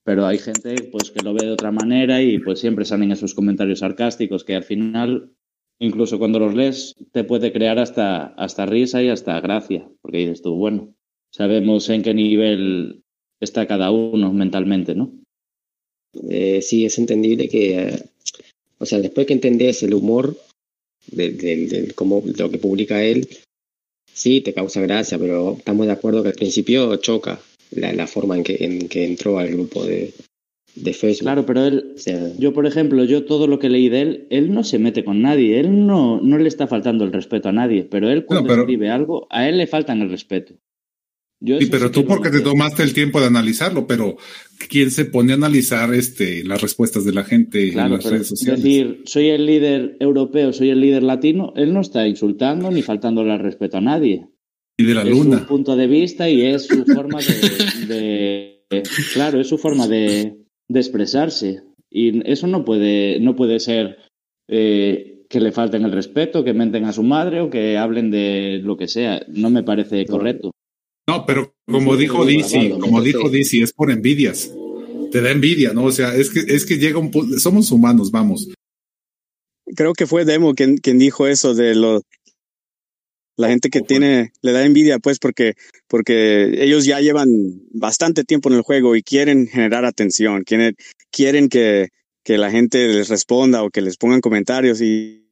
Pero 0.04 0.26
hay 0.26 0.40
gente 0.40 0.76
pues 0.92 1.10
que 1.10 1.24
lo 1.24 1.34
ve 1.34 1.46
de 1.46 1.54
otra 1.54 1.72
manera 1.72 2.22
y 2.22 2.40
pues 2.40 2.60
siempre 2.60 2.84
salen 2.84 3.14
esos 3.14 3.34
comentarios 3.34 3.80
sarcásticos 3.80 4.44
que 4.44 4.56
al 4.56 4.64
final, 4.64 5.32
incluso 5.80 6.20
cuando 6.20 6.40
los 6.40 6.54
lees, 6.54 6.96
te 7.14 7.24
puede 7.24 7.54
crear 7.54 7.80
hasta, 7.80 8.26
hasta 8.26 8.66
risa 8.66 9.02
y 9.02 9.08
hasta 9.08 9.40
gracia, 9.40 9.90
porque 10.02 10.18
dices 10.18 10.42
tú, 10.42 10.56
bueno, 10.56 10.94
sabemos 11.32 11.90
en 11.90 12.02
qué 12.04 12.14
nivel 12.14 13.04
está 13.40 13.68
cada 13.68 13.92
uno 13.92 14.34
mentalmente, 14.34 14.96
¿no? 14.96 15.14
Eh, 16.30 16.62
sí, 16.62 16.86
es 16.86 16.98
entendible 16.98 17.48
que, 17.50 17.78
eh, 17.80 18.04
o 18.80 18.86
sea, 18.86 19.00
después 19.00 19.28
que 19.28 19.34
entendés 19.34 19.84
el 19.84 19.94
humor 19.94 20.36
de, 21.12 21.30
de- 21.32 21.68
de 21.68 21.94
cómo, 21.94 22.22
de 22.22 22.34
lo 22.44 22.50
que 22.50 22.58
publica 22.58 23.04
él, 23.04 23.28
sí, 24.14 24.42
te 24.42 24.54
causa 24.54 24.82
gracia, 24.82 25.18
pero 25.20 25.56
estamos 25.58 25.86
de 25.86 25.94
acuerdo 25.94 26.24
que 26.24 26.30
al 26.30 26.36
principio 26.36 26.96
choca 26.98 27.40
la, 27.72 27.94
la 27.94 28.08
forma 28.08 28.38
en 28.38 28.44
que, 28.44 28.58
en 28.60 28.88
que 28.90 29.06
entró 29.06 29.38
al 29.40 29.50
grupo 29.52 29.86
de, 29.86 30.14
de 30.76 30.94
Facebook. 30.94 31.24
Claro, 31.26 31.46
pero 31.46 31.66
él, 31.66 31.94
O 31.96 32.00
sea, 32.00 32.32
yo 32.38 32.54
por 32.54 32.66
ejemplo, 32.66 33.04
yo 33.04 33.26
todo 33.26 33.48
lo 33.48 33.60
que 33.60 33.70
leí 33.70 33.90
de 33.90 34.02
él, 34.02 34.28
él 34.32 34.54
no 34.54 34.64
se 34.64 34.80
mete 34.80 35.04
con 35.04 35.22
nadie, 35.22 35.60
él 35.60 35.86
no, 35.86 36.20
no 36.22 36.38
le 36.38 36.48
está 36.48 36.68
faltando 36.68 37.04
el 37.06 37.14
respeto 37.14 37.50
a 37.50 37.54
nadie, 37.54 37.84
pero 37.84 38.10
él 38.10 38.26
cuando 38.26 38.48
pero- 38.50 38.62
escribe 38.62 38.90
algo, 38.90 39.28
a 39.30 39.48
él 39.48 39.58
le 39.58 39.68
faltan 39.68 40.02
el 40.02 40.10
respeto. 40.10 40.54
Yo 41.42 41.58
Sí, 41.60 41.68
pero 41.68 41.88
sí 41.88 41.94
tú 41.94 42.06
porque 42.06 42.30
te 42.32 42.42
tomaste 42.42 42.84
el 42.84 42.94
tiempo 42.94 43.22
de 43.22 43.28
analizarlo, 43.28 43.88
pero 43.88 44.18
¿quién 44.70 44.92
se 44.92 45.06
pone 45.06 45.32
a 45.32 45.36
analizar 45.36 45.94
este 45.94 46.44
las 46.44 46.62
respuestas 46.62 47.06
de 47.06 47.14
la 47.14 47.24
gente 47.24 47.70
en 47.70 47.78
las 47.78 48.04
redes 48.04 48.28
sociales? 48.28 48.62
decir, 48.62 49.02
soy 49.06 49.30
el 49.30 49.46
líder 49.46 49.96
europeo, 50.02 50.52
soy 50.52 50.70
el 50.70 50.82
líder 50.82 51.04
latino, 51.04 51.54
él 51.56 51.74
no 51.74 51.80
está 51.82 52.08
insultando 52.08 52.70
ni 52.72 52.82
faltándole 52.82 53.32
al 53.32 53.40
respeto 53.40 53.78
a 53.78 53.82
nadie. 53.82 54.28
y 54.78 54.84
de 54.84 54.94
la 54.94 55.04
es 55.04 55.10
luna. 55.10 55.40
su 55.40 55.46
punto 55.46 55.76
de 55.78 55.88
vista 55.88 56.30
y 56.30 56.42
es 56.46 56.66
su 56.68 56.84
forma 56.86 57.20
de, 57.22 57.88
de- 57.88 58.84
claro, 59.14 59.40
es 59.40 59.48
su 59.48 59.58
forma 59.58 59.88
de, 59.88 60.36
de 60.68 60.80
expresarse. 60.80 61.62
Y 61.90 62.30
eso 62.30 62.48
no 62.48 62.64
puede, 62.66 63.20
no 63.20 63.36
puede 63.36 63.60
ser 63.60 63.98
eh, 64.48 65.24
que 65.30 65.40
le 65.40 65.52
falten 65.52 65.84
el 65.86 65.92
respeto, 65.92 66.44
que 66.44 66.54
menten 66.54 66.86
a 66.86 66.94
su 66.94 67.04
madre 67.04 67.42
o 67.42 67.50
que 67.50 67.78
hablen 67.78 68.12
de 68.12 68.60
lo 68.64 68.78
que 68.78 68.88
sea. 68.88 69.22
No 69.28 69.50
me 69.50 69.64
parece 69.64 70.06
correcto. 70.06 70.52
No, 71.10 71.26
pero 71.26 71.56
como 71.66 71.98
dijo 71.98 72.24
Dizzy, 72.24 72.70
como 72.80 73.02
dijo 73.02 73.30
Dizzy, 73.30 73.64
es 73.64 73.74
por 73.74 73.90
envidias. 73.90 74.54
Te 75.12 75.22
da 75.22 75.32
envidia, 75.32 75.74
¿no? 75.74 75.86
O 75.86 75.92
sea, 75.92 76.16
es 76.16 76.30
que, 76.30 76.42
es 76.42 76.68
que 76.68 76.78
llega 76.78 77.00
un 77.00 77.10
punto, 77.10 77.40
somos 77.40 77.72
humanos, 77.72 78.12
vamos. 78.12 78.48
Creo 79.76 79.94
que 79.94 80.06
fue 80.06 80.24
Demo 80.24 80.54
quien, 80.54 80.78
quien 80.78 81.00
dijo 81.00 81.26
eso 81.26 81.56
de 81.56 81.74
lo, 81.74 82.04
la 83.38 83.48
gente 83.48 83.72
que 83.72 83.82
tiene, 83.82 84.34
le 84.44 84.52
da 84.52 84.64
envidia, 84.64 85.00
pues, 85.00 85.18
porque, 85.18 85.56
porque 85.88 86.64
ellos 86.64 86.86
ya 86.86 87.00
llevan 87.00 87.30
bastante 87.72 88.24
tiempo 88.24 88.50
en 88.50 88.58
el 88.58 88.62
juego 88.62 88.96
y 88.96 89.02
quieren 89.02 89.48
generar 89.48 89.86
atención, 89.86 90.44
quieren, 90.44 90.76
quieren 91.10 91.50
que, 91.50 91.90
que 92.24 92.38
la 92.38 92.52
gente 92.52 92.88
les 92.88 93.10
responda 93.10 93.64
o 93.64 93.72
que 93.72 93.82
les 93.82 93.98
pongan 93.98 94.22
comentarios 94.22 94.80
y, 94.80 95.29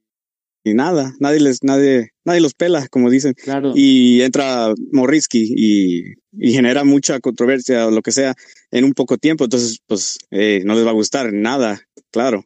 y 0.64 0.74
nada, 0.74 1.14
nadie 1.20 1.40
les, 1.40 1.62
nadie, 1.62 2.10
nadie 2.24 2.40
los 2.40 2.54
pela, 2.54 2.88
como 2.88 3.10
dicen. 3.10 3.34
Claro. 3.34 3.72
Y 3.74 4.22
entra 4.22 4.74
Morrisky 4.92 5.52
y, 5.56 6.14
y 6.32 6.52
genera 6.52 6.84
mucha 6.84 7.20
controversia 7.20 7.86
o 7.86 7.90
lo 7.90 8.02
que 8.02 8.12
sea 8.12 8.34
en 8.70 8.84
un 8.84 8.92
poco 8.92 9.18
tiempo, 9.18 9.44
entonces, 9.44 9.80
pues, 9.86 10.18
eh, 10.30 10.62
no 10.64 10.74
les 10.74 10.84
va 10.84 10.90
a 10.90 10.94
gustar 10.94 11.32
nada, 11.32 11.80
claro. 12.10 12.44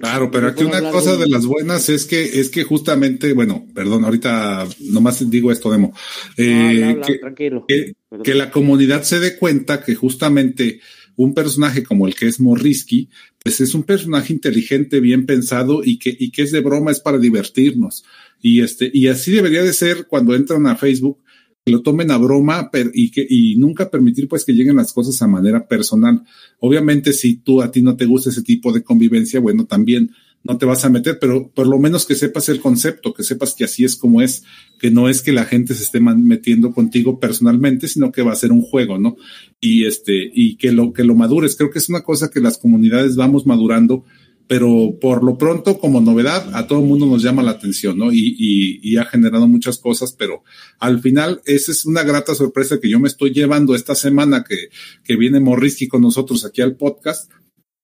Claro, 0.00 0.30
pero 0.30 0.48
aquí 0.48 0.64
una 0.64 0.90
cosa 0.90 1.16
de 1.16 1.28
las 1.28 1.44
buenas 1.44 1.90
es 1.90 2.06
que 2.06 2.40
es 2.40 2.48
que 2.48 2.64
justamente, 2.64 3.34
bueno, 3.34 3.66
perdón, 3.74 4.06
ahorita 4.06 4.66
nomás 4.90 5.28
digo 5.28 5.52
esto, 5.52 5.70
Demo, 5.70 5.92
eh, 6.38 6.98
que, 7.36 7.92
que, 8.24 8.34
la 8.34 8.50
comunidad 8.50 9.02
se 9.02 9.20
dé 9.20 9.36
cuenta 9.36 9.84
que 9.84 9.94
justamente 9.94 10.80
un 11.16 11.34
personaje 11.34 11.82
como 11.82 12.06
el 12.06 12.14
que 12.14 12.26
es 12.26 12.40
Morrisky, 12.40 13.08
pues 13.42 13.60
es 13.60 13.74
un 13.74 13.82
personaje 13.82 14.32
inteligente, 14.32 15.00
bien 15.00 15.26
pensado 15.26 15.82
y 15.82 15.98
que, 15.98 16.14
y 16.18 16.30
que 16.30 16.42
es 16.42 16.52
de 16.52 16.60
broma, 16.60 16.90
es 16.90 17.00
para 17.00 17.18
divertirnos. 17.18 18.04
Y 18.40 18.60
este, 18.60 18.90
y 18.92 19.08
así 19.08 19.32
debería 19.32 19.62
de 19.62 19.72
ser 19.72 20.06
cuando 20.06 20.34
entran 20.34 20.66
a 20.66 20.76
Facebook, 20.76 21.18
que 21.64 21.72
lo 21.72 21.82
tomen 21.82 22.10
a 22.12 22.18
broma 22.18 22.70
y 22.94 23.10
que, 23.10 23.26
y 23.28 23.56
nunca 23.56 23.90
permitir 23.90 24.28
pues 24.28 24.44
que 24.44 24.52
lleguen 24.52 24.76
las 24.76 24.92
cosas 24.92 25.20
a 25.20 25.26
manera 25.26 25.66
personal. 25.66 26.22
Obviamente, 26.60 27.12
si 27.12 27.36
tú 27.38 27.60
a 27.60 27.72
ti 27.72 27.82
no 27.82 27.96
te 27.96 28.06
gusta 28.06 28.30
ese 28.30 28.42
tipo 28.42 28.72
de 28.72 28.84
convivencia, 28.84 29.40
bueno, 29.40 29.66
también 29.66 30.12
no 30.46 30.58
te 30.58 30.66
vas 30.66 30.84
a 30.84 30.88
meter, 30.88 31.18
pero 31.20 31.50
por 31.50 31.66
lo 31.66 31.78
menos 31.78 32.06
que 32.06 32.14
sepas 32.14 32.48
el 32.48 32.60
concepto, 32.60 33.12
que 33.12 33.22
sepas 33.22 33.54
que 33.54 33.64
así 33.64 33.84
es 33.84 33.96
como 33.96 34.22
es, 34.22 34.44
que 34.78 34.90
no 34.90 35.08
es 35.08 35.22
que 35.22 35.32
la 35.32 35.44
gente 35.44 35.74
se 35.74 35.82
esté 35.82 36.00
metiendo 36.00 36.72
contigo 36.72 37.18
personalmente, 37.18 37.88
sino 37.88 38.12
que 38.12 38.22
va 38.22 38.32
a 38.32 38.36
ser 38.36 38.52
un 38.52 38.62
juego, 38.62 38.98
¿no? 38.98 39.16
Y 39.60 39.84
este, 39.84 40.30
y 40.32 40.56
que 40.56 40.72
lo, 40.72 40.92
que 40.92 41.04
lo 41.04 41.14
madures. 41.14 41.56
Creo 41.56 41.70
que 41.70 41.78
es 41.78 41.88
una 41.88 42.02
cosa 42.02 42.30
que 42.30 42.40
las 42.40 42.58
comunidades 42.58 43.16
vamos 43.16 43.46
madurando, 43.46 44.04
pero 44.46 44.96
por 45.00 45.24
lo 45.24 45.36
pronto, 45.38 45.78
como 45.78 46.00
novedad, 46.00 46.54
a 46.54 46.66
todo 46.66 46.80
el 46.80 46.86
mundo 46.86 47.06
nos 47.06 47.22
llama 47.22 47.42
la 47.42 47.52
atención, 47.52 47.98
¿no? 47.98 48.12
Y, 48.12 48.36
y, 48.38 48.80
y, 48.82 48.96
ha 48.96 49.04
generado 49.04 49.48
muchas 49.48 49.78
cosas, 49.78 50.12
pero 50.12 50.44
al 50.78 51.00
final, 51.00 51.42
esa 51.46 51.72
es 51.72 51.84
una 51.84 52.04
grata 52.04 52.34
sorpresa 52.34 52.78
que 52.80 52.88
yo 52.88 53.00
me 53.00 53.08
estoy 53.08 53.32
llevando 53.32 53.74
esta 53.74 53.94
semana 53.94 54.44
que, 54.48 54.68
que 55.02 55.16
viene 55.16 55.40
Morrisky 55.40 55.88
con 55.88 56.02
nosotros 56.02 56.44
aquí 56.44 56.62
al 56.62 56.76
podcast 56.76 57.30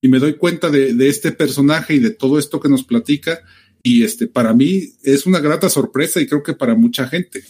y 0.03 0.09
me 0.09 0.19
doy 0.19 0.35
cuenta 0.35 0.69
de, 0.69 0.93
de, 0.95 1.09
este 1.09 1.31
personaje 1.31 1.95
y 1.95 2.01
de 2.01 2.11
todo 2.11 2.39
esto 2.39 2.61
que 2.61 2.69
nos 2.69 2.83
platica. 2.83 3.41
Y 3.85 4.03
este, 4.03 4.27
para 4.27 4.53
mí 4.53 4.83
es 5.05 5.27
una 5.27 5.41
grata 5.41 5.69
sorpresa 5.69 6.21
y 6.21 6.27
creo 6.27 6.43
que 6.43 6.55
para 6.55 6.75
mucha 6.75 7.07
gente. 7.07 7.41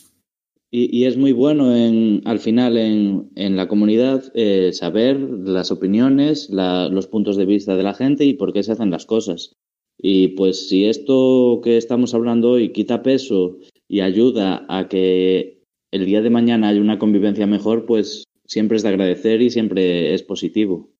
Y, 0.71 0.97
y 0.97 1.07
es 1.07 1.17
muy 1.17 1.33
bueno 1.33 1.75
en, 1.75 2.23
al 2.27 2.39
final 2.39 2.77
en, 2.77 3.31
en 3.37 3.57
la 3.57 3.69
comunidad 3.69 4.31
eh, 4.35 4.73
saber 4.73 5.19
las 5.19 5.71
opiniones, 5.71 6.49
la, 6.51 6.89
los 6.89 7.07
puntos 7.07 7.37
de 7.37 7.47
vista 7.47 7.75
de 7.75 7.83
la 7.83 7.95
gente 7.95 8.25
y 8.25 8.35
por 8.35 8.53
qué 8.53 8.63
se 8.63 8.73
hacen 8.73 8.91
las 8.91 9.07
cosas. 9.07 9.55
Y 9.99 10.29
pues 10.29 10.69
si 10.69 10.87
esto 10.87 11.61
que 11.65 11.79
estamos 11.79 12.15
hablando 12.15 12.51
hoy 12.51 12.73
quita 12.73 13.03
peso 13.03 13.59
y 13.89 14.01
ayuda 14.01 14.67
a 14.69 14.89
que 14.89 15.63
el 15.91 16.05
día 16.05 16.21
de 16.23 16.31
mañana 16.31 16.69
haya 16.69 16.81
una 16.81 16.99
convivencia 16.99 17.47
mejor, 17.47 17.87
pues 17.87 18.25
siempre 18.47 18.77
es 18.77 18.83
de 18.83 18.91
agradecer 18.91 19.41
y 19.41 19.51
siempre 19.51 20.13
es 20.13 20.23
positivo. 20.23 20.92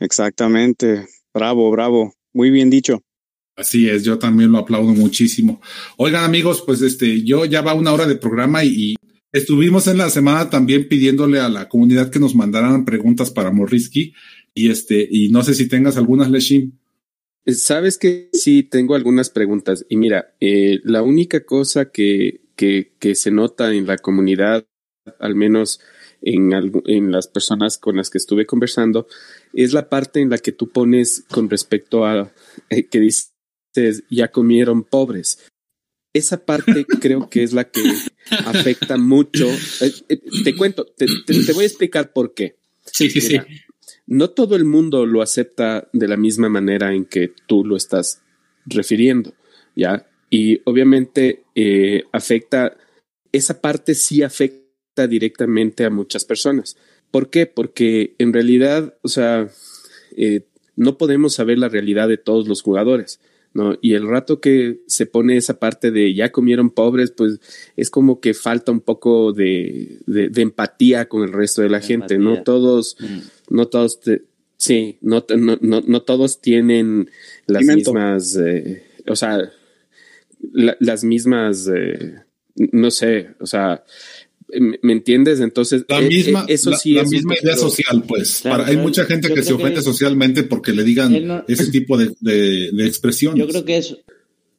Exactamente. 0.00 1.06
Bravo, 1.32 1.70
bravo. 1.70 2.14
Muy 2.32 2.50
bien 2.50 2.70
dicho. 2.70 3.02
Así 3.56 3.88
es, 3.88 4.04
yo 4.04 4.18
también 4.18 4.52
lo 4.52 4.58
aplaudo 4.58 4.94
muchísimo. 4.94 5.60
Oigan, 5.98 6.24
amigos, 6.24 6.62
pues 6.64 6.80
este, 6.80 7.22
yo 7.22 7.44
ya 7.44 7.60
va 7.60 7.74
una 7.74 7.92
hora 7.92 8.06
de 8.06 8.16
programa 8.16 8.64
y, 8.64 8.96
estuvimos 9.32 9.86
en 9.86 9.98
la 9.98 10.10
semana 10.10 10.50
también 10.50 10.88
pidiéndole 10.88 11.38
a 11.38 11.48
la 11.48 11.68
comunidad 11.68 12.10
que 12.10 12.18
nos 12.18 12.34
mandaran 12.34 12.84
preguntas 12.84 13.30
para 13.30 13.52
Morrisky 13.52 14.12
y 14.54 14.70
este, 14.70 15.06
y 15.08 15.28
no 15.28 15.44
sé 15.44 15.54
si 15.54 15.68
tengas 15.68 15.96
algunas, 15.96 16.30
Leshim. 16.30 16.72
Sabes 17.46 17.96
que 17.96 18.28
sí, 18.32 18.62
tengo 18.62 18.94
algunas 18.94 19.30
preguntas. 19.30 19.86
Y 19.88 19.96
mira, 19.96 20.34
eh, 20.40 20.80
la 20.84 21.02
única 21.02 21.44
cosa 21.44 21.90
que, 21.90 22.40
que, 22.56 22.94
que 22.98 23.14
se 23.14 23.30
nota 23.30 23.72
en 23.72 23.86
la 23.86 23.98
comunidad, 23.98 24.66
al 25.18 25.34
menos 25.34 25.80
en, 26.22 26.52
en 26.86 27.12
las 27.12 27.28
personas 27.28 27.78
con 27.78 27.96
las 27.96 28.10
que 28.10 28.18
estuve 28.18 28.46
conversando, 28.46 29.06
es 29.52 29.72
la 29.72 29.88
parte 29.88 30.20
en 30.20 30.30
la 30.30 30.38
que 30.38 30.52
tú 30.52 30.68
pones 30.68 31.24
con 31.30 31.50
respecto 31.50 32.04
a 32.04 32.32
eh, 32.68 32.86
que 32.86 33.00
dices 33.00 33.32
ya 34.10 34.28
comieron 34.28 34.84
pobres. 34.84 35.38
Esa 36.12 36.44
parte 36.44 36.84
creo 37.00 37.28
que 37.28 37.42
es 37.42 37.52
la 37.52 37.70
que 37.70 37.82
afecta 38.46 38.96
mucho. 38.96 39.48
Eh, 39.80 39.92
eh, 40.08 40.20
te 40.44 40.56
cuento, 40.56 40.84
te, 40.84 41.06
te, 41.06 41.52
voy 41.52 41.64
a 41.64 41.68
explicar 41.68 42.12
por 42.12 42.34
qué. 42.34 42.56
Sí, 42.84 43.10
sí, 43.10 43.20
sí. 43.20 43.38
No 44.06 44.30
todo 44.30 44.56
el 44.56 44.64
mundo 44.64 45.06
lo 45.06 45.22
acepta 45.22 45.88
de 45.92 46.08
la 46.08 46.16
misma 46.16 46.48
manera 46.48 46.92
en 46.94 47.04
que 47.04 47.32
tú 47.46 47.64
lo 47.64 47.76
estás 47.76 48.22
refiriendo, 48.66 49.34
¿ya? 49.76 50.08
Y 50.30 50.60
obviamente 50.64 51.44
afecta, 52.12 52.76
esa 53.30 53.60
parte 53.60 53.94
sí 53.94 54.24
afecta 54.24 55.06
directamente 55.08 55.84
a 55.84 55.90
muchas 55.90 56.24
personas. 56.24 56.76
¿Por 57.10 57.30
qué? 57.30 57.46
Porque 57.46 58.14
en 58.18 58.32
realidad, 58.32 58.94
o 59.02 59.08
sea, 59.08 59.48
eh, 60.16 60.42
no 60.76 60.96
podemos 60.96 61.34
saber 61.34 61.58
la 61.58 61.68
realidad 61.68 62.08
de 62.08 62.18
todos 62.18 62.48
los 62.48 62.62
jugadores. 62.62 63.20
¿no? 63.52 63.76
Y 63.80 63.94
el 63.94 64.06
rato 64.06 64.40
que 64.40 64.80
se 64.86 65.06
pone 65.06 65.36
esa 65.36 65.58
parte 65.58 65.90
de 65.90 66.14
ya 66.14 66.30
comieron 66.30 66.70
pobres, 66.70 67.10
pues 67.10 67.40
es 67.76 67.90
como 67.90 68.20
que 68.20 68.32
falta 68.32 68.70
un 68.70 68.80
poco 68.80 69.32
de, 69.32 69.98
de, 70.06 70.42
empatía 70.42 71.08
con 71.08 71.22
el 71.22 71.32
resto 71.32 71.62
de 71.62 71.68
la 71.68 71.80
gente. 71.80 72.18
No 72.18 72.42
todos, 72.42 72.96
mm. 73.00 73.54
no 73.54 73.66
todos, 73.66 73.98
sí, 74.56 74.98
no, 75.00 75.24
no, 75.36 75.58
no, 75.60 76.02
todos 76.02 76.40
tienen 76.40 77.10
las 77.46 77.64
mismas, 77.64 78.36
eh, 78.36 78.84
o 79.08 79.16
sea, 79.16 79.50
las 80.52 81.02
mismas, 81.02 81.68
eh, 81.74 82.22
no 82.54 82.90
sé, 82.90 83.30
o 83.40 83.46
sea, 83.46 83.84
¿Me 84.82 84.92
entiendes? 84.92 85.40
Entonces, 85.40 85.84
la 85.88 86.00
eh, 86.00 86.08
misma, 86.08 86.40
eh, 86.48 86.54
eso 86.54 86.72
sí 86.74 86.94
la, 86.94 87.04
misma 87.04 87.34
idea 87.40 87.56
social, 87.56 88.04
pues. 88.06 88.44
hay 88.44 88.76
mucha 88.76 89.04
gente 89.04 89.32
que 89.32 89.42
se 89.42 89.52
ofende 89.52 89.82
socialmente 89.82 90.42
porque 90.44 90.72
le 90.72 90.84
digan 90.84 91.44
ese 91.48 91.70
tipo 91.70 91.96
de, 91.96 92.14
de, 92.20 92.86
expresiones. 92.86 93.38
Yo 93.38 93.48
creo 93.48 93.64
que 93.64 93.78
es, 93.78 93.96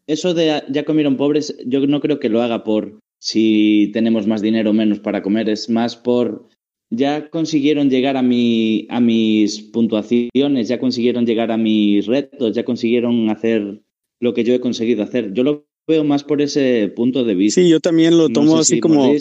eso 0.07 0.33
de 0.33 0.63
ya 0.69 0.85
comieron 0.85 1.17
pobres, 1.17 1.55
yo 1.65 1.85
no 1.87 1.99
creo 2.01 2.19
que 2.19 2.29
lo 2.29 2.41
haga 2.41 2.63
por 2.63 2.99
si 3.19 3.91
tenemos 3.93 4.27
más 4.27 4.41
dinero 4.41 4.71
o 4.71 4.73
menos 4.73 4.99
para 4.99 5.21
comer, 5.21 5.49
es 5.49 5.69
más 5.69 5.95
por 5.95 6.49
ya 6.91 7.29
consiguieron 7.29 7.89
llegar 7.89 8.17
a, 8.17 8.21
mi, 8.21 8.85
a 8.89 8.99
mis 8.99 9.61
puntuaciones, 9.61 10.67
ya 10.67 10.79
consiguieron 10.79 11.25
llegar 11.25 11.51
a 11.51 11.57
mis 11.57 12.05
retos, 12.05 12.53
ya 12.53 12.65
consiguieron 12.65 13.29
hacer 13.29 13.81
lo 14.19 14.33
que 14.33 14.43
yo 14.43 14.53
he 14.53 14.59
conseguido 14.59 15.03
hacer. 15.03 15.33
Yo 15.33 15.43
lo 15.43 15.67
veo 15.87 16.03
más 16.03 16.23
por 16.23 16.41
ese 16.41 16.91
punto 16.95 17.23
de 17.23 17.35
vista. 17.35 17.61
Sí, 17.61 17.69
yo 17.69 17.79
también 17.79 18.17
lo 18.17 18.29
tomo 18.29 18.57
así 18.57 18.79
como, 18.79 19.11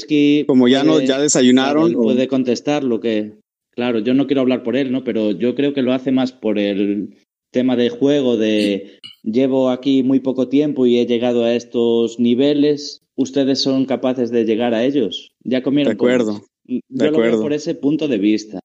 como 0.47 0.69
ya 0.69 0.85
no, 0.85 1.01
ya 1.01 1.21
desayunaron. 1.21 1.93
Puede 1.93 2.29
contestar 2.29 2.85
lo 2.85 3.01
que, 3.01 3.35
claro, 3.71 3.99
yo 4.01 4.15
no 4.15 4.27
quiero 4.27 4.43
hablar 4.43 4.63
por 4.63 4.77
él, 4.77 4.93
¿no? 4.93 5.05
Pero 5.05 5.33
yo 5.33 5.55
creo 5.55 5.75
que 5.75 5.83
lo 5.83 5.93
hace 5.93 6.13
más 6.13 6.33
por 6.33 6.59
el 6.59 7.17
tema 7.51 7.77
de 7.77 7.91
juego, 7.91 8.37
de 8.37 8.99
llevo 9.23 9.71
aquí 9.71 10.03
muy 10.03 10.21
poco 10.21 10.49
tiempo 10.49 10.87
y 10.87 10.99
he 10.99 11.07
llegado 11.07 11.45
a 11.45 11.55
estos 11.55 12.21
niveles, 12.21 13.03
ustedes 13.17 13.61
son 13.61 13.85
capaces 13.85 14.31
de 14.31 14.45
llegar 14.45 14.75
a 14.75 14.85
ellos. 14.85 15.33
Ya 15.45 15.63
comieron. 15.63 15.91
De 15.91 15.95
acuerdo. 15.95 16.43
Yo 16.65 17.11
lo 17.11 17.19
veo 17.19 17.41
por 17.41 17.53
ese 17.53 17.75
punto 17.75 18.07
de 18.07 18.19
vista. 18.19 18.61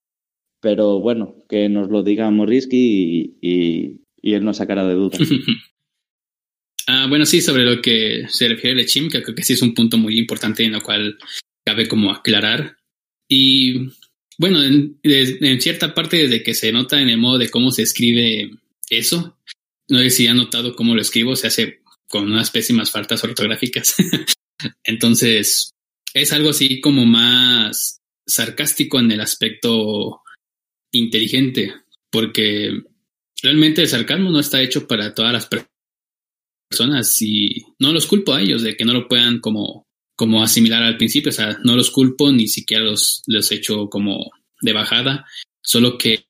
Pero 0.61 0.99
bueno, 0.99 1.35
que 1.47 1.69
nos 1.69 1.89
lo 1.89 2.01
diga 2.03 2.29
Morrisky 2.31 2.77
y, 2.77 3.37
y, 3.41 4.01
y 4.21 4.33
él 4.33 4.43
nos 4.43 4.57
sacará 4.57 4.87
de 4.87 4.95
dudas. 4.95 5.19
Ah, 6.87 7.07
bueno, 7.07 7.25
sí, 7.25 7.41
sobre 7.41 7.63
lo 7.63 7.81
que 7.81 8.25
se 8.29 8.47
refiere 8.47 8.83
a 8.83 8.85
Chim, 8.85 9.09
que 9.09 9.23
creo 9.23 9.35
que 9.35 9.43
sí 9.43 9.53
es 9.53 9.61
un 9.61 9.73
punto 9.73 9.97
muy 9.97 10.19
importante 10.19 10.63
en 10.63 10.73
lo 10.73 10.81
cual 10.81 11.17
cabe 11.65 11.87
como 11.87 12.11
aclarar. 12.11 12.77
Y 13.27 13.89
bueno, 14.37 14.63
en, 14.63 15.61
cierta 15.61 15.93
parte 15.95 16.17
desde 16.17 16.43
que 16.43 16.53
se 16.53 16.71
nota 16.71 17.01
en 17.01 17.09
el 17.09 17.17
modo 17.17 17.39
de 17.39 17.49
cómo 17.49 17.71
se 17.71 17.81
escribe 17.81 18.51
eso, 18.89 19.39
no 19.89 19.99
sé 19.99 20.09
si 20.11 20.27
han 20.27 20.37
notado 20.37 20.75
cómo 20.75 20.93
lo 20.93 21.01
escribo, 21.01 21.35
se 21.35 21.47
hace 21.47 21.81
con 22.07 22.31
unas 22.31 22.51
pésimas 22.51 22.91
faltas 22.91 23.23
ortográficas. 23.23 23.95
Entonces, 24.83 25.71
es 26.13 26.33
algo 26.33 26.51
así 26.51 26.79
como 26.81 27.05
más 27.05 27.99
sarcástico 28.27 28.99
en 28.99 29.11
el 29.11 29.21
aspecto 29.21 30.21
inteligente, 30.91 31.73
porque 32.11 32.71
realmente 33.41 33.81
el 33.81 33.87
sarcasmo 33.87 34.29
no 34.29 34.39
está 34.39 34.61
hecho 34.61 34.87
para 34.87 35.13
todas 35.15 35.33
las 35.33 35.47
personas 35.47 35.74
personas 36.75 37.21
y 37.21 37.63
no 37.79 37.93
los 37.93 38.05
culpo 38.05 38.33
a 38.33 38.41
ellos 38.41 38.61
de 38.61 38.75
que 38.75 38.83
no 38.83 38.93
lo 38.93 39.07
puedan 39.07 39.39
como, 39.39 39.87
como 40.15 40.43
asimilar 40.43 40.83
al 40.83 40.97
principio, 40.97 41.29
o 41.29 41.33
sea, 41.33 41.57
no 41.63 41.75
los 41.75 41.89
culpo 41.89 42.31
ni 42.31 42.47
siquiera 42.47 42.83
los, 42.83 43.23
los 43.27 43.49
echo 43.51 43.89
como 43.89 44.29
de 44.61 44.73
bajada, 44.73 45.25
solo 45.61 45.97
que 45.97 46.25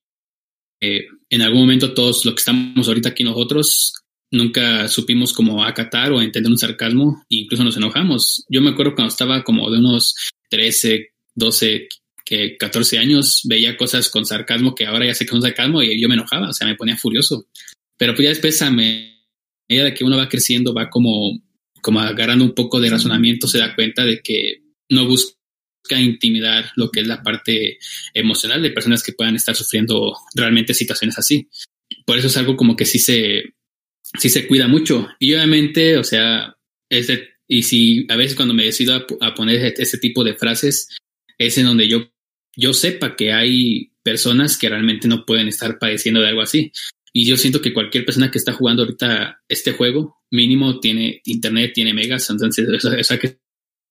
eh, 0.82 1.06
en 1.30 1.42
algún 1.42 1.62
momento 1.62 1.94
todos 1.94 2.26
los 2.26 2.36
que 2.36 2.40
estamos 2.40 2.88
ahorita 2.88 3.10
aquí 3.10 3.24
nosotros 3.24 3.94
nunca 4.32 4.88
supimos 4.88 5.34
como 5.34 5.64
acatar 5.64 6.12
o 6.12 6.22
entender 6.22 6.52
un 6.52 6.60
sarcasmo 6.60 7.24
e 7.30 7.38
incluso 7.38 7.64
nos 7.64 7.78
enojamos. 7.78 8.46
Yo 8.48 8.62
me 8.62 8.70
acuerdo 8.70 8.94
cuando 8.94 9.12
estaba 9.12 9.44
como 9.44 9.72
de 9.72 9.80
unos 9.80 10.14
13, 10.50 11.08
12, 11.34 11.88
que 12.24 12.58
14 12.58 13.00
años 13.00 13.42
veía 13.46 13.78
cosas 13.78 14.10
con 14.10 14.26
sarcasmo 14.26 14.76
que 14.76 14.86
ahora 14.86 15.08
ya 15.08 15.16
sé 15.16 15.26
que 15.26 15.32
son 15.32 15.42
sarcasmo 15.42 15.82
y 15.82 16.00
yo 16.00 16.08
me 16.08 16.16
enojaba, 16.16 16.50
o 16.50 16.54
sea, 16.54 16.68
me 16.68 16.76
ponía 16.76 16.98
furioso. 16.98 17.48
Pero 17.98 18.14
pues 18.14 18.24
ya 18.24 18.30
después 18.30 18.62
me 18.72 19.15
medida 19.68 19.86
de 19.86 19.94
que 19.94 20.04
uno 20.04 20.18
va 20.18 20.30
creciendo, 20.30 20.74
va 20.74 20.90
como, 20.90 21.42
como 21.82 22.00
agarrando 22.00 22.46
un 22.46 22.54
poco 22.54 22.80
de 22.80 22.90
razonamiento, 22.90 23.48
se 23.48 23.60
da 23.60 23.76
cuenta 23.76 24.04
de 24.04 24.22
que 24.22 24.62
no 24.90 25.08
busca 25.08 25.36
intimidar 26.00 26.72
lo 26.76 26.90
que 26.90 27.02
es 27.02 27.08
la 27.08 27.22
parte 27.22 27.78
emocional 28.14 28.62
de 28.62 28.72
personas 28.72 29.04
que 29.04 29.14
puedan 29.14 29.36
estar 29.36 29.56
sufriendo 29.56 30.16
realmente 30.34 30.74
situaciones 30.74 31.18
así. 31.18 31.48
Por 32.06 32.18
eso 32.18 32.28
es 32.28 32.38
algo 32.38 32.56
como 32.56 32.76
que 32.76 32.86
sí 32.86 33.00
se, 33.00 33.44
sí 34.18 34.30
se 34.30 34.48
cuida 34.48 34.68
mucho. 34.68 35.08
Y 35.20 35.34
obviamente, 35.34 35.98
o 35.98 36.04
sea, 36.04 36.56
ese, 36.90 37.30
y 37.48 37.64
si 37.64 38.06
a 38.10 38.16
veces 38.16 38.36
cuando 38.36 38.54
me 38.54 38.66
decido 38.66 39.06
a, 39.22 39.36
poner 39.36 39.74
ese 39.78 39.98
tipo 39.98 40.24
de 40.24 40.36
frases, 40.36 40.90
es 41.38 41.58
en 41.58 41.66
donde 41.66 41.88
yo, 41.88 42.12
yo 42.56 42.74
sepa 42.74 43.16
que 43.16 43.34
hay 43.34 43.92
personas 44.04 44.58
que 44.58 44.70
realmente 44.70 45.08
no 45.08 45.26
pueden 45.26 45.48
estar 45.48 45.78
padeciendo 45.80 46.22
de 46.22 46.30
algo 46.30 46.42
así. 46.42 46.72
Y 47.18 47.26
yo 47.26 47.38
siento 47.38 47.62
que 47.62 47.72
cualquier 47.72 48.04
persona 48.04 48.30
que 48.30 48.38
está 48.38 48.52
jugando 48.52 48.84
ahorita 48.84 49.42
este 49.48 49.72
juego, 49.72 50.18
mínimo 50.32 50.82
tiene 50.82 51.22
internet, 51.24 51.72
tiene 51.74 51.94
megas, 51.94 52.30
entonces, 52.30 52.68
o 52.84 53.04
sea, 53.04 53.18
que 53.18 53.40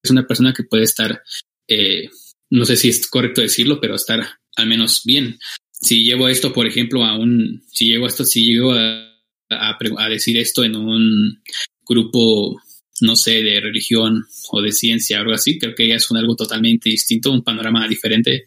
es 0.03 0.11
una 0.11 0.27
persona 0.27 0.53
que 0.53 0.64
puede 0.64 0.83
estar, 0.83 1.22
eh, 1.66 2.11
no 2.51 2.66
sé 2.66 2.77
si 2.77 2.91
es 2.91 3.07
correcto 3.07 3.41
decirlo, 3.41 3.81
pero 3.81 3.95
estar 3.95 4.22
al 4.57 4.66
menos 4.66 5.01
bien. 5.07 5.39
Si 5.72 6.05
llevo 6.05 6.29
esto, 6.29 6.53
por 6.53 6.66
ejemplo, 6.66 7.03
a 7.03 7.16
un, 7.16 7.62
si 7.72 7.87
llevo 7.87 8.09
esto, 8.09 8.27
si 8.27 8.45
llego 8.45 8.75
a, 8.75 9.09
a, 9.49 10.09
decir 10.11 10.37
esto 10.37 10.62
en 10.62 10.77
un 10.77 11.43
grupo, 11.89 12.61
no 13.01 13.16
sé, 13.16 13.43
de 13.43 13.59
religión 13.59 14.27
o 14.51 14.61
de 14.61 14.72
ciencia, 14.72 15.20
algo 15.20 15.33
así, 15.33 15.59
creo 15.59 15.75
que 15.75 15.95
es 15.95 16.11
un 16.11 16.18
algo 16.18 16.37
totalmente 16.37 16.91
distinto, 16.91 17.33
un 17.33 17.43
panorama 17.43 17.89
diferente. 17.89 18.45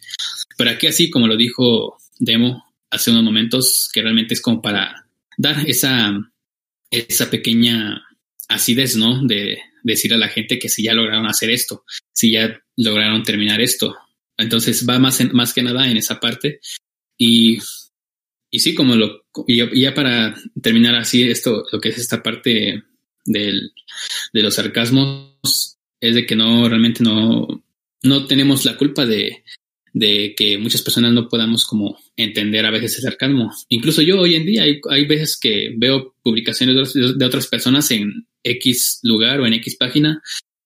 Pero 0.55 0.69
aquí 0.69 0.85
así, 0.85 1.09
como 1.09 1.25
lo 1.25 1.35
dijo 1.35 1.97
Demo 2.19 2.66
hace 2.89 3.11
unos 3.11 3.23
momentos, 3.23 3.89
que 3.93 4.01
realmente 4.01 4.33
es 4.33 4.41
como 4.41 4.61
para 4.61 5.07
dar 5.37 5.67
esa, 5.67 6.17
esa 6.89 7.29
pequeña 7.29 8.03
acidez, 8.47 8.95
¿no? 8.95 9.25
De 9.25 9.59
decir 9.83 10.13
a 10.13 10.17
la 10.17 10.29
gente 10.29 10.59
que 10.59 10.69
si 10.69 10.83
ya 10.83 10.93
lograron 10.93 11.27
hacer 11.27 11.49
esto, 11.49 11.83
si 12.13 12.31
ya 12.31 12.61
lograron 12.75 13.23
terminar 13.23 13.61
esto. 13.61 13.95
Entonces 14.37 14.85
va 14.87 14.99
más, 14.99 15.21
más 15.33 15.53
que 15.53 15.63
nada 15.63 15.89
en 15.89 15.97
esa 15.97 16.19
parte. 16.19 16.59
Y, 17.17 17.57
y 18.51 18.59
sí, 18.59 18.75
como 18.75 18.95
lo, 18.95 19.25
y 19.47 19.81
ya 19.81 19.93
para 19.93 20.35
terminar 20.61 20.95
así 20.95 21.23
esto, 21.23 21.65
lo 21.71 21.79
que 21.79 21.89
es 21.89 21.97
esta 21.97 22.21
parte 22.21 22.83
del, 23.25 23.71
de 24.33 24.41
los 24.41 24.55
sarcasmos, 24.55 25.77
es 25.99 26.15
de 26.15 26.25
que 26.25 26.35
no, 26.35 26.69
realmente 26.69 27.03
no, 27.03 27.63
no 28.03 28.27
tenemos 28.27 28.65
la 28.65 28.77
culpa 28.77 29.05
de, 29.05 29.43
de 29.99 30.35
que 30.35 30.57
muchas 30.57 30.81
personas 30.81 31.11
no 31.11 31.27
podamos 31.27 31.65
como 31.65 31.97
entender 32.15 32.65
a 32.65 32.71
veces 32.71 32.97
el 32.97 33.03
sarcasmo. 33.03 33.51
Incluso 33.69 34.01
yo 34.01 34.19
hoy 34.19 34.35
en 34.35 34.45
día 34.45 34.63
hay, 34.63 34.79
hay 34.89 35.05
veces 35.05 35.37
que 35.39 35.73
veo 35.75 36.15
publicaciones 36.21 36.93
de, 36.93 37.25
otras 37.25 37.47
personas 37.47 37.89
en 37.91 38.27
X 38.43 38.99
lugar 39.03 39.39
o 39.39 39.47
en 39.47 39.53
X 39.53 39.75
página 39.77 40.21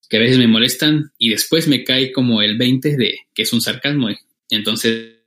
que 0.10 0.18
a 0.18 0.20
veces 0.20 0.38
me 0.38 0.48
molestan 0.48 1.12
y 1.18 1.30
después 1.30 1.68
me 1.68 1.86
cae 1.86 2.12
como 2.12 2.42
el 2.42 2.58
20 2.58 2.98
de 2.98 3.20
que 3.34 3.44
es 3.44 3.54
un 3.54 3.62
sarcasmo. 3.62 4.10
Entonces, 4.50 5.20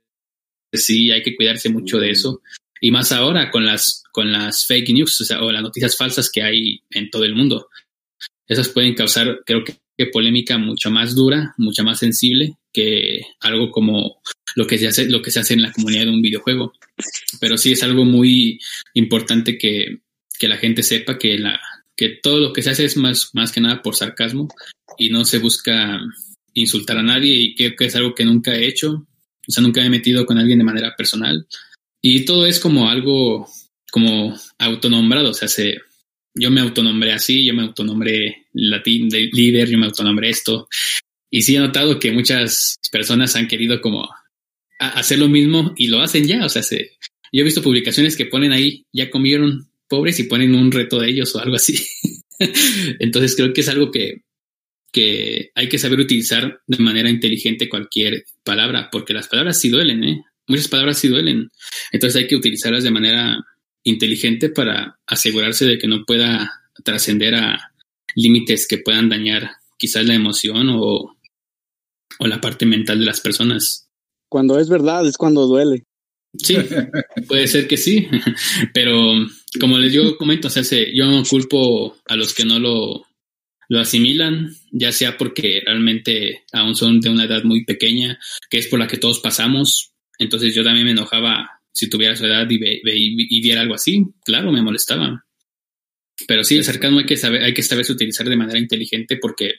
sí, 0.71 1.11
hay 1.11 1.23
que 1.23 1.35
cuidarse 1.35 1.69
mucho 1.69 1.97
de 1.97 2.11
eso. 2.11 2.41
Y 2.79 2.91
más 2.91 3.11
ahora 3.11 3.49
con 3.49 3.65
las, 3.65 4.03
con 4.11 4.31
las 4.31 4.65
fake 4.67 4.89
news 4.89 5.19
o, 5.21 5.25
sea, 5.25 5.41
o 5.41 5.51
las 5.51 5.63
noticias 5.63 5.97
falsas 5.97 6.29
que 6.29 6.43
hay 6.43 6.83
en 6.91 7.09
todo 7.09 7.23
el 7.23 7.33
mundo. 7.33 7.69
Esas 8.47 8.69
pueden 8.69 8.93
causar, 8.93 9.41
creo 9.43 9.63
que, 9.63 9.73
polémica 10.11 10.57
mucho 10.57 10.91
más 10.91 11.15
dura, 11.15 11.53
mucho 11.57 11.83
más 11.83 11.99
sensible 11.99 12.57
que 12.73 13.21
algo 13.39 13.71
como 13.71 14.21
lo 14.55 14.67
que 14.67 14.77
se 14.77 14.87
hace, 14.87 15.09
lo 15.09 15.21
que 15.21 15.31
se 15.31 15.39
hace 15.39 15.53
en 15.53 15.61
la 15.61 15.71
comunidad 15.71 16.03
de 16.03 16.11
un 16.11 16.21
videojuego. 16.21 16.73
Pero 17.39 17.57
sí 17.57 17.71
es 17.71 17.83
algo 17.83 18.03
muy 18.03 18.59
importante 18.93 19.57
que, 19.57 19.99
que 20.37 20.47
la 20.47 20.57
gente 20.57 20.83
sepa 20.83 21.17
que 21.17 21.37
la, 21.37 21.59
que 21.95 22.09
todo 22.21 22.39
lo 22.39 22.53
que 22.53 22.61
se 22.61 22.71
hace 22.71 22.85
es 22.85 22.97
más, 22.97 23.29
más 23.33 23.51
que 23.51 23.61
nada 23.61 23.81
por 23.81 23.95
sarcasmo 23.95 24.49
y 24.97 25.09
no 25.09 25.23
se 25.25 25.39
busca 25.39 25.99
insultar 26.53 26.97
a 26.97 27.03
nadie 27.03 27.33
y 27.33 27.55
creo 27.55 27.75
que 27.77 27.85
es 27.85 27.95
algo 27.95 28.13
que 28.13 28.25
nunca 28.25 28.53
he 28.53 28.67
hecho. 28.67 29.07
O 29.47 29.51
sea, 29.51 29.61
nunca 29.61 29.81
me 29.81 29.87
he 29.87 29.91
metido 29.91 30.25
con 30.25 30.37
alguien 30.37 30.57
de 30.57 30.65
manera 30.65 30.95
personal. 30.95 31.47
Y 32.01 32.25
todo 32.25 32.45
es 32.45 32.59
como 32.59 32.89
algo 32.89 33.47
como 33.91 34.35
autonombrado. 34.59 35.29
O 35.29 35.33
sea, 35.33 35.47
se, 35.47 35.77
yo 36.35 36.51
me 36.51 36.61
autonombré 36.61 37.13
así, 37.13 37.45
yo 37.45 37.53
me 37.53 37.63
autonombré 37.63 38.47
latín, 38.53 39.09
de 39.09 39.29
líder, 39.31 39.69
yo 39.69 39.77
me 39.77 39.85
autonombré 39.85 40.29
esto. 40.29 40.67
Y 41.29 41.41
sí 41.41 41.55
he 41.55 41.59
notado 41.59 41.99
que 41.99 42.11
muchas 42.11 42.77
personas 42.91 43.35
han 43.35 43.47
querido 43.47 43.81
como 43.81 44.07
hacer 44.79 45.19
lo 45.19 45.29
mismo 45.29 45.73
y 45.77 45.87
lo 45.87 46.01
hacen 46.01 46.27
ya. 46.27 46.45
O 46.45 46.49
sea, 46.49 46.61
se, 46.61 46.91
yo 47.31 47.41
he 47.41 47.43
visto 47.43 47.61
publicaciones 47.61 48.15
que 48.15 48.25
ponen 48.25 48.51
ahí, 48.51 48.85
ya 48.91 49.09
comieron 49.09 49.69
pobres 49.87 50.19
y 50.19 50.23
ponen 50.23 50.55
un 50.55 50.71
reto 50.71 50.99
de 50.99 51.09
ellos 51.09 51.33
o 51.35 51.39
algo 51.39 51.55
así. 51.55 51.85
Entonces 52.99 53.35
creo 53.35 53.53
que 53.53 53.61
es 53.61 53.69
algo 53.69 53.91
que, 53.91 54.23
que 54.91 55.51
hay 55.55 55.69
que 55.69 55.79
saber 55.79 55.99
utilizar 55.99 56.61
de 56.67 56.77
manera 56.77 57.09
inteligente 57.09 57.69
cualquier 57.69 58.25
palabra, 58.43 58.89
porque 58.91 59.13
las 59.13 59.27
palabras 59.27 59.59
sí 59.59 59.69
duelen, 59.69 60.03
¿eh? 60.03 60.21
Muchas 60.47 60.67
palabras 60.67 60.99
sí 60.99 61.07
duelen. 61.07 61.49
Entonces 61.91 62.21
hay 62.21 62.27
que 62.27 62.35
utilizarlas 62.35 62.83
de 62.83 62.91
manera 62.91 63.37
inteligente 63.85 64.49
para 64.49 64.99
asegurarse 65.07 65.65
de 65.65 65.77
que 65.77 65.87
no 65.87 66.03
pueda 66.05 66.63
trascender 66.83 67.35
a 67.35 67.71
límites 68.15 68.67
que 68.67 68.79
puedan 68.79 69.09
dañar 69.09 69.51
quizás 69.77 70.05
la 70.05 70.15
emoción 70.15 70.69
o, 70.69 71.15
o 72.19 72.27
la 72.27 72.41
parte 72.41 72.65
mental 72.65 72.99
de 72.99 73.05
las 73.05 73.21
personas. 73.21 73.87
Cuando 74.29 74.59
es 74.59 74.67
verdad 74.67 75.07
es 75.07 75.17
cuando 75.17 75.47
duele. 75.47 75.83
Sí, 76.37 76.57
puede 77.27 77.47
ser 77.47 77.67
que 77.67 77.77
sí, 77.77 78.07
pero 78.73 79.13
como 79.59 79.77
les 79.77 79.93
digo, 79.93 80.17
comento, 80.17 80.47
o 80.49 80.51
sea, 80.51 80.63
yo 80.93 81.05
no 81.05 81.23
culpo 81.23 81.95
a 82.07 82.15
los 82.15 82.33
que 82.33 82.43
no 82.43 82.59
lo, 82.59 83.05
lo 83.69 83.79
asimilan, 83.79 84.53
ya 84.71 84.91
sea 84.91 85.17
porque 85.17 85.61
realmente 85.65 86.43
aún 86.51 86.75
son 86.75 86.99
de 86.99 87.09
una 87.09 87.25
edad 87.25 87.43
muy 87.43 87.65
pequeña, 87.65 88.19
que 88.49 88.57
es 88.57 88.67
por 88.67 88.79
la 88.79 88.87
que 88.87 88.97
todos 88.97 89.19
pasamos. 89.19 89.91
Entonces 90.17 90.53
yo 90.55 90.63
también 90.63 90.85
me 90.85 90.91
enojaba 90.91 91.54
si 91.75 91.89
tuviera 91.89 92.15
su 92.15 92.25
edad 92.25 92.47
y, 92.49 92.57
y, 92.57 93.41
viera 93.41 93.59
algo 93.59 93.73
así, 93.75 94.05
claro, 94.23 94.49
me 94.51 94.61
molestaba. 94.61 95.25
Pero 96.25 96.45
sí, 96.45 96.55
el 96.55 96.63
sarcasmo 96.63 96.99
hay 96.99 97.05
que 97.05 97.17
saber, 97.17 97.43
hay 97.43 97.53
que 97.53 97.63
saberse 97.63 97.91
utilizar 97.91 98.27
de 98.29 98.37
manera 98.37 98.57
inteligente 98.57 99.17
porque 99.17 99.55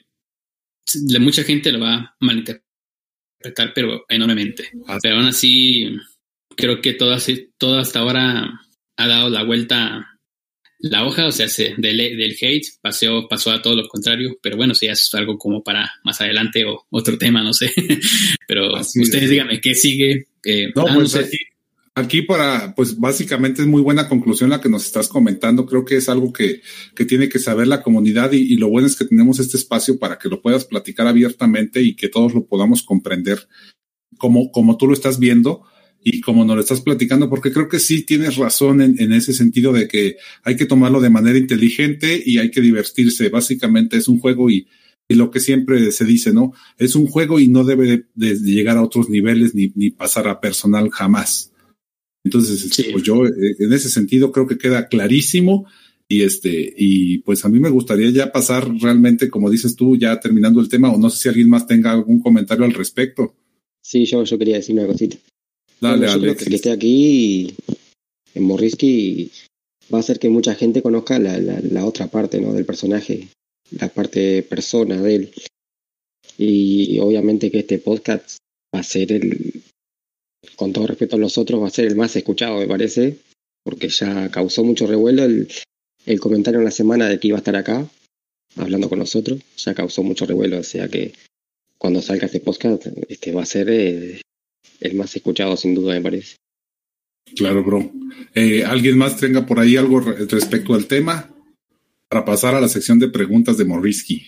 mucha 1.19 1.43
gente 1.43 1.71
lo 1.71 1.79
va 1.79 1.93
a 1.93 2.15
malinterpretar, 2.19 3.71
pero 3.75 4.03
enormemente. 4.09 4.71
Pero 5.03 5.17
aún 5.17 5.27
así, 5.27 5.95
creo 6.55 6.81
que 6.81 6.93
todo, 6.93 7.15
todo 7.59 7.77
hasta 7.77 7.99
ahora 7.99 8.61
ha 8.97 9.07
dado 9.07 9.29
la 9.29 9.43
vuelta 9.43 10.17
la 10.79 11.05
hoja, 11.05 11.27
o 11.27 11.31
sea, 11.31 11.47
se, 11.47 11.73
del, 11.77 11.97
del 11.97 12.37
hate 12.39 12.67
pasó, 12.81 13.27
pasó 13.27 13.51
a 13.51 13.61
todo 13.61 13.75
lo 13.75 13.87
contrario, 13.87 14.37
pero 14.41 14.57
bueno, 14.57 14.75
si 14.75 14.87
es 14.87 15.13
algo 15.13 15.37
como 15.37 15.63
para 15.63 15.91
más 16.03 16.21
adelante 16.21 16.65
o 16.65 16.85
otro 16.89 17.17
tema, 17.17 17.43
no 17.43 17.53
sé. 17.53 17.71
pero 18.47 18.73
ustedes 18.75 19.29
díganme 19.29 19.59
qué 19.61 19.73
sigue. 19.75 20.27
Eh, 20.43 20.67
no, 20.75 20.85
ah, 20.87 20.93
pues 20.93 21.15
aquí, 21.15 21.37
aquí, 21.97 22.21
para, 22.21 22.75
pues 22.75 22.99
básicamente 22.99 23.61
es 23.61 23.67
muy 23.67 23.81
buena 23.81 24.07
conclusión 24.07 24.49
la 24.49 24.61
que 24.61 24.69
nos 24.69 24.85
estás 24.85 25.07
comentando. 25.07 25.65
Creo 25.65 25.83
que 25.83 25.97
es 25.97 26.07
algo 26.07 26.31
que, 26.31 26.61
que 26.95 27.05
tiene 27.05 27.27
que 27.27 27.39
saber 27.39 27.67
la 27.67 27.81
comunidad 27.81 28.31
y, 28.31 28.53
y 28.53 28.55
lo 28.55 28.69
bueno 28.69 28.87
es 28.87 28.95
que 28.95 29.05
tenemos 29.05 29.39
este 29.39 29.57
espacio 29.57 29.97
para 29.97 30.17
que 30.17 30.29
lo 30.29 30.41
puedas 30.41 30.65
platicar 30.65 31.07
abiertamente 31.07 31.81
y 31.81 31.95
que 31.95 32.07
todos 32.07 32.33
lo 32.33 32.45
podamos 32.45 32.83
comprender 32.83 33.47
como, 34.17 34.51
como 34.51 34.77
tú 34.77 34.87
lo 34.87 34.93
estás 34.93 35.19
viendo 35.19 35.63
y 36.03 36.21
como 36.21 36.45
nos 36.45 36.55
lo 36.55 36.61
estás 36.61 36.81
platicando, 36.81 37.29
porque 37.29 37.51
creo 37.51 37.67
que 37.67 37.79
sí 37.79 38.03
tienes 38.03 38.37
razón 38.37 38.81
en, 38.81 39.11
ese 39.11 39.33
sentido 39.33 39.73
de 39.73 39.87
que 39.87 40.17
hay 40.43 40.55
que 40.55 40.65
tomarlo 40.65 41.01
de 41.01 41.09
manera 41.09 41.37
inteligente 41.37 42.21
y 42.23 42.37
hay 42.37 42.51
que 42.51 42.61
divertirse. 42.61 43.29
Básicamente 43.29 43.97
es 43.97 44.07
un 44.07 44.19
juego 44.19 44.49
y, 44.49 44.67
lo 45.09 45.31
que 45.31 45.39
siempre 45.39 45.91
se 45.91 46.03
dice, 46.05 46.33
¿no? 46.33 46.53
Es 46.77 46.95
un 46.95 47.07
juego 47.07 47.39
y 47.39 47.47
no 47.47 47.63
debe 47.63 48.05
de, 48.13 48.35
llegar 48.35 48.77
a 48.77 48.83
otros 48.83 49.09
niveles 49.09 49.55
ni, 49.55 49.71
ni, 49.75 49.89
pasar 49.89 50.27
a 50.27 50.39
personal 50.41 50.89
jamás. 50.91 51.51
Entonces, 52.27 52.65
este, 52.65 52.91
pues 52.91 53.03
yo 53.03 53.25
eh, 53.25 53.55
en 53.59 53.71
ese 53.71 53.89
sentido 53.89 54.33
creo 54.33 54.47
que 54.47 54.57
queda 54.57 54.89
clarísimo 54.89 55.65
y 56.09 56.23
este, 56.23 56.73
y 56.77 57.19
pues 57.19 57.45
a 57.45 57.49
mí 57.49 57.59
me 57.59 57.69
gustaría 57.69 58.09
ya 58.09 58.33
pasar 58.33 58.69
realmente, 58.81 59.29
como 59.29 59.49
dices 59.49 59.77
tú, 59.77 59.95
ya 59.95 60.19
terminando 60.19 60.59
el 60.59 60.67
tema, 60.67 60.91
o 60.91 60.97
no 60.97 61.09
sé 61.09 61.19
si 61.19 61.29
alguien 61.29 61.49
más 61.49 61.67
tenga 61.67 61.91
algún 61.93 62.19
comentario 62.19 62.65
al 62.65 62.73
respecto. 62.73 63.33
Sí, 63.81 64.03
yo, 64.05 64.25
yo 64.25 64.37
quería 64.37 64.57
decir 64.57 64.75
una 64.75 64.87
cosita. 64.87 65.17
Dale, 65.79 66.07
bueno, 66.17 66.35
que 66.35 66.55
esté 66.55 66.71
aquí 66.71 67.53
en 68.33 68.43
Morrisky 68.43 69.31
va 69.93 69.99
a 69.99 70.01
hacer 70.01 70.19
que 70.19 70.27
mucha 70.27 70.53
gente 70.53 70.81
conozca 70.81 71.17
la, 71.19 71.39
la, 71.39 71.85
otra 71.85 72.07
parte 72.07 72.41
¿no? 72.41 72.51
del 72.51 72.65
personaje, 72.65 73.29
la 73.71 73.87
parte 73.87 74.43
persona 74.43 75.01
de 75.01 75.15
él. 75.15 75.31
Y 76.37 76.99
obviamente 76.99 77.49
que 77.49 77.59
este 77.59 77.79
podcast 77.79 78.37
va 78.75 78.81
a 78.81 78.83
ser 78.83 79.13
el, 79.13 79.61
con 80.55 80.73
todo 80.73 80.87
respeto 80.87 81.15
a 81.15 81.19
los 81.19 81.37
otros, 81.37 81.61
va 81.61 81.67
a 81.67 81.71
ser 81.71 81.85
el 81.85 81.95
más 81.95 82.15
escuchado, 82.15 82.59
me 82.59 82.67
parece, 82.67 83.17
porque 83.63 83.89
ya 83.89 84.29
causó 84.29 84.63
mucho 84.63 84.87
revuelo 84.87 85.23
el, 85.23 85.47
el 86.05 86.19
comentario 86.19 86.59
en 86.59 86.65
la 86.65 86.71
semana 86.71 87.07
de 87.07 87.19
que 87.19 87.27
iba 87.27 87.37
a 87.37 87.39
estar 87.39 87.55
acá, 87.55 87.87
hablando 88.55 88.89
con 88.89 88.99
nosotros, 88.99 89.39
ya 89.57 89.73
causó 89.73 90.03
mucho 90.03 90.25
revuelo, 90.25 90.59
o 90.59 90.63
sea 90.63 90.87
que 90.87 91.13
cuando 91.77 92.01
salga 92.01 92.25
este 92.25 92.39
podcast, 92.39 92.87
este 93.07 93.31
va 93.31 93.43
a 93.43 93.45
ser 93.45 93.69
eh, 93.69 94.21
el 94.79 94.95
más 94.95 95.15
escuchado 95.15 95.55
sin 95.57 95.75
duda, 95.75 95.93
me 95.93 96.01
parece. 96.01 96.37
Claro, 97.35 97.63
bro. 97.63 97.91
Eh, 98.33 98.63
¿Alguien 98.63 98.97
más 98.97 99.17
tenga 99.17 99.45
por 99.45 99.59
ahí 99.59 99.75
algo 99.75 99.99
respecto 99.99 100.73
al 100.73 100.87
tema? 100.87 101.33
Para 102.09 102.25
pasar 102.25 102.55
a 102.55 102.61
la 102.61 102.69
sección 102.69 102.99
de 102.99 103.09
preguntas 103.09 103.57
de 103.57 103.65
Morrisky. 103.65 104.27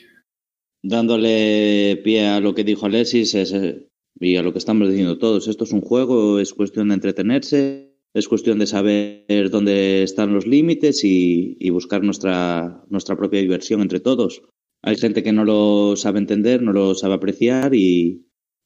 Dándole 0.83 1.99
pie 2.03 2.27
a 2.27 2.39
lo 2.39 2.53
que 2.53 2.63
dijo 2.63 2.85
Alexis 2.85 3.33
eh, 3.35 3.87
y 4.19 4.35
a 4.35 4.43
lo 4.43 4.51
que 4.51 4.59
estamos 4.59 4.89
diciendo 4.89 5.17
todos. 5.17 5.47
Esto 5.47 5.63
es 5.63 5.71
un 5.71 5.81
juego, 5.81 6.39
es 6.39 6.53
cuestión 6.53 6.89
de 6.89 6.95
entretenerse 6.95 7.95
Es 8.13 8.27
cuestión 8.27 8.59
de 8.59 8.65
saber 8.65 9.49
dónde 9.51 10.03
están 10.03 10.33
los 10.33 10.47
límites 10.47 11.03
y, 11.03 11.57
y 11.59 11.69
buscar 11.69 12.03
nuestra, 12.03 12.83
nuestra 12.89 13.15
propia 13.15 13.41
diversión 13.41 13.81
entre 13.81 13.99
todos. 13.99 14.41
Hay 14.81 14.95
gente 14.95 15.23
que 15.23 15.31
no 15.31 15.45
lo 15.45 15.95
sabe 15.95 16.19
entender, 16.19 16.61
no 16.61 16.73
lo 16.73 16.95
sabe 16.95 17.15
apreciar 17.15 17.75
y, 17.75 18.25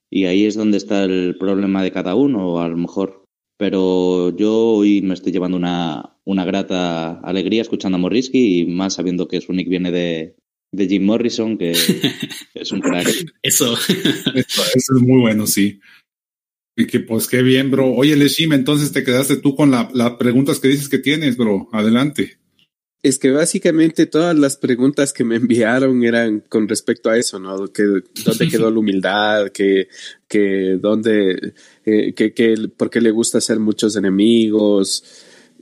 y 0.10 0.26
ahí 0.26 0.46
es 0.46 0.56
donde 0.56 0.78
está 0.78 1.04
el 1.04 1.38
problema 1.38 1.84
de 1.84 1.92
cada 1.92 2.16
uno, 2.16 2.62
a 2.62 2.70
lo 2.70 2.78
mejor. 2.78 3.26
Pero 3.58 4.36
yo 4.36 4.76
hoy 4.76 5.02
me 5.02 5.14
estoy 5.14 5.32
llevando 5.32 5.58
una, 5.58 6.18
una 6.24 6.46
grata 6.46 7.20
alegría 7.20 7.62
escuchando 7.62 7.98
a 7.98 8.00
Morrisky 8.00 8.62
y 8.62 8.66
más 8.66 8.94
sabiendo 8.94 9.28
que 9.28 9.42
su 9.42 9.54
nick 9.54 9.70
viene 9.70 9.92
de, 9.92 10.36
de 10.74 10.88
Jim 10.88 11.06
Morrison, 11.06 11.58
que 11.58 11.72
es 12.54 12.72
un 12.72 12.82
crack. 12.82 13.08
Eso. 13.42 13.74
Eso, 14.36 14.62
eso 14.76 14.96
es 14.96 15.02
muy 15.02 15.22
bueno, 15.22 15.48
sí. 15.48 15.80
Y 16.76 16.88
que 16.88 17.00
pues 17.00 17.28
qué 17.28 17.44
bien, 17.44 17.70
bro. 17.72 17.94
Oye, 17.94 18.16
Leshim, 18.16 18.52
entonces 18.52 18.92
te 18.92 19.04
quedaste 19.04 19.38
tú 19.38 19.56
con 19.56 19.72
las 19.72 19.94
la 19.94 20.18
preguntas 20.18 20.60
que 20.60 20.68
dices 20.68 20.90
que 20.90 20.98
tienes, 20.98 21.38
bro. 21.38 21.70
Adelante. 21.72 22.40
Es 23.04 23.20
que 23.20 23.32
básicamente 23.32 24.06
todas 24.08 24.36
las 24.36 24.58
preguntas 24.58 25.12
que 25.14 25.26
me 25.26 25.36
enviaron 25.36 26.04
eran 26.04 26.40
con 26.40 26.68
respecto 26.68 27.10
a 27.10 27.18
eso, 27.18 27.38
¿no? 27.38 27.68
Que 27.68 27.84
dónde 28.26 28.48
quedó 28.50 28.72
la 28.72 28.80
humildad, 28.80 29.50
que, 29.50 29.90
que 30.28 30.78
dónde, 30.82 31.54
eh, 31.86 32.14
que, 32.14 32.34
que, 32.34 32.56
por 32.76 32.90
qué 32.90 33.02
le 33.02 33.12
gusta 33.12 33.40
hacer 33.40 33.60
muchos 33.60 33.98
enemigos, 33.98 35.04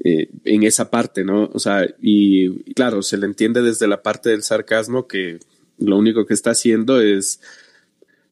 eh, 0.04 0.30
en 0.46 0.64
esa 0.64 0.90
parte, 0.90 1.24
¿no? 1.24 1.52
O 1.54 1.60
sea, 1.60 1.88
y, 2.02 2.74
claro, 2.74 3.04
se 3.04 3.18
le 3.18 3.28
entiende 3.28 3.62
desde 3.62 3.88
la 3.88 4.02
parte 4.02 4.32
del 4.32 4.42
sarcasmo 4.42 5.08
que 5.08 5.38
lo 5.78 5.96
único 5.98 6.26
que 6.26 6.34
está 6.34 6.52
haciendo 6.52 7.00
es 7.00 7.40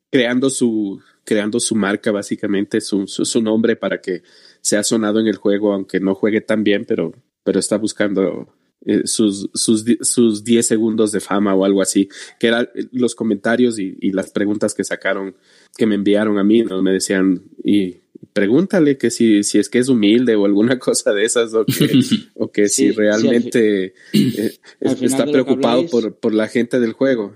creando 0.10 0.50
su, 0.50 1.00
creando 1.24 1.60
su 1.60 1.76
marca, 1.76 2.12
básicamente, 2.12 2.82
su, 2.82 3.06
su, 3.06 3.42
nombre 3.44 3.76
para 3.76 4.02
que 4.02 4.24
sea 4.62 4.82
sonado 4.82 5.20
en 5.20 5.28
el 5.28 5.36
juego, 5.36 5.72
aunque 5.72 6.00
no 6.00 6.16
juegue 6.16 6.42
tan 6.42 6.64
bien, 6.64 6.86
pero, 6.86 7.14
pero 7.44 7.60
está 7.60 7.78
buscando 7.78 8.52
eh, 8.86 9.06
sus, 9.06 9.52
sus, 9.54 9.86
sus 10.02 10.44
10 10.44 10.66
segundos 10.66 11.12
de 11.12 11.20
fama 11.20 11.54
o 11.54 11.66
algo 11.66 11.84
así, 11.84 12.10
que 12.40 12.48
eran 12.48 12.68
los 12.92 13.14
comentarios 13.14 13.78
y, 13.78 13.96
y, 14.00 14.12
las 14.12 14.32
preguntas 14.32 14.74
que 14.74 14.84
sacaron, 14.84 15.36
que 15.78 15.86
me 15.86 15.94
enviaron 15.94 16.40
a 16.40 16.44
mí, 16.44 16.64
¿no? 16.64 16.82
Me 16.82 16.94
decían, 16.94 17.44
y 17.64 17.98
pregúntale 18.40 18.98
que 18.98 19.12
si, 19.12 19.44
si 19.44 19.60
es 19.60 19.70
que 19.70 19.80
es 19.80 19.90
humilde 19.90 20.36
o 20.36 20.46
alguna 20.46 20.80
cosa 20.80 21.14
de 21.14 21.26
esas, 21.26 21.54
o 21.54 21.66
que, 21.66 22.00
o 22.36 22.52
que 22.52 22.70
sí, 22.70 22.88
si 22.88 22.92
realmente 22.92 23.94
sí, 24.12 24.34
eh, 24.38 24.52
está 24.80 25.26
preocupado 25.26 25.80
habláis, 25.80 25.92
por, 25.92 26.16
por 26.16 26.34
la 26.34 26.48
gente 26.48 26.80
del 26.80 26.94
juego 26.94 27.34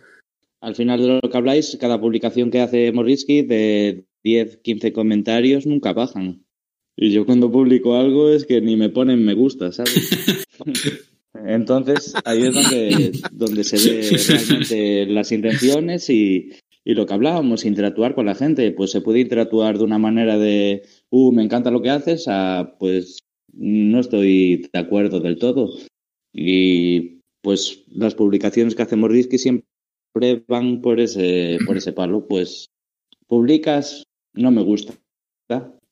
al 0.63 0.75
final 0.75 1.01
de 1.01 1.07
lo 1.07 1.29
que 1.29 1.37
habláis, 1.37 1.77
cada 1.77 1.99
publicación 1.99 2.49
que 2.49 2.61
hace 2.61 2.93
Morisky 2.93 3.41
de 3.41 4.05
10, 4.23 4.57
15 4.63 4.93
comentarios 4.93 5.65
nunca 5.65 5.91
bajan. 5.91 6.45
Y 6.95 7.11
yo 7.11 7.25
cuando 7.25 7.51
publico 7.51 7.97
algo 7.97 8.29
es 8.29 8.45
que 8.45 8.61
ni 8.61 8.77
me 8.77 8.89
ponen 8.89 9.25
me 9.25 9.33
gusta, 9.33 9.73
¿sabes? 9.73 10.47
Entonces, 11.45 12.13
ahí 12.23 12.43
es 12.43 12.53
donde, 12.53 13.11
donde 13.33 13.63
se 13.65 13.75
ve 13.75 14.17
realmente 14.25 15.05
las 15.07 15.33
intenciones 15.33 16.09
y, 16.09 16.51
y, 16.85 16.93
lo 16.93 17.05
que 17.05 17.13
hablábamos, 17.13 17.65
interactuar 17.65 18.15
con 18.15 18.27
la 18.27 18.35
gente. 18.35 18.71
Pues 18.71 18.91
se 18.91 19.01
puede 19.01 19.19
interactuar 19.19 19.77
de 19.77 19.83
una 19.83 19.97
manera 19.97 20.37
de, 20.37 20.83
uh, 21.13 21.31
me 21.31 21.43
encanta 21.43 21.69
lo 21.69 21.81
que 21.81 21.91
haces, 21.91 22.25
a, 22.27 22.75
pues, 22.79 23.19
no 23.53 23.99
estoy 23.99 24.67
de 24.73 24.79
acuerdo 24.79 25.19
del 25.19 25.37
todo. 25.37 25.69
Y, 26.33 27.19
pues, 27.41 27.83
las 27.87 28.15
publicaciones 28.15 28.73
que 28.73 28.81
hace 28.81 28.95
Morisky 28.95 29.37
siempre 29.37 30.43
van 30.47 30.81
por 30.81 30.99
ese, 30.99 31.59
por 31.67 31.77
ese 31.77 31.93
palo, 31.93 32.27
pues 32.27 32.65
publicas, 33.27 34.03
no 34.33 34.49
me 34.49 34.63
gusta, 34.63 34.93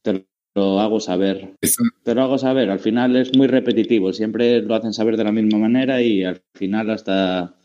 te 0.01 0.25
lo 0.55 0.79
hago 0.79 0.99
saber. 0.99 1.55
Te 2.03 2.15
lo 2.15 2.23
hago 2.23 2.37
saber, 2.39 2.71
al 2.71 2.79
final 2.79 3.15
es 3.15 3.35
muy 3.37 3.45
repetitivo, 3.45 4.13
siempre 4.13 4.61
lo 4.61 4.73
hacen 4.73 4.93
saber 4.93 5.17
de 5.17 5.23
la 5.23 5.31
misma 5.31 5.59
manera 5.59 6.01
y 6.01 6.23
al 6.23 6.41
final 6.55 6.89
hasta 6.89 7.55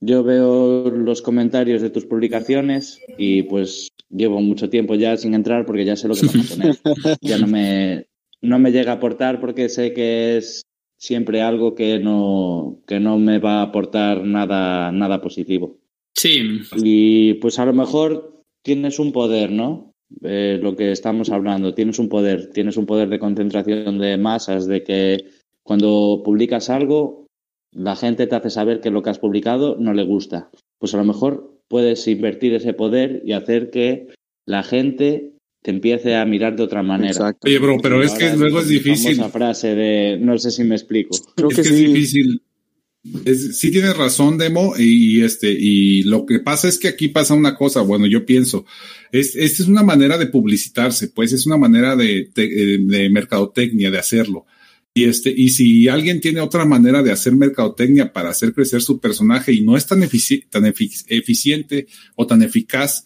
yo 0.00 0.24
veo 0.24 0.90
los 0.90 1.22
comentarios 1.22 1.82
de 1.82 1.90
tus 1.90 2.04
publicaciones 2.04 3.00
y 3.16 3.44
pues 3.44 3.90
llevo 4.10 4.40
mucho 4.40 4.68
tiempo 4.68 4.94
ya 4.94 5.16
sin 5.16 5.34
entrar 5.34 5.66
porque 5.66 5.84
ya 5.84 5.96
sé 5.96 6.08
lo 6.08 6.14
que 6.14 6.26
van 6.26 6.40
a 6.40 6.44
poner. 6.48 7.18
ya 7.20 7.38
no 7.38 7.46
me, 7.46 8.06
no 8.40 8.58
me 8.58 8.72
llega 8.72 8.92
a 8.92 8.96
aportar 8.96 9.40
porque 9.40 9.68
sé 9.68 9.92
que 9.92 10.36
es 10.36 10.62
siempre 10.98 11.42
algo 11.42 11.74
que 11.74 11.98
no, 11.98 12.80
que 12.86 13.00
no 13.00 13.18
me 13.18 13.38
va 13.38 13.60
a 13.60 13.62
aportar 13.62 14.24
nada, 14.24 14.92
nada 14.92 15.20
positivo. 15.20 15.78
Sí. 16.14 16.60
Y 16.76 17.34
pues 17.34 17.58
a 17.58 17.66
lo 17.66 17.74
mejor 17.74 18.42
tienes 18.62 18.98
un 18.98 19.12
poder, 19.12 19.50
¿no? 19.50 19.92
Eh, 20.22 20.58
lo 20.62 20.76
que 20.76 20.92
estamos 20.92 21.30
hablando, 21.30 21.74
tienes 21.74 21.98
un 21.98 22.08
poder, 22.08 22.50
tienes 22.50 22.76
un 22.76 22.86
poder 22.86 23.08
de 23.08 23.18
concentración 23.18 23.98
de 23.98 24.16
masas, 24.16 24.66
de 24.66 24.82
que 24.82 25.24
cuando 25.62 26.22
publicas 26.24 26.70
algo, 26.70 27.26
la 27.72 27.96
gente 27.96 28.26
te 28.26 28.36
hace 28.36 28.50
saber 28.50 28.80
que 28.80 28.90
lo 28.90 29.02
que 29.02 29.10
has 29.10 29.18
publicado 29.18 29.76
no 29.78 29.92
le 29.92 30.04
gusta. 30.04 30.50
Pues 30.78 30.94
a 30.94 30.98
lo 30.98 31.04
mejor 31.04 31.55
puedes 31.68 32.06
invertir 32.08 32.54
ese 32.54 32.72
poder 32.72 33.22
y 33.24 33.32
hacer 33.32 33.70
que 33.70 34.08
la 34.44 34.62
gente 34.62 35.32
te 35.62 35.70
empiece 35.70 36.14
a 36.14 36.24
mirar 36.24 36.56
de 36.56 36.62
otra 36.62 36.82
manera. 36.82 37.10
Exacto. 37.10 37.48
Oye, 37.48 37.58
bro, 37.58 37.78
pero 37.82 38.02
es 38.02 38.12
que 38.12 38.36
luego 38.36 38.60
es 38.60 38.68
difícil. 38.68 39.12
Esa 39.12 39.30
frase 39.30 39.74
de, 39.74 40.18
no 40.20 40.38
sé 40.38 40.50
si 40.50 40.62
me 40.64 40.76
explico. 40.76 41.16
Creo 41.34 41.50
es 41.50 41.56
que, 41.56 41.62
que 41.62 41.68
sí. 41.68 41.84
es 41.84 41.92
difícil 41.92 42.42
es, 43.24 43.58
sí 43.58 43.70
tienes 43.70 43.96
razón, 43.96 44.38
Demo, 44.38 44.74
y 44.76 45.22
este, 45.22 45.50
y 45.50 46.02
lo 46.04 46.26
que 46.26 46.40
pasa 46.40 46.68
es 46.68 46.78
que 46.78 46.88
aquí 46.88 47.08
pasa 47.08 47.34
una 47.34 47.54
cosa, 47.54 47.80
bueno, 47.80 48.06
yo 48.06 48.26
pienso, 48.26 48.64
es, 49.12 49.36
esta 49.36 49.62
es 49.62 49.68
una 49.68 49.82
manera 49.82 50.18
de 50.18 50.26
publicitarse, 50.26 51.08
pues 51.08 51.32
es 51.32 51.46
una 51.46 51.56
manera 51.56 51.96
de, 51.96 52.30
de, 52.34 52.78
de, 52.78 53.10
mercadotecnia 53.10 53.90
de 53.90 53.98
hacerlo. 53.98 54.46
Y 54.96 55.04
este, 55.04 55.30
y 55.30 55.50
si 55.50 55.88
alguien 55.88 56.22
tiene 56.22 56.40
otra 56.40 56.64
manera 56.64 57.02
de 57.02 57.12
hacer 57.12 57.36
mercadotecnia 57.36 58.14
para 58.14 58.30
hacer 58.30 58.54
crecer 58.54 58.80
su 58.80 58.98
personaje 58.98 59.52
y 59.52 59.60
no 59.60 59.76
es 59.76 59.86
tan, 59.86 60.02
efici 60.02 60.46
tan 60.48 60.64
efic 60.64 60.90
eficiente 61.08 61.86
o 62.14 62.26
tan 62.26 62.40
eficaz, 62.40 63.04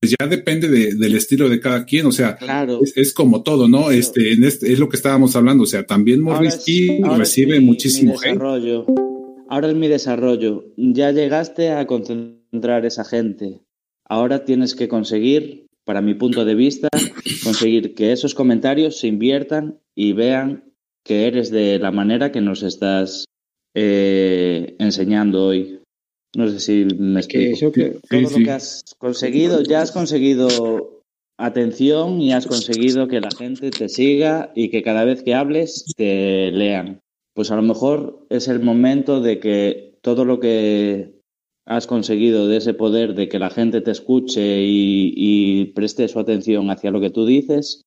pues 0.00 0.14
ya 0.18 0.26
depende 0.28 0.66
de, 0.70 0.94
del 0.94 1.14
estilo 1.14 1.50
de 1.50 1.60
cada 1.60 1.84
quien, 1.84 2.06
o 2.06 2.12
sea, 2.12 2.36
claro. 2.36 2.80
es, 2.82 2.96
es, 2.96 3.12
como 3.12 3.42
todo, 3.42 3.68
¿no? 3.68 3.90
Este, 3.90 4.32
en 4.32 4.44
este, 4.44 4.72
es 4.72 4.78
lo 4.78 4.88
que 4.88 4.96
estábamos 4.96 5.36
hablando, 5.36 5.64
o 5.64 5.66
sea, 5.66 5.84
también 5.84 6.22
Morrisky 6.22 7.02
recibe 7.02 7.60
mi, 7.60 7.66
muchísimo 7.66 8.14
mi 8.14 8.18
desarrollo. 8.18 8.86
Ahora 9.50 9.68
es 9.68 9.74
mi 9.74 9.88
desarrollo. 9.88 10.64
Ya 10.78 11.12
llegaste 11.12 11.68
a 11.68 11.86
concentrar 11.86 12.86
esa 12.86 13.04
gente. 13.04 13.60
Ahora 14.08 14.46
tienes 14.46 14.74
que 14.74 14.88
conseguir, 14.88 15.66
para 15.84 16.00
mi 16.00 16.14
punto 16.14 16.46
de 16.46 16.54
vista, 16.54 16.88
conseguir 17.44 17.94
que 17.94 18.12
esos 18.12 18.34
comentarios 18.34 18.98
se 18.98 19.08
inviertan 19.08 19.78
y 19.94 20.14
vean 20.14 20.66
que 21.06 21.26
eres 21.26 21.50
de 21.50 21.78
la 21.78 21.90
manera 21.90 22.32
que 22.32 22.40
nos 22.40 22.62
estás 22.62 23.26
eh, 23.74 24.74
enseñando 24.78 25.46
hoy. 25.46 25.80
No 26.36 26.48
sé 26.48 26.60
si 26.60 26.84
me 26.96 27.20
explico. 27.20 27.72
Que, 27.72 27.90
Todo 27.90 28.00
sí, 28.10 28.20
lo 28.22 28.28
sí. 28.28 28.44
que 28.44 28.50
has 28.50 28.94
conseguido, 28.98 29.62
ya 29.62 29.82
has 29.82 29.92
conseguido 29.92 31.02
atención 31.38 32.20
y 32.20 32.32
has 32.32 32.46
conseguido 32.46 33.08
que 33.08 33.20
la 33.20 33.30
gente 33.30 33.70
te 33.70 33.88
siga 33.88 34.52
y 34.54 34.70
que 34.70 34.82
cada 34.82 35.04
vez 35.04 35.22
que 35.22 35.34
hables 35.34 35.84
te 35.96 36.50
lean 36.50 37.00
pues 37.36 37.50
a 37.50 37.56
lo 37.56 37.62
mejor 37.62 38.26
es 38.30 38.48
el 38.48 38.60
momento 38.60 39.20
de 39.20 39.38
que 39.38 39.98
todo 40.00 40.24
lo 40.24 40.40
que 40.40 41.20
has 41.66 41.86
conseguido 41.86 42.48
de 42.48 42.56
ese 42.56 42.72
poder 42.72 43.14
de 43.14 43.28
que 43.28 43.38
la 43.38 43.50
gente 43.50 43.82
te 43.82 43.90
escuche 43.90 44.62
y, 44.62 45.12
y, 45.14 45.66
preste 45.66 46.08
su 46.08 46.18
atención 46.18 46.70
hacia 46.70 46.90
lo 46.90 46.98
que 46.98 47.10
tú 47.10 47.26
dices, 47.26 47.82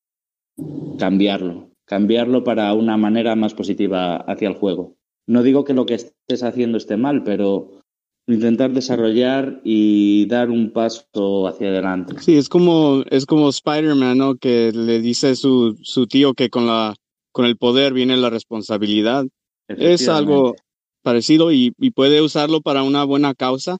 cambiarlo, 0.98 1.69
cambiarlo 1.90 2.44
para 2.44 2.72
una 2.72 2.96
manera 2.96 3.34
más 3.34 3.52
positiva 3.52 4.18
hacia 4.18 4.46
el 4.46 4.54
juego. 4.54 4.96
No 5.26 5.42
digo 5.42 5.64
que 5.64 5.74
lo 5.74 5.86
que 5.86 5.94
estés 5.94 6.44
haciendo 6.44 6.78
esté 6.78 6.96
mal, 6.96 7.24
pero 7.24 7.82
intentar 8.28 8.72
desarrollar 8.72 9.60
y 9.64 10.26
dar 10.26 10.50
un 10.50 10.70
paso 10.72 11.48
hacia 11.48 11.66
adelante. 11.66 12.14
Sí, 12.20 12.36
es 12.36 12.48
como, 12.48 13.02
es 13.10 13.26
como 13.26 13.48
Spider-Man, 13.48 14.16
¿no? 14.16 14.36
Que 14.36 14.70
le 14.70 15.00
dice 15.00 15.30
a 15.30 15.34
su, 15.34 15.76
su 15.82 16.06
tío 16.06 16.34
que 16.34 16.48
con, 16.48 16.68
la, 16.68 16.94
con 17.32 17.44
el 17.44 17.56
poder 17.56 17.92
viene 17.92 18.16
la 18.16 18.30
responsabilidad 18.30 19.26
es 19.66 20.08
algo 20.08 20.54
parecido 21.02 21.50
y, 21.50 21.72
y, 21.76 21.90
puede 21.90 22.22
usarlo 22.22 22.60
para 22.60 22.84
una 22.84 23.02
buena 23.02 23.34
causa. 23.34 23.78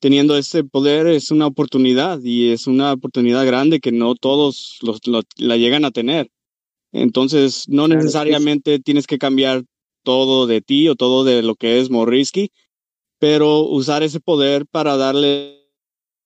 Teniendo 0.00 0.36
ese 0.36 0.64
poder 0.64 1.06
es 1.06 1.30
una 1.30 1.46
oportunidad 1.46 2.20
y 2.24 2.50
es 2.50 2.66
una 2.66 2.92
oportunidad 2.92 3.46
grande 3.46 3.78
que 3.78 3.92
no 3.92 4.16
todos 4.16 4.78
los, 4.82 5.06
lo, 5.06 5.20
la 5.36 5.56
llegan 5.56 5.84
a 5.84 5.92
tener. 5.92 6.28
Entonces, 6.92 7.64
no 7.68 7.86
claro, 7.86 8.00
necesariamente 8.00 8.74
es... 8.74 8.82
tienes 8.82 9.06
que 9.06 9.18
cambiar 9.18 9.64
todo 10.02 10.46
de 10.46 10.60
ti 10.60 10.88
o 10.88 10.94
todo 10.94 11.24
de 11.24 11.42
lo 11.42 11.54
que 11.54 11.80
es 11.80 11.90
Morrisky, 11.90 12.50
pero 13.18 13.60
usar 13.60 14.02
ese 14.02 14.20
poder 14.20 14.66
para 14.66 14.96
darle 14.96 15.58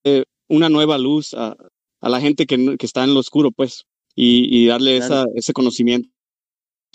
eh, 0.05 0.25
una 0.49 0.69
nueva 0.69 0.99
luz 0.99 1.35
a, 1.35 1.57
a 2.01 2.09
la 2.09 2.21
gente 2.21 2.47
que, 2.47 2.77
que, 2.79 2.87
está 2.87 3.05
en 3.05 3.15
lo 3.15 3.21
oscuro, 3.21 3.51
pues, 3.51 3.85
y, 4.15 4.63
y 4.63 4.67
darle 4.67 4.99
claro. 4.99 5.15
esa, 5.15 5.25
ese 5.35 5.53
conocimiento 5.53 6.11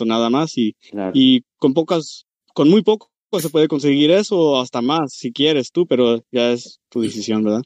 nada 0.05 0.29
más 0.29 0.57
y, 0.57 0.73
claro. 0.89 1.11
y 1.13 1.43
con 1.57 1.73
pocas, 1.73 2.25
con 2.53 2.69
muy 2.69 2.81
poco 2.81 3.11
se 3.39 3.49
puede 3.49 3.67
conseguir 3.67 4.11
eso 4.11 4.37
o 4.37 4.61
hasta 4.61 4.81
más 4.81 5.13
si 5.13 5.31
quieres 5.31 5.71
tú, 5.71 5.85
pero 5.85 6.21
ya 6.31 6.51
es 6.51 6.79
tu 6.89 7.01
decisión, 7.01 7.43
¿verdad? 7.43 7.61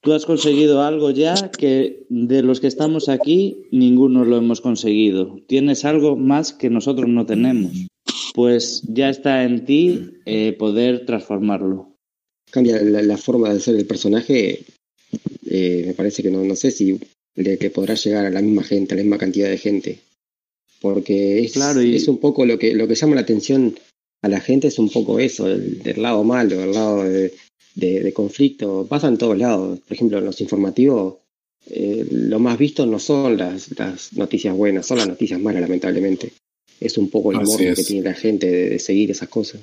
Tú 0.00 0.12
has 0.12 0.26
conseguido 0.26 0.82
algo 0.82 1.10
ya 1.10 1.50
que 1.50 2.06
de 2.08 2.42
los 2.42 2.60
que 2.60 2.66
estamos 2.66 3.08
aquí, 3.08 3.66
ninguno 3.70 4.24
lo 4.24 4.36
hemos 4.36 4.60
conseguido. 4.60 5.38
Tienes 5.46 5.84
algo 5.84 6.16
más 6.16 6.52
que 6.52 6.70
nosotros 6.70 7.08
no 7.08 7.26
tenemos. 7.26 7.72
Pues 8.34 8.82
ya 8.88 9.10
está 9.10 9.44
en 9.44 9.64
ti 9.64 10.10
eh, 10.24 10.54
poder 10.58 11.04
transformarlo. 11.06 11.96
Cambia 12.50 12.80
la, 12.82 13.16
forma 13.16 13.52
de 13.52 13.60
ser 13.60 13.76
el 13.76 13.86
personaje. 13.86 14.64
Eh, 15.46 15.84
me 15.86 15.94
parece 15.94 16.22
que 16.22 16.30
no, 16.30 16.44
no 16.44 16.56
sé 16.56 16.70
si 16.70 16.98
de 17.34 17.58
que 17.58 17.70
podrá 17.70 17.94
llegar 17.94 18.26
a 18.26 18.30
la 18.30 18.42
misma 18.42 18.62
gente, 18.64 18.94
a 18.94 18.96
la 18.96 19.02
misma 19.02 19.18
cantidad 19.18 19.48
de 19.48 19.58
gente. 19.58 19.98
Porque 20.80 21.40
es, 21.40 21.52
claro, 21.52 21.82
y... 21.82 21.94
es 21.94 22.08
un 22.08 22.18
poco 22.18 22.46
lo 22.46 22.58
que, 22.58 22.74
lo 22.74 22.88
que 22.88 22.94
llama 22.94 23.14
la 23.14 23.20
atención 23.20 23.78
a 24.22 24.28
la 24.28 24.40
gente, 24.40 24.68
es 24.68 24.78
un 24.78 24.90
poco 24.90 25.18
eso, 25.18 25.48
el, 25.48 25.82
del 25.82 26.02
lado 26.02 26.24
malo, 26.24 26.62
el 26.62 26.72
lado 26.72 27.04
de, 27.04 27.32
de, 27.80 28.12
conflicto. 28.12 28.86
Pasa 28.88 29.08
en 29.08 29.18
todos 29.18 29.36
lados. 29.36 29.80
Por 29.80 29.92
ejemplo, 29.92 30.18
en 30.18 30.24
los 30.24 30.40
informativos, 30.40 31.16
eh, 31.68 32.06
lo 32.10 32.38
más 32.38 32.58
visto 32.58 32.86
no 32.86 32.98
son 32.98 33.36
las, 33.36 33.76
las 33.78 34.12
noticias 34.12 34.54
buenas, 34.54 34.86
son 34.86 34.98
las 34.98 35.08
noticias 35.08 35.40
malas, 35.40 35.62
lamentablemente. 35.62 36.32
Es 36.78 36.96
un 36.96 37.10
poco 37.10 37.32
el 37.32 37.38
amor 37.40 37.58
que 37.58 37.84
tiene 37.84 38.08
la 38.08 38.14
gente 38.14 38.50
de, 38.50 38.78
seguir 38.78 39.10
esas 39.10 39.28
cosas. 39.28 39.60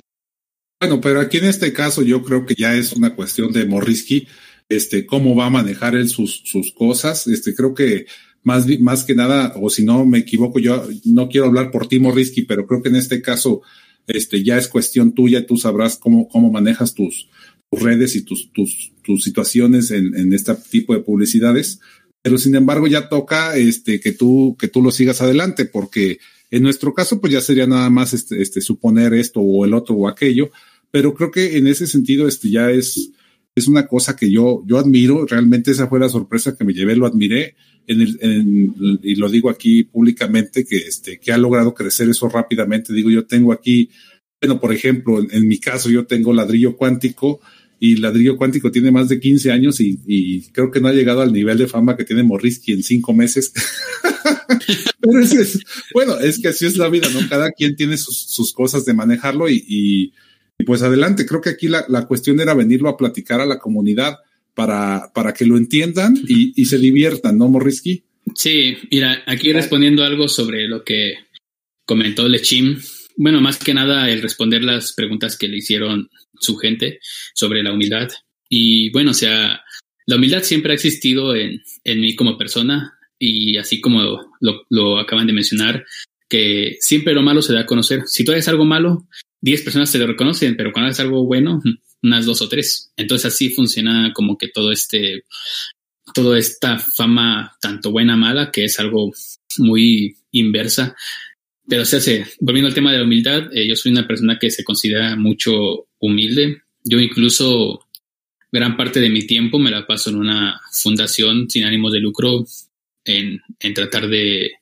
Bueno, 0.80 1.00
pero 1.00 1.20
aquí 1.20 1.38
en 1.38 1.46
este 1.46 1.72
caso 1.72 2.02
yo 2.02 2.22
creo 2.22 2.46
que 2.46 2.54
ya 2.54 2.74
es 2.74 2.92
una 2.92 3.16
cuestión 3.16 3.52
de 3.52 3.64
Morrisky, 3.64 4.28
este, 4.68 5.06
cómo 5.06 5.34
va 5.34 5.46
a 5.46 5.50
manejar 5.50 5.96
él 5.96 6.08
sus, 6.08 6.42
sus 6.44 6.72
cosas. 6.72 7.26
Este, 7.26 7.54
creo 7.54 7.74
que 7.74 8.06
más, 8.42 8.66
más 8.78 9.04
que 9.04 9.14
nada, 9.14 9.54
o 9.60 9.68
si 9.70 9.84
no 9.84 10.04
me 10.04 10.18
equivoco, 10.18 10.60
yo 10.60 10.86
no 11.04 11.28
quiero 11.28 11.46
hablar 11.46 11.70
por 11.70 11.88
ti, 11.88 11.98
Morrisky, 11.98 12.42
pero 12.42 12.66
creo 12.66 12.82
que 12.82 12.88
en 12.88 12.96
este 12.96 13.20
caso, 13.20 13.62
este, 14.06 14.44
ya 14.44 14.56
es 14.56 14.68
cuestión 14.68 15.12
tuya, 15.12 15.46
tú 15.46 15.56
sabrás 15.56 15.96
cómo, 15.96 16.28
cómo 16.28 16.50
manejas 16.50 16.94
tus 16.94 17.28
redes 17.70 18.16
y 18.16 18.22
tus, 18.22 18.52
tus, 18.52 18.92
tus 19.02 19.22
situaciones 19.22 19.90
en, 19.90 20.16
en 20.16 20.32
este 20.32 20.54
tipo 20.70 20.94
de 20.94 21.00
publicidades. 21.00 21.80
Pero 22.22 22.38
sin 22.38 22.54
embargo, 22.54 22.86
ya 22.86 23.08
toca 23.08 23.56
este, 23.56 24.00
que 24.00 24.12
tú, 24.12 24.56
que 24.58 24.68
tú 24.68 24.82
lo 24.82 24.90
sigas 24.90 25.20
adelante, 25.22 25.64
porque 25.64 26.18
en 26.50 26.62
nuestro 26.62 26.94
caso, 26.94 27.20
pues 27.20 27.32
ya 27.32 27.40
sería 27.40 27.66
nada 27.66 27.90
más 27.90 28.14
este, 28.14 28.40
este, 28.42 28.60
suponer 28.60 29.14
esto 29.14 29.40
o 29.40 29.64
el 29.64 29.74
otro 29.74 29.94
o 29.94 30.08
aquello. 30.08 30.50
Pero 30.90 31.14
creo 31.14 31.30
que 31.30 31.58
en 31.58 31.66
ese 31.66 31.86
sentido, 31.86 32.26
este 32.26 32.50
ya 32.50 32.70
es, 32.70 33.10
es 33.54 33.68
una 33.68 33.86
cosa 33.86 34.16
que 34.16 34.30
yo, 34.30 34.62
yo 34.66 34.78
admiro. 34.78 35.26
Realmente 35.26 35.70
esa 35.70 35.88
fue 35.88 36.00
la 36.00 36.08
sorpresa 36.08 36.56
que 36.56 36.64
me 36.64 36.72
llevé, 36.72 36.96
lo 36.96 37.06
admiré. 37.06 37.54
En 37.86 38.00
el, 38.02 38.18
en, 38.20 38.98
y 39.02 39.14
lo 39.14 39.30
digo 39.30 39.48
aquí 39.48 39.84
públicamente, 39.84 40.64
que, 40.64 40.76
este, 40.76 41.18
que 41.18 41.32
ha 41.32 41.38
logrado 41.38 41.74
crecer 41.74 42.08
eso 42.08 42.28
rápidamente. 42.28 42.92
Digo, 42.92 43.10
yo 43.10 43.26
tengo 43.26 43.52
aquí, 43.52 43.90
bueno, 44.40 44.60
por 44.60 44.74
ejemplo, 44.74 45.20
en, 45.20 45.28
en 45.30 45.48
mi 45.48 45.58
caso, 45.58 45.88
yo 45.90 46.06
tengo 46.06 46.32
ladrillo 46.32 46.76
cuántico 46.76 47.40
y 47.80 47.96
Ladrillo 47.96 48.36
Cuántico 48.36 48.70
tiene 48.70 48.90
más 48.90 49.08
de 49.08 49.20
15 49.20 49.52
años 49.52 49.80
y, 49.80 50.42
creo 50.52 50.70
que 50.70 50.80
no 50.80 50.88
ha 50.88 50.92
llegado 50.92 51.20
al 51.20 51.32
nivel 51.32 51.58
de 51.58 51.68
fama 51.68 51.96
que 51.96 52.04
tiene 52.04 52.22
Morrisky 52.22 52.72
en 52.72 52.82
cinco 52.82 53.12
meses. 53.12 53.52
Pero 55.00 55.20
es, 55.20 55.60
bueno, 55.94 56.18
es 56.18 56.40
que 56.40 56.48
así 56.48 56.66
es 56.66 56.76
la 56.76 56.88
vida, 56.88 57.08
¿no? 57.10 57.28
Cada 57.28 57.52
quien 57.52 57.76
tiene 57.76 57.96
sus, 57.96 58.52
cosas 58.52 58.84
de 58.84 58.94
manejarlo 58.94 59.48
y, 59.48 60.12
pues 60.66 60.82
adelante. 60.82 61.24
Creo 61.24 61.40
que 61.40 61.50
aquí 61.50 61.68
la, 61.68 62.06
cuestión 62.06 62.40
era 62.40 62.54
venirlo 62.54 62.88
a 62.88 62.96
platicar 62.96 63.40
a 63.40 63.46
la 63.46 63.58
comunidad 63.58 64.16
para, 64.54 65.12
para 65.14 65.32
que 65.32 65.46
lo 65.46 65.56
entiendan 65.56 66.16
y, 66.26 66.64
se 66.64 66.78
diviertan, 66.78 67.38
¿no, 67.38 67.48
Morrisky? 67.48 68.02
Sí, 68.34 68.76
mira, 68.90 69.22
aquí 69.26 69.52
respondiendo 69.52 70.02
algo 70.04 70.28
sobre 70.28 70.66
lo 70.66 70.84
que 70.84 71.14
comentó 71.86 72.28
Lechim, 72.28 72.78
bueno, 73.16 73.40
más 73.40 73.58
que 73.58 73.74
nada 73.74 74.10
el 74.10 74.22
responder 74.22 74.62
las 74.62 74.92
preguntas 74.92 75.36
que 75.36 75.48
le 75.48 75.56
hicieron 75.56 76.08
su 76.40 76.56
gente 76.56 77.00
sobre 77.34 77.62
la 77.62 77.72
humildad. 77.72 78.08
Y 78.48 78.90
bueno, 78.90 79.10
o 79.10 79.14
sea, 79.14 79.60
la 80.06 80.16
humildad 80.16 80.42
siempre 80.42 80.72
ha 80.72 80.74
existido 80.74 81.34
en, 81.36 81.62
en 81.84 82.00
mí 82.00 82.14
como 82.16 82.38
persona 82.38 82.98
y 83.18 83.58
así 83.58 83.80
como 83.80 84.02
lo, 84.40 84.64
lo, 84.70 84.98
acaban 84.98 85.26
de 85.26 85.32
mencionar, 85.32 85.84
que 86.28 86.76
siempre 86.80 87.14
lo 87.14 87.22
malo 87.22 87.42
se 87.42 87.52
da 87.52 87.60
a 87.60 87.66
conocer. 87.66 88.02
Si 88.06 88.24
tú 88.24 88.32
haces 88.32 88.48
algo 88.48 88.64
malo, 88.64 89.06
10 89.40 89.62
personas 89.62 89.92
te 89.92 89.98
lo 89.98 90.06
reconocen, 90.06 90.56
pero 90.56 90.72
cuando 90.72 90.90
haces 90.90 91.00
algo 91.00 91.24
bueno, 91.24 91.60
unas 92.02 92.26
dos 92.26 92.42
o 92.42 92.48
tres. 92.48 92.92
Entonces 92.96 93.32
así 93.32 93.50
funciona 93.50 94.12
como 94.14 94.38
que 94.38 94.48
todo 94.48 94.72
este, 94.72 95.24
toda 96.14 96.38
esta 96.38 96.78
fama, 96.78 97.56
tanto 97.60 97.90
buena, 97.90 98.16
mala, 98.16 98.50
que 98.50 98.64
es 98.64 98.78
algo 98.78 99.12
muy 99.58 100.16
inversa, 100.30 100.96
pero, 101.68 101.82
o 101.82 101.84
sea, 101.84 102.26
volviendo 102.40 102.68
al 102.68 102.74
tema 102.74 102.92
de 102.92 102.98
la 102.98 103.04
humildad, 103.04 103.48
eh, 103.52 103.68
yo 103.68 103.76
soy 103.76 103.92
una 103.92 104.06
persona 104.06 104.38
que 104.38 104.50
se 104.50 104.64
considera 104.64 105.16
mucho 105.16 105.86
humilde. 105.98 106.62
Yo 106.84 106.98
incluso 106.98 107.86
gran 108.50 108.76
parte 108.76 109.00
de 109.00 109.10
mi 109.10 109.26
tiempo 109.26 109.58
me 109.58 109.70
la 109.70 109.86
paso 109.86 110.08
en 110.08 110.16
una 110.16 110.58
fundación 110.72 111.50
sin 111.50 111.64
ánimos 111.64 111.92
de 111.92 112.00
lucro, 112.00 112.46
en, 113.04 113.40
en 113.60 113.74
tratar 113.74 114.08
de, 114.08 114.52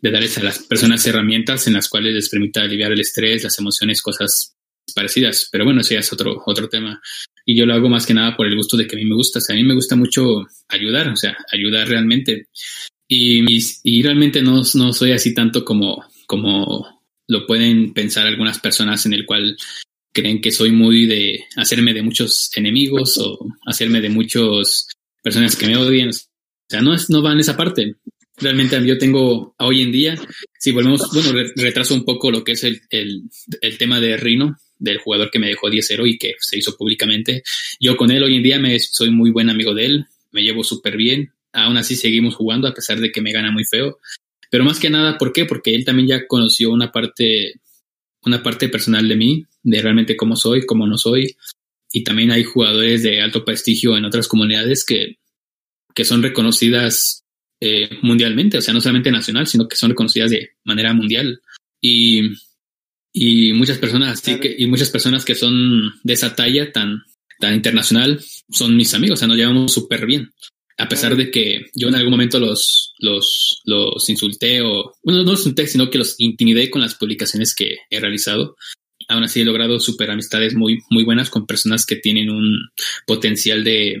de 0.00 0.10
darles 0.10 0.38
a 0.38 0.42
las 0.42 0.60
personas 0.60 1.06
herramientas 1.06 1.66
en 1.66 1.74
las 1.74 1.88
cuales 1.88 2.14
les 2.14 2.28
permita 2.30 2.62
aliviar 2.62 2.92
el 2.92 3.00
estrés, 3.00 3.44
las 3.44 3.58
emociones, 3.58 4.00
cosas 4.00 4.54
parecidas. 4.94 5.48
Pero 5.52 5.64
bueno, 5.64 5.82
ese 5.82 5.94
ya 5.94 6.00
es 6.00 6.12
otro, 6.12 6.42
otro 6.46 6.68
tema. 6.68 7.00
Y 7.44 7.54
yo 7.54 7.66
lo 7.66 7.74
hago 7.74 7.88
más 7.90 8.06
que 8.06 8.14
nada 8.14 8.34
por 8.36 8.46
el 8.46 8.56
gusto 8.56 8.76
de 8.76 8.86
que 8.86 8.96
a 8.96 8.98
mí 8.98 9.04
me 9.04 9.14
gusta. 9.14 9.40
O 9.40 9.42
sea, 9.42 9.54
a 9.54 9.58
mí 9.58 9.64
me 9.64 9.74
gusta 9.74 9.94
mucho 9.94 10.46
ayudar, 10.68 11.10
o 11.10 11.16
sea, 11.16 11.36
ayudar 11.52 11.88
realmente. 11.88 12.48
Y, 13.06 13.44
y 13.82 14.02
realmente 14.02 14.40
no, 14.40 14.62
no 14.74 14.92
soy 14.92 15.12
así 15.12 15.34
tanto 15.34 15.64
como 15.64 16.04
como 16.30 17.02
lo 17.26 17.44
pueden 17.44 17.92
pensar 17.92 18.24
algunas 18.24 18.60
personas 18.60 19.04
en 19.04 19.14
el 19.14 19.26
cual 19.26 19.56
creen 20.12 20.40
que 20.40 20.52
soy 20.52 20.70
muy 20.70 21.06
de 21.06 21.44
hacerme 21.56 21.92
de 21.92 22.02
muchos 22.02 22.52
enemigos 22.54 23.18
o 23.18 23.48
hacerme 23.66 24.00
de 24.00 24.10
muchas 24.10 24.86
personas 25.24 25.56
que 25.56 25.66
me 25.66 25.76
odian. 25.76 26.10
O 26.10 26.68
sea, 26.68 26.82
no, 26.82 26.94
es, 26.94 27.10
no 27.10 27.20
va 27.20 27.32
en 27.32 27.40
esa 27.40 27.56
parte. 27.56 27.96
Realmente 28.36 28.80
yo 28.86 28.96
tengo 28.96 29.56
hoy 29.58 29.82
en 29.82 29.90
día, 29.90 30.14
si 30.56 30.70
volvemos, 30.70 31.02
bueno, 31.12 31.32
retraso 31.56 31.94
un 31.94 32.04
poco 32.04 32.30
lo 32.30 32.44
que 32.44 32.52
es 32.52 32.62
el, 32.62 32.80
el, 32.90 33.24
el 33.60 33.76
tema 33.76 33.98
de 33.98 34.16
Rino, 34.16 34.56
del 34.78 34.98
jugador 34.98 35.32
que 35.32 35.40
me 35.40 35.48
dejó 35.48 35.68
10-0 35.68 36.08
y 36.08 36.16
que 36.16 36.34
se 36.38 36.58
hizo 36.58 36.76
públicamente. 36.76 37.42
Yo 37.80 37.96
con 37.96 38.12
él 38.12 38.22
hoy 38.22 38.36
en 38.36 38.44
día 38.44 38.60
me, 38.60 38.78
soy 38.78 39.10
muy 39.10 39.32
buen 39.32 39.50
amigo 39.50 39.74
de 39.74 39.86
él, 39.86 40.06
me 40.30 40.42
llevo 40.42 40.62
súper 40.62 40.96
bien. 40.96 41.32
Aún 41.52 41.76
así 41.76 41.96
seguimos 41.96 42.36
jugando 42.36 42.68
a 42.68 42.74
pesar 42.74 43.00
de 43.00 43.10
que 43.10 43.20
me 43.20 43.32
gana 43.32 43.50
muy 43.50 43.64
feo. 43.64 43.98
Pero 44.50 44.64
más 44.64 44.80
que 44.80 44.90
nada, 44.90 45.16
¿por 45.16 45.32
qué? 45.32 45.46
Porque 45.46 45.74
él 45.74 45.84
también 45.84 46.08
ya 46.08 46.26
conoció 46.26 46.70
una 46.70 46.90
parte, 46.90 47.60
una 48.22 48.42
parte 48.42 48.68
personal 48.68 49.08
de 49.08 49.16
mí, 49.16 49.46
de 49.62 49.80
realmente 49.80 50.16
cómo 50.16 50.36
soy, 50.36 50.66
cómo 50.66 50.86
no 50.86 50.98
soy. 50.98 51.36
Y 51.92 52.02
también 52.02 52.32
hay 52.32 52.44
jugadores 52.44 53.02
de 53.02 53.20
alto 53.20 53.44
prestigio 53.44 53.96
en 53.96 54.04
otras 54.04 54.28
comunidades 54.28 54.84
que, 54.84 55.18
que 55.94 56.04
son 56.04 56.22
reconocidas 56.22 57.24
eh, 57.60 57.90
mundialmente, 58.02 58.58
o 58.58 58.62
sea, 58.62 58.74
no 58.74 58.80
solamente 58.80 59.10
nacional, 59.12 59.46
sino 59.46 59.68
que 59.68 59.76
son 59.76 59.90
reconocidas 59.90 60.30
de 60.30 60.50
manera 60.64 60.92
mundial. 60.92 61.40
Y, 61.80 62.32
y 63.12 63.52
muchas 63.52 63.78
personas 63.78 64.20
así 64.20 64.38
que, 64.40 64.54
y 64.58 64.66
muchas 64.66 64.90
personas 64.90 65.24
que 65.24 65.34
son 65.34 65.92
de 66.02 66.12
esa 66.12 66.34
talla 66.34 66.72
tan, 66.72 67.02
tan 67.38 67.54
internacional 67.54 68.20
son 68.50 68.76
mis 68.76 68.94
amigos, 68.94 69.18
o 69.18 69.20
sea, 69.20 69.28
nos 69.28 69.36
llevamos 69.36 69.72
súper 69.72 70.06
bien 70.06 70.32
a 70.80 70.88
pesar 70.88 71.14
de 71.14 71.30
que 71.30 71.66
yo 71.74 71.88
en 71.88 71.94
algún 71.94 72.10
momento 72.10 72.40
los, 72.40 72.94
los, 72.98 73.60
los 73.64 74.08
insulté 74.08 74.62
o, 74.62 74.94
bueno, 75.02 75.22
no 75.22 75.32
los 75.32 75.40
insulté, 75.40 75.66
sino 75.66 75.90
que 75.90 75.98
los 75.98 76.14
intimidé 76.18 76.70
con 76.70 76.80
las 76.80 76.94
publicaciones 76.94 77.54
que 77.54 77.80
he 77.90 78.00
realizado. 78.00 78.56
Aún 79.08 79.24
así 79.24 79.42
he 79.42 79.44
logrado 79.44 79.78
super 79.78 80.10
amistades 80.10 80.54
muy, 80.54 80.78
muy 80.88 81.04
buenas 81.04 81.28
con 81.28 81.46
personas 81.46 81.84
que 81.84 81.96
tienen 81.96 82.30
un 82.30 82.70
potencial 83.06 83.62
de, 83.62 84.00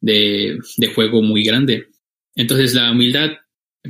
de, 0.00 0.58
de 0.76 0.86
juego 0.94 1.22
muy 1.22 1.42
grande. 1.42 1.88
Entonces 2.36 2.72
la 2.74 2.92
humildad, 2.92 3.32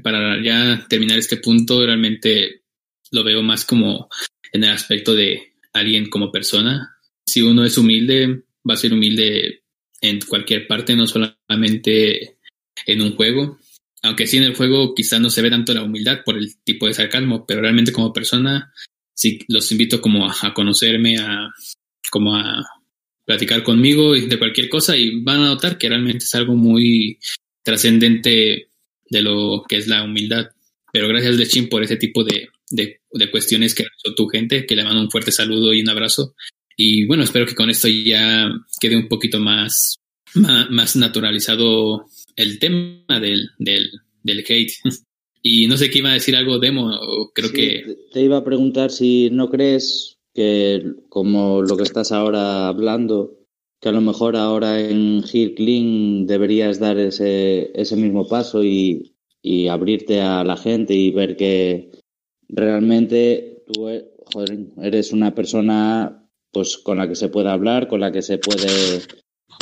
para 0.03 0.43
ya 0.43 0.87
terminar 0.89 1.19
este 1.19 1.37
punto, 1.37 1.85
realmente 1.85 2.63
lo 3.11 3.25
veo 3.25 3.43
más 3.43 3.67
como 3.67 4.09
en 4.53 4.65
el 4.65 4.71
aspecto 4.71 5.15
de 5.15 5.53
alguien 5.75 6.09
como 6.09 6.33
persona. 6.33 6.97
Si 7.27 7.43
uno 7.43 7.65
es 7.65 7.77
humilde, 7.77 8.45
va 8.69 8.75
a 8.75 8.79
ser 8.79 8.95
humilde 8.95 9.62
en 10.03 10.21
cualquier 10.21 10.67
parte, 10.67 10.95
no 10.95 11.07
solamente 11.07 12.37
en 12.87 13.01
un 13.01 13.17
juego. 13.17 13.59
Aunque 14.03 14.27
sí 14.27 14.37
en 14.37 14.43
el 14.43 14.57
juego 14.57 14.95
quizás 14.95 15.21
no 15.21 15.31
se 15.31 15.41
ve 15.41 15.49
tanto 15.49 15.73
la 15.73 15.85
humildad 15.85 16.21
por 16.25 16.37
el 16.37 16.57
tipo 16.65 16.87
de 16.87 16.95
sarcasmo, 16.95 17.47
pero 17.47 17.61
realmente 17.61 17.93
como 17.93 18.13
persona 18.13 18.73
sí 19.15 19.39
los 19.49 19.71
invito 19.71 20.01
como 20.01 20.29
a, 20.29 20.53
conocerme, 20.53 21.19
a 21.19 21.49
como 22.11 22.37
a 22.37 22.65
platicar 23.25 23.63
conmigo 23.63 24.13
de 24.13 24.39
cualquier 24.39 24.69
cosa 24.69 24.97
y 24.97 25.23
van 25.23 25.43
a 25.43 25.47
notar 25.47 25.79
que 25.79 25.89
realmente 25.89 26.25
es 26.25 26.35
algo 26.35 26.57
muy 26.57 27.19
trascendente 27.63 28.69
de 29.09 29.23
lo 29.23 29.63
que 29.69 29.77
es 29.77 29.87
la 29.87 30.03
humildad. 30.03 30.49
Pero 30.93 31.07
gracias 31.07 31.37
Lechín 31.37 31.69
por 31.69 31.85
ese 31.85 31.97
tipo 31.97 32.25
de, 32.25 32.49
de, 32.71 33.01
de 33.13 33.31
cuestiones 33.31 33.75
que 33.75 33.85
hizo 33.85 34.15
tu 34.17 34.27
gente, 34.27 34.67
que 34.67 34.75
le 34.75 34.83
mando 34.83 35.01
un 35.01 35.11
fuerte 35.11 35.31
saludo 35.31 35.73
y 35.73 35.81
un 35.81 35.89
abrazo. 35.89 36.35
Y 36.77 37.07
bueno, 37.07 37.23
espero 37.23 37.47
que 37.47 37.55
con 37.55 37.71
esto 37.71 37.89
ya 37.89 38.51
quede 38.81 38.97
un 38.97 39.09
poquito 39.09 39.39
más, 39.41 39.99
más, 40.71 40.97
naturalizado 40.97 42.07
el 42.37 42.59
tema 42.59 43.21
del, 43.21 43.51
del, 43.59 43.91
del 44.23 44.45
hate. 44.49 44.73
Y 45.45 45.67
no 45.67 45.77
sé 45.77 45.91
qué 45.91 45.99
iba 45.99 46.11
a 46.11 46.15
decir 46.15 46.37
algo 46.37 46.61
demo, 46.61 46.97
creo 47.35 47.51
que... 47.51 47.97
Te 48.13 48.23
iba 48.23 48.37
a 48.37 48.45
preguntar 48.45 48.93
si 48.93 49.29
no 49.33 49.51
crees 49.51 50.21
que 50.35 50.85
como 51.09 51.63
lo 51.63 51.77
que 51.77 51.83
estás 51.83 52.13
ahora 52.13 52.69
hablando, 52.69 53.41
que 53.81 53.89
a 53.89 53.93
lo 53.93 54.01
mejor 54.01 54.37
ahora 54.37 54.81
en 54.81 55.25
Heal 55.25 55.55
Clean 55.55 56.27
deberías 56.29 56.79
dar 56.79 56.97
ese, 56.97 57.73
ese 57.75 57.97
mismo 57.97 58.29
paso 58.29 58.63
y, 58.63 59.17
y 59.43 59.67
abrirte 59.67 60.21
a 60.21 60.45
la 60.45 60.57
gente 60.57 60.95
y 60.95 61.11
ver 61.11 61.37
que 61.37 61.91
realmente 62.49 63.65
tú 63.73 63.89
e, 63.89 64.09
eres 64.81 65.13
una 65.13 65.35
persona 65.35 66.22
pues 66.53 66.77
con 66.79 66.99
la 66.99 67.09
que 67.09 67.17
se 67.17 67.29
puede 67.29 67.49
hablar, 67.49 67.89
con 67.89 68.01
la 68.01 68.13
que 68.13 68.23
se 68.23 68.39
puede 68.39 69.01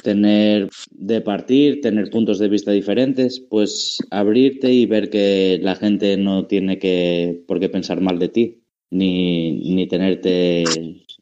tener 0.02 0.68
de 0.90 1.20
partir, 1.20 1.80
tener 1.80 2.10
puntos 2.10 2.38
de 2.38 2.48
vista 2.48 2.72
diferentes, 2.72 3.40
pues 3.40 3.98
abrirte 4.10 4.72
y 4.72 4.86
ver 4.86 5.10
que 5.10 5.58
la 5.62 5.76
gente 5.76 6.16
no 6.16 6.46
tiene 6.46 6.78
que 6.78 7.42
por 7.46 7.60
qué 7.60 7.68
pensar 7.68 8.00
mal 8.00 8.18
de 8.18 8.28
ti, 8.28 8.62
ni, 8.90 9.52
ni 9.74 9.86
tenerte 9.86 10.64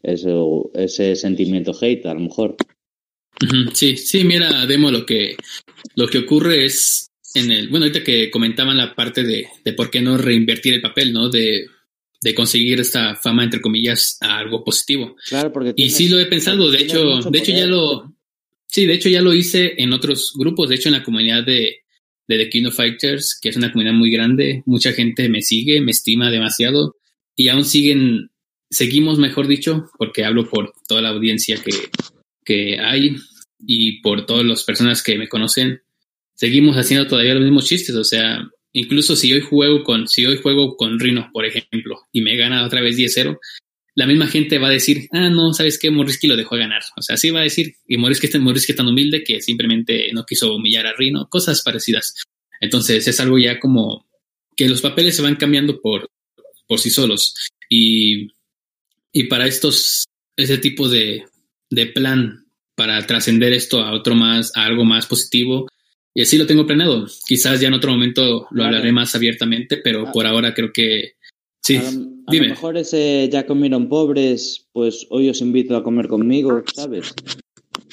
eso, 0.03 0.71
ese 0.75 1.17
sentimiento 1.17 1.73
hate 1.79 2.07
a 2.07 2.15
lo 2.15 2.21
mejor. 2.21 2.57
Sí, 3.73 3.97
sí, 3.97 4.25
mira, 4.25 4.67
Demo, 4.67 4.91
lo 4.91 5.07
que, 5.07 5.37
lo 5.95 6.09
que 6.09 6.19
ocurre 6.19 6.65
es 6.65 7.11
en 7.35 7.53
el, 7.53 7.69
bueno, 7.69 7.87
ahorita 7.87 8.03
que 8.03 8.31
comentaban 8.31 8.77
la 8.77 8.95
parte 8.95 9.23
de, 9.23 9.47
de 9.65 9.73
por 9.75 9.91
qué 9.91 10.01
no 10.01 10.17
reinvertir 10.17 10.75
el 10.75 10.81
papel, 10.81 11.13
¿no? 11.13 11.29
De, 11.29 11.67
de 12.21 12.35
conseguir 12.35 12.81
esta 12.81 13.15
fama, 13.17 13.45
entre 13.45 13.61
comillas, 13.61 14.19
a 14.21 14.39
algo 14.39 14.65
positivo. 14.65 15.17
Claro, 15.29 15.53
porque 15.53 15.73
y 15.77 15.91
sí 15.91 16.09
lo 16.09 16.19
he 16.19 16.27
pensado, 16.27 16.71
de 16.71 16.79
hecho, 16.79 17.21
de 17.31 17.39
hecho 17.39 17.53
ya 17.53 17.67
lo, 17.67 18.15
sí, 18.67 18.87
de 18.87 18.95
hecho 18.95 19.09
ya 19.09 19.23
lo 19.23 19.35
hice 19.35 19.75
en 19.79 19.93
otros 19.93 20.33
grupos, 20.37 20.69
de 20.69 20.77
hecho 20.77 20.89
en 20.89 20.95
la 20.95 21.05
comunidad 21.05 21.45
de, 21.45 21.83
de 22.27 22.39
The 22.39 22.51
King 22.51 22.67
of 22.67 22.77
Fighters, 22.77 23.39
que 23.41 23.49
es 23.49 23.57
una 23.57 23.73
comunidad 23.73 23.95
muy 23.95 24.11
grande, 24.11 24.63
mucha 24.67 24.93
gente 24.93 25.29
me 25.29 25.43
sigue, 25.43 25.81
me 25.81 25.93
estima 25.93 26.31
demasiado 26.31 26.97
y 27.37 27.49
aún 27.49 27.65
siguen, 27.65 28.31
seguimos, 28.69 29.19
mejor 29.19 29.47
dicho, 29.47 29.87
porque 29.97 30.25
hablo 30.25 30.49
por 30.49 30.73
toda 30.89 31.01
la 31.01 31.11
audiencia 31.11 31.63
que, 31.63 31.89
que 32.45 32.79
hay 32.81 33.17
y 33.61 34.01
por 34.03 34.27
todas 34.27 34.45
las 34.45 34.65
personas 34.65 35.03
que 35.03 35.17
me 35.17 35.29
conocen, 35.29 35.83
seguimos 36.35 36.77
haciendo 36.77 37.07
todavía 37.07 37.35
los 37.35 37.45
mismos 37.45 37.67
chistes, 37.67 37.95
o 37.95 38.05
sea, 38.05 38.49
Incluso 38.79 39.17
si 39.17 39.33
hoy 39.33 39.41
juego 39.41 39.83
con, 39.83 40.07
si 40.07 40.25
hoy 40.25 40.37
juego 40.37 40.77
con 40.77 41.01
Rino, 41.01 41.31
por 41.33 41.45
ejemplo, 41.45 42.07
y 42.13 42.23
me 42.23 42.37
gana 42.37 42.65
otra 42.65 42.81
vez 42.81 42.97
10-0, 42.97 43.37
la 43.97 44.07
misma 44.07 44.29
gente 44.29 44.59
va 44.59 44.69
a 44.69 44.71
decir, 44.71 45.09
ah, 45.11 45.29
no, 45.29 45.53
¿sabes 45.53 45.81
qué? 45.81 45.91
Morrisky 45.91 46.29
lo 46.29 46.37
dejó 46.37 46.55
ganar. 46.55 46.83
O 46.97 47.03
sea, 47.03 47.17
sí 47.17 47.31
va 47.31 47.41
a 47.41 47.43
decir, 47.43 47.75
y 47.89 47.97
Morrisky, 47.97 48.29
es 48.29 48.77
tan 48.77 48.87
humilde 48.87 49.25
que 49.25 49.41
simplemente 49.41 50.13
no 50.13 50.25
quiso 50.25 50.55
humillar 50.55 50.87
a 50.87 50.93
Rino, 50.93 51.29
cosas 51.29 51.63
parecidas. 51.63 52.15
Entonces 52.61 53.09
es 53.09 53.19
algo 53.19 53.37
ya 53.37 53.59
como 53.59 54.07
que 54.57 54.69
los 54.69 54.81
papeles 54.81 55.17
se 55.17 55.23
van 55.23 55.35
cambiando 55.35 55.81
por, 55.81 56.09
por 56.69 56.79
sí 56.79 56.91
solos. 56.91 57.35
Y, 57.69 58.29
y 59.13 59.25
para 59.25 59.49
estos, 59.49 60.05
ese 60.37 60.59
tipo 60.59 60.89
de, 60.89 61.25
de 61.69 61.87
plan 61.87 62.47
para 62.77 63.05
trascender 63.05 63.53
esto 63.53 63.81
a 63.81 63.93
otro 63.93 64.15
más, 64.15 64.57
a 64.57 64.67
algo 64.67 64.85
más 64.85 65.07
positivo, 65.07 65.67
y 66.15 66.23
así 66.23 66.37
lo 66.37 66.47
tengo 66.47 66.67
planeado. 66.67 67.07
Quizás 67.27 67.61
ya 67.61 67.69
en 67.69 67.75
otro 67.75 67.93
momento 67.93 68.47
lo 68.51 68.65
hablaré 68.65 68.93
más 68.93 69.15
abiertamente, 69.15 69.77
pero 69.77 70.09
ah. 70.09 70.13
por 70.13 70.27
ahora 70.27 70.55
creo 70.55 70.73
que 70.73 71.13
sí. 71.63 71.77
A 71.77 71.91
lo, 71.91 72.41
mejor 72.41 72.77
ese 72.77 73.29
ya 73.31 73.47
comieron 73.47 73.89
pobres, 73.89 74.67
pues 74.73 75.07
hoy 75.11 75.29
os 75.29 75.41
invito 75.41 75.77
a 75.77 75.85
comer 75.85 76.09
conmigo, 76.09 76.63
¿sabes? 76.75 77.15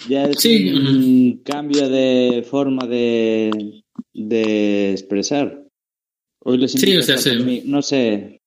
Ya 0.10 0.26
es 0.26 0.44
un 0.46 1.42
cambio 1.44 1.88
de 1.90 2.46
forma 2.50 2.86
de, 2.86 3.84
de 4.14 4.92
expresar. 4.92 5.64
Hoy 6.44 6.58
les 6.58 6.76
invito 6.76 7.02
sí, 7.02 7.12
o 7.12 7.18
sea, 7.18 7.36
no 7.66 7.82
sé. 7.82 8.42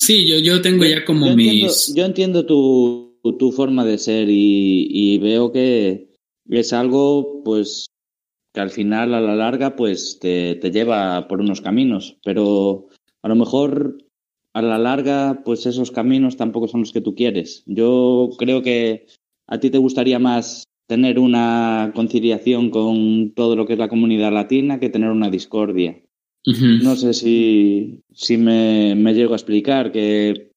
Sí, 0.00 0.26
yo, 0.26 0.38
yo 0.38 0.62
tengo 0.62 0.84
ya 0.84 1.04
como 1.04 1.36
mis. 1.36 1.92
yo 1.94 2.04
entiendo 2.04 2.46
tu, 2.46 3.18
tu 3.38 3.52
forma 3.52 3.84
de 3.84 3.98
ser 3.98 4.28
y, 4.30 4.88
y 4.90 5.18
veo 5.18 5.52
que 5.52 6.08
es 6.48 6.72
algo, 6.72 7.42
pues, 7.44 7.89
que 8.52 8.60
al 8.60 8.70
final, 8.70 9.14
a 9.14 9.20
la 9.20 9.36
larga, 9.36 9.76
pues 9.76 10.18
te, 10.20 10.56
te 10.56 10.70
lleva 10.70 11.28
por 11.28 11.40
unos 11.40 11.60
caminos, 11.60 12.18
pero 12.24 12.88
a 13.22 13.28
lo 13.28 13.36
mejor 13.36 13.98
a 14.54 14.62
la 14.62 14.78
larga, 14.78 15.42
pues 15.44 15.66
esos 15.66 15.90
caminos 15.90 16.36
tampoco 16.36 16.68
son 16.68 16.80
los 16.80 16.92
que 16.92 17.00
tú 17.00 17.14
quieres. 17.14 17.62
Yo 17.66 18.30
creo 18.38 18.62
que 18.62 19.06
a 19.46 19.58
ti 19.60 19.70
te 19.70 19.78
gustaría 19.78 20.18
más 20.18 20.64
tener 20.88 21.20
una 21.20 21.92
conciliación 21.94 22.70
con 22.70 23.32
todo 23.36 23.54
lo 23.54 23.66
que 23.66 23.74
es 23.74 23.78
la 23.78 23.88
comunidad 23.88 24.32
latina 24.32 24.80
que 24.80 24.90
tener 24.90 25.10
una 25.10 25.30
discordia. 25.30 26.00
No 26.44 26.96
sé 26.96 27.12
si, 27.12 28.00
si 28.12 28.38
me, 28.38 28.94
me, 28.96 29.14
llego 29.14 29.34
a 29.34 29.36
explicar 29.36 29.92
que, 29.92 30.52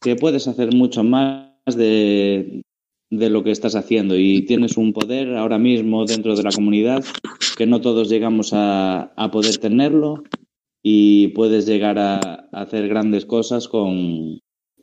que 0.00 0.16
puedes 0.16 0.48
hacer 0.48 0.74
mucho 0.74 1.04
más 1.04 1.48
de, 1.76 2.62
de 3.10 3.30
lo 3.30 3.42
que 3.42 3.50
estás 3.50 3.74
haciendo 3.74 4.16
y 4.16 4.42
tienes 4.42 4.76
un 4.76 4.92
poder 4.92 5.34
ahora 5.34 5.58
mismo 5.58 6.04
dentro 6.04 6.36
de 6.36 6.42
la 6.42 6.50
comunidad 6.50 7.04
que 7.56 7.66
no 7.66 7.80
todos 7.80 8.08
llegamos 8.08 8.52
a, 8.52 9.12
a 9.16 9.30
poder 9.30 9.56
tenerlo 9.58 10.22
y 10.82 11.28
puedes 11.28 11.66
llegar 11.66 11.98
a, 11.98 12.48
hacer 12.52 12.88
grandes 12.88 13.26
cosas 13.26 13.68
con, 13.68 14.40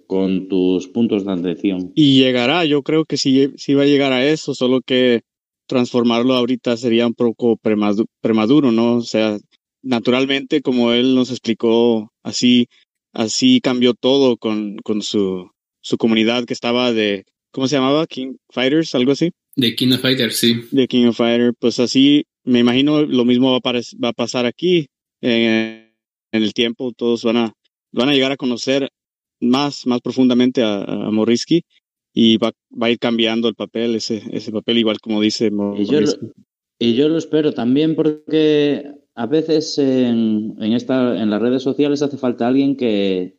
con 0.08 0.48
tus 0.48 0.88
puntos 0.88 1.26
de 1.26 1.32
atención. 1.32 1.92
Y 1.96 2.20
llegará, 2.20 2.66
yo 2.66 2.84
creo 2.84 3.06
que 3.06 3.18
sí, 3.18 3.52
sí 3.58 3.74
va 3.74 3.84
a 3.84 3.88
llegar 3.88 4.14
a 4.14 4.26
eso, 4.26 4.54
solo 4.54 4.82
que 4.82 5.22
transformarlo 5.68 6.36
ahorita 6.36 6.78
sería 6.78 7.08
un 7.08 7.14
poco 7.14 7.58
premaduro, 7.58 8.72
¿no? 8.72 8.98
O 8.98 9.02
sea, 9.02 9.38
naturalmente, 9.82 10.62
como 10.62 10.92
él 10.92 11.16
nos 11.16 11.32
explicó, 11.32 12.12
así, 12.24 12.68
así 13.14 13.62
cambió 13.62 13.94
todo 13.94 14.38
con, 14.38 14.78
con 14.84 15.02
su, 15.02 15.50
su 15.82 15.98
comunidad 15.98 16.46
que 16.46 16.54
estaba 16.54 16.92
de 16.92 17.26
¿cómo 17.56 17.70
se 17.70 17.78
llamaba? 17.78 18.06
King 18.06 18.36
Fighters, 18.50 18.94
algo 18.96 19.14
así. 19.14 19.32
De 19.56 19.76
King 19.76 19.94
of 19.94 20.02
Fighters, 20.02 20.36
sí. 20.36 20.56
De 20.72 20.90
King 20.90 21.08
of 21.08 21.16
Fighters, 21.16 21.56
pues 21.58 21.80
así, 21.80 22.26
me 22.44 22.60
imagino 22.60 23.04
lo 23.04 23.24
mismo 23.24 23.50
va 23.50 23.58
a, 23.64 23.74
va 24.04 24.10
a 24.10 24.14
pasar 24.14 24.46
aquí 24.46 24.88
en, 25.22 25.94
el 26.34 26.54
tiempo, 26.54 26.92
todos 26.92 27.24
van 27.24 27.38
a, 27.38 27.54
van 27.94 28.10
a 28.10 28.14
llegar 28.14 28.34
a 28.34 28.36
conocer 28.36 28.90
más, 29.40 29.88
más 29.88 30.02
profundamente 30.02 30.64
a, 30.64 30.82
a 30.82 31.10
y 32.14 32.38
va, 32.38 32.52
va, 32.72 32.88
a 32.88 32.92
ir 32.92 33.00
cambiando 33.00 33.48
el 33.48 33.56
papel, 33.56 33.96
ese, 33.96 34.22
ese 34.34 34.52
papel 34.52 34.80
igual 34.80 35.00
como 35.00 35.22
dice 35.22 35.50
Y 35.78 35.86
yo, 35.86 36.02
lo, 36.02 36.12
y 36.78 36.96
yo 36.96 37.08
lo 37.08 37.18
espero 37.18 37.54
también 37.54 37.96
porque 37.96 38.84
a 39.14 39.28
veces 39.28 39.78
en, 39.78 40.56
en, 40.60 40.74
esta, 40.74 41.22
en 41.22 41.30
las 41.30 41.42
redes 41.42 41.64
sociales 41.64 42.02
hace 42.02 42.18
falta 42.18 42.48
alguien 42.48 42.76
que, 42.76 43.38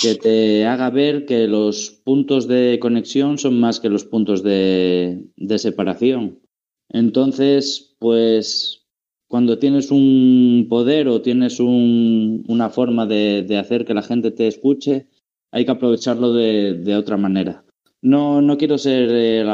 que 0.00 0.14
te 0.14 0.66
haga 0.66 0.90
ver 0.90 1.26
que 1.26 1.46
los 1.46 1.90
puntos 1.90 2.48
de 2.48 2.78
conexión 2.80 3.38
son 3.38 3.60
más 3.60 3.80
que 3.80 3.88
los 3.88 4.04
puntos 4.04 4.42
de, 4.42 5.24
de 5.36 5.58
separación. 5.58 6.40
Entonces, 6.88 7.94
pues 7.98 8.84
cuando 9.28 9.58
tienes 9.58 9.90
un 9.90 10.66
poder 10.68 11.08
o 11.08 11.22
tienes 11.22 11.60
un, 11.60 12.44
una 12.48 12.70
forma 12.70 13.06
de, 13.06 13.42
de, 13.42 13.56
hacer 13.58 13.84
que 13.84 13.94
la 13.94 14.02
gente 14.02 14.30
te 14.30 14.46
escuche, 14.46 15.08
hay 15.50 15.64
que 15.64 15.70
aprovecharlo 15.70 16.32
de, 16.32 16.74
de 16.74 16.96
otra 16.96 17.16
manera. 17.16 17.64
No, 18.02 18.42
no 18.42 18.58
quiero 18.58 18.76
ser 18.76 19.10
el 19.10 19.48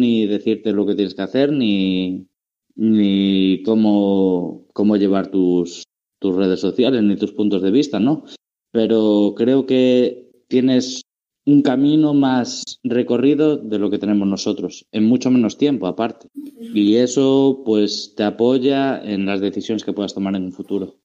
ni 0.00 0.26
decirte 0.26 0.72
lo 0.72 0.84
que 0.84 0.94
tienes 0.94 1.14
que 1.14 1.22
hacer 1.22 1.52
ni, 1.52 2.26
ni 2.74 3.62
cómo, 3.64 4.66
cómo 4.72 4.96
llevar 4.96 5.30
tus, 5.30 5.84
tus 6.18 6.34
redes 6.34 6.60
sociales 6.60 7.02
ni 7.02 7.16
tus 7.16 7.32
puntos 7.32 7.62
de 7.62 7.70
vista, 7.70 8.00
¿no? 8.00 8.24
Pero 8.72 9.34
creo 9.36 9.66
que 9.66 10.30
tienes 10.48 11.02
un 11.44 11.62
camino 11.62 12.14
más 12.14 12.78
recorrido 12.82 13.56
de 13.56 13.78
lo 13.78 13.90
que 13.90 13.98
tenemos 13.98 14.26
nosotros, 14.28 14.86
en 14.92 15.04
mucho 15.04 15.30
menos 15.30 15.58
tiempo 15.58 15.86
aparte. 15.86 16.28
Y 16.34 16.96
eso 16.96 17.62
pues 17.64 18.14
te 18.16 18.22
apoya 18.22 19.02
en 19.02 19.26
las 19.26 19.40
decisiones 19.40 19.84
que 19.84 19.92
puedas 19.92 20.14
tomar 20.14 20.34
en 20.36 20.44
un 20.44 20.52
futuro. 20.52 20.96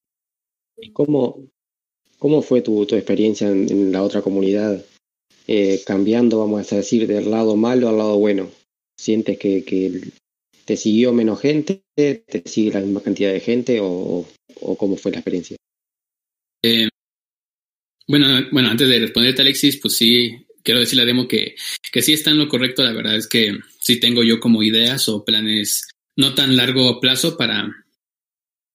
¿Cómo, 0.94 1.48
cómo 2.20 2.42
fue 2.42 2.62
tu, 2.62 2.86
tu 2.86 2.96
experiencia 2.96 3.50
en, 3.50 3.92
la 3.92 4.04
otra 4.04 4.22
comunidad? 4.22 4.84
Eh, 5.48 5.82
cambiando, 5.86 6.40
vamos 6.40 6.72
a 6.72 6.76
decir, 6.76 7.08
del 7.08 7.32
lado 7.32 7.56
malo 7.56 7.90
al 7.90 7.98
lado 7.98 8.18
bueno. 8.18 8.50
¿Sientes 8.96 9.38
que, 9.40 9.64
que 9.64 10.02
te 10.66 10.78
siguió 10.78 11.14
menos 11.14 11.40
gente? 11.40 11.82
¿Te 11.96 12.44
sigue 12.46 12.74
la 12.74 12.82
misma 12.82 13.02
cantidad 13.02 13.32
de 13.32 13.40
gente? 13.40 13.80
¿O, 13.82 14.26
o 14.62 14.76
cómo 14.76 14.98
fue 14.98 15.12
la 15.12 15.20
experiencia? 15.20 15.58
Eh, 16.64 16.90
bueno, 18.08 18.48
bueno, 18.52 18.70
antes 18.70 18.88
de 18.88 19.00
responderte, 19.00 19.42
Alexis, 19.42 19.78
pues 19.82 19.98
sí, 19.98 20.32
quiero 20.64 20.80
decirle 20.80 21.04
a 21.04 21.06
Demo 21.06 21.28
que, 21.28 21.56
que 21.92 22.02
sí 22.02 22.14
está 22.14 22.32
en 22.32 22.38
lo 22.38 22.48
correcto. 22.48 22.84
La 22.84 22.94
verdad 22.94 23.16
es 23.16 23.28
que 23.28 23.58
sí 23.80 24.00
tengo 24.00 24.24
yo 24.24 24.40
como 24.40 24.64
ideas 24.64 25.08
o 25.10 25.24
planes 25.24 25.88
no 26.16 26.34
tan 26.34 26.56
largo 26.56 27.00
plazo 27.00 27.38
para, 27.38 27.70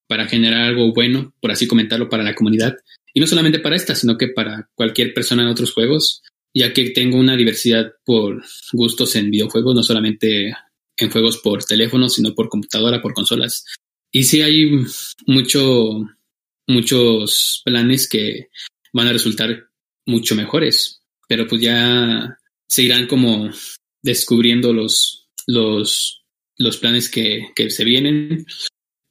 para 0.07 0.27
generar 0.27 0.63
algo 0.63 0.93
bueno, 0.93 1.35
por 1.41 1.51
así 1.51 1.67
comentarlo, 1.67 2.09
para 2.09 2.23
la 2.23 2.35
comunidad. 2.35 2.77
Y 3.15 3.21
no 3.21 3.27
solamente 3.27 3.59
para 3.59 3.77
esta, 3.77 3.95
sino 3.95 4.17
que 4.17 4.29
para 4.29 4.71
cualquier 4.75 5.13
persona 5.13 5.43
en 5.43 5.49
otros 5.49 5.73
juegos, 5.73 6.23
ya 6.55 6.73
que 6.73 6.91
tengo 6.91 7.19
una 7.19 7.37
diversidad 7.37 7.93
por 8.05 8.43
gustos 8.73 9.17
en 9.17 9.31
videojuegos, 9.31 9.75
no 9.75 9.83
solamente 9.83 10.55
en 10.97 11.11
juegos 11.11 11.39
por 11.39 11.65
teléfono, 11.65 12.09
sino 12.09 12.35
por 12.35 12.49
computadora, 12.49 13.03
por 13.03 13.15
consolas. 13.15 13.65
Y 14.11 14.25
sí 14.25 14.43
hay 14.43 14.71
mucho, 15.27 16.07
muchos 16.67 17.63
planes 17.65 18.09
que 18.09 18.49
van 18.93 19.09
a 19.09 19.13
resultar 19.13 19.69
mucho 20.07 20.35
mejores, 20.35 21.03
pero 21.29 21.47
pues 21.47 21.63
ya 21.63 22.39
se 22.69 22.83
irán 22.83 23.07
como 23.07 23.51
descubriendo 24.03 24.73
los, 24.73 25.29
los, 25.47 26.25
los 26.59 26.77
planes 26.79 27.09
que, 27.09 27.47
que 27.55 27.71
se 27.71 27.85
vienen. 27.85 28.47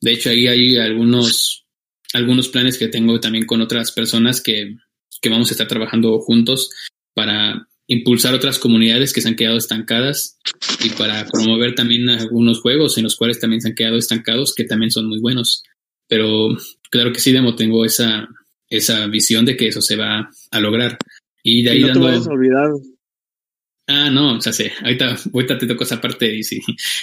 De 0.01 0.11
hecho, 0.11 0.29
ahí 0.29 0.47
hay 0.47 0.77
algunos, 0.77 1.65
algunos 2.13 2.49
planes 2.49 2.77
que 2.77 2.87
tengo 2.87 3.19
también 3.19 3.45
con 3.45 3.61
otras 3.61 3.91
personas 3.91 4.41
que, 4.41 4.75
que 5.21 5.29
vamos 5.29 5.49
a 5.49 5.53
estar 5.53 5.67
trabajando 5.67 6.19
juntos 6.19 6.69
para 7.13 7.67
impulsar 7.87 8.33
otras 8.33 8.57
comunidades 8.57 9.13
que 9.13 9.21
se 9.21 9.27
han 9.27 9.35
quedado 9.35 9.57
estancadas 9.57 10.39
y 10.83 10.89
para 10.91 11.25
promover 11.27 11.75
también 11.75 12.09
algunos 12.09 12.61
juegos 12.61 12.97
en 12.97 13.03
los 13.03 13.15
cuales 13.15 13.39
también 13.39 13.61
se 13.61 13.69
han 13.69 13.75
quedado 13.75 13.97
estancados 13.97 14.55
que 14.55 14.63
también 14.63 14.91
son 14.91 15.07
muy 15.07 15.19
buenos. 15.19 15.63
Pero 16.07 16.49
claro 16.89 17.11
que 17.11 17.19
sí, 17.19 17.31
Demo, 17.31 17.55
tengo 17.55 17.85
esa, 17.85 18.27
esa 18.71 19.05
visión 19.07 19.45
de 19.45 19.55
que 19.55 19.67
eso 19.67 19.81
se 19.81 19.95
va 19.95 20.31
a 20.49 20.59
lograr. 20.59 20.97
Y 21.43 21.61
de 21.61 21.69
ahí 21.69 21.81
no 21.81 21.87
dando... 21.89 21.99
te 21.99 22.05
vayas 22.07 22.27
a 22.27 22.31
olvidar. 22.31 22.69
Ah, 23.87 24.09
no, 24.09 24.37
o 24.37 24.41
sea, 24.41 24.53
sí, 24.53 24.65
ahorita, 24.83 25.17
ahorita 25.33 25.57
te 25.57 25.67
toco 25.67 25.83
esa 25.83 25.99
parte 25.99 26.33
y 26.33 26.43
sí. 26.43 26.61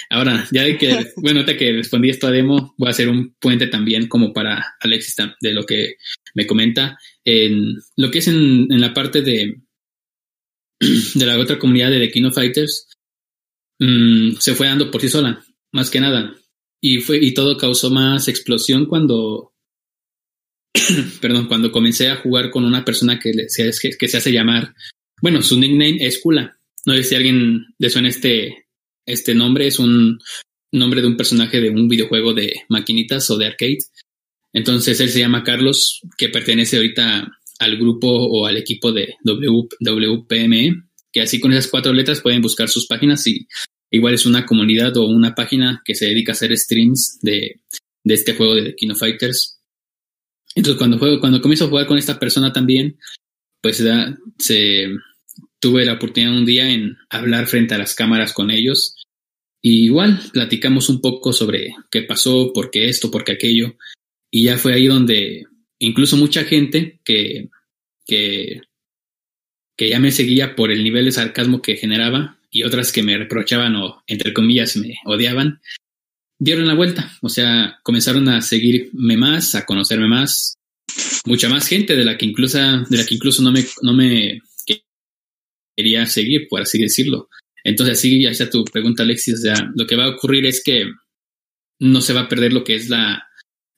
Ahora, 0.09 0.47
ya 0.51 0.63
de 0.63 0.77
que, 0.77 0.87
bueno, 1.17 1.41
ahorita 1.41 1.57
que 1.57 1.73
respondí 1.73 2.09
esto 2.09 2.27
a 2.27 2.31
Demo, 2.31 2.73
voy 2.77 2.87
a 2.87 2.91
hacer 2.91 3.07
un 3.07 3.35
puente 3.39 3.67
también 3.67 4.07
como 4.07 4.33
para 4.33 4.75
Alexis 4.79 5.15
de 5.39 5.53
lo 5.53 5.65
que 5.65 5.97
me 6.33 6.47
comenta. 6.47 6.97
En 7.23 7.75
lo 7.95 8.09
que 8.09 8.19
es 8.19 8.27
en, 8.27 8.71
en 8.71 8.81
la 8.81 8.93
parte 8.93 9.21
de, 9.21 9.61
de 11.15 11.25
la 11.25 11.37
otra 11.37 11.59
comunidad 11.59 11.91
de 11.91 11.99
The 11.99 12.11
King 12.11 12.25
of 12.25 12.35
Fighters, 12.35 12.87
mmm, 13.79 14.31
se 14.39 14.55
fue 14.55 14.67
dando 14.67 14.89
por 14.89 15.01
sí 15.01 15.09
sola, 15.09 15.43
más 15.71 15.91
que 15.91 15.99
nada. 15.99 16.35
Y 16.81 16.99
fue, 17.01 17.17
y 17.17 17.33
todo 17.33 17.57
causó 17.57 17.91
más 17.91 18.27
explosión 18.29 18.85
cuando, 18.85 19.53
perdón, 21.21 21.47
cuando 21.47 21.71
comencé 21.71 22.09
a 22.09 22.17
jugar 22.17 22.49
con 22.51 22.65
una 22.65 22.85
persona 22.85 23.19
que, 23.19 23.49
se, 23.49 23.67
hace 24.17 24.31
llamar, 24.31 24.73
bueno, 25.21 25.41
su 25.41 25.59
nickname 25.59 25.97
es 25.99 26.19
Kula. 26.19 26.57
No 26.85 26.95
sé 26.95 27.03
si 27.03 27.15
alguien 27.15 27.65
le 27.77 27.89
suena 27.89 28.09
este, 28.09 28.65
este 29.05 29.35
nombre, 29.35 29.67
es 29.67 29.79
un 29.79 30.19
nombre 30.71 31.01
de 31.01 31.07
un 31.07 31.17
personaje 31.17 31.59
de 31.59 31.69
un 31.69 31.87
videojuego 31.87 32.33
de 32.33 32.61
maquinitas 32.69 33.29
o 33.29 33.37
de 33.37 33.47
arcade. 33.47 33.79
Entonces 34.53 34.99
él 34.99 35.09
se 35.09 35.19
llama 35.19 35.43
Carlos, 35.43 36.01
que 36.17 36.29
pertenece 36.29 36.77
ahorita 36.77 37.27
al 37.59 37.77
grupo 37.77 38.07
o 38.09 38.45
al 38.45 38.57
equipo 38.57 38.91
de 38.91 39.15
w, 39.23 39.67
WPME, 39.79 40.83
que 41.11 41.21
así 41.21 41.39
con 41.39 41.51
esas 41.51 41.67
cuatro 41.67 41.93
letras 41.93 42.21
pueden 42.21 42.41
buscar 42.41 42.69
sus 42.69 42.87
páginas 42.87 43.25
y 43.27 43.47
igual 43.91 44.13
es 44.13 44.25
una 44.25 44.45
comunidad 44.45 44.95
o 44.97 45.07
una 45.07 45.35
página 45.35 45.81
que 45.83 45.95
se 45.95 46.05
dedica 46.05 46.31
a 46.31 46.33
hacer 46.33 46.55
streams 46.57 47.19
de, 47.21 47.59
de 48.03 48.13
este 48.13 48.33
juego 48.33 48.55
de 48.55 48.75
Kino 48.75 48.95
Fighters. 48.95 49.58
Entonces 50.59 50.77
cuando 50.77 50.97
juego, 50.97 51.21
cuando 51.21 51.41
comienzo 51.41 51.65
a 51.65 51.69
jugar 51.69 51.87
con 51.87 51.97
esta 51.97 52.19
persona 52.19 52.51
también, 52.51 52.97
pues 53.61 53.81
se 54.37 54.87
tuve 55.61 55.85
la 55.85 55.93
oportunidad 55.93 56.37
un 56.37 56.45
día 56.45 56.69
en 56.69 56.97
hablar 57.09 57.47
frente 57.47 57.75
a 57.75 57.77
las 57.77 57.95
cámaras 57.95 58.33
con 58.33 58.51
ellos. 58.51 58.97
Y 59.61 59.85
igual 59.85 60.19
platicamos 60.33 60.89
un 60.89 60.99
poco 60.99 61.31
sobre 61.31 61.73
qué 61.89 62.01
pasó, 62.01 62.51
por 62.51 62.71
qué 62.71 62.89
esto, 62.89 63.09
por 63.09 63.23
qué 63.23 63.31
aquello. 63.31 63.77
Y 64.29 64.43
ya 64.43 64.57
fue 64.57 64.73
ahí 64.73 64.87
donde 64.87 65.45
incluso 65.79 66.17
mucha 66.17 66.43
gente 66.43 66.99
que, 67.05 67.47
que, 68.05 68.59
que 69.77 69.89
ya 69.89 70.01
me 70.01 70.11
seguía 70.11 70.57
por 70.57 70.71
el 70.71 70.83
nivel 70.83 71.05
de 71.05 71.13
sarcasmo 71.13 71.61
que 71.61 71.77
generaba 71.77 72.37
y 72.51 72.63
otras 72.63 72.91
que 72.91 73.01
me 73.01 73.17
reprochaban 73.17 73.77
o, 73.77 74.03
entre 74.07 74.33
comillas, 74.33 74.75
me 74.75 74.95
odiaban, 75.05 75.61
dieron 76.39 76.67
la 76.67 76.73
vuelta. 76.73 77.11
O 77.21 77.29
sea, 77.29 77.77
comenzaron 77.83 78.27
a 78.29 78.41
seguirme 78.41 79.17
más, 79.17 79.53
a 79.55 79.65
conocerme 79.65 80.07
más. 80.07 80.55
Mucha 81.25 81.49
más 81.49 81.67
gente 81.67 81.95
de 81.95 82.05
la 82.05 82.17
que 82.17 82.25
incluso, 82.25 82.57
de 82.57 82.97
la 82.97 83.05
que 83.05 83.15
incluso 83.15 83.43
no 83.43 83.51
me, 83.51 83.63
no 83.83 83.93
me 83.93 84.41
quería 85.75 86.05
seguir, 86.07 86.47
por 86.49 86.61
así 86.61 86.81
decirlo. 86.81 87.29
Entonces, 87.63 87.99
así, 87.99 88.23
ya 88.23 88.33
sea 88.33 88.49
tu 88.49 88.63
pregunta, 88.63 89.03
Alexis, 89.03 89.35
o 89.35 89.37
sea, 89.37 89.71
lo 89.75 89.85
que 89.85 89.95
va 89.95 90.05
a 90.05 90.15
ocurrir 90.15 90.45
es 90.45 90.63
que 90.63 90.85
no 91.79 92.01
se 92.01 92.13
va 92.13 92.21
a 92.21 92.29
perder 92.29 92.53
lo 92.53 92.63
que 92.63 92.75
es 92.75 92.89
la, 92.89 93.23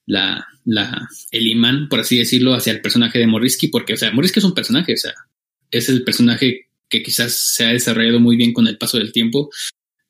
la, 0.06 0.46
la, 0.64 1.08
el 1.30 1.46
imán, 1.46 1.88
por 1.88 2.00
así 2.00 2.18
decirlo, 2.18 2.54
hacia 2.54 2.72
el 2.72 2.80
personaje 2.80 3.18
de 3.18 3.26
Morisky, 3.26 3.68
porque, 3.68 3.94
o 3.94 3.96
sea, 3.96 4.12
Morisky 4.12 4.38
es 4.38 4.44
un 4.44 4.54
personaje, 4.54 4.94
o 4.94 4.96
sea, 4.96 5.14
es 5.70 5.88
el 5.88 6.04
personaje 6.04 6.68
que 6.88 7.02
quizás 7.02 7.54
se 7.54 7.64
ha 7.64 7.72
desarrollado 7.72 8.20
muy 8.20 8.36
bien 8.36 8.52
con 8.52 8.66
el 8.66 8.78
paso 8.78 8.98
del 8.98 9.12
tiempo. 9.12 9.50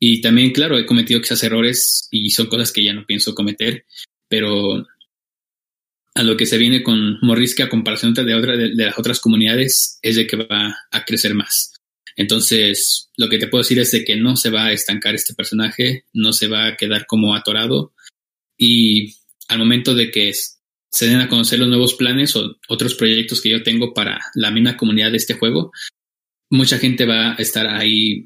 Y 0.05 0.21
también, 0.21 0.51
claro, 0.51 0.77
he 0.77 0.85
cometido 0.85 1.21
quizás 1.21 1.45
errores 1.45 2.09
y 2.11 2.29
son 2.31 2.47
cosas 2.49 2.73
que 2.73 2.83
ya 2.83 2.93
no 2.93 3.07
pienso 3.07 3.37
cometer, 3.37 3.87
pero 4.29 4.85
a 6.17 6.23
lo 6.25 6.37
que 6.37 6.45
se 6.45 6.59
viene 6.59 6.83
con 6.83 7.19
Morisky 7.23 7.63
a 7.63 7.69
comparación 7.69 8.13
de, 8.13 8.35
otra, 8.35 8.57
de, 8.57 8.75
de 8.75 8.85
las 8.85 8.99
otras 8.99 9.21
comunidades 9.21 10.01
es 10.03 10.17
de 10.17 10.27
que 10.27 10.39
va 10.39 10.77
a 10.91 11.05
crecer 11.05 11.35
más. 11.35 11.75
Entonces, 12.17 13.11
lo 13.17 13.29
que 13.29 13.39
te 13.39 13.47
puedo 13.47 13.63
decir 13.63 13.79
es 13.79 13.93
de 13.93 14.03
que 14.03 14.17
no 14.17 14.35
se 14.35 14.51
va 14.51 14.65
a 14.65 14.73
estancar 14.73 15.15
este 15.15 15.35
personaje, 15.35 16.07
no 16.13 16.33
se 16.33 16.49
va 16.49 16.67
a 16.67 16.77
quedar 16.77 17.07
como 17.07 17.37
atorado 17.37 17.95
y 18.59 19.15
al 19.47 19.61
momento 19.61 19.95
de 19.95 20.11
que 20.11 20.33
se 20.35 21.07
den 21.07 21.21
a 21.21 21.29
conocer 21.29 21.61
los 21.61 21.69
nuevos 21.69 21.95
planes 21.95 22.35
o 22.35 22.57
otros 22.69 22.97
proyectos 22.97 23.41
que 23.41 23.51
yo 23.51 23.63
tengo 23.63 23.95
para 23.95 24.19
la 24.35 24.51
misma 24.51 24.77
comunidad 24.77 25.13
de 25.13 25.19
este 25.19 25.35
juego, 25.35 25.71
mucha 26.51 26.79
gente 26.79 27.07
va 27.07 27.35
a 27.35 27.37
estar 27.37 27.69
ahí 27.69 28.25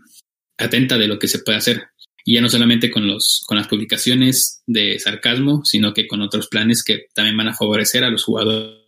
atenta 0.59 0.99
de 0.99 1.09
lo 1.09 1.19
que 1.19 1.29
se 1.29 1.41
puede 1.41 1.59
hacer. 1.59 1.85
Y 2.25 2.35
ya 2.35 2.41
no 2.41 2.49
solamente 2.49 2.91
con, 2.91 3.07
los, 3.07 3.45
con 3.47 3.57
las 3.57 3.69
publicaciones 3.69 4.63
de 4.67 4.99
sarcasmo, 4.99 5.65
sino 5.65 5.95
que 5.95 6.09
con 6.09 6.23
otros 6.23 6.49
planes 6.49 6.83
que 6.83 7.07
también 7.15 7.37
van 7.37 7.49
a 7.49 7.55
favorecer 7.55 8.03
a 8.03 8.11
los 8.11 8.25
jugadores 8.25 8.87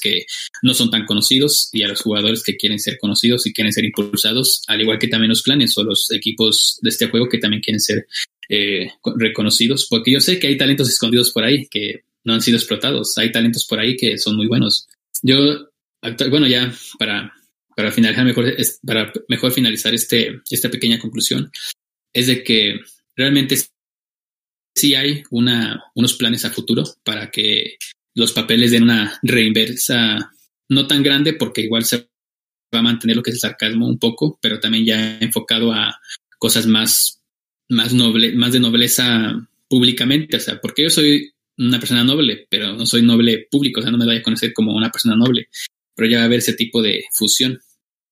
que 0.00 0.24
no 0.62 0.74
son 0.74 0.90
tan 0.90 1.04
conocidos 1.04 1.68
y 1.72 1.82
a 1.82 1.88
los 1.88 2.00
jugadores 2.00 2.42
que 2.42 2.56
quieren 2.56 2.78
ser 2.78 2.98
conocidos 2.98 3.46
y 3.46 3.52
quieren 3.52 3.72
ser 3.72 3.84
impulsados, 3.84 4.62
al 4.66 4.80
igual 4.80 4.98
que 4.98 5.08
también 5.08 5.30
los 5.30 5.42
clanes 5.42 5.76
o 5.78 5.84
los 5.84 6.10
equipos 6.12 6.78
de 6.82 6.90
este 6.90 7.08
juego 7.08 7.28
que 7.28 7.38
también 7.38 7.62
quieren 7.62 7.80
ser 7.80 8.06
eh, 8.48 8.90
reconocidos, 9.16 9.86
porque 9.88 10.12
yo 10.12 10.20
sé 10.20 10.38
que 10.38 10.46
hay 10.46 10.56
talentos 10.56 10.88
escondidos 10.88 11.30
por 11.32 11.44
ahí 11.44 11.66
que 11.68 12.02
no 12.24 12.34
han 12.34 12.42
sido 12.42 12.56
explotados, 12.56 13.16
hay 13.18 13.32
talentos 13.32 13.66
por 13.66 13.78
ahí 13.78 13.96
que 13.96 14.18
son 14.18 14.36
muy 14.36 14.46
buenos. 14.46 14.86
Yo, 15.22 15.68
bueno, 16.30 16.46
ya 16.46 16.72
para, 16.98 17.32
para 17.78 17.92
finalizar 17.92 18.24
mejor, 18.24 18.56
para 18.84 19.12
mejor 19.28 19.52
finalizar 19.52 19.94
este, 19.94 20.40
esta 20.50 20.68
pequeña 20.68 20.98
conclusión, 20.98 21.48
es 22.12 22.26
de 22.26 22.42
que 22.42 22.80
realmente 23.14 23.56
sí 24.74 24.96
hay 24.96 25.22
una, 25.30 25.84
unos 25.94 26.14
planes 26.14 26.44
a 26.44 26.50
futuro 26.50 26.82
para 27.04 27.30
que 27.30 27.76
los 28.16 28.32
papeles 28.32 28.72
den 28.72 28.82
una 28.82 29.20
reinversa 29.22 30.32
no 30.68 30.88
tan 30.88 31.04
grande 31.04 31.34
porque 31.34 31.60
igual 31.60 31.84
se 31.84 32.08
va 32.74 32.80
a 32.80 32.82
mantener 32.82 33.14
lo 33.14 33.22
que 33.22 33.30
es 33.30 33.36
el 33.36 33.40
sarcasmo 33.42 33.86
un 33.86 34.00
poco, 34.00 34.40
pero 34.42 34.58
también 34.58 34.84
ya 34.84 35.18
enfocado 35.20 35.72
a 35.72 36.00
cosas 36.36 36.66
más, 36.66 37.22
más 37.68 37.94
noble, 37.94 38.32
más 38.32 38.52
de 38.54 38.58
nobleza 38.58 39.48
públicamente, 39.68 40.36
o 40.36 40.40
sea, 40.40 40.60
porque 40.60 40.82
yo 40.82 40.90
soy 40.90 41.30
una 41.56 41.78
persona 41.78 42.02
noble, 42.02 42.44
pero 42.50 42.74
no 42.74 42.86
soy 42.86 43.02
noble 43.02 43.46
público, 43.48 43.78
o 43.78 43.82
sea, 43.84 43.92
no 43.92 43.98
me 43.98 44.04
voy 44.04 44.16
a 44.16 44.22
conocer 44.24 44.52
como 44.52 44.74
una 44.74 44.90
persona 44.90 45.14
noble, 45.14 45.48
pero 45.94 46.10
ya 46.10 46.16
va 46.16 46.22
a 46.24 46.26
haber 46.26 46.40
ese 46.40 46.54
tipo 46.54 46.82
de 46.82 47.04
fusión, 47.12 47.60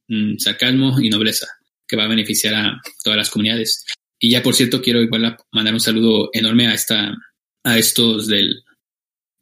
mmm, 0.09 0.37
sarcasmo 0.39 1.01
y 1.01 1.11
nobleza, 1.11 1.47
que 1.87 1.97
va 1.97 2.05
a 2.05 2.09
beneficiar 2.09 2.55
a 2.55 2.81
todas 3.03 3.17
las 3.17 3.31
comunidades. 3.31 3.85
Y 4.19 4.31
ya, 4.31 4.43
por 4.43 4.55
cierto, 4.55 4.81
quiero 4.81 5.03
igual 5.03 5.37
mandar 5.53 5.75
un 5.75 5.81
saludo 5.81 6.31
enorme 6.33 6.67
a 6.69 6.75
esta, 6.75 7.15
a 7.65 7.79
estos 7.79 8.27
del, 8.27 8.63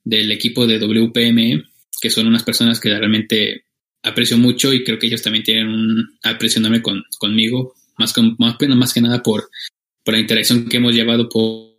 del 0.04 0.32
equipo 0.32 0.66
de 0.66 0.78
WPM, 0.78 1.64
que 2.00 2.10
son 2.10 2.26
unas 2.26 2.42
personas 2.42 2.80
que 2.80 2.90
realmente 2.90 3.64
aprecio 4.02 4.36
mucho 4.36 4.72
y 4.72 4.84
creo 4.84 4.98
que 4.98 5.06
ellos 5.06 5.22
también 5.22 5.44
tienen 5.44 5.68
un 5.68 6.18
aprecio 6.22 6.58
enorme 6.58 6.82
con, 6.82 7.02
conmigo, 7.18 7.74
más, 7.96 8.12
con, 8.12 8.36
más, 8.38 8.56
más 8.60 8.92
que 8.92 9.00
nada 9.00 9.22
por, 9.22 9.48
por 10.04 10.14
la 10.14 10.20
interacción 10.20 10.68
que 10.68 10.76
hemos 10.76 10.94
llevado 10.94 11.28
por, 11.28 11.78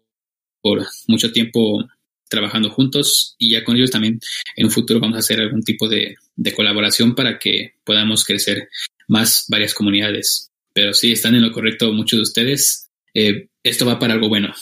por 0.62 0.86
mucho 1.08 1.32
tiempo 1.32 1.86
trabajando 2.28 2.72
juntos 2.72 3.36
y 3.38 3.52
ya 3.52 3.64
con 3.64 3.78
ellos 3.78 3.92
también 3.92 4.20
en 4.56 4.66
un 4.66 4.72
futuro 4.72 5.00
vamos 5.00 5.18
a 5.18 5.20
hacer 5.20 5.40
algún 5.40 5.62
tipo 5.62 5.88
de, 5.88 6.16
de 6.36 6.54
colaboración 6.54 7.16
para 7.16 7.40
que 7.40 7.76
podamos 7.84 8.26
crecer 8.26 8.70
más 9.08 9.46
varias 9.50 9.74
comunidades. 9.74 10.52
Pero 10.74 10.94
sí, 10.94 11.12
están 11.12 11.36
en 11.36 11.44
lo 11.44 11.52
correcto 11.52 11.92
muchos 11.94 12.18
de 12.18 12.24
ustedes. 12.24 12.90
Eh, 13.14 13.48
esto 13.64 13.86
va 13.86 14.00
para 14.00 14.14
algo 14.14 14.30
bueno. 14.30 14.54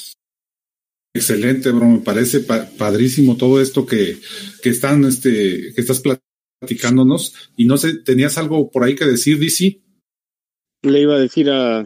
Excelente, 1.15 1.71
bro. 1.71 1.87
Me 1.87 1.99
parece 1.99 2.39
pa 2.39 2.69
padrísimo 2.77 3.37
todo 3.37 3.61
esto 3.61 3.85
que, 3.85 4.17
que 4.61 4.69
están, 4.69 5.05
este, 5.05 5.73
que 5.73 5.81
estás 5.81 6.01
platicándonos. 6.61 7.51
Y 7.55 7.65
no 7.65 7.77
sé, 7.77 7.97
¿tenías 7.99 8.37
algo 8.37 8.71
por 8.71 8.83
ahí 8.83 8.95
que 8.95 9.05
decir, 9.05 9.39
DC? 9.39 9.81
Le 10.83 11.01
iba 11.01 11.15
a 11.15 11.19
decir 11.19 11.49
a, 11.49 11.85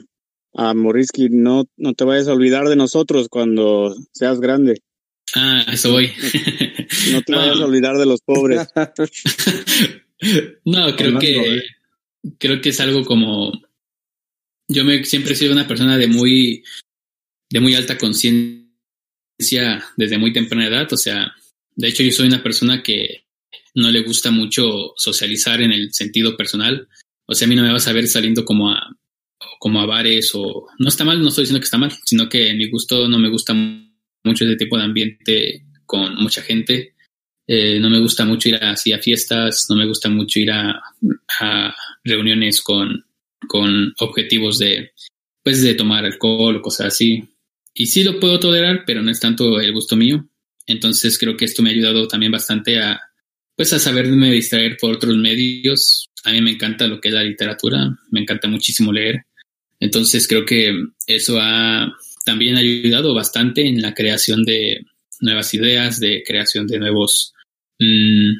a 0.53 0.73
Morisky, 0.73 1.29
no, 1.29 1.65
no 1.77 1.93
te 1.93 2.03
vayas 2.03 2.27
a 2.27 2.33
olvidar 2.33 2.67
de 2.67 2.75
nosotros 2.75 3.27
cuando 3.29 3.95
seas 4.11 4.39
grande. 4.39 4.81
Ah, 5.35 5.65
eso 5.71 5.91
voy. 5.91 6.11
No 7.11 7.21
te 7.21 7.31
no. 7.31 7.37
vayas 7.39 7.59
a 7.59 7.65
olvidar 7.65 7.97
de 7.97 8.05
los 8.05 8.21
pobres. 8.21 8.67
no, 10.65 10.95
creo 10.95 11.19
que 11.19 11.61
creo 12.39 12.61
que 12.61 12.69
es 12.69 12.79
algo 12.79 13.05
como 13.05 13.51
yo 14.67 14.83
me 14.83 15.03
siempre 15.05 15.33
he 15.33 15.35
sido 15.35 15.53
una 15.53 15.67
persona 15.67 15.97
de 15.97 16.07
muy 16.07 16.63
de 17.49 17.59
muy 17.59 17.75
alta 17.75 17.97
conciencia 17.97 18.67
desde 19.95 20.17
muy 20.17 20.33
temprana 20.33 20.67
edad, 20.67 20.91
o 20.91 20.97
sea, 20.97 21.33
de 21.75 21.87
hecho 21.87 22.03
yo 22.03 22.11
soy 22.11 22.27
una 22.27 22.43
persona 22.43 22.83
que 22.83 23.25
no 23.75 23.89
le 23.91 24.01
gusta 24.01 24.31
mucho 24.31 24.93
socializar 24.97 25.61
en 25.61 25.71
el 25.71 25.93
sentido 25.93 26.35
personal, 26.35 26.87
o 27.25 27.33
sea, 27.33 27.45
a 27.45 27.49
mí 27.49 27.55
no 27.55 27.63
me 27.63 27.71
vas 27.71 27.87
a 27.87 27.93
ver 27.93 28.07
saliendo 28.07 28.43
como 28.43 28.71
a, 28.71 28.81
como 29.59 29.79
a 29.79 29.85
bares 29.85 30.31
o 30.33 30.67
no 30.79 30.89
está 30.89 31.05
mal, 31.05 31.21
no 31.21 31.29
estoy 31.29 31.43
diciendo 31.43 31.61
que 31.61 31.65
está 31.65 31.77
mal, 31.77 31.91
sino 32.03 32.27
que 32.27 32.49
en 32.49 32.57
mi 32.57 32.69
gusto 32.69 33.07
no 33.07 33.19
me 33.19 33.29
gusta 33.29 33.53
mucho 33.53 33.86
ese 34.33 34.55
tipo 34.55 34.77
de 34.77 34.83
ambiente 34.83 35.63
con 35.85 36.15
mucha 36.15 36.41
gente. 36.41 36.93
Eh, 37.47 37.79
no 37.79 37.89
me 37.89 37.99
gusta 37.99 38.25
mucho 38.25 38.49
ir 38.49 38.55
así 38.55 38.91
a 38.91 38.99
fiestas, 38.99 39.67
no 39.69 39.75
me 39.75 39.85
gusta 39.85 40.09
mucho 40.09 40.39
ir 40.39 40.51
a, 40.51 40.81
a 41.39 41.75
reuniones 42.03 42.61
con, 42.61 43.05
con 43.47 43.93
objetivos 43.99 44.59
de, 44.59 44.91
pues, 45.43 45.61
de 45.63 45.73
tomar 45.73 46.05
alcohol 46.05 46.57
o 46.57 46.61
cosas 46.61 46.87
así. 46.87 47.23
Y 47.73 47.85
sí 47.87 48.03
lo 48.03 48.19
puedo 48.19 48.39
tolerar, 48.39 48.83
pero 48.85 49.01
no 49.01 49.11
es 49.11 49.19
tanto 49.19 49.61
el 49.61 49.71
gusto 49.71 49.95
mío. 49.95 50.27
Entonces 50.65 51.17
creo 51.17 51.37
que 51.37 51.45
esto 51.45 51.63
me 51.63 51.69
ha 51.69 51.73
ayudado 51.73 52.07
también 52.07 52.31
bastante 52.31 52.79
a, 52.79 52.99
pues, 53.55 53.71
a 53.71 53.79
saberme 53.79 54.31
distraer 54.31 54.75
por 54.77 54.95
otros 54.95 55.15
medios. 55.15 56.09
A 56.25 56.31
mí 56.31 56.41
me 56.41 56.51
encanta 56.51 56.87
lo 56.87 56.99
que 56.99 57.07
es 57.07 57.13
la 57.13 57.23
literatura, 57.23 57.97
me 58.11 58.19
encanta 58.19 58.49
muchísimo 58.49 58.91
leer. 58.91 59.25
Entonces 59.79 60.27
creo 60.27 60.43
que 60.43 60.73
eso 61.05 61.37
ha 61.39 61.95
también 62.27 62.57
ayudado 62.57 63.15
bastante 63.15 63.65
en 63.65 63.81
la 63.81 63.93
creación 63.93 64.43
de 64.43 64.81
nuevas 65.21 65.53
ideas, 65.53 66.01
de 66.01 66.23
creación 66.27 66.67
de 66.67 66.77
nuevos 66.77 67.31
mmm, 67.79 68.33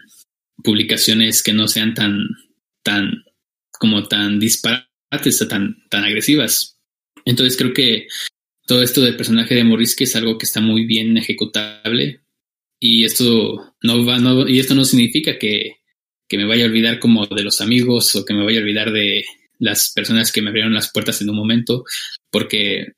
publicaciones 0.62 1.42
que 1.42 1.54
no 1.54 1.70
sean 1.70 1.94
tan, 1.94 2.20
tan, 2.84 3.24
como 3.80 4.06
tan 4.10 4.40
disparates 4.40 5.42
o 5.42 5.48
tan, 5.48 5.78
tan 5.90 6.04
agresivas. 6.04 6.78
Entonces 7.24 7.56
creo 7.56 7.74
que 7.74 8.08
todo 8.66 8.84
esto 8.84 9.00
del 9.00 9.16
personaje 9.16 9.56
de 9.56 9.64
Morrisky 9.64 10.04
es 10.04 10.18
algo 10.18 10.38
que 10.38 10.46
está 10.46 10.60
muy 10.60 10.86
bien 10.86 11.16
ejecutable 11.16 12.20
y 12.82 13.06
esto 13.06 13.74
no 13.84 14.06
va, 14.06 14.20
no, 14.20 14.50
y 14.50 14.60
esto 14.60 14.76
no 14.76 14.84
significa 14.84 15.40
que, 15.40 15.78
que 16.28 16.38
me 16.38 16.46
vaya 16.46 16.66
a 16.66 16.68
olvidar 16.68 17.00
como 17.00 17.26
de 17.26 17.44
los 17.44 17.62
amigos 17.62 18.14
o 18.18 18.26
que 18.26 18.34
me 18.34 18.44
vaya 18.44 18.60
a 18.60 18.64
olvidar 18.64 18.92
de 18.92 19.24
las 19.60 19.94
personas 19.96 20.34
que 20.34 20.42
me 20.42 20.50
abrieron 20.50 20.74
las 20.74 20.92
puertas 20.92 21.22
en 21.22 21.30
un 21.30 21.38
momento, 21.38 21.86
porque 22.30 22.97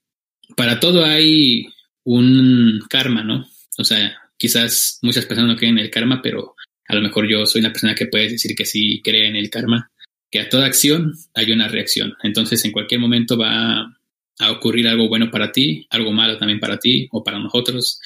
para 0.56 0.80
todo 0.80 1.06
hay 1.06 1.68
un 2.04 2.82
karma, 2.90 3.24
¿no? 3.24 3.46
O 3.78 3.84
sea, 3.84 4.16
quizás 4.38 5.00
muchas 5.02 5.26
personas 5.26 5.52
no 5.52 5.58
creen 5.58 5.78
en 5.78 5.86
el 5.86 5.92
karma, 5.92 6.22
pero 6.22 6.56
a 6.88 6.96
lo 6.96 7.02
mejor 7.02 7.30
yo 7.30 7.46
soy 7.46 7.62
una 7.62 7.72
persona 7.72 7.96
que 7.96 8.08
puede 8.08 8.30
decir 8.30 8.56
que 8.56 8.66
sí 8.66 9.02
cree 9.04 9.28
en 9.28 9.36
el 9.36 9.50
karma, 9.50 9.92
que 10.32 10.40
a 10.40 10.50
toda 10.50 10.66
acción 10.66 11.14
hay 11.34 11.52
una 11.52 11.68
reacción. 11.68 12.14
Entonces, 12.24 12.64
en 12.66 12.72
cualquier 12.72 13.00
momento 13.00 13.38
va 13.38 13.96
a 14.40 14.52
ocurrir 14.52 14.88
algo 14.88 15.08
bueno 15.08 15.30
para 15.30 15.52
ti, 15.52 15.86
algo 15.90 16.12
malo 16.12 16.38
también 16.38 16.60
para 16.60 16.78
ti 16.78 17.08
o 17.12 17.24
para 17.24 17.40
nosotros. 17.40 18.00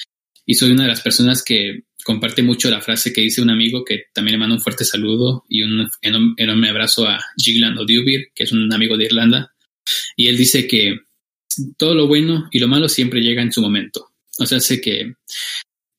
Y 0.45 0.55
soy 0.55 0.71
una 0.71 0.83
de 0.83 0.89
las 0.89 1.01
personas 1.01 1.43
que 1.43 1.83
comparte 2.03 2.43
mucho 2.43 2.69
la 2.69 2.81
frase 2.81 3.13
que 3.13 3.21
dice 3.21 3.41
un 3.41 3.49
amigo 3.49 3.85
que 3.85 4.05
también 4.13 4.33
le 4.33 4.39
mando 4.39 4.55
un 4.55 4.61
fuerte 4.61 4.83
saludo 4.83 5.45
y 5.47 5.63
un 5.63 5.89
enorme 6.01 6.69
abrazo 6.69 7.07
a 7.07 7.19
Gigland 7.37 7.79
O'Dubir, 7.79 8.31
que 8.35 8.43
es 8.43 8.51
un 8.51 8.71
amigo 8.73 8.97
de 8.97 9.05
Irlanda. 9.05 9.53
Y 10.17 10.27
él 10.27 10.37
dice 10.37 10.67
que 10.67 10.99
todo 11.77 11.95
lo 11.95 12.07
bueno 12.07 12.47
y 12.51 12.59
lo 12.59 12.67
malo 12.67 12.89
siempre 12.89 13.21
llega 13.21 13.41
en 13.41 13.51
su 13.51 13.61
momento. 13.61 14.09
O 14.39 14.45
sea, 14.45 14.59
sé 14.59 14.81
que 14.81 15.15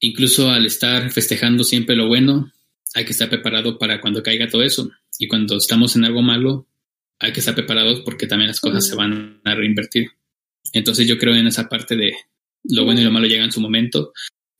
incluso 0.00 0.50
al 0.50 0.66
estar 0.66 1.10
festejando 1.10 1.64
siempre 1.64 1.96
lo 1.96 2.08
bueno, 2.08 2.52
hay 2.94 3.04
que 3.04 3.12
estar 3.12 3.28
preparado 3.28 3.78
para 3.78 4.00
cuando 4.00 4.22
caiga 4.22 4.48
todo 4.48 4.62
eso. 4.62 4.90
Y 5.18 5.28
cuando 5.28 5.56
estamos 5.56 5.96
en 5.96 6.04
algo 6.04 6.22
malo, 6.22 6.66
hay 7.18 7.32
que 7.32 7.40
estar 7.40 7.54
preparados 7.54 8.00
porque 8.04 8.26
también 8.26 8.48
las 8.48 8.60
cosas 8.60 8.86
se 8.86 8.94
van 8.94 9.40
a 9.44 9.54
reinvertir. 9.54 10.10
Entonces 10.72 11.06
yo 11.06 11.18
creo 11.18 11.34
en 11.34 11.46
esa 11.46 11.68
parte 11.68 11.96
de 11.96 12.14
lo 12.64 12.84
bueno 12.84 13.00
y 13.00 13.04
lo 13.04 13.10
malo 13.10 13.26
llega 13.26 13.44
en 13.44 13.52
su 13.52 13.60
momento. 13.60 14.12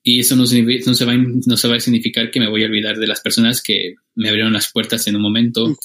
Y 0.03 0.21
eso 0.21 0.37
no, 0.37 0.43
no, 0.43 0.95
se 0.95 1.05
va, 1.05 1.15
no 1.17 1.57
se 1.57 1.69
va 1.69 1.77
a 1.77 1.81
significar 1.81 2.31
que 2.31 2.41
me 2.41 2.49
voy 2.49 2.63
a 2.63 2.67
olvidar 2.67 2.99
de 2.99 3.07
las 3.07 3.21
personas 3.21 3.63
que 3.63 3.95
me 4.15 4.29
abrieron 4.29 4.53
las 4.53 4.71
puertas 4.71 5.07
en 5.07 5.17
un 5.17 5.23
momento, 5.23 5.77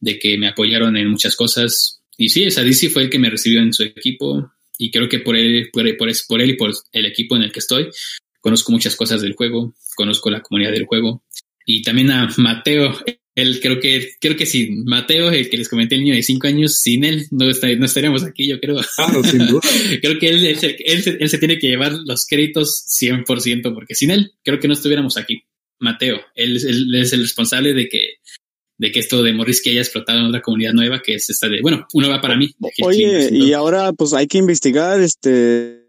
de 0.00 0.18
que 0.18 0.36
me 0.38 0.48
apoyaron 0.48 0.96
en 0.96 1.08
muchas 1.08 1.36
cosas. 1.36 1.99
Y 2.20 2.28
sí, 2.28 2.44
esa 2.44 2.62
DC 2.62 2.90
fue 2.90 3.04
el 3.04 3.10
que 3.10 3.18
me 3.18 3.30
recibió 3.30 3.62
en 3.62 3.72
su 3.72 3.82
equipo. 3.82 4.52
Y 4.76 4.90
creo 4.90 5.08
que 5.08 5.20
por 5.20 5.36
él, 5.36 5.70
por, 5.72 5.84
por, 5.96 6.10
por 6.28 6.42
él 6.42 6.50
y 6.50 6.56
por 6.56 6.70
el 6.92 7.06
equipo 7.06 7.34
en 7.34 7.44
el 7.44 7.50
que 7.50 7.60
estoy, 7.60 7.88
conozco 8.42 8.72
muchas 8.72 8.94
cosas 8.94 9.22
del 9.22 9.32
juego, 9.32 9.74
conozco 9.96 10.28
la 10.28 10.42
comunidad 10.42 10.72
del 10.72 10.84
juego. 10.84 11.24
Y 11.64 11.80
también 11.80 12.10
a 12.10 12.28
Mateo, 12.36 12.94
él 13.34 13.58
creo 13.62 13.80
que, 13.80 14.10
creo 14.20 14.36
que 14.36 14.44
sin 14.44 14.84
Mateo, 14.84 15.30
el 15.30 15.48
que 15.48 15.56
les 15.56 15.70
comenté 15.70 15.94
el 15.94 16.02
niño 16.02 16.14
de 16.14 16.22
cinco 16.22 16.46
años, 16.46 16.78
sin 16.82 17.04
él 17.04 17.26
no, 17.30 17.46
no 17.46 17.86
estaríamos 17.86 18.22
aquí, 18.22 18.46
yo 18.46 18.60
creo. 18.60 18.76
Claro, 18.96 19.24
sin 19.24 19.46
duda. 19.46 19.62
creo 20.02 20.18
que 20.18 20.28
él, 20.28 20.44
él, 20.44 20.58
él, 20.62 21.16
él, 21.20 21.28
se 21.30 21.38
tiene 21.38 21.58
que 21.58 21.68
llevar 21.68 21.94
los 22.04 22.26
créditos 22.26 22.84
100%, 23.00 23.72
porque 23.72 23.94
sin 23.94 24.10
él 24.10 24.32
creo 24.44 24.60
que 24.60 24.68
no 24.68 24.74
estuviéramos 24.74 25.16
aquí. 25.16 25.44
Mateo, 25.78 26.20
él 26.34 26.56
es 26.56 27.14
el 27.14 27.22
responsable 27.22 27.72
de 27.72 27.88
que 27.88 28.16
de 28.80 28.90
que 28.90 29.00
esto 29.00 29.22
de 29.22 29.34
Morris 29.34 29.60
que 29.60 29.70
haya 29.70 29.82
explotado 29.82 30.20
en 30.20 30.24
otra 30.24 30.40
comunidad 30.40 30.72
nueva 30.72 31.02
que 31.04 31.14
es 31.14 31.28
esta 31.28 31.48
de, 31.48 31.60
bueno, 31.60 31.86
una 31.92 32.08
va 32.08 32.22
para 32.22 32.34
mí. 32.34 32.50
Oye, 32.82 33.28
y 33.30 33.52
ahora 33.52 33.92
pues 33.92 34.14
hay 34.14 34.26
que 34.26 34.38
investigar 34.38 35.00
este 35.02 35.80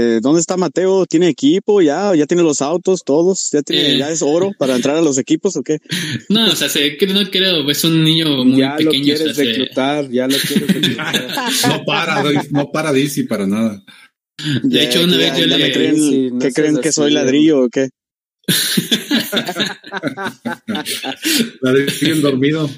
eh, 0.00 0.20
¿Dónde 0.22 0.40
está 0.40 0.56
Mateo? 0.56 1.06
¿Tiene 1.06 1.28
equipo 1.28 1.82
ya? 1.82 2.14
¿Ya 2.14 2.24
tiene 2.26 2.44
los 2.44 2.62
autos 2.62 3.02
todos? 3.04 3.50
¿Ya 3.52 3.62
tiene, 3.62 3.94
eh. 3.94 3.98
ya 3.98 4.10
es 4.10 4.22
oro 4.22 4.52
para 4.56 4.76
entrar 4.76 4.94
a 4.96 5.02
los 5.02 5.18
equipos 5.18 5.56
o 5.56 5.62
qué? 5.62 5.78
No, 6.28 6.46
o 6.46 6.54
sea, 6.54 6.68
se, 6.68 6.96
no 7.12 7.30
creo, 7.30 7.68
es 7.68 7.84
un 7.84 8.04
niño 8.04 8.44
muy 8.44 8.60
ya 8.60 8.76
pequeño. 8.76 8.98
Lo 8.98 9.04
quieres 9.04 9.22
o 9.22 9.34
sea, 9.34 9.44
reclutar, 9.44 10.08
ya 10.08 10.28
lo 10.28 10.36
quieres 10.36 10.68
reclutar. 10.74 11.28
no 11.68 11.84
para, 11.84 12.22
no 12.50 12.70
para 12.70 12.92
DC 12.92 13.24
para 13.24 13.46
nada. 13.46 13.82
De 14.62 14.84
hecho, 14.84 15.02
una 15.02 15.16
vez 15.16 15.36
yo 15.36 15.46
le... 15.46 15.72
Creen, 15.72 15.96
sí, 15.96 16.30
no 16.32 16.38
¿Qué 16.38 16.52
creen 16.52 16.74
así, 16.74 16.82
que 16.82 16.92
soy 16.92 17.10
ladrillo 17.10 17.64
o 17.64 17.68
qué? 17.68 17.88
ladrillo 21.60 22.20
dormido. 22.20 22.70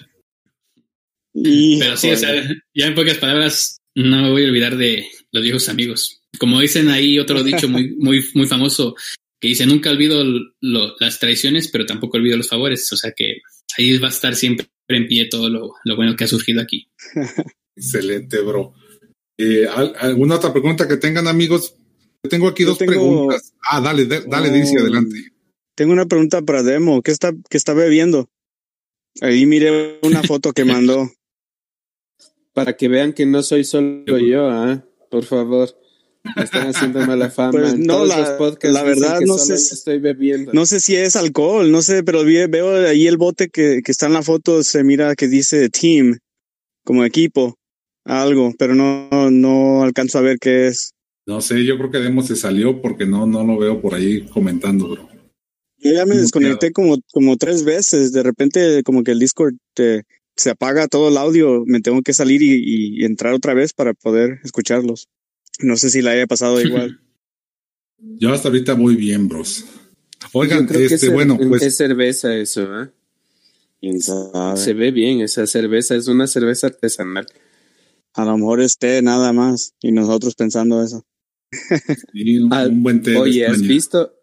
Pero 1.33 1.97
sí, 1.97 2.11
o 2.11 2.17
sea, 2.17 2.43
ya 2.75 2.87
en 2.87 2.95
pocas 2.95 3.19
palabras, 3.19 3.79
no 3.95 4.23
me 4.23 4.31
voy 4.31 4.45
a 4.45 4.49
olvidar 4.49 4.77
de 4.77 5.07
los 5.33 5.43
viejos 5.43 5.69
amigos 5.69 6.21
como 6.39 6.61
dicen 6.61 6.89
ahí 6.89 7.19
otro 7.19 7.43
dicho 7.43 7.69
muy, 7.69 7.95
muy, 7.97 8.25
muy 8.35 8.47
famoso, 8.47 8.95
que 9.41 9.49
dice, 9.49 9.67
nunca 9.67 9.91
olvido 9.91 10.23
lo, 10.25 10.97
las 10.99 11.19
traiciones, 11.19 11.69
pero 11.69 11.87
tampoco 11.87 12.19
olvido 12.19 12.37
los 12.37 12.49
favores. 12.49 12.91
O 12.93 12.97
sea 12.97 13.13
que 13.13 13.39
ahí 13.77 13.99
va 13.99 14.09
a 14.09 14.11
estar 14.11 14.35
siempre 14.35 14.69
en 14.89 15.07
pie 15.07 15.27
todo 15.27 15.49
lo, 15.49 15.75
lo 15.85 15.97
bueno 15.97 16.17
que 16.17 16.25
ha 16.25 16.29
surgido 16.29 16.61
aquí. 16.61 16.91
Excelente, 17.77 18.41
bro. 18.41 18.75
Eh, 19.39 19.67
¿Alguna 19.67 20.37
otra 20.37 20.53
pregunta 20.53 20.87
que 20.87 20.99
tengan, 20.99 21.27
amigos? 21.27 21.75
Tengo 22.29 22.49
aquí 22.49 22.65
Yo 22.65 22.71
dos 22.71 22.79
tengo... 22.79 22.93
preguntas. 22.93 23.55
Ah, 23.63 23.81
dale, 23.81 24.05
dale, 24.05 24.51
oh, 24.51 24.53
dice 24.53 24.79
adelante. 24.79 25.30
Tengo 25.75 25.93
una 25.93 26.07
pregunta 26.07 26.43
para 26.43 26.63
Demo. 26.63 27.03
¿Qué 27.03 27.11
está, 27.11 27.33
qué 27.49 27.57
está 27.57 27.75
bebiendo? 27.75 28.29
Ahí 29.21 29.47
miré 29.47 29.99
una 30.03 30.23
foto 30.23 30.53
que 30.53 30.65
mandó. 30.65 31.11
Para 32.53 32.77
que 32.77 32.89
vean 32.89 33.13
que 33.13 33.27
no 33.27 33.43
soy 33.43 33.65
solo 33.65 34.19
yo, 34.19 34.69
¿eh? 34.69 34.83
Por 35.09 35.25
favor. 35.25 35.71
Me 36.37 36.43
están 36.43 36.69
haciendo 36.69 37.07
mala 37.07 37.31
fama. 37.31 37.53
Pues 37.53 37.79
no, 37.79 38.05
la, 38.05 38.37
la 38.63 38.83
verdad 38.83 39.21
no 39.21 39.39
sé, 39.39 39.55
estoy 39.55 39.99
bebiendo. 39.99 40.53
no 40.53 40.67
sé 40.67 40.81
si 40.81 40.97
es 40.97 41.17
alcohol, 41.17 41.71
no 41.71 41.81
sé, 41.81 42.03
pero 42.03 42.25
veo 42.25 42.87
ahí 42.87 43.07
el 43.07 43.17
bote 43.17 43.49
que, 43.49 43.81
que 43.85 43.93
está 43.93 44.07
en 44.07 44.13
la 44.15 44.23
foto, 44.23 44.63
se 44.63 44.85
mira 44.85 45.15
que 45.15 45.29
dice 45.29 45.71
team, 45.71 46.19
como 46.85 47.05
equipo, 47.05 47.57
algo, 48.05 48.53
pero 48.59 48.75
no, 48.75 49.31
no 49.31 49.83
alcanzo 49.83 50.19
a 50.19 50.23
ver 50.23 50.39
qué 50.39 50.69
es. 50.69 50.93
No 51.27 51.41
sé, 51.41 51.65
yo 51.65 51.79
creo 51.79 51.91
que 51.91 51.99
Demo 51.99 52.23
se 52.23 52.37
salió 52.37 52.83
porque 52.83 53.07
no, 53.07 53.27
no 53.27 53.45
lo 53.45 53.59
veo 53.59 53.81
por 53.81 53.95
ahí 53.95 54.27
comentando, 54.27 54.89
bro. 54.89 55.10
Yo 55.81 55.93
ya 55.93 56.07
me 56.07 56.17
desconecté 56.17 56.73
como, 56.73 56.99
como 57.13 57.37
tres 57.37 57.65
veces, 57.65 58.13
de 58.13 58.23
repente 58.23 58.83
como 58.83 59.03
que 59.03 59.13
el 59.13 59.19
Discord 59.19 59.55
te, 59.75 60.05
se 60.37 60.51
apaga 60.51 60.89
todo 60.89 61.09
el 61.09 61.17
audio, 61.17 61.65
me 61.67 61.81
tengo 61.81 62.03
que 62.03 62.13
salir 62.13 62.43
y, 62.43 63.01
y 63.01 63.05
entrar 63.05 63.33
otra 63.33 63.55
vez 63.55 63.73
para 63.73 63.95
poder 63.95 64.41
escucharlos. 64.45 65.09
No 65.61 65.77
sé 65.77 65.91
si 65.91 66.03
la 66.03 66.13
haya 66.13 66.27
pasado 66.27 66.61
igual. 66.63 67.01
Yo 67.99 68.33
hasta 68.33 68.49
ahorita 68.49 68.75
muy 68.75 68.97
bien, 68.97 69.29
bros. 69.29 69.65
Oigan, 70.33 70.65
este, 70.71 70.95
es, 70.95 71.13
bueno, 71.13 71.37
pues. 71.37 71.63
Es 71.63 71.77
cerveza 71.77 72.35
eso, 72.37 72.63
¿eh? 72.83 72.91
Se 74.57 74.75
ve 74.75 74.91
bien 74.91 75.21
esa 75.21 75.47
cerveza, 75.47 75.97
es 75.97 76.09
una 76.09 76.27
cerveza 76.27 76.69
artesanal. 76.69 77.27
A 78.13 78.25
lo 78.25 78.37
mejor 78.37 78.61
es 78.61 78.77
té 78.77 79.01
nada 79.03 79.33
más, 79.33 79.75
y 79.81 79.93
nosotros 79.93 80.35
pensando 80.35 80.83
eso. 80.83 81.07
Sí, 82.13 82.39
un, 82.39 82.53
un, 82.53 82.83
buen 82.83 83.03
té. 83.03 83.17
Oye, 83.17 83.47
¿has 83.47 83.63
visto, 83.63 84.15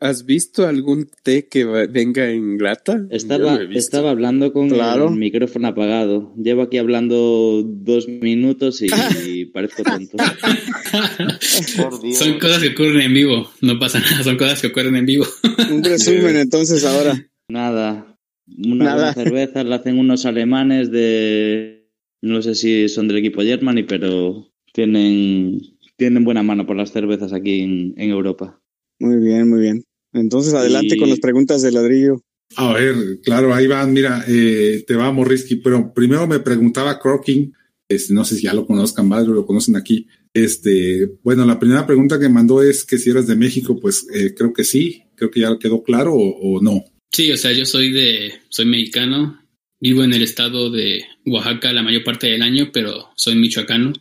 ¿Has 0.00 0.26
visto 0.26 0.66
algún 0.66 1.08
té 1.22 1.46
que 1.48 1.64
venga 1.64 2.30
en 2.30 2.58
lata? 2.58 3.06
Estaba, 3.10 3.60
estaba 3.72 4.10
hablando 4.10 4.52
con 4.52 4.68
claro. 4.70 5.08
el 5.08 5.16
micrófono 5.16 5.68
apagado. 5.68 6.34
Llevo 6.36 6.62
aquí 6.62 6.78
hablando 6.78 7.62
dos 7.64 8.08
minutos 8.08 8.82
y, 8.82 8.88
y 9.24 9.44
parezco 9.52 9.84
tonto. 9.84 10.16
Son 12.12 12.38
cosas 12.38 12.62
que 12.62 12.68
ocurren 12.70 13.02
en 13.02 13.14
vivo. 13.14 13.50
No 13.60 13.78
pasa 13.78 14.00
nada, 14.00 14.22
son 14.24 14.36
cosas 14.36 14.60
que 14.60 14.68
ocurren 14.68 14.96
en 14.96 15.06
vivo. 15.06 15.26
Un 15.70 15.84
resumen 15.84 16.36
entonces 16.36 16.84
ahora. 16.84 17.26
Nada. 17.48 18.18
Una 18.46 18.84
nada. 18.84 19.14
cerveza 19.14 19.64
la 19.64 19.76
hacen 19.76 19.98
unos 19.98 20.26
alemanes 20.26 20.90
de... 20.90 21.88
No 22.22 22.42
sé 22.42 22.54
si 22.54 22.88
son 22.88 23.08
del 23.08 23.18
equipo 23.18 23.42
Germany, 23.42 23.84
pero 23.86 24.52
tienen, 24.72 25.60
tienen 25.96 26.24
buena 26.24 26.42
mano 26.42 26.66
por 26.66 26.76
las 26.76 26.92
cervezas 26.92 27.32
aquí 27.32 27.60
en, 27.60 27.94
en 27.96 28.10
Europa. 28.10 28.60
Muy 28.98 29.16
bien, 29.18 29.48
muy 29.48 29.60
bien. 29.60 29.84
Entonces, 30.12 30.54
adelante 30.54 30.96
y... 30.96 30.98
con 30.98 31.10
las 31.10 31.20
preguntas 31.20 31.62
de 31.62 31.72
ladrillo. 31.72 32.22
A 32.54 32.72
ver, 32.72 33.20
claro, 33.22 33.54
ahí 33.54 33.66
van, 33.66 33.92
mira, 33.92 34.24
eh, 34.28 34.84
te 34.86 34.94
va 34.94 35.12
Morrisky, 35.12 35.56
pero 35.56 35.92
primero 35.92 36.26
me 36.26 36.38
preguntaba 36.38 37.00
Croking 37.00 37.52
Este, 37.88 38.14
no 38.14 38.24
sé 38.24 38.36
si 38.36 38.42
ya 38.42 38.54
lo 38.54 38.66
conozcan, 38.66 39.10
o 39.12 39.20
lo 39.20 39.46
conocen 39.46 39.76
aquí. 39.76 40.06
Este, 40.32 41.06
bueno, 41.22 41.44
la 41.44 41.58
primera 41.58 41.86
pregunta 41.86 42.20
que 42.20 42.28
mandó 42.28 42.62
es 42.62 42.84
que 42.84 42.98
si 42.98 43.10
eras 43.10 43.26
de 43.26 43.36
México, 43.36 43.78
pues 43.80 44.06
eh, 44.12 44.34
creo 44.36 44.52
que 44.52 44.64
sí, 44.64 45.04
creo 45.14 45.30
que 45.30 45.40
ya 45.40 45.58
quedó 45.58 45.82
claro 45.82 46.14
o, 46.14 46.60
no. 46.62 46.84
Sí, 47.12 47.32
o 47.32 47.36
sea, 47.36 47.52
yo 47.52 47.64
soy 47.64 47.90
de, 47.90 48.34
soy 48.48 48.66
mexicano, 48.66 49.40
vivo 49.80 50.04
en 50.04 50.12
el 50.12 50.22
estado 50.22 50.70
de 50.70 51.04
Oaxaca 51.24 51.72
la 51.72 51.82
mayor 51.82 52.04
parte 52.04 52.26
del 52.28 52.42
año, 52.42 52.70
pero 52.72 53.08
soy 53.16 53.36
michoacano. 53.36 53.92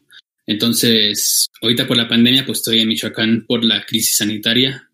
Entonces, 0.48 1.48
ahorita 1.62 1.88
por 1.88 1.98
la 1.98 2.08
pandemia, 2.08 2.46
pues 2.46 2.60
estoy 2.60 2.80
en 2.80 2.88
Michoacán 2.88 3.46
por 3.48 3.64
la 3.64 3.84
crisis 3.86 4.18
sanitaria, 4.18 4.90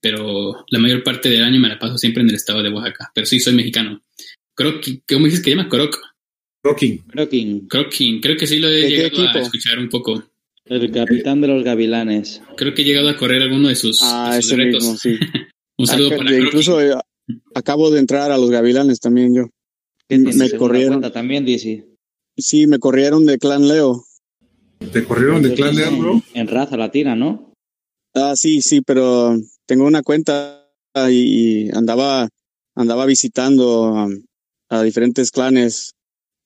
pero 0.00 0.64
la 0.68 0.78
mayor 0.78 1.02
parte 1.02 1.28
del 1.28 1.42
año 1.42 1.60
me 1.60 1.68
la 1.68 1.78
paso 1.78 1.98
siempre 1.98 2.22
en 2.22 2.28
el 2.28 2.36
estado 2.36 2.62
de 2.62 2.70
Oaxaca. 2.70 3.10
Pero 3.14 3.26
sí, 3.26 3.40
soy 3.40 3.54
mexicano. 3.54 4.02
Croc, 4.54 4.84
¿cómo 5.08 5.26
dices 5.26 5.42
que 5.42 5.50
llama? 5.50 5.68
Croc. 5.68 5.98
Crocking. 6.62 6.98
Crocking. 7.08 7.68
Crocking. 7.68 8.20
Creo 8.20 8.36
que 8.36 8.46
sí 8.46 8.60
lo 8.60 8.68
he 8.68 8.88
llegado 8.88 9.28
a 9.28 9.40
escuchar 9.40 9.78
un 9.78 9.88
poco. 9.88 10.22
El 10.64 10.92
capitán 10.92 11.40
de 11.40 11.48
los 11.48 11.64
gavilanes. 11.64 12.40
Creo 12.56 12.72
que 12.72 12.82
he 12.82 12.84
llegado 12.84 13.08
a 13.08 13.16
correr 13.16 13.42
alguno 13.42 13.68
de 13.68 13.74
sus, 13.74 13.98
ah, 14.02 14.36
ese 14.38 14.54
retos. 14.54 14.84
Mismo, 14.84 14.96
sí. 14.96 15.18
un 15.78 15.86
saludo 15.86 16.08
Acá, 16.08 16.16
para 16.18 16.38
Incluso 16.38 16.80
eh, 16.80 16.94
acabo 17.54 17.90
de 17.90 17.98
entrar 17.98 18.30
a 18.30 18.38
los 18.38 18.50
gavilanes 18.50 19.00
también 19.00 19.34
yo. 19.34 19.50
Me 20.08 20.50
corrieron. 20.52 21.00
También, 21.10 21.44
DC. 21.44 21.84
Sí, 22.36 22.66
me 22.66 22.78
corrieron 22.78 23.26
de 23.26 23.38
Clan 23.38 23.66
Leo. 23.66 24.04
¿Te 24.92 25.04
corrieron 25.04 25.42
de 25.42 25.54
Clan 25.54 25.74
Leo, 25.74 25.96
bro? 25.96 26.22
En 26.34 26.48
raza 26.48 26.76
latina, 26.76 27.14
¿no? 27.14 27.52
Ah, 28.14 28.34
sí, 28.36 28.62
sí, 28.62 28.80
pero 28.82 29.36
tengo 29.66 29.86
una 29.86 30.02
cuenta 30.02 30.68
y 31.10 31.74
andaba, 31.74 32.28
andaba 32.74 33.06
visitando 33.06 34.08
a 34.68 34.82
diferentes 34.82 35.30
clanes. 35.30 35.92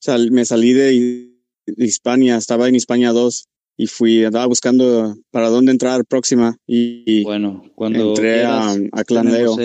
Sal, 0.00 0.30
me 0.30 0.44
salí 0.44 0.72
de, 0.72 1.32
Hispania, 1.76 2.36
estaba 2.36 2.68
en 2.68 2.76
Hispania 2.76 3.12
2 3.12 3.46
y 3.78 3.86
fui, 3.86 4.24
andaba 4.24 4.46
buscando 4.46 5.16
para 5.30 5.48
dónde 5.48 5.72
entrar 5.72 6.04
próxima 6.04 6.56
y 6.66 7.24
bueno, 7.24 7.64
cuando 7.74 8.10
entré 8.10 8.44
a, 8.44 8.70
a, 8.92 9.04
Clan 9.04 9.32
Leo. 9.32 9.56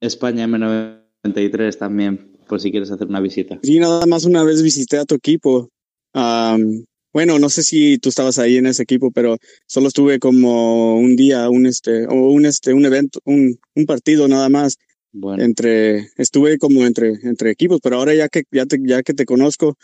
España 0.00 0.46
M93 0.46 1.78
también, 1.78 2.36
por 2.48 2.60
si 2.60 2.70
quieres 2.70 2.90
hacer 2.90 3.06
una 3.06 3.20
visita. 3.20 3.58
Sí, 3.62 3.78
nada 3.78 4.06
más 4.06 4.24
una 4.24 4.44
vez 4.44 4.62
visité 4.62 4.98
a 4.98 5.04
tu 5.04 5.14
equipo. 5.14 5.70
Um, 6.14 6.84
bueno, 7.14 7.38
no 7.38 7.48
sé 7.48 7.62
si 7.62 7.96
tú 7.98 8.10
estabas 8.10 8.38
ahí 8.38 8.56
en 8.56 8.66
ese 8.66 8.82
equipo, 8.82 9.12
pero 9.12 9.38
solo 9.66 9.88
estuve 9.88 10.18
como 10.18 10.96
un 10.98 11.14
día, 11.14 11.48
un 11.48 11.64
este, 11.64 12.06
o 12.08 12.28
un 12.28 12.44
este, 12.44 12.74
un 12.74 12.84
evento, 12.84 13.20
un, 13.24 13.58
un 13.74 13.86
partido 13.86 14.28
nada 14.28 14.50
más. 14.50 14.76
Bueno. 15.12 15.44
Entre, 15.44 16.08
estuve 16.18 16.58
como 16.58 16.84
entre, 16.84 17.12
entre 17.22 17.52
equipos, 17.52 17.78
pero 17.80 17.98
ahora 17.98 18.16
ya 18.16 18.28
que, 18.28 18.42
ya 18.50 18.66
te, 18.66 18.78
ya 18.84 19.04
que 19.04 19.14
te 19.14 19.26
conozco, 19.26 19.78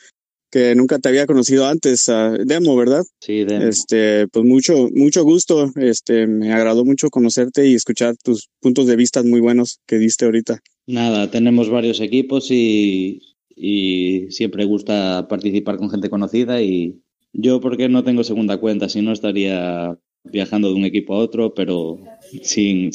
que 0.50 0.74
nunca 0.74 0.98
te 0.98 1.08
había 1.08 1.26
conocido 1.26 1.68
antes, 1.68 2.08
uh, 2.08 2.44
Demo, 2.44 2.74
¿verdad? 2.74 3.04
Sí, 3.20 3.44
Demo. 3.44 3.64
Este, 3.64 4.26
pues 4.26 4.44
mucho, 4.44 4.88
mucho 4.92 5.22
gusto. 5.22 5.70
Este, 5.76 6.26
me 6.26 6.52
agradó 6.52 6.84
mucho 6.84 7.10
conocerte 7.10 7.68
y 7.68 7.76
escuchar 7.76 8.16
tus 8.16 8.48
puntos 8.60 8.88
de 8.88 8.96
vista 8.96 9.22
muy 9.22 9.38
buenos 9.38 9.78
que 9.86 9.98
diste 9.98 10.24
ahorita. 10.24 10.58
Nada, 10.88 11.30
tenemos 11.30 11.70
varios 11.70 12.00
equipos 12.00 12.50
y, 12.50 13.22
y 13.54 14.26
siempre 14.30 14.64
gusta 14.64 15.28
participar 15.28 15.76
con 15.76 15.90
gente 15.90 16.10
conocida 16.10 16.60
y 16.60 17.00
yo 17.32 17.60
porque 17.60 17.88
no 17.88 18.04
tengo 18.04 18.24
segunda 18.24 18.58
cuenta, 18.58 18.88
si 18.88 19.02
no 19.02 19.12
estaría 19.12 19.98
viajando 20.24 20.68
de 20.68 20.74
un 20.74 20.84
equipo 20.84 21.14
a 21.14 21.18
otro, 21.18 21.54
pero 21.54 21.98
sin, 22.42 22.90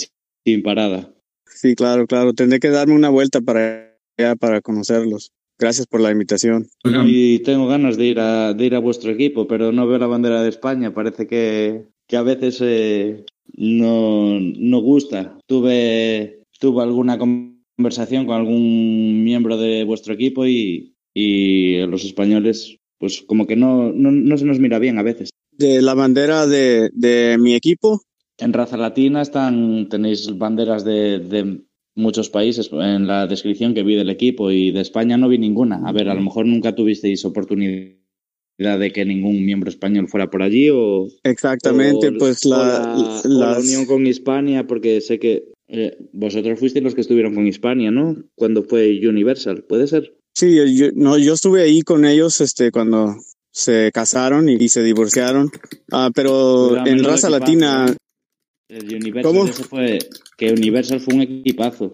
sin 0.45 0.63
parada. 0.63 1.13
Sí, 1.45 1.75
claro, 1.75 2.05
claro. 2.05 2.33
Tendré 2.33 2.59
que 2.59 2.69
darme 2.69 2.95
una 2.95 3.09
vuelta 3.09 3.41
para 3.41 3.95
para 4.39 4.61
conocerlos. 4.61 5.31
Gracias 5.57 5.87
por 5.87 6.01
la 6.01 6.11
invitación. 6.11 6.67
Y 7.05 7.39
tengo 7.39 7.67
ganas 7.67 7.97
de 7.97 8.05
ir 8.05 8.19
a, 8.19 8.53
de 8.53 8.65
ir 8.65 8.75
a 8.75 8.79
vuestro 8.79 9.11
equipo, 9.11 9.47
pero 9.47 9.71
no 9.71 9.87
veo 9.87 9.97
la 9.97 10.07
bandera 10.07 10.43
de 10.43 10.49
España. 10.49 10.93
Parece 10.93 11.27
que, 11.27 11.85
que 12.07 12.17
a 12.17 12.23
veces 12.23 12.59
eh, 12.61 13.25
no, 13.55 14.39
no 14.39 14.79
gusta. 14.81 15.37
Tuve, 15.47 16.41
tuve 16.59 16.83
alguna 16.83 17.17
conversación 17.17 18.25
con 18.25 18.35
algún 18.35 19.23
miembro 19.23 19.57
de 19.57 19.85
vuestro 19.85 20.13
equipo 20.13 20.45
y, 20.45 20.93
y 21.13 21.77
los 21.87 22.03
españoles, 22.03 22.77
pues 22.97 23.23
como 23.27 23.47
que 23.47 23.55
no, 23.55 23.91
no, 23.91 24.11
no, 24.11 24.37
se 24.37 24.45
nos 24.45 24.59
mira 24.59 24.79
bien 24.79 24.97
a 24.97 25.03
veces. 25.03 25.29
¿De 25.51 25.81
la 25.81 25.93
bandera 25.93 26.47
de, 26.47 26.89
de 26.93 27.37
mi 27.39 27.55
equipo? 27.55 28.01
En 28.37 28.53
raza 28.53 28.77
latina 28.77 29.21
están, 29.21 29.87
tenéis 29.89 30.37
banderas 30.37 30.83
de, 30.83 31.19
de 31.19 31.61
muchos 31.95 32.29
países 32.29 32.69
en 32.73 33.07
la 33.07 33.27
descripción 33.27 33.73
que 33.73 33.83
vi 33.83 33.95
del 33.95 34.09
equipo 34.09 34.51
y 34.51 34.71
de 34.71 34.81
España 34.81 35.17
no 35.17 35.29
vi 35.29 35.37
ninguna. 35.37 35.81
A 35.85 35.91
ver, 35.93 36.09
a 36.09 36.13
lo 36.13 36.21
mejor 36.21 36.45
nunca 36.45 36.75
tuvisteis 36.75 37.23
oportunidad 37.25 37.95
de 38.57 38.91
que 38.91 39.05
ningún 39.05 39.45
miembro 39.45 39.69
español 39.69 40.07
fuera 40.07 40.29
por 40.29 40.41
allí 40.41 40.69
o 40.69 41.07
exactamente 41.23 42.11
pues 42.13 42.45
la, 42.45 43.21
la, 43.25 43.59
unión 43.59 43.85
con 43.85 44.07
Hispania 44.07 44.65
porque 44.65 45.01
sé 45.01 45.19
que 45.19 45.51
eh, 45.67 45.97
vosotros 46.13 46.57
fuisteis 46.57 46.83
los 46.83 46.95
que 46.95 47.01
estuvieron 47.01 47.35
con 47.35 47.47
Hispania 47.47 47.91
no 47.91 48.15
cuando 48.33 48.63
fue 48.63 48.97
Universal 49.05 49.65
puede 49.65 49.87
ser 49.87 50.15
sí 50.35 50.77
yo, 50.77 50.87
no 50.93 51.17
yo 51.17 51.33
estuve 51.33 51.63
ahí 51.63 51.81
con 51.81 52.05
ellos 52.05 52.41
este 52.41 52.71
cuando 52.71 53.15
se 53.51 53.91
casaron 53.93 54.49
y, 54.49 54.69
se 54.69 54.83
divorciaron 54.83 55.49
ah, 55.91 56.11
pero 56.13 56.85
en 56.85 57.03
raza 57.03 57.29
latina 57.29 57.95
el 58.67 58.95
Universal 58.95 59.23
¿Cómo? 59.23 59.47
fue 59.47 59.99
que 60.37 60.51
Universal 60.51 60.99
fue 60.99 61.13
un 61.13 61.21
equipazo. 61.21 61.93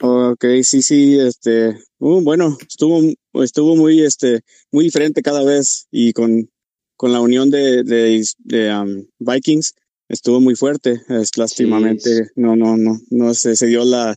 Ok, 0.00 0.44
sí, 0.62 0.82
sí, 0.82 1.18
este, 1.18 1.78
uh, 1.98 2.20
bueno, 2.20 2.56
estuvo, 2.60 3.00
estuvo 3.42 3.76
muy, 3.76 4.02
este, 4.02 4.42
muy 4.70 4.84
diferente 4.84 5.22
cada 5.22 5.42
vez 5.42 5.88
y 5.90 6.12
con, 6.12 6.50
con 6.96 7.12
la 7.12 7.20
unión 7.20 7.50
de, 7.50 7.82
de, 7.82 8.22
de 8.38 8.76
um, 8.76 9.06
Vikings 9.18 9.74
estuvo 10.08 10.40
muy 10.40 10.54
fuerte. 10.54 11.00
Es 11.08 11.36
lástimamente, 11.36 12.26
sí. 12.26 12.30
no, 12.36 12.56
no, 12.56 12.76
no, 12.76 13.00
no 13.10 13.34
se, 13.34 13.56
se 13.56 13.66
dio 13.66 13.84
la, 13.84 14.14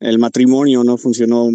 el 0.00 0.18
matrimonio 0.18 0.84
no 0.84 0.98
funcionó 0.98 1.48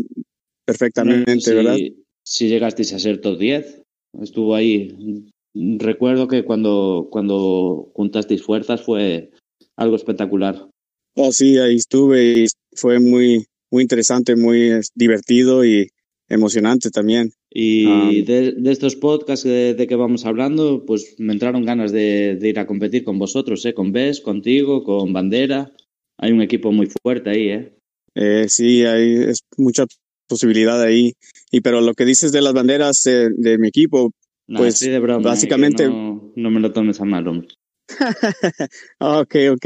perfectamente, 0.67 1.35
no, 1.35 1.41
si, 1.41 1.53
¿verdad? 1.53 1.77
Si 2.23 2.49
llegasteis 2.49 2.93
a 2.93 2.99
ser 2.99 3.21
top 3.21 3.39
10, 3.39 3.81
estuvo 4.21 4.53
ahí. 4.53 5.31
Recuerdo 5.53 6.27
que 6.27 6.43
cuando, 6.43 7.07
cuando 7.09 7.89
juntasteis 7.93 8.43
fuerzas 8.43 8.81
fue 8.81 9.31
algo 9.77 9.95
espectacular. 9.95 10.69
Oh, 11.15 11.31
sí, 11.31 11.57
ahí 11.57 11.75
estuve 11.75 12.43
y 12.43 12.45
fue 12.75 12.99
muy, 12.99 13.45
muy 13.71 13.81
interesante, 13.81 14.35
muy 14.35 14.81
divertido 14.93 15.65
y 15.65 15.87
emocionante 16.29 16.89
también. 16.91 17.31
Y 17.49 17.85
um, 17.85 18.25
de, 18.25 18.51
de, 18.51 18.71
estos 18.71 18.97
podcasts 18.97 19.45
de, 19.45 19.73
de, 19.73 19.87
que 19.87 19.95
vamos 19.95 20.25
hablando, 20.25 20.85
pues 20.85 21.15
me 21.17 21.33
entraron 21.33 21.65
ganas 21.65 21.91
de, 21.91 22.35
de, 22.35 22.49
ir 22.49 22.59
a 22.59 22.67
competir 22.67 23.03
con 23.05 23.17
vosotros, 23.17 23.65
¿eh? 23.65 23.73
con 23.73 23.93
Bes, 23.93 24.19
contigo, 24.19 24.83
con 24.83 25.13
Bandera. 25.13 25.71
Hay 26.17 26.33
un 26.33 26.41
equipo 26.41 26.71
muy 26.71 26.87
fuerte 27.01 27.29
ahí, 27.29 27.49
¿eh? 27.49 27.73
eh 28.15 28.45
sí, 28.49 28.83
hay 28.83 29.15
es 29.29 29.43
mucha 29.57 29.85
posibilidad 30.27 30.81
ahí. 30.81 31.13
Y 31.51 31.61
pero 31.61 31.81
lo 31.81 31.93
que 31.93 32.05
dices 32.05 32.31
de 32.31 32.41
las 32.41 32.53
banderas 32.53 33.01
de, 33.03 33.29
de 33.35 33.57
mi 33.57 33.67
equipo, 33.67 34.11
no, 34.47 34.59
pues 34.59 34.77
sí 34.77 34.89
de 34.89 34.99
broma, 34.99 35.21
básicamente... 35.21 35.85
¿eh? 35.85 35.89
No, 35.89 36.31
no, 36.35 36.51
me 36.51 36.59
lo 36.59 36.71
tomes 36.71 37.01
a 37.01 37.05
mal, 37.05 37.27
hombre. 37.27 37.49
ok, 38.99 39.35
ok. 39.51 39.65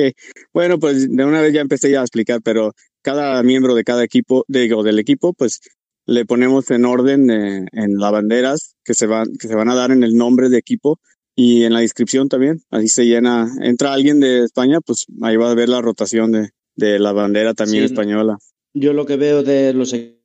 Bueno, 0.54 0.80
pues 0.80 1.10
de 1.10 1.26
una 1.26 1.42
vez 1.42 1.54
ya 1.54 1.62
empecé 1.62 1.92
ya 1.92 2.02
a 2.02 2.04
explicar, 2.04 2.42
pero 2.44 2.74
cada 3.02 3.42
miembro 3.44 3.76
de 3.76 3.84
cada 3.84 4.04
equipo, 4.04 4.44
digo, 4.48 4.84
del 4.84 5.00
equipo, 5.00 5.34
pues 5.34 5.60
le 6.06 6.26
ponemos 6.26 6.70
en 6.72 6.86
orden 6.86 7.30
eh, 7.30 7.66
en 7.72 7.94
las 7.98 8.12
banderas 8.12 8.76
que 8.84 8.94
se 8.94 9.06
van, 9.06 9.28
que 9.40 9.48
se 9.48 9.56
van 9.56 9.70
a 9.70 9.76
dar 9.76 9.92
en 9.92 10.04
el 10.04 10.16
nombre 10.16 10.50
de 10.50 10.58
equipo 10.58 11.00
y 11.36 11.64
en 11.64 11.74
la 11.74 11.80
descripción 11.82 12.28
también. 12.28 12.62
Así 12.70 12.88
se 12.88 13.06
llena. 13.06 13.48
Entra 13.62 13.94
alguien 13.94 14.20
de 14.20 14.44
España, 14.44 14.80
pues 14.82 15.06
ahí 15.22 15.38
va 15.38 15.52
a 15.52 15.56
ver 15.56 15.70
la 15.70 15.82
rotación 15.82 16.32
de, 16.32 16.50
de 16.76 17.00
la 17.00 17.12
bandera 17.12 17.54
también 17.54 17.88
sí, 17.88 17.94
española. 17.94 18.38
Yo 18.74 18.94
lo 18.94 19.06
que 19.06 19.18
veo 19.18 19.44
de 19.44 19.74
los 19.74 19.94
equipos 19.94 20.21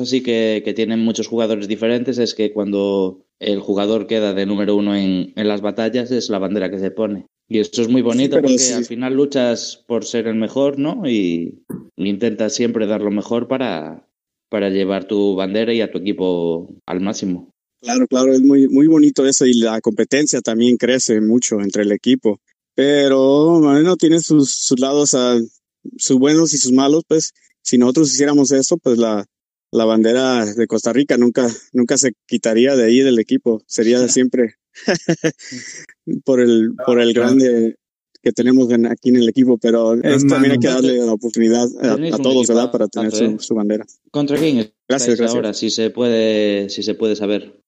así 0.00 0.22
que, 0.22 0.62
que, 0.64 0.74
tienen 0.74 1.00
muchos 1.00 1.26
jugadores 1.26 1.68
diferentes 1.68 2.18
es 2.18 2.34
que 2.34 2.52
cuando 2.52 3.24
el 3.38 3.60
jugador 3.60 4.06
queda 4.06 4.34
de 4.34 4.46
número 4.46 4.76
uno 4.76 4.94
en, 4.94 5.32
en 5.36 5.48
las 5.48 5.60
batallas 5.60 6.10
es 6.10 6.30
la 6.30 6.38
bandera 6.38 6.70
que 6.70 6.78
se 6.78 6.90
pone. 6.90 7.26
Y 7.48 7.60
esto 7.60 7.80
es 7.82 7.88
muy 7.88 8.02
bonito 8.02 8.36
sí, 8.36 8.42
porque 8.42 8.58
sí. 8.58 8.72
al 8.74 8.84
final 8.84 9.14
luchas 9.14 9.82
por 9.86 10.04
ser 10.04 10.26
el 10.26 10.34
mejor, 10.34 10.78
¿no? 10.78 11.08
Y 11.08 11.64
intentas 11.96 12.54
siempre 12.54 12.86
dar 12.86 13.00
lo 13.00 13.10
mejor 13.10 13.48
para, 13.48 14.06
para 14.50 14.68
llevar 14.68 15.06
tu 15.06 15.34
bandera 15.34 15.72
y 15.72 15.80
a 15.80 15.90
tu 15.90 15.98
equipo 15.98 16.68
al 16.86 17.00
máximo. 17.00 17.54
Claro, 17.80 18.06
claro, 18.06 18.32
es 18.32 18.42
muy, 18.42 18.68
muy 18.68 18.86
bonito 18.86 19.24
eso 19.24 19.46
y 19.46 19.54
la 19.54 19.80
competencia 19.80 20.40
también 20.40 20.76
crece 20.76 21.20
mucho 21.20 21.60
entre 21.60 21.82
el 21.82 21.92
equipo. 21.92 22.40
Pero, 22.74 23.60
bueno, 23.60 23.96
tiene 23.96 24.20
sus, 24.20 24.52
sus 24.52 24.78
lados, 24.78 25.14
uh, 25.14 25.48
sus 25.96 26.18
buenos 26.18 26.52
y 26.54 26.58
sus 26.58 26.72
malos, 26.72 27.04
pues 27.08 27.32
si 27.62 27.78
nosotros 27.78 28.12
hiciéramos 28.12 28.52
eso, 28.52 28.76
pues 28.76 28.98
la, 28.98 29.24
la 29.70 29.84
bandera 29.84 30.46
de 30.46 30.66
Costa 30.66 30.92
Rica 30.92 31.16
nunca, 31.16 31.48
nunca 31.72 31.98
se 31.98 32.12
quitaría 32.26 32.76
de 32.76 32.84
ahí 32.84 33.00
del 33.00 33.18
equipo. 33.18 33.62
Sería 33.66 34.06
siempre 34.08 34.56
por 36.24 36.40
el, 36.40 36.74
por 36.86 37.00
el 37.00 37.12
grande 37.12 37.76
que 38.22 38.32
tenemos 38.32 38.70
en, 38.70 38.86
aquí 38.86 39.10
en 39.10 39.16
el 39.16 39.28
equipo, 39.28 39.58
pero 39.58 39.94
es, 39.94 40.26
también 40.26 40.52
hay 40.52 40.58
que 40.58 40.68
darle 40.68 40.98
la 40.98 41.12
oportunidad 41.12 41.68
a, 41.80 41.94
a 42.14 42.18
todos, 42.18 42.48
¿verdad? 42.48 42.70
Para 42.70 42.88
tener 42.88 43.12
su, 43.12 43.38
su, 43.38 43.54
bandera. 43.54 43.86
¿Contra 44.10 44.36
quién 44.36 44.72
gracias, 44.88 45.16
gracias. 45.16 45.34
ahora, 45.34 45.54
si 45.54 45.70
se 45.70 45.90
puede, 45.90 46.68
si 46.68 46.82
se 46.82 46.94
puede 46.94 47.14
saber? 47.14 47.62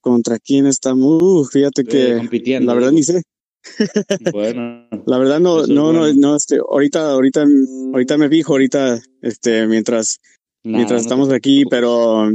¿Contra 0.00 0.38
quién 0.38 0.66
estamos? 0.66 1.20
Uh, 1.22 1.44
fíjate 1.44 1.84
que 1.84 2.16
compitiendo, 2.16 2.66
la 2.66 2.74
verdad 2.74 2.90
digo. 2.90 2.98
ni 2.98 3.04
sé. 3.04 3.22
Bueno, 4.32 4.88
La 5.06 5.18
verdad 5.18 5.38
no, 5.38 5.66
no, 5.66 5.92
no, 5.92 6.12
no, 6.14 6.36
este, 6.36 6.58
ahorita, 6.58 7.10
ahorita, 7.10 7.44
ahorita 7.92 8.16
me 8.16 8.28
fijo, 8.28 8.52
ahorita, 8.54 9.02
este, 9.20 9.66
mientras, 9.66 10.20
nada, 10.64 10.76
mientras 10.78 11.02
no 11.02 11.02
te 11.02 11.02
estamos 11.02 11.32
aquí, 11.32 11.64
pero, 11.66 12.30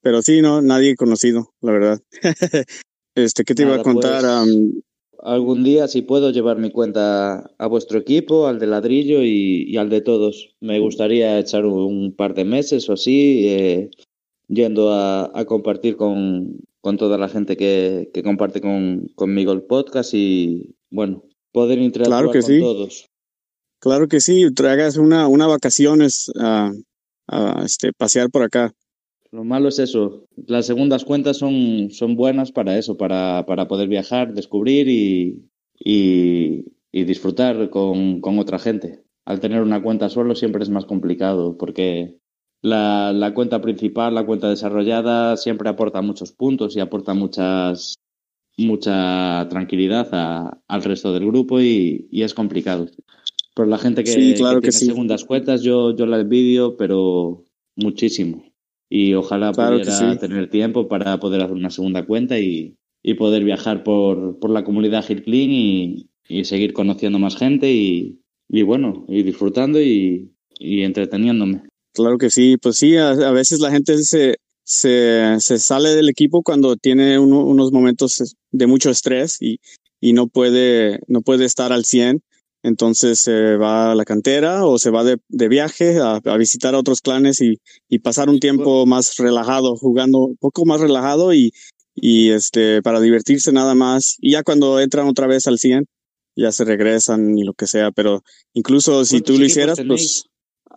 pero 0.00 0.22
sí, 0.22 0.40
no, 0.42 0.62
nadie 0.62 0.96
conocido, 0.96 1.52
la 1.60 1.72
verdad. 1.72 2.00
este, 3.14 3.44
¿qué 3.44 3.54
te 3.54 3.62
iba 3.62 3.72
a 3.74 3.78
Nada, 3.78 3.84
contar? 3.84 4.20
pues, 4.20 4.24
Am, 4.32 4.72
Algún 5.20 5.64
día, 5.64 5.88
si 5.88 6.02
puedo, 6.02 6.30
llevar 6.30 6.58
mi 6.58 6.70
cuenta 6.70 7.50
a 7.58 7.66
vuestro 7.66 7.98
equipo, 7.98 8.46
al 8.46 8.60
de 8.60 8.68
ladrillo 8.68 9.22
y, 9.24 9.64
y 9.68 9.76
al 9.76 9.90
de 9.90 10.00
todos. 10.00 10.54
Me 10.60 10.78
gustaría 10.78 11.38
echar 11.40 11.66
un 11.66 12.14
par 12.14 12.34
de 12.34 12.44
meses 12.44 12.88
o 12.88 12.92
así, 12.92 13.48
eh, 13.48 13.90
yendo 14.46 14.92
a, 14.92 15.30
a 15.36 15.44
compartir 15.44 15.96
con, 15.96 16.60
con 16.80 16.96
toda 16.98 17.18
la 17.18 17.28
gente 17.28 17.56
que, 17.56 18.10
que 18.14 18.22
comparte 18.22 18.60
con, 18.60 19.08
conmigo 19.16 19.52
el 19.52 19.62
podcast 19.62 20.14
y, 20.14 20.76
bueno, 20.90 21.24
poder 21.52 21.80
interactuar 21.80 22.20
Claro 22.20 22.32
que 22.32 22.40
con 22.40 22.48
sí. 22.52 22.60
todos. 22.60 23.06
claro 23.80 24.06
que 24.06 24.20
sí, 24.20 24.54
traigas 24.54 24.96
una, 24.98 25.26
una 25.26 25.48
vacaciones 25.48 26.30
a, 26.40 26.70
a, 27.28 27.62
este, 27.64 27.92
pasear 27.92 28.30
por 28.30 28.42
acá. 28.42 28.74
Lo 29.30 29.44
malo 29.44 29.68
es 29.68 29.78
eso. 29.78 30.24
Las 30.46 30.66
segundas 30.66 31.04
cuentas 31.04 31.36
son, 31.36 31.90
son 31.90 32.16
buenas 32.16 32.50
para 32.50 32.78
eso, 32.78 32.96
para, 32.96 33.44
para 33.46 33.68
poder 33.68 33.88
viajar, 33.88 34.32
descubrir 34.32 34.88
y, 34.88 35.44
y, 35.78 36.64
disfrutar 37.04 37.70
con, 37.70 38.20
con 38.20 38.38
otra 38.38 38.58
gente. 38.58 39.04
Al 39.24 39.40
tener 39.40 39.62
una 39.62 39.82
cuenta 39.82 40.08
solo 40.08 40.34
siempre 40.34 40.62
es 40.62 40.70
más 40.70 40.86
complicado 40.86 41.56
porque 41.58 42.16
la, 42.62 43.12
la 43.12 43.34
cuenta 43.34 43.60
principal, 43.60 44.14
la 44.14 44.26
cuenta 44.26 44.48
desarrollada, 44.48 45.36
siempre 45.36 45.68
aporta 45.68 46.02
muchos 46.02 46.32
puntos 46.32 46.74
y 46.76 46.80
aporta 46.80 47.14
muchas, 47.14 47.94
mucha 48.56 49.46
tranquilidad 49.48 50.58
al 50.66 50.82
resto 50.82 51.12
del 51.12 51.26
grupo 51.26 51.60
y, 51.60 52.08
y 52.10 52.22
es 52.22 52.34
complicado. 52.34 52.86
Pero 53.58 53.68
la 53.68 53.78
gente 53.78 54.04
que, 54.04 54.12
Sí, 54.12 54.34
claro 54.36 54.60
que 54.60 54.68
tiene 54.68 54.78
sí. 54.78 54.86
segundas 54.86 55.24
cuentas, 55.24 55.62
yo, 55.62 55.94
yo 55.96 56.06
la 56.06 56.20
envidio, 56.20 56.76
pero 56.76 57.44
muchísimo. 57.76 58.44
Y 58.88 59.14
ojalá 59.14 59.52
Claro 59.52 59.78
que 59.78 59.84
pudiera 59.84 60.12
sí. 60.14 60.18
tener 60.20 60.48
tiempo 60.48 60.86
para 60.88 61.18
poder 61.18 61.42
hacer 61.42 61.56
una 61.56 61.70
segunda 61.70 62.06
cuenta 62.06 62.38
y, 62.38 62.76
y 63.02 63.14
poder 63.14 63.42
viajar 63.42 63.82
por, 63.82 64.38
por 64.38 64.50
la 64.50 64.62
comunidad 64.62 65.04
Hit 65.04 65.24
Clean 65.24 65.50
y, 65.50 66.08
y 66.28 66.44
seguir 66.44 66.72
conociendo 66.72 67.18
más 67.18 67.36
gente 67.36 67.72
y, 67.72 68.20
y 68.48 68.62
bueno, 68.62 69.04
y 69.08 69.24
disfrutando 69.24 69.80
y, 69.82 70.30
y 70.58 70.82
entreteniéndome. 70.82 71.64
Claro 71.94 72.16
que 72.16 72.30
sí, 72.30 72.56
pues 72.62 72.76
sí, 72.76 72.96
a, 72.96 73.10
a 73.10 73.32
veces 73.32 73.58
la 73.58 73.72
gente 73.72 73.98
se, 73.98 74.36
se, 74.62 75.34
se 75.40 75.58
sale 75.58 75.90
del 75.96 76.08
equipo 76.08 76.42
cuando 76.42 76.76
tiene 76.76 77.18
uno- 77.18 77.44
unos 77.44 77.72
momentos 77.72 78.36
de 78.52 78.66
mucho 78.68 78.88
estrés 78.90 79.36
y, 79.40 79.58
y 80.00 80.12
no 80.12 80.28
puede, 80.28 81.00
no 81.08 81.22
puede 81.22 81.44
estar 81.44 81.72
al 81.72 81.84
100. 81.84 82.22
Entonces 82.62 83.20
se 83.20 83.56
va 83.56 83.92
a 83.92 83.94
la 83.94 84.04
cantera 84.04 84.66
o 84.66 84.78
se 84.78 84.90
va 84.90 85.04
de, 85.04 85.18
de 85.28 85.48
viaje 85.48 85.98
a, 85.98 86.20
a 86.24 86.36
visitar 86.36 86.74
a 86.74 86.78
otros 86.78 87.00
clanes 87.00 87.40
y, 87.40 87.58
y 87.88 88.00
pasar 88.00 88.28
un 88.28 88.40
tiempo 88.40 88.84
más 88.86 89.16
relajado, 89.16 89.76
jugando 89.76 90.18
un 90.18 90.36
poco 90.36 90.64
más 90.64 90.80
relajado 90.80 91.32
y, 91.32 91.52
y 91.94 92.30
este, 92.30 92.82
para 92.82 93.00
divertirse 93.00 93.52
nada 93.52 93.74
más. 93.74 94.16
Y 94.20 94.32
ya 94.32 94.42
cuando 94.42 94.80
entran 94.80 95.06
otra 95.08 95.26
vez 95.26 95.46
al 95.46 95.58
100, 95.58 95.86
ya 96.36 96.52
se 96.52 96.64
regresan 96.64 97.38
y 97.38 97.44
lo 97.44 97.54
que 97.54 97.66
sea. 97.66 97.90
Pero 97.92 98.22
incluso 98.54 99.04
si 99.04 99.16
¿Cuántos 99.16 99.34
tú 99.34 99.38
lo 99.40 99.46
hicieras, 99.46 99.78
pues 99.86 100.24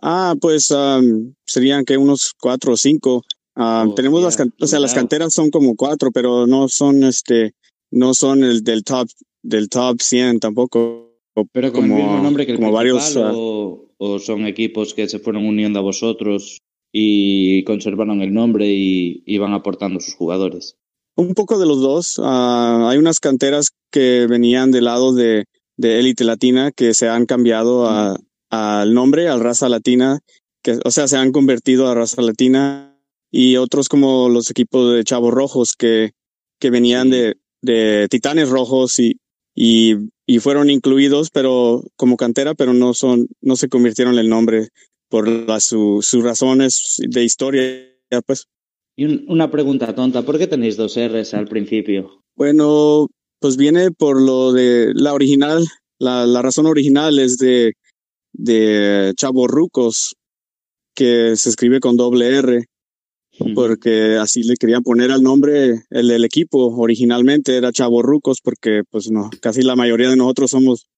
Ah, 0.04 0.34
pues 0.40 0.72
am, 0.72 1.34
serían 1.44 1.84
que 1.84 1.96
unos 1.96 2.32
cuatro 2.40 2.72
o 2.72 2.76
cinco. 2.76 3.22
Oh, 3.54 3.94
tenemos 3.94 4.22
las, 4.22 4.34
ya, 4.34 4.38
can- 4.38 4.54
o 4.60 4.66
sea, 4.66 4.80
las 4.80 4.94
canteras 4.94 5.32
son 5.32 5.50
como 5.50 5.76
cuatro, 5.76 6.10
pero 6.10 6.46
no 6.46 6.68
son 6.68 7.04
este, 7.04 7.54
no 7.90 8.12
son 8.14 8.42
el 8.42 8.64
del 8.64 8.82
top, 8.82 9.08
del 9.42 9.68
top 9.68 10.00
100 10.00 10.40
tampoco. 10.40 11.11
Pero 11.52 11.72
con 11.72 11.82
como, 11.82 11.96
el 11.96 12.02
mismo 12.02 12.22
nombre 12.22 12.46
que 12.46 12.52
el 12.52 12.58
como 12.58 12.72
varios. 12.72 13.16
ah, 13.16 13.32
o, 13.34 13.88
o 13.98 14.18
son 14.18 14.46
equipos 14.46 14.94
que 14.94 15.08
se 15.08 15.18
fueron 15.18 15.46
uniendo 15.46 15.78
a 15.78 15.82
vosotros 15.82 16.58
y 16.92 17.64
conservaron 17.64 18.20
el 18.20 18.34
nombre 18.34 18.66
y, 18.70 19.38
van 19.38 19.54
aportando 19.54 19.98
sus 20.00 20.14
jugadores. 20.14 20.76
un 21.16 21.34
poco 21.34 21.58
de 21.58 21.66
los 21.66 21.80
dos. 21.80 22.20
Ah, 22.22 22.88
hay 22.90 22.98
unas 22.98 23.18
canteras 23.20 23.70
que 23.90 24.26
venían 24.28 24.70
del 24.70 24.84
lado 24.84 25.14
de, 25.14 25.44
de 25.76 25.98
élite 25.98 26.24
latina 26.24 26.70
que 26.70 26.92
se 26.94 27.08
han 27.08 27.26
cambiado 27.26 27.86
a- 27.88 28.18
al 28.50 28.92
nombre, 28.92 29.28
al 29.28 29.40
raza 29.40 29.70
latina, 29.70 30.20
que, 30.62 30.78
o 30.84 30.90
sea, 30.90 31.08
se 31.08 31.16
han 31.16 31.32
convertido 31.32 31.88
a 31.88 31.94
raza 31.94 32.20
latina 32.20 32.98
y 33.30 33.56
otros 33.56 33.88
como 33.88 34.28
los 34.28 34.50
equipos 34.50 34.94
de 34.94 35.04
chavos 35.04 35.32
rojos 35.32 35.74
que, 35.74 36.12
que 36.60 36.68
venían 36.70 37.08
de, 37.08 37.36
de 37.62 38.06
titanes 38.10 38.50
rojos 38.50 38.98
y, 38.98 39.16
y, 39.54 39.94
y 40.26 40.38
fueron 40.38 40.70
incluidos, 40.70 41.30
pero 41.30 41.82
como 41.96 42.16
cantera, 42.16 42.54
pero 42.54 42.72
no 42.74 42.94
son, 42.94 43.28
no 43.40 43.56
se 43.56 43.68
convirtieron 43.68 44.14
en 44.14 44.20
el 44.20 44.28
nombre 44.28 44.68
por 45.08 45.28
las 45.28 45.64
su- 45.64 46.00
sus 46.02 46.22
razones 46.22 46.96
de 46.98 47.24
historia, 47.24 47.88
pues. 48.26 48.46
Y 48.96 49.04
un- 49.04 49.24
una 49.28 49.50
pregunta 49.50 49.94
tonta, 49.94 50.22
¿por 50.22 50.38
qué 50.38 50.46
tenéis 50.46 50.76
dos 50.76 50.96
R's 50.96 51.34
al 51.34 51.48
principio? 51.48 52.22
Bueno, 52.36 53.08
pues 53.40 53.56
viene 53.56 53.90
por 53.90 54.20
lo 54.20 54.52
de 54.52 54.92
la 54.94 55.12
original, 55.14 55.66
la, 55.98 56.26
la 56.26 56.42
razón 56.42 56.66
original 56.66 57.18
es 57.18 57.36
de, 57.38 57.72
de 58.32 59.12
Chavo 59.16 59.48
Rucos, 59.48 60.14
que 60.94 61.36
se 61.36 61.48
escribe 61.48 61.80
con 61.80 61.96
doble 61.96 62.36
R, 62.36 62.64
porque 63.54 64.16
así 64.16 64.42
le 64.42 64.56
querían 64.56 64.82
poner 64.82 65.10
al 65.10 65.22
nombre 65.22 65.84
el 65.90 66.08
del 66.08 66.24
equipo. 66.24 66.74
Originalmente 66.76 67.56
era 67.56 67.72
Chavo 67.72 68.02
Rucos, 68.02 68.40
porque 68.40 68.82
pues 68.90 69.10
no, 69.10 69.30
casi 69.40 69.62
la 69.62 69.76
mayoría 69.76 70.10
de 70.10 70.16
nosotros 70.16 70.50
somos, 70.50 70.88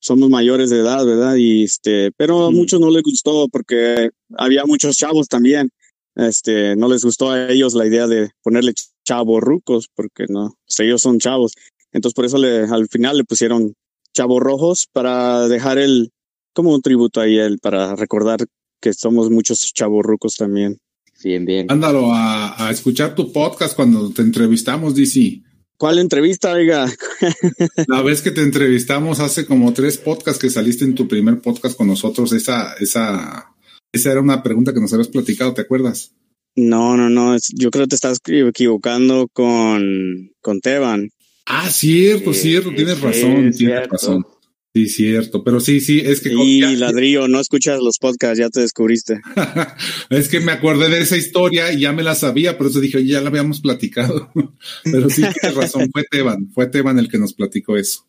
somos 0.00 0.30
mayores 0.30 0.70
de 0.70 0.80
edad, 0.80 1.04
¿verdad? 1.04 1.36
Y 1.36 1.64
este, 1.64 2.12
pero 2.16 2.46
a 2.46 2.50
muchos 2.50 2.80
no 2.80 2.90
les 2.90 3.02
gustó 3.02 3.48
porque 3.48 4.10
había 4.36 4.64
muchos 4.64 4.96
chavos 4.96 5.28
también. 5.28 5.70
Este, 6.16 6.76
no 6.76 6.88
les 6.88 7.04
gustó 7.04 7.30
a 7.30 7.50
ellos 7.50 7.74
la 7.74 7.86
idea 7.86 8.06
de 8.06 8.30
ponerle 8.42 8.74
Chavo 9.04 9.40
Rucos, 9.40 9.88
porque 9.94 10.26
no, 10.28 10.54
pues 10.66 10.80
ellos 10.80 11.02
son 11.02 11.18
chavos. 11.18 11.52
Entonces 11.92 12.14
por 12.14 12.24
eso 12.24 12.38
le, 12.38 12.64
al 12.64 12.88
final 12.88 13.16
le 13.16 13.24
pusieron 13.24 13.74
Chavos 14.12 14.40
Rojos 14.40 14.88
para 14.92 15.46
dejar 15.48 15.78
el, 15.78 16.10
como 16.52 16.74
un 16.74 16.82
tributo 16.82 17.20
ahí, 17.20 17.38
el, 17.38 17.58
para 17.58 17.94
recordar 17.94 18.46
que 18.80 18.92
somos 18.92 19.30
muchos 19.30 19.72
chavos 19.72 20.04
rucos 20.04 20.34
también. 20.34 20.78
Bien, 21.22 21.44
bien. 21.44 21.66
Ándalo 21.70 22.12
a, 22.14 22.66
a 22.66 22.70
escuchar 22.70 23.14
tu 23.14 23.32
podcast 23.32 23.74
cuando 23.76 24.10
te 24.10 24.22
entrevistamos, 24.22 24.94
DC. 24.94 25.42
¿Cuál 25.76 25.98
entrevista, 25.98 26.52
oiga? 26.52 26.86
La 27.88 28.02
vez 28.02 28.20
que 28.22 28.30
te 28.30 28.42
entrevistamos 28.42 29.18
hace 29.20 29.46
como 29.46 29.72
tres 29.72 29.96
podcasts 29.98 30.40
que 30.40 30.50
saliste 30.50 30.84
en 30.84 30.94
tu 30.94 31.08
primer 31.08 31.40
podcast 31.40 31.76
con 31.76 31.86
nosotros, 31.86 32.32
esa, 32.32 32.74
esa, 32.80 33.46
esa 33.92 34.12
era 34.12 34.20
una 34.20 34.42
pregunta 34.42 34.74
que 34.74 34.80
nos 34.80 34.92
habías 34.92 35.08
platicado, 35.08 35.54
¿te 35.54 35.62
acuerdas? 35.62 36.14
No, 36.56 36.96
no, 36.96 37.08
no, 37.08 37.36
yo 37.54 37.70
creo 37.70 37.84
que 37.84 37.90
te 37.90 37.94
estás 37.94 38.18
equivocando 38.26 39.28
con, 39.32 40.32
con 40.40 40.60
Teban. 40.60 41.08
Ah, 41.46 41.70
cierto, 41.70 42.34
Sí, 42.34 42.40
cierto, 42.40 42.70
tienes 42.74 42.96
sí, 42.98 43.02
razón, 43.02 43.34
tienes 43.34 43.56
cierto. 43.56 43.88
razón. 43.92 44.26
Sí, 44.72 44.88
cierto, 44.88 45.42
pero 45.42 45.58
sí, 45.58 45.80
sí, 45.80 46.00
es 46.04 46.20
que 46.20 46.30
Y 46.32 46.60
ya- 46.60 46.70
ladrillo, 46.70 47.26
no 47.26 47.40
escuchas 47.40 47.80
los 47.80 47.98
podcasts, 47.98 48.38
ya 48.38 48.48
te 48.50 48.60
descubriste. 48.60 49.20
es 50.10 50.28
que 50.28 50.38
me 50.38 50.52
acordé 50.52 50.88
de 50.88 51.00
esa 51.00 51.16
historia 51.16 51.72
y 51.72 51.80
ya 51.80 51.92
me 51.92 52.04
la 52.04 52.14
sabía, 52.14 52.56
por 52.56 52.68
eso 52.68 52.78
dije, 52.80 52.98
oye, 52.98 53.08
ya 53.12 53.20
la 53.20 53.30
habíamos 53.30 53.60
platicado. 53.60 54.30
pero 54.84 55.10
sí 55.10 55.22
tienes 55.22 55.56
razón, 55.56 55.90
fue 55.92 56.04
Teban, 56.08 56.50
fue 56.52 56.66
Teban 56.68 56.98
el 57.00 57.08
que 57.08 57.18
nos 57.18 57.34
platicó 57.34 57.76
eso. 57.76 58.06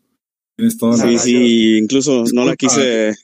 Tienes 0.56 0.78
toda 0.78 0.98
la 0.98 1.04
Sí, 1.04 1.14
razón. 1.14 1.20
sí, 1.26 1.78
incluso 1.80 2.24
no 2.34 2.46
la 2.46 2.56
quise. 2.56 3.16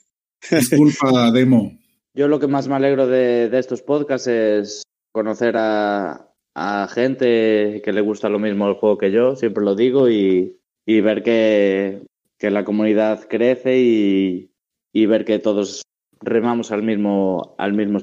Disculpa, 0.50 1.30
Demo. 1.32 1.78
Yo 2.14 2.26
lo 2.26 2.40
que 2.40 2.48
más 2.48 2.66
me 2.66 2.74
alegro 2.74 3.06
de, 3.06 3.48
de 3.48 3.58
estos 3.60 3.82
podcasts 3.82 4.26
es 4.26 4.82
conocer 5.12 5.54
a, 5.56 6.28
a 6.56 6.88
gente 6.92 7.80
que 7.84 7.92
le 7.92 8.00
gusta 8.00 8.28
lo 8.28 8.40
mismo 8.40 8.66
el 8.68 8.74
juego 8.74 8.98
que 8.98 9.12
yo, 9.12 9.36
siempre 9.36 9.64
lo 9.64 9.76
digo, 9.76 10.10
y, 10.10 10.56
y 10.84 11.00
ver 11.00 11.22
que, 11.22 12.02
que 12.38 12.50
la 12.50 12.64
comunidad 12.64 13.26
crece 13.28 13.80
y, 13.80 14.52
y 14.92 15.06
ver 15.06 15.24
que 15.24 15.38
todos 15.38 15.82
remamos 16.20 16.72
al 16.72 16.82
mismo, 16.82 17.54
al 17.58 17.72
mismo 17.72 17.98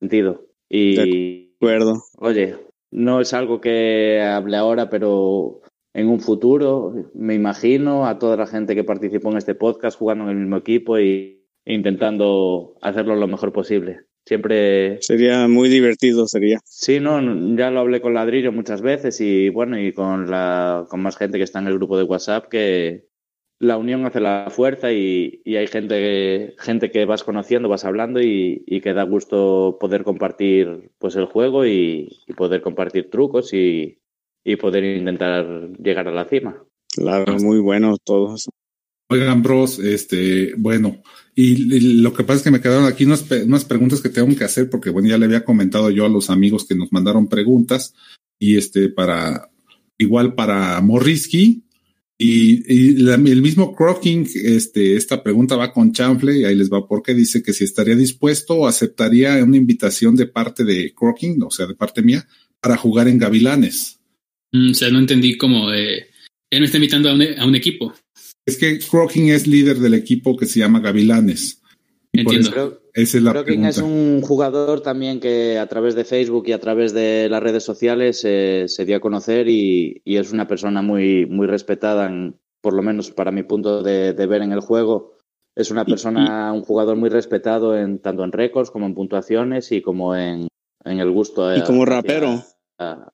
sentido. 0.00 0.46
Y, 0.68 0.96
De 0.96 1.50
acuerdo. 1.56 2.02
Oye, 2.18 2.56
no 2.90 3.20
es 3.20 3.32
algo 3.32 3.60
que 3.60 4.20
hable 4.20 4.56
ahora, 4.56 4.90
pero 4.90 5.62
en 5.94 6.08
un 6.08 6.20
futuro 6.20 7.10
me 7.14 7.34
imagino 7.34 8.06
a 8.06 8.18
toda 8.18 8.36
la 8.36 8.46
gente 8.46 8.74
que 8.74 8.84
participó 8.84 9.30
en 9.30 9.38
este 9.38 9.54
podcast 9.54 9.98
jugando 9.98 10.24
en 10.24 10.30
el 10.30 10.36
mismo 10.36 10.56
equipo 10.56 10.98
y 10.98 11.44
e 11.64 11.74
intentando 11.74 12.76
hacerlo 12.80 13.14
lo 13.16 13.26
mejor 13.26 13.52
posible. 13.52 14.00
Siempre, 14.26 15.00
Sería 15.00 15.48
muy 15.48 15.70
divertido, 15.70 16.26
sería. 16.26 16.60
sí, 16.64 17.00
no, 17.00 17.18
ya 17.56 17.70
lo 17.70 17.80
hablé 17.80 18.02
con 18.02 18.12
Ladrillo 18.12 18.52
muchas 18.52 18.82
veces 18.82 19.20
y 19.22 19.48
bueno, 19.48 19.80
y 19.80 19.92
con 19.92 20.30
la, 20.30 20.86
con 20.90 21.00
más 21.00 21.16
gente 21.16 21.38
que 21.38 21.44
está 21.44 21.60
en 21.60 21.66
el 21.66 21.74
grupo 21.74 21.96
de 21.96 22.04
WhatsApp 22.04 22.46
que 22.48 23.07
la 23.60 23.76
unión 23.76 24.06
hace 24.06 24.20
la 24.20 24.48
fuerza 24.50 24.92
y, 24.92 25.42
y 25.44 25.56
hay 25.56 25.66
gente 25.66 25.94
que, 25.96 26.54
gente 26.58 26.90
que 26.90 27.04
vas 27.04 27.24
conociendo, 27.24 27.68
vas 27.68 27.84
hablando 27.84 28.20
y, 28.20 28.62
y 28.66 28.80
que 28.80 28.92
da 28.92 29.02
gusto 29.02 29.78
poder 29.80 30.04
compartir 30.04 30.90
pues 30.98 31.16
el 31.16 31.26
juego 31.26 31.66
y, 31.66 32.20
y 32.26 32.32
poder 32.34 32.62
compartir 32.62 33.10
trucos 33.10 33.52
y, 33.52 33.98
y 34.44 34.56
poder 34.56 34.84
intentar 34.84 35.70
llegar 35.78 36.08
a 36.08 36.12
la 36.12 36.24
cima. 36.24 36.64
Claro, 36.94 37.36
muy 37.38 37.58
bueno 37.58 37.96
todos. 38.02 38.48
Oigan, 39.10 39.42
bros, 39.42 39.78
este, 39.78 40.52
bueno, 40.56 41.02
y, 41.34 42.00
lo 42.02 42.12
que 42.12 42.24
pasa 42.24 42.38
es 42.38 42.42
que 42.42 42.50
me 42.50 42.60
quedaron 42.60 42.84
aquí 42.84 43.04
unas, 43.04 43.24
unas, 43.30 43.64
preguntas 43.64 44.02
que 44.02 44.10
tengo 44.10 44.36
que 44.36 44.44
hacer, 44.44 44.68
porque 44.68 44.90
bueno, 44.90 45.08
ya 45.08 45.16
le 45.16 45.24
había 45.24 45.44
comentado 45.44 45.90
yo 45.90 46.04
a 46.04 46.10
los 46.10 46.28
amigos 46.28 46.66
que 46.66 46.74
nos 46.74 46.92
mandaron 46.92 47.28
preguntas, 47.28 47.94
y 48.38 48.58
este, 48.58 48.90
para, 48.90 49.50
igual 49.96 50.34
para 50.34 50.78
Morrisky, 50.82 51.64
y, 52.20 52.64
y 52.66 53.08
el 53.08 53.42
mismo 53.42 53.76
Crocking, 53.76 54.28
este, 54.34 54.96
esta 54.96 55.22
pregunta 55.22 55.54
va 55.54 55.72
con 55.72 55.92
Chanfle, 55.92 56.40
y 56.40 56.44
ahí 56.44 56.56
les 56.56 56.70
va 56.70 56.86
porque 56.86 57.14
dice 57.14 57.44
que 57.44 57.52
si 57.52 57.62
estaría 57.62 57.94
dispuesto 57.94 58.54
o 58.54 58.66
aceptaría 58.66 59.42
una 59.44 59.56
invitación 59.56 60.16
de 60.16 60.26
parte 60.26 60.64
de 60.64 60.92
Crocking, 60.92 61.40
o 61.44 61.50
sea, 61.52 61.66
de 61.66 61.76
parte 61.76 62.02
mía, 62.02 62.26
para 62.60 62.76
jugar 62.76 63.06
en 63.06 63.18
Gavilanes. 63.18 64.00
Mm, 64.50 64.72
o 64.72 64.74
sea, 64.74 64.90
no 64.90 64.98
entendí 64.98 65.36
cómo, 65.36 65.72
eh, 65.72 66.08
él 66.50 66.60
me 66.60 66.66
está 66.66 66.78
invitando 66.78 67.08
a 67.08 67.14
un, 67.14 67.22
a 67.22 67.46
un 67.46 67.54
equipo. 67.54 67.94
Es 68.44 68.56
que 68.56 68.80
Crocking 68.80 69.28
es 69.28 69.46
líder 69.46 69.78
del 69.78 69.94
equipo 69.94 70.36
que 70.36 70.46
se 70.46 70.58
llama 70.58 70.80
Gavilanes. 70.80 71.62
Entiendo. 72.12 72.82
Esa 73.02 73.18
es 73.18 73.22
la 73.22 73.32
pregunta. 73.32 73.68
es 73.68 73.78
un 73.78 74.20
jugador 74.22 74.80
también 74.80 75.20
que 75.20 75.58
a 75.58 75.66
través 75.66 75.94
de 75.94 76.04
Facebook 76.04 76.44
y 76.48 76.52
a 76.52 76.60
través 76.60 76.92
de 76.92 77.28
las 77.28 77.42
redes 77.42 77.64
sociales 77.64 78.22
eh, 78.24 78.64
se 78.66 78.84
dio 78.84 78.96
a 78.96 79.00
conocer 79.00 79.48
y, 79.48 80.02
y, 80.04 80.16
es 80.16 80.32
una 80.32 80.48
persona 80.48 80.82
muy, 80.82 81.26
muy 81.26 81.46
respetada, 81.46 82.06
en, 82.06 82.38
por 82.60 82.74
lo 82.74 82.82
menos 82.82 83.10
para 83.10 83.30
mi 83.30 83.42
punto 83.42 83.82
de, 83.82 84.12
de 84.12 84.26
ver 84.26 84.42
en 84.42 84.52
el 84.52 84.60
juego. 84.60 85.14
Es 85.54 85.70
una 85.70 85.84
persona, 85.84 86.52
un 86.52 86.62
jugador 86.62 86.96
muy 86.96 87.08
respetado 87.08 87.76
en 87.76 87.98
tanto 87.98 88.22
en 88.24 88.32
récords 88.32 88.70
como 88.70 88.86
en 88.86 88.94
puntuaciones 88.94 89.72
y 89.72 89.82
como 89.82 90.14
en, 90.14 90.48
en 90.84 91.00
el 91.00 91.10
gusto. 91.10 91.56
Y 91.56 91.62
como 91.62 91.84
rapero. 91.84 92.44
A, 92.78 93.12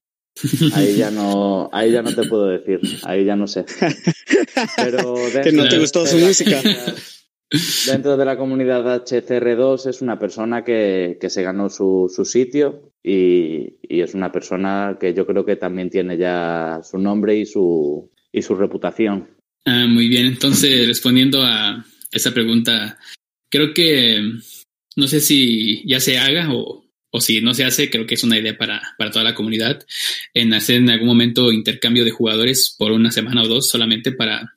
Ahí 0.74 0.97
ya 0.97 1.11
no, 1.11 1.70
ahí 1.73 1.93
ya 1.93 2.02
no 2.02 2.12
te 2.12 2.24
puedo 2.24 2.47
decir, 2.47 2.81
ahí 3.05 3.24
ya 3.24 3.36
no 3.36 3.47
sé. 3.47 3.65
Pero 4.77 5.15
que 5.43 5.52
no 5.52 5.69
te 5.69 5.78
gustó 5.78 6.05
su 6.06 6.19
música. 6.19 6.61
Dentro 7.86 8.16
de 8.16 8.24
la 8.24 8.36
comunidad 8.36 8.85
HCR2 9.05 9.89
es 9.89 10.02
una 10.02 10.18
persona 10.18 10.64
que, 10.64 11.18
que 11.20 11.31
se 11.31 11.43
ganó 11.43 11.68
su, 11.68 12.10
su 12.14 12.24
sitio 12.24 12.93
y, 13.02 13.76
y, 13.82 14.01
es 14.01 14.14
una 14.14 14.32
persona 14.32 14.97
que 14.98 15.14
yo 15.14 15.26
creo 15.26 15.44
que 15.44 15.56
también 15.56 15.89
tiene 15.89 16.16
ya 16.16 16.81
su 16.82 16.98
nombre 16.98 17.36
y 17.36 17.47
su, 17.47 18.10
y 18.32 18.43
su 18.43 18.55
reputación. 18.56 19.28
Ah, 19.64 19.86
muy 19.89 20.09
bien, 20.09 20.26
entonces 20.26 20.86
respondiendo 20.89 21.43
a 21.43 21.85
esa 22.10 22.32
pregunta, 22.32 22.98
creo 23.48 23.72
que 23.72 24.20
no 24.97 25.06
sé 25.06 25.20
si 25.20 25.86
ya 25.86 26.01
se 26.01 26.18
haga 26.18 26.52
o, 26.52 26.85
o 27.10 27.20
si 27.20 27.40
no 27.40 27.55
se 27.55 27.64
hace, 27.64 27.90
creo 27.90 28.06
que 28.06 28.14
es 28.14 28.24
una 28.24 28.39
idea 28.39 28.59
para, 28.59 28.82
para 28.98 29.12
toda 29.12 29.24
la 29.24 29.35
comunidad, 29.35 29.86
en 30.35 30.52
hacer 30.55 30.76
en 30.76 30.90
algún 30.90 31.06
momento 31.06 31.52
intercambio 31.52 32.05
de 32.05 32.10
jugadores 32.10 32.74
por 32.76 32.90
una 32.90 33.12
semana 33.12 33.43
o 33.43 33.48
dos 33.48 33.70
solamente 33.70 34.10
para 34.10 34.53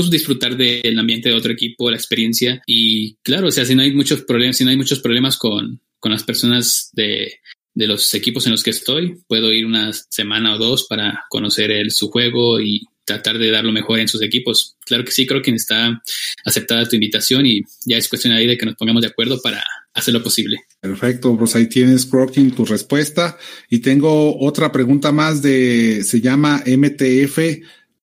pues 0.00 0.10
disfrutar 0.10 0.56
del 0.56 0.98
ambiente 0.98 1.28
de 1.28 1.34
otro 1.34 1.52
equipo, 1.52 1.90
la 1.90 1.96
experiencia 1.96 2.62
y 2.66 3.16
claro, 3.22 3.48
o 3.48 3.50
sea, 3.50 3.64
si 3.64 3.74
no 3.74 3.82
hay 3.82 3.92
muchos 3.92 4.22
problemas, 4.22 4.56
si 4.56 4.64
no 4.64 4.70
hay 4.70 4.76
muchos 4.76 5.00
problemas 5.00 5.36
con, 5.36 5.80
con 5.98 6.12
las 6.12 6.24
personas 6.24 6.90
de, 6.92 7.34
de 7.74 7.86
los 7.86 8.12
equipos 8.14 8.46
en 8.46 8.52
los 8.52 8.62
que 8.62 8.70
estoy, 8.70 9.20
puedo 9.28 9.52
ir 9.52 9.66
una 9.66 9.92
semana 9.92 10.54
o 10.54 10.58
dos 10.58 10.86
para 10.88 11.24
conocer 11.28 11.90
su 11.90 12.08
juego 12.10 12.60
y 12.60 12.82
tratar 13.04 13.38
de 13.38 13.50
dar 13.50 13.64
lo 13.64 13.72
mejor 13.72 13.98
en 13.98 14.08
sus 14.08 14.22
equipos. 14.22 14.76
Claro 14.86 15.04
que 15.04 15.10
sí, 15.10 15.26
creo 15.26 15.42
que 15.42 15.50
está 15.50 16.00
aceptada 16.44 16.88
tu 16.88 16.96
invitación 16.96 17.44
y 17.44 17.62
ya 17.84 17.96
es 17.96 18.08
cuestión 18.08 18.32
ahí 18.32 18.46
de 18.46 18.56
que 18.56 18.66
nos 18.66 18.76
pongamos 18.76 19.02
de 19.02 19.08
acuerdo 19.08 19.40
para 19.42 19.64
hacer 19.92 20.14
lo 20.14 20.22
posible. 20.22 20.58
Perfecto, 20.80 21.36
pues 21.36 21.56
ahí 21.56 21.68
tienes, 21.68 22.06
Crocking, 22.06 22.52
tu 22.52 22.64
respuesta. 22.64 23.36
Y 23.68 23.80
tengo 23.80 24.38
otra 24.38 24.70
pregunta 24.70 25.10
más 25.10 25.42
de, 25.42 26.04
se 26.04 26.20
llama 26.20 26.62
MTF 26.64 27.38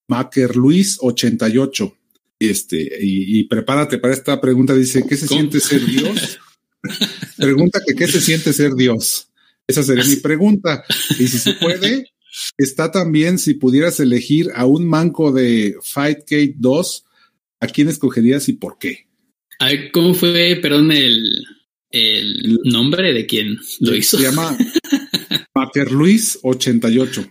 Macker 0.07 0.55
Luis 0.55 0.97
88. 1.01 1.97
Este, 2.39 2.77
y, 2.77 3.39
y, 3.39 3.43
prepárate 3.45 3.97
para 3.97 4.13
esta 4.13 4.39
pregunta. 4.39 4.75
Dice, 4.75 5.05
¿qué 5.07 5.17
se 5.17 5.27
¿Cómo? 5.27 5.39
siente 5.39 5.59
ser 5.59 5.85
Dios? 5.85 6.39
Pregunta 7.37 7.81
que 7.85 7.95
qué 7.95 8.07
se 8.07 8.21
siente 8.21 8.53
ser 8.53 8.73
Dios. 8.75 9.29
Esa 9.67 9.83
sería 9.83 10.05
mi 10.05 10.15
pregunta. 10.17 10.83
Y 11.19 11.27
si 11.27 11.39
se 11.39 11.53
puede, 11.53 12.11
está 12.57 12.91
también 12.91 13.37
si 13.37 13.55
pudieras 13.55 13.99
elegir 13.99 14.49
a 14.55 14.65
un 14.65 14.87
manco 14.87 15.31
de 15.31 15.75
Fightgate 15.83 16.55
2, 16.57 17.05
¿a 17.59 17.67
quién 17.67 17.89
escogerías 17.89 18.47
y 18.49 18.53
por 18.53 18.77
qué? 18.77 19.07
A 19.59 19.67
ver, 19.67 19.91
¿cómo 19.91 20.13
fue, 20.13 20.57
perdón, 20.61 20.91
el, 20.91 21.43
el 21.89 22.59
nombre 22.63 23.13
de 23.13 23.25
quien 23.25 23.57
lo 23.79 23.95
hizo? 23.95 24.17
Se 24.17 24.23
llama 24.23 24.57
Macker 25.55 25.91
Luis 25.91 26.39
88. 26.43 27.27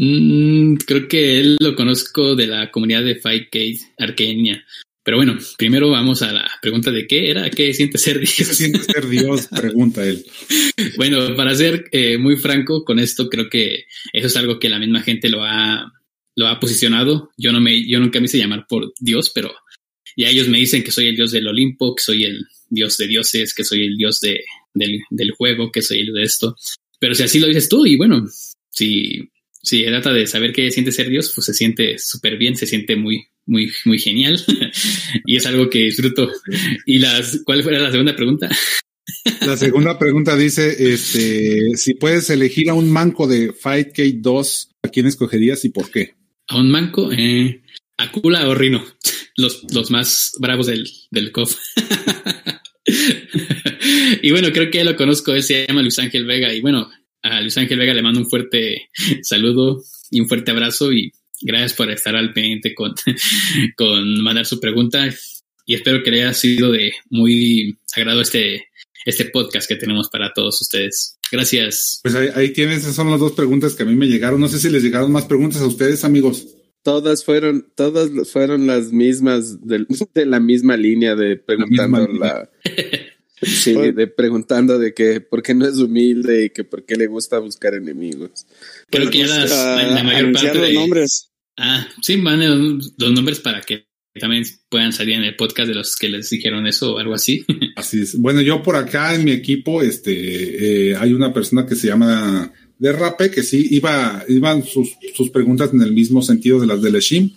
Mm, 0.00 0.76
creo 0.86 1.08
que 1.08 1.40
él 1.40 1.56
lo 1.58 1.74
conozco 1.74 2.36
de 2.36 2.46
la 2.46 2.70
comunidad 2.70 3.02
de 3.02 3.16
Fightgate 3.16 3.80
Arquenia. 3.98 4.64
Pero 5.02 5.16
bueno, 5.16 5.36
primero 5.56 5.90
vamos 5.90 6.22
a 6.22 6.32
la 6.32 6.48
pregunta 6.62 6.92
de 6.92 7.08
qué 7.08 7.30
era, 7.30 7.50
qué 7.50 7.74
siente 7.74 7.98
ser 7.98 8.20
Dios. 8.20 8.34
¿Qué 8.36 8.44
se 8.44 8.54
siente 8.54 8.78
ser 8.78 9.08
Dios? 9.08 9.48
Pregunta 9.56 10.06
él. 10.06 10.24
bueno, 10.96 11.34
para 11.34 11.52
ser 11.56 11.86
eh, 11.90 12.16
muy 12.16 12.36
franco 12.36 12.84
con 12.84 13.00
esto, 13.00 13.28
creo 13.28 13.50
que 13.50 13.86
eso 14.12 14.28
es 14.28 14.36
algo 14.36 14.60
que 14.60 14.68
la 14.68 14.78
misma 14.78 15.02
gente 15.02 15.28
lo 15.28 15.42
ha, 15.42 15.92
lo 16.36 16.46
ha 16.46 16.60
posicionado. 16.60 17.30
Yo 17.36 17.50
no 17.50 17.60
me, 17.60 17.84
yo 17.88 17.98
nunca 17.98 18.20
me 18.20 18.26
hice 18.26 18.38
llamar 18.38 18.66
por 18.68 18.92
Dios, 19.00 19.32
pero 19.34 19.52
ya 20.16 20.28
ellos 20.28 20.46
me 20.46 20.58
dicen 20.58 20.84
que 20.84 20.92
soy 20.92 21.06
el 21.06 21.16
Dios 21.16 21.32
del 21.32 21.48
Olimpo, 21.48 21.96
que 21.96 22.02
soy 22.04 22.22
el 22.22 22.46
Dios 22.68 22.96
de 22.98 23.08
dioses, 23.08 23.52
que 23.52 23.64
soy 23.64 23.84
el 23.84 23.96
Dios 23.96 24.20
de, 24.20 24.44
del, 24.74 25.00
del 25.10 25.32
juego, 25.32 25.72
que 25.72 25.82
soy 25.82 26.00
el 26.00 26.12
de 26.12 26.22
esto. 26.22 26.54
Pero 27.00 27.16
si 27.16 27.24
así 27.24 27.40
lo 27.40 27.48
dices 27.48 27.68
tú, 27.68 27.84
y 27.84 27.96
bueno, 27.96 28.24
si 28.70 29.28
si 29.68 29.84
trata 29.84 30.12
de 30.12 30.26
saber 30.26 30.52
qué 30.52 30.70
siente 30.70 30.92
ser 30.92 31.10
Dios, 31.10 31.32
pues 31.34 31.44
se 31.46 31.54
siente 31.54 31.98
súper 31.98 32.38
bien, 32.38 32.56
se 32.56 32.66
siente 32.66 32.96
muy, 32.96 33.26
muy, 33.46 33.70
muy 33.84 33.98
genial. 33.98 34.40
y 35.26 35.36
es 35.36 35.46
algo 35.46 35.68
que 35.68 35.80
disfruto. 35.80 36.30
¿Y 36.86 36.98
las, 36.98 37.42
cuál 37.44 37.62
fue 37.62 37.72
la 37.72 37.90
segunda 37.90 38.16
pregunta? 38.16 38.48
La 39.40 39.56
segunda 39.56 39.98
pregunta 39.98 40.36
dice, 40.36 40.92
este, 40.92 41.76
si 41.76 41.94
puedes 41.94 42.28
elegir 42.28 42.68
a 42.68 42.74
un 42.74 42.90
manco 42.90 43.26
de 43.26 43.54
Fightgate 43.54 44.18
2, 44.18 44.70
¿a 44.82 44.88
quién 44.88 45.06
escogerías 45.06 45.64
y 45.64 45.70
por 45.70 45.90
qué? 45.90 46.14
A 46.48 46.58
un 46.58 46.70
manco, 46.70 47.10
eh, 47.10 47.62
a 47.96 48.12
Kula 48.12 48.46
o 48.48 48.54
Rino, 48.54 48.84
los, 49.36 49.64
los 49.72 49.90
más 49.90 50.32
bravos 50.38 50.66
del, 50.66 50.86
del 51.10 51.32
COF. 51.32 51.56
y 54.22 54.30
bueno, 54.30 54.48
creo 54.52 54.70
que 54.70 54.84
lo 54.84 54.94
conozco, 54.94 55.32
él 55.32 55.42
se 55.42 55.66
llama 55.66 55.80
Luis 55.80 55.98
Ángel 55.98 56.26
Vega 56.26 56.52
y 56.52 56.60
bueno, 56.60 56.90
a 57.22 57.40
Luis 57.40 57.56
Ángel 57.58 57.78
Vega 57.78 57.94
le 57.94 58.02
mando 58.02 58.20
un 58.20 58.30
fuerte 58.30 58.88
saludo 59.22 59.82
y 60.10 60.20
un 60.20 60.28
fuerte 60.28 60.50
abrazo 60.50 60.92
y 60.92 61.12
gracias 61.40 61.74
por 61.74 61.90
estar 61.90 62.16
al 62.16 62.32
pendiente 62.32 62.74
con, 62.74 62.94
con 63.76 64.22
mandar 64.22 64.46
su 64.46 64.60
pregunta 64.60 65.08
y 65.66 65.74
espero 65.74 66.02
que 66.02 66.10
le 66.10 66.22
haya 66.22 66.34
sido 66.34 66.72
de 66.72 66.92
muy 67.10 67.76
agrado 67.94 68.22
este, 68.22 68.68
este 69.04 69.26
podcast 69.26 69.68
que 69.68 69.76
tenemos 69.76 70.08
para 70.08 70.32
todos 70.32 70.60
ustedes. 70.62 71.18
Gracias. 71.30 72.00
Pues 72.02 72.14
ahí, 72.14 72.28
ahí 72.34 72.52
tienes, 72.54 72.78
esas 72.78 72.94
son 72.94 73.10
las 73.10 73.20
dos 73.20 73.32
preguntas 73.32 73.74
que 73.74 73.82
a 73.82 73.86
mí 73.86 73.94
me 73.94 74.06
llegaron. 74.06 74.40
No 74.40 74.48
sé 74.48 74.58
si 74.58 74.70
les 74.70 74.82
llegaron 74.82 75.12
más 75.12 75.26
preguntas 75.26 75.60
a 75.60 75.66
ustedes, 75.66 76.04
amigos. 76.04 76.46
Todas 76.82 77.22
fueron, 77.22 77.70
todas 77.74 78.10
fueron 78.32 78.66
las 78.66 78.92
mismas, 78.92 79.66
de, 79.66 79.84
de 80.14 80.24
la 80.26 80.40
misma 80.40 80.76
línea 80.78 81.14
de 81.14 81.36
preguntando 81.36 82.08
la, 82.08 82.16
la 82.16 82.50
Sí, 83.42 83.72
de 83.72 84.06
preguntando 84.06 84.78
de 84.78 84.92
que 84.94 85.20
por 85.20 85.42
qué 85.42 85.54
no 85.54 85.66
es 85.66 85.76
humilde 85.76 86.46
y 86.46 86.50
que 86.50 86.64
por 86.64 86.84
qué 86.84 86.96
le 86.96 87.06
gusta 87.06 87.38
buscar 87.38 87.74
enemigos. 87.74 88.46
Creo 88.90 89.10
que 89.10 89.18
ya 89.18 89.26
las, 89.26 89.50
uh, 89.52 89.94
la 89.94 90.02
mayor 90.02 90.32
parte 90.32 90.54
los 90.54 90.68
de... 90.68 90.74
nombres. 90.74 91.30
Ah, 91.56 91.88
sí, 92.02 92.16
van 92.16 92.40
los 92.96 93.12
nombres 93.12 93.40
para 93.40 93.60
que 93.62 93.88
también 94.18 94.44
puedan 94.68 94.92
salir 94.92 95.14
en 95.14 95.24
el 95.24 95.36
podcast 95.36 95.68
de 95.68 95.74
los 95.74 95.96
que 95.96 96.08
les 96.08 96.30
dijeron 96.30 96.66
eso 96.66 96.94
o 96.94 96.98
algo 96.98 97.14
así. 97.14 97.44
Así 97.76 98.02
es. 98.02 98.18
Bueno, 98.18 98.40
yo 98.40 98.62
por 98.62 98.76
acá 98.76 99.14
en 99.14 99.24
mi 99.24 99.32
equipo, 99.32 99.82
este, 99.82 100.90
eh, 100.90 100.96
hay 100.96 101.12
una 101.12 101.32
persona 101.32 101.66
que 101.66 101.76
se 101.76 101.86
llama 101.86 102.52
Derrape, 102.78 103.30
que 103.30 103.42
sí, 103.42 103.68
iba, 103.70 104.24
iban 104.28 104.64
sus, 104.64 104.96
sus 105.14 105.30
preguntas 105.30 105.72
en 105.72 105.82
el 105.82 105.92
mismo 105.92 106.22
sentido 106.22 106.60
de 106.60 106.66
las 106.66 106.82
de 106.82 106.90
Leshim. 106.90 107.30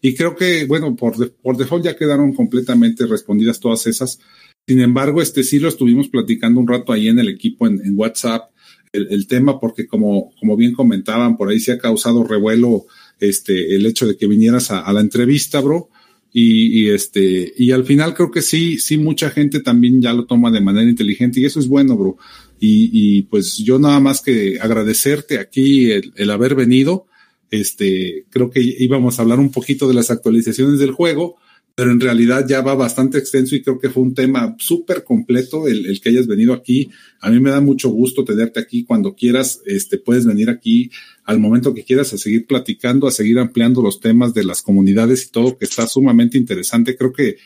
Y 0.00 0.14
creo 0.14 0.34
que, 0.34 0.64
bueno, 0.66 0.96
por, 0.96 1.16
de, 1.16 1.26
por 1.26 1.56
default 1.56 1.84
ya 1.84 1.96
quedaron 1.96 2.34
completamente 2.34 3.06
respondidas 3.06 3.60
todas 3.60 3.86
esas. 3.86 4.18
Sin 4.66 4.80
embargo, 4.80 5.20
este 5.20 5.42
sí 5.42 5.58
lo 5.58 5.68
estuvimos 5.68 6.08
platicando 6.08 6.60
un 6.60 6.68
rato 6.68 6.92
ahí 6.92 7.08
en 7.08 7.18
el 7.18 7.28
equipo 7.28 7.66
en, 7.66 7.80
WhatsApp, 7.96 8.50
el, 8.92 9.26
tema, 9.26 9.58
porque 9.58 9.86
como, 9.86 10.32
como 10.38 10.56
bien 10.56 10.72
comentaban, 10.72 11.36
por 11.36 11.48
ahí 11.48 11.58
se 11.58 11.72
ha 11.72 11.78
causado 11.78 12.24
revuelo 12.24 12.86
este, 13.18 13.74
el 13.74 13.86
hecho 13.86 14.06
de 14.06 14.16
que 14.16 14.26
vinieras 14.26 14.70
a, 14.70 14.92
la 14.92 15.00
entrevista, 15.00 15.60
bro. 15.60 15.88
Y, 16.34 16.82
y, 16.82 16.88
este, 16.90 17.52
y 17.58 17.72
al 17.72 17.84
final 17.84 18.14
creo 18.14 18.30
que 18.30 18.40
sí, 18.40 18.78
sí, 18.78 18.96
mucha 18.96 19.30
gente 19.30 19.60
también 19.60 20.00
ya 20.00 20.14
lo 20.14 20.26
toma 20.26 20.50
de 20.50 20.60
manera 20.60 20.88
inteligente 20.88 21.40
y 21.40 21.44
eso 21.44 21.60
es 21.60 21.68
bueno, 21.68 21.96
bro. 21.96 22.16
Y, 22.58 22.90
y 22.92 23.22
pues 23.22 23.58
yo 23.58 23.78
nada 23.78 24.00
más 24.00 24.22
que 24.22 24.58
agradecerte 24.60 25.38
aquí 25.38 25.90
el 25.90 26.30
haber 26.30 26.54
venido. 26.54 27.06
Este, 27.52 28.24
creo 28.30 28.48
que 28.48 28.60
íbamos 28.62 29.18
a 29.18 29.22
hablar 29.22 29.38
un 29.38 29.52
poquito 29.52 29.86
de 29.86 29.92
las 29.92 30.10
actualizaciones 30.10 30.78
del 30.78 30.90
juego, 30.90 31.36
pero 31.74 31.90
en 31.90 32.00
realidad 32.00 32.46
ya 32.46 32.60
va 32.60 32.74
bastante 32.74 33.18
extenso 33.18 33.56
y 33.56 33.62
creo 33.62 33.78
que 33.78 33.88
fue 33.88 34.02
un 34.02 34.14
tema 34.14 34.54
súper 34.58 35.04
completo 35.04 35.66
el, 35.68 35.86
el, 35.86 36.00
que 36.00 36.10
hayas 36.10 36.26
venido 36.26 36.52
aquí. 36.52 36.90
A 37.20 37.30
mí 37.30 37.40
me 37.40 37.50
da 37.50 37.60
mucho 37.60 37.88
gusto 37.88 38.24
tenerte 38.24 38.60
aquí 38.60 38.84
cuando 38.84 39.14
quieras, 39.14 39.60
este, 39.64 39.98
puedes 39.98 40.26
venir 40.26 40.50
aquí 40.50 40.90
al 41.24 41.38
momento 41.40 41.72
que 41.72 41.84
quieras 41.84 42.12
a 42.12 42.18
seguir 42.18 42.46
platicando, 42.46 43.06
a 43.06 43.10
seguir 43.10 43.38
ampliando 43.38 43.80
los 43.80 44.00
temas 44.00 44.34
de 44.34 44.44
las 44.44 44.60
comunidades 44.60 45.26
y 45.26 45.30
todo, 45.30 45.56
que 45.56 45.64
está 45.64 45.86
sumamente 45.86 46.36
interesante. 46.36 46.96
Creo 46.96 47.12
que 47.12 47.36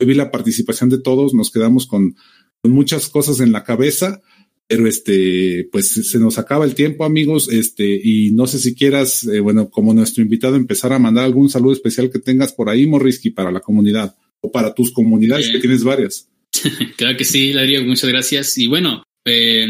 hoy 0.00 0.06
vi 0.06 0.14
la 0.14 0.30
participación 0.30 0.90
de 0.90 0.98
todos, 0.98 1.32
nos 1.32 1.50
quedamos 1.50 1.86
con, 1.86 2.16
con 2.62 2.72
muchas 2.72 3.08
cosas 3.08 3.40
en 3.40 3.52
la 3.52 3.62
cabeza 3.62 4.20
pero 4.68 4.86
este, 4.88 5.68
pues 5.70 6.08
se 6.10 6.18
nos 6.18 6.38
acaba 6.38 6.64
el 6.64 6.74
tiempo, 6.74 7.04
amigos, 7.04 7.48
este, 7.50 8.00
y 8.02 8.32
no 8.32 8.46
sé 8.46 8.58
si 8.58 8.74
quieras, 8.74 9.24
eh, 9.24 9.40
bueno, 9.40 9.70
como 9.70 9.94
nuestro 9.94 10.22
invitado, 10.22 10.56
empezar 10.56 10.92
a 10.92 10.98
mandar 10.98 11.24
algún 11.24 11.48
saludo 11.48 11.72
especial 11.72 12.10
que 12.10 12.18
tengas 12.18 12.52
por 12.52 12.68
ahí, 12.68 12.86
Morrisky, 12.86 13.30
para 13.30 13.52
la 13.52 13.60
comunidad 13.60 14.16
o 14.40 14.50
para 14.50 14.74
tus 14.74 14.92
comunidades, 14.92 15.50
que 15.50 15.60
tienes 15.60 15.84
varias. 15.84 16.28
claro 16.96 17.16
que 17.16 17.24
sí, 17.24 17.52
Ladrillo, 17.52 17.84
muchas 17.84 18.10
gracias. 18.10 18.58
Y 18.58 18.66
bueno, 18.66 19.04
eh, 19.24 19.66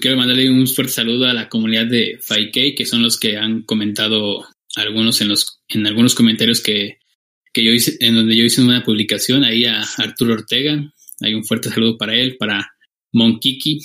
quiero 0.00 0.16
mandarle 0.16 0.50
un 0.50 0.66
fuerte 0.66 0.92
saludo 0.92 1.26
a 1.26 1.34
la 1.34 1.48
comunidad 1.48 1.86
de 1.86 2.18
FIK, 2.20 2.76
que 2.76 2.86
son 2.86 3.02
los 3.02 3.18
que 3.18 3.36
han 3.36 3.62
comentado 3.62 4.46
algunos 4.76 5.20
en 5.20 5.28
los, 5.28 5.60
en 5.68 5.86
algunos 5.86 6.14
comentarios 6.14 6.60
que, 6.60 6.98
que 7.52 7.64
yo 7.64 7.72
hice, 7.72 7.96
en 8.00 8.14
donde 8.14 8.36
yo 8.36 8.44
hice 8.44 8.62
una 8.62 8.84
publicación 8.84 9.44
ahí 9.44 9.64
a 9.64 9.82
Arturo 9.98 10.34
Ortega. 10.34 10.92
Hay 11.20 11.34
un 11.34 11.44
fuerte 11.44 11.70
saludo 11.70 11.98
para 11.98 12.16
él, 12.16 12.36
para 12.38 12.70
Monkiki, 13.12 13.80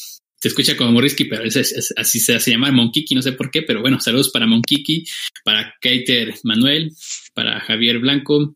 se 0.46 0.50
escucha 0.50 0.78
como 0.78 0.92
Morrisky, 0.92 1.26
pero 1.26 1.44
así 1.44 2.20
se 2.20 2.36
hace 2.36 2.52
llamar 2.52 2.72
Monkiki, 2.72 3.16
no 3.16 3.24
sé 3.24 3.32
por 3.32 3.50
qué, 3.50 3.64
pero 3.64 3.82
bueno, 3.82 4.00
saludos 4.00 4.30
para 4.30 4.46
Monkiki, 4.46 5.04
para 5.44 5.74
Keiter 5.82 6.36
Manuel, 6.44 6.92
para 7.34 7.60
Javier 7.62 7.98
Blanco. 7.98 8.54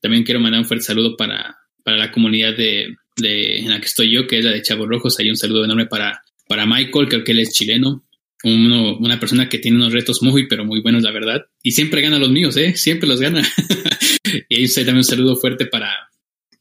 También 0.00 0.22
quiero 0.22 0.38
mandar 0.38 0.60
un 0.60 0.68
fuerte 0.68 0.84
saludo 0.84 1.16
para, 1.16 1.56
para 1.82 1.96
la 1.96 2.12
comunidad 2.12 2.56
de, 2.56 2.94
en 3.16 3.68
la 3.68 3.80
que 3.80 3.86
estoy 3.86 4.14
yo, 4.14 4.28
que 4.28 4.38
es 4.38 4.44
la 4.44 4.52
de 4.52 4.62
Chavos 4.62 4.86
Rojos. 4.86 5.18
Hay 5.18 5.30
un 5.30 5.36
saludo 5.36 5.64
enorme 5.64 5.86
para, 5.86 6.22
para 6.46 6.64
Michael, 6.64 7.08
creo 7.08 7.24
que 7.24 7.32
él 7.32 7.40
es 7.40 7.52
chileno. 7.52 8.06
Uno, 8.44 8.96
una 8.98 9.18
persona 9.18 9.48
que 9.48 9.58
tiene 9.58 9.78
unos 9.78 9.92
retos 9.92 10.22
muy, 10.22 10.46
pero 10.46 10.64
muy 10.64 10.80
buenos, 10.80 11.02
la 11.02 11.10
verdad. 11.10 11.42
Y 11.60 11.72
siempre 11.72 12.02
gana 12.02 12.20
los 12.20 12.30
míos, 12.30 12.56
¿eh? 12.56 12.76
Siempre 12.76 13.08
los 13.08 13.20
gana. 13.20 13.42
y 14.48 14.60
ahí 14.60 14.72
también 14.72 14.98
un 14.98 15.04
saludo 15.04 15.34
fuerte 15.34 15.66
para, 15.66 15.92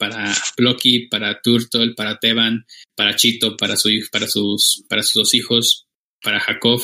para 0.02 0.34
Blocky, 0.57 1.07
para 1.10 1.40
Turtle, 1.41 1.94
para 1.95 2.18
Teban, 2.18 2.65
para 2.95 3.15
Chito, 3.15 3.56
para, 3.56 3.78
su, 3.78 3.91
para, 4.11 4.28
sus, 4.28 4.84
para 4.90 5.03
sus 5.03 5.14
dos 5.14 5.34
hijos, 5.36 5.86
para 6.23 6.40
Jacob. 6.40 6.82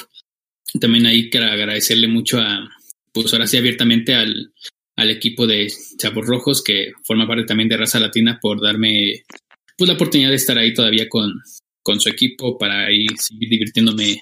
También 0.80 1.08
ahí 1.08 1.28
quiero 1.32 1.48
agradecerle 1.48 2.08
mucho 2.08 2.40
a, 2.40 2.70
pues 3.12 3.34
ahora 3.34 3.48
sí 3.48 3.58
abiertamente 3.58 4.14
al, 4.14 4.54
al 4.96 5.10
equipo 5.10 5.48
de 5.48 5.68
Chavos 5.98 6.28
Rojos, 6.28 6.64
que 6.64 6.92
forma 7.04 7.28
parte 7.28 7.46
también 7.46 7.70
de 7.70 7.78
Raza 7.78 8.00
Latina, 8.00 8.38
por 8.40 8.62
darme 8.62 9.24
pues, 9.76 9.88
la 9.88 9.96
oportunidad 9.96 10.30
de 10.30 10.36
estar 10.36 10.60
ahí 10.60 10.76
todavía 10.76 11.10
con, 11.10 11.34
con 11.82 12.00
su 12.00 12.10
equipo 12.10 12.56
para 12.60 12.86
ahí 12.86 13.08
seguir 13.18 13.50
divirtiéndome 13.50 14.22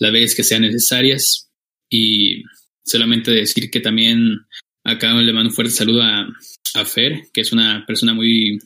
las 0.00 0.12
veces 0.12 0.36
que 0.36 0.44
sean 0.44 0.62
necesarias. 0.62 1.50
Y 1.88 2.42
solamente 2.84 3.30
decir 3.30 3.70
que 3.70 3.80
también 3.80 4.36
acá 4.84 5.12
le 5.14 5.32
mando 5.32 5.48
un 5.48 5.54
fuerte 5.54 5.72
saludo 5.72 6.02
a, 6.02 6.28
a 6.74 6.84
Fer, 6.84 7.28
que 7.32 7.40
es 7.40 7.52
una 7.52 7.84
persona 7.86 8.14
muy, 8.14 8.58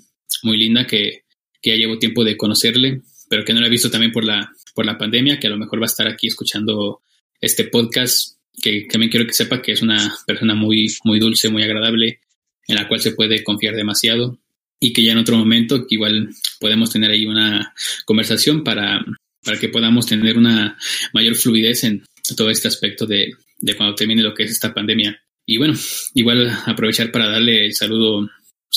muy 0.42 0.56
linda 0.56 0.86
que, 0.86 1.22
que 1.62 1.70
ya 1.70 1.76
llevo 1.76 1.98
tiempo 1.98 2.24
de 2.24 2.36
conocerle, 2.36 3.02
pero 3.28 3.44
que 3.44 3.52
no 3.52 3.60
la 3.60 3.68
he 3.68 3.70
visto 3.70 3.90
también 3.90 4.12
por 4.12 4.24
la, 4.24 4.50
por 4.74 4.84
la 4.84 4.98
pandemia, 4.98 5.38
que 5.38 5.46
a 5.46 5.50
lo 5.50 5.58
mejor 5.58 5.80
va 5.80 5.84
a 5.84 5.86
estar 5.86 6.08
aquí 6.08 6.26
escuchando 6.26 7.00
este 7.40 7.64
podcast, 7.64 8.36
que 8.60 8.86
también 8.90 9.10
quiero 9.10 9.26
que 9.26 9.32
sepa 9.32 9.62
que 9.62 9.72
es 9.72 9.82
una 9.82 10.16
persona 10.26 10.54
muy, 10.54 10.92
muy 11.04 11.20
dulce, 11.20 11.48
muy 11.48 11.62
agradable, 11.62 12.20
en 12.66 12.76
la 12.76 12.88
cual 12.88 13.00
se 13.00 13.12
puede 13.12 13.42
confiar 13.42 13.74
demasiado 13.74 14.38
y 14.80 14.92
que 14.92 15.02
ya 15.02 15.12
en 15.12 15.18
otro 15.18 15.36
momento 15.36 15.86
igual 15.88 16.30
podemos 16.60 16.90
tener 16.90 17.10
ahí 17.10 17.26
una 17.26 17.74
conversación 18.04 18.62
para, 18.62 19.04
para 19.42 19.58
que 19.58 19.68
podamos 19.68 20.06
tener 20.06 20.36
una 20.36 20.76
mayor 21.12 21.34
fluidez 21.34 21.84
en 21.84 22.04
todo 22.36 22.50
este 22.50 22.68
aspecto 22.68 23.06
de, 23.06 23.32
de 23.58 23.76
cuando 23.76 23.94
termine 23.94 24.22
lo 24.22 24.34
que 24.34 24.44
es 24.44 24.50
esta 24.50 24.74
pandemia. 24.74 25.20
Y 25.50 25.56
bueno, 25.56 25.72
igual 26.14 26.50
aprovechar 26.66 27.10
para 27.10 27.26
darle 27.26 27.64
el 27.64 27.74
saludo 27.74 28.28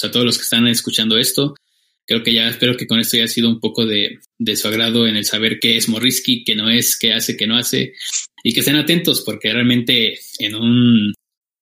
a 0.02 0.10
todos 0.10 0.26
los 0.26 0.38
que 0.38 0.44
están 0.44 0.68
escuchando 0.68 1.18
esto. 1.18 1.54
Creo 2.08 2.24
que 2.24 2.34
ya 2.34 2.48
espero 2.48 2.78
que 2.78 2.88
con 2.88 2.98
esto 2.98 3.18
haya 3.18 3.28
sido 3.28 3.50
un 3.50 3.60
poco 3.60 3.86
de, 3.86 4.20
de 4.40 4.56
su 4.56 4.70
agrado 4.70 5.06
en 5.06 5.18
el 5.18 5.26
saber 5.26 5.60
qué 5.60 5.76
es 5.76 5.90
Morrisky, 5.90 6.46
qué 6.46 6.56
no 6.56 6.70
es, 6.70 6.98
qué 6.98 7.12
hace, 7.12 7.36
qué 7.36 7.46
no 7.46 7.58
hace. 7.58 7.92
Y 8.42 8.54
que 8.54 8.62
estén 8.62 8.78
atentos 8.78 9.22
porque 9.26 9.52
realmente 9.52 10.18
en 10.40 10.56
un 10.56 11.14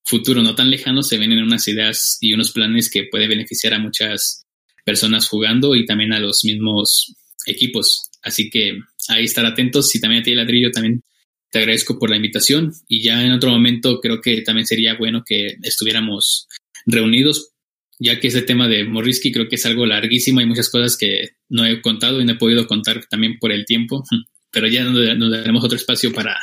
futuro 0.04 0.44
no 0.44 0.54
tan 0.54 0.70
lejano 0.70 1.02
se 1.02 1.18
vienen 1.18 1.42
unas 1.42 1.66
ideas 1.66 2.16
y 2.20 2.32
unos 2.32 2.52
planes 2.52 2.88
que 2.88 3.08
puede 3.10 3.26
beneficiar 3.26 3.74
a 3.74 3.80
muchas 3.80 4.44
personas 4.84 5.26
jugando 5.26 5.74
y 5.74 5.86
también 5.86 6.12
a 6.12 6.20
los 6.20 6.44
mismos 6.44 7.16
equipos. 7.46 8.10
Así 8.22 8.48
que 8.48 8.78
ahí 9.08 9.24
estar 9.24 9.44
atentos. 9.44 9.92
Y 9.92 10.00
también 10.00 10.22
a 10.22 10.24
ti, 10.24 10.36
Ladrillo, 10.36 10.70
también 10.70 11.02
te 11.50 11.58
agradezco 11.58 11.98
por 11.98 12.10
la 12.10 12.16
invitación 12.16 12.72
y 12.88 13.02
ya 13.02 13.24
en 13.24 13.32
otro 13.32 13.50
momento 13.50 14.00
creo 14.00 14.20
que 14.20 14.42
también 14.42 14.66
sería 14.66 14.96
bueno 14.96 15.24
que 15.26 15.56
estuviéramos 15.62 16.48
reunidos, 16.86 17.50
ya 17.98 18.18
que 18.20 18.28
ese 18.28 18.42
tema 18.42 18.68
de 18.68 18.84
Morrisky 18.84 19.32
creo 19.32 19.48
que 19.48 19.56
es 19.56 19.66
algo 19.66 19.84
larguísimo, 19.84 20.40
hay 20.40 20.46
muchas 20.46 20.70
cosas 20.70 20.96
que 20.96 21.30
no 21.48 21.66
he 21.66 21.82
contado 21.82 22.20
y 22.20 22.24
no 22.24 22.32
he 22.32 22.36
podido 22.36 22.66
contar 22.66 23.04
también 23.06 23.38
por 23.38 23.52
el 23.52 23.66
tiempo, 23.66 24.04
pero 24.50 24.66
ya 24.68 24.84
nos, 24.84 25.30
daremos 25.30 25.64
otro 25.64 25.76
espacio 25.76 26.12
para, 26.12 26.36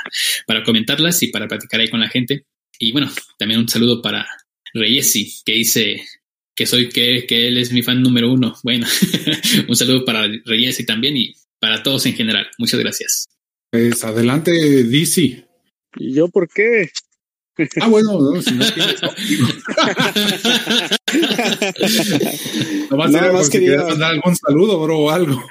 para 0.45 0.63
comentarlas 0.63 1.23
y 1.23 1.27
para 1.27 1.47
platicar 1.47 1.79
ahí 1.79 1.89
con 1.89 1.99
la 1.99 2.09
gente. 2.09 2.45
Y 2.79 2.91
bueno, 2.91 3.11
también 3.39 3.59
un 3.59 3.67
saludo 3.67 4.01
para 4.01 4.27
Reyesi, 4.73 5.41
que 5.43 5.53
dice 5.53 6.03
que 6.55 6.65
soy, 6.65 6.89
que, 6.89 7.25
que 7.27 7.47
él 7.47 7.57
es 7.57 7.71
mi 7.71 7.81
fan 7.81 8.01
número 8.01 8.31
uno. 8.31 8.55
Bueno, 8.63 8.87
un 9.67 9.75
saludo 9.75 10.05
para 10.05 10.27
Reyesi 10.45 10.85
también 10.85 11.17
y 11.17 11.33
para 11.59 11.81
todos 11.81 12.05
en 12.05 12.15
general. 12.15 12.47
Muchas 12.57 12.79
gracias. 12.79 13.27
Pues 13.71 14.03
adelante, 14.03 14.51
DC. 14.51 15.47
¿Y 15.97 16.13
yo 16.13 16.27
por 16.29 16.47
qué? 16.47 16.89
Ah, 17.81 17.87
bueno, 17.87 18.19
no, 18.19 18.41
si 18.41 18.53
no 18.53 18.65
quieres. 18.65 19.01
Nomás 22.91 23.11
Nada 23.11 23.33
más 23.33 23.49
quería 23.49 23.83
mandar 23.83 24.11
algún 24.11 24.35
saludo, 24.35 24.79
bro, 24.79 24.99
o 24.99 25.09
algo. 25.09 25.43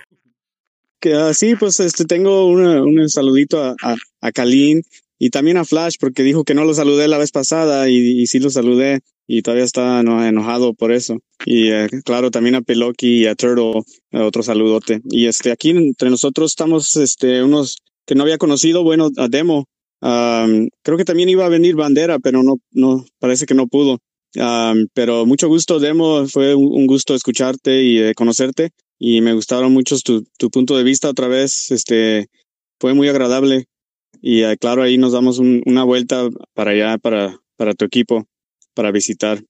Que 1.01 1.15
así, 1.15 1.53
ah, 1.53 1.57
pues 1.59 1.81
este 1.81 2.05
tengo 2.05 2.47
una, 2.47 2.83
un 2.83 3.09
saludito 3.09 3.63
a, 3.63 3.75
a, 3.83 3.97
a 4.21 4.33
Kalin 4.33 4.83
y 5.19 5.31
también 5.31 5.57
a 5.57 5.65
Flash, 5.65 5.97
porque 5.99 6.23
dijo 6.23 6.45
que 6.45 6.55
no 6.55 6.65
lo 6.65 6.75
saludé 6.75 7.09
la 7.09 7.19
vez 7.19 7.33
pasada 7.33 7.89
y, 7.89 7.97
y 7.97 8.27
sí 8.29 8.39
lo 8.39 8.51
saludé 8.51 9.01
y 9.27 9.43
todavía 9.43 9.65
está 9.65 10.01
enojado 10.01 10.75
por 10.75 10.93
eso. 10.93 11.19
Y 11.45 11.71
eh, 11.71 11.89
claro, 12.05 12.31
también 12.31 12.55
a 12.55 12.63
Peloki 12.63 13.23
y 13.23 13.27
a 13.27 13.35
Turtle, 13.35 13.83
eh, 14.13 14.21
otro 14.21 14.43
saludote. 14.43 15.01
Y 15.11 15.27
este, 15.27 15.51
aquí 15.51 15.71
entre 15.71 16.11
nosotros 16.11 16.53
estamos 16.53 16.95
este, 16.97 17.43
unos 17.43 17.79
que 18.07 18.15
no 18.15 18.23
había 18.23 18.39
conocido, 18.39 18.83
bueno, 18.83 19.11
a 19.17 19.29
Demo. 19.29 19.67
creo 20.01 20.97
que 20.97 21.05
también 21.05 21.29
iba 21.29 21.45
a 21.45 21.51
venir 21.51 21.75
Bandera, 21.75 22.19
pero 22.19 22.43
no, 22.43 22.59
no, 22.71 23.05
parece 23.19 23.47
que 23.47 23.55
no 23.55 23.67
pudo. 23.67 23.99
pero 24.95 25.27
mucho 25.27 25.49
gusto, 25.49 25.79
Demo. 25.81 26.27
Fue 26.29 26.55
un, 26.55 26.87
gusto 26.87 27.15
escucharte 27.15 27.83
y 27.83 27.99
eh, 27.99 28.15
conocerte. 28.15 28.71
Y 28.99 29.21
me 29.21 29.35
gustaron 29.35 29.73
mucho 29.73 29.99
tu, 29.99 30.25
tu, 30.39 30.51
punto 30.51 30.77
de 30.77 30.85
vista 30.85 31.11
otra 31.11 31.29
vez. 31.29 31.71
Este, 31.71 32.29
fue 32.81 32.95
muy 32.95 33.09
agradable. 33.09 33.67
Y 34.23 34.43
eh, 34.43 34.57
claro, 34.59 34.83
ahí 34.83 34.97
nos 34.97 35.13
damos 35.13 35.39
una 35.39 35.85
vuelta 35.85 36.29
para 36.55 36.71
allá, 36.71 36.99
para, 36.99 37.39
para 37.57 37.75
tu 37.75 37.85
equipo, 37.85 38.27
para 38.75 38.91
visitar. 38.91 39.43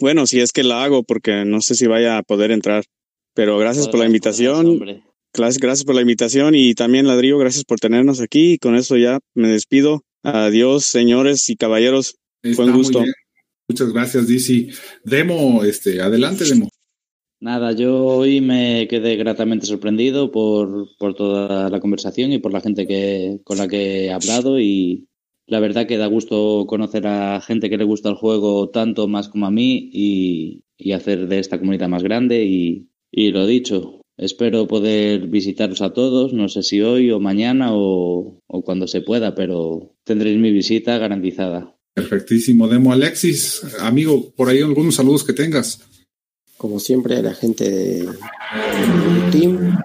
Bueno, 0.00 0.26
si 0.26 0.40
es 0.40 0.52
que 0.52 0.64
la 0.64 0.84
hago, 0.84 1.02
porque 1.02 1.44
no 1.44 1.60
sé 1.60 1.74
si 1.74 1.86
vaya 1.86 2.18
a 2.18 2.22
poder 2.22 2.50
entrar. 2.50 2.84
Pero 3.34 3.56
gracias 3.58 3.88
por 3.88 4.00
la 4.00 4.06
invitación. 4.06 5.02
Gracias, 5.32 5.58
gracias 5.58 5.84
por 5.84 5.94
la 5.94 6.00
invitación 6.00 6.54
y 6.54 6.74
también 6.74 7.06
Ladrillo, 7.06 7.38
gracias 7.38 7.64
por 7.64 7.78
tenernos 7.78 8.20
aquí. 8.20 8.52
Y 8.52 8.58
con 8.58 8.74
eso 8.74 8.96
ya 8.96 9.20
me 9.34 9.48
despido. 9.48 10.02
Adiós, 10.22 10.84
señores 10.84 11.48
y 11.48 11.56
caballeros. 11.56 12.16
Fue 12.54 12.64
un 12.64 12.72
gusto. 12.72 13.04
Muchas 13.68 13.92
gracias, 13.92 14.26
Dizzy. 14.26 14.70
Demo, 15.04 15.62
este, 15.64 16.00
adelante, 16.00 16.44
Demo. 16.44 16.68
Nada, 17.40 17.70
yo 17.72 18.04
hoy 18.04 18.40
me 18.40 18.88
quedé 18.88 19.14
gratamente 19.14 19.66
sorprendido 19.66 20.32
por, 20.32 20.88
por 20.98 21.14
toda 21.14 21.70
la 21.70 21.78
conversación 21.78 22.32
y 22.32 22.38
por 22.38 22.52
la 22.52 22.60
gente 22.60 22.86
que, 22.86 23.40
con 23.44 23.58
la 23.58 23.68
que 23.68 24.06
he 24.06 24.12
hablado 24.12 24.58
y 24.58 25.06
la 25.46 25.60
verdad 25.60 25.86
que 25.86 25.98
da 25.98 26.06
gusto 26.06 26.66
conocer 26.66 27.06
a 27.06 27.40
gente 27.40 27.70
que 27.70 27.78
le 27.78 27.84
gusta 27.84 28.08
el 28.08 28.16
juego 28.16 28.70
tanto 28.70 29.06
más 29.06 29.28
como 29.28 29.46
a 29.46 29.52
mí 29.52 29.88
y, 29.92 30.64
y 30.76 30.92
hacer 30.92 31.28
de 31.28 31.38
esta 31.38 31.60
comunidad 31.60 31.88
más 31.88 32.02
grande 32.02 32.44
y, 32.44 32.88
y 33.12 33.30
lo 33.30 33.46
dicho, 33.46 33.97
Espero 34.18 34.66
poder 34.66 35.28
visitaros 35.28 35.80
a 35.80 35.92
todos, 35.92 36.32
no 36.32 36.48
sé 36.48 36.64
si 36.64 36.80
hoy 36.80 37.12
o 37.12 37.20
mañana 37.20 37.68
o, 37.70 38.40
cuando 38.64 38.88
se 38.88 39.00
pueda, 39.00 39.36
pero 39.36 39.94
tendréis 40.02 40.38
mi 40.38 40.50
visita 40.50 40.98
garantizada. 40.98 41.76
Perfectísimo, 41.94 42.66
Demo 42.66 42.92
Alexis. 42.92 43.62
Amigo, 43.78 44.32
por 44.34 44.48
ahí 44.48 44.60
algunos 44.60 44.96
saludos 44.96 45.22
que 45.22 45.32
tengas. 45.32 45.78
Como 46.56 46.80
siempre, 46.80 47.16
a 47.16 47.22
la 47.22 47.32
gente 47.32 47.70
de, 47.70 48.08
Team, 49.30 49.84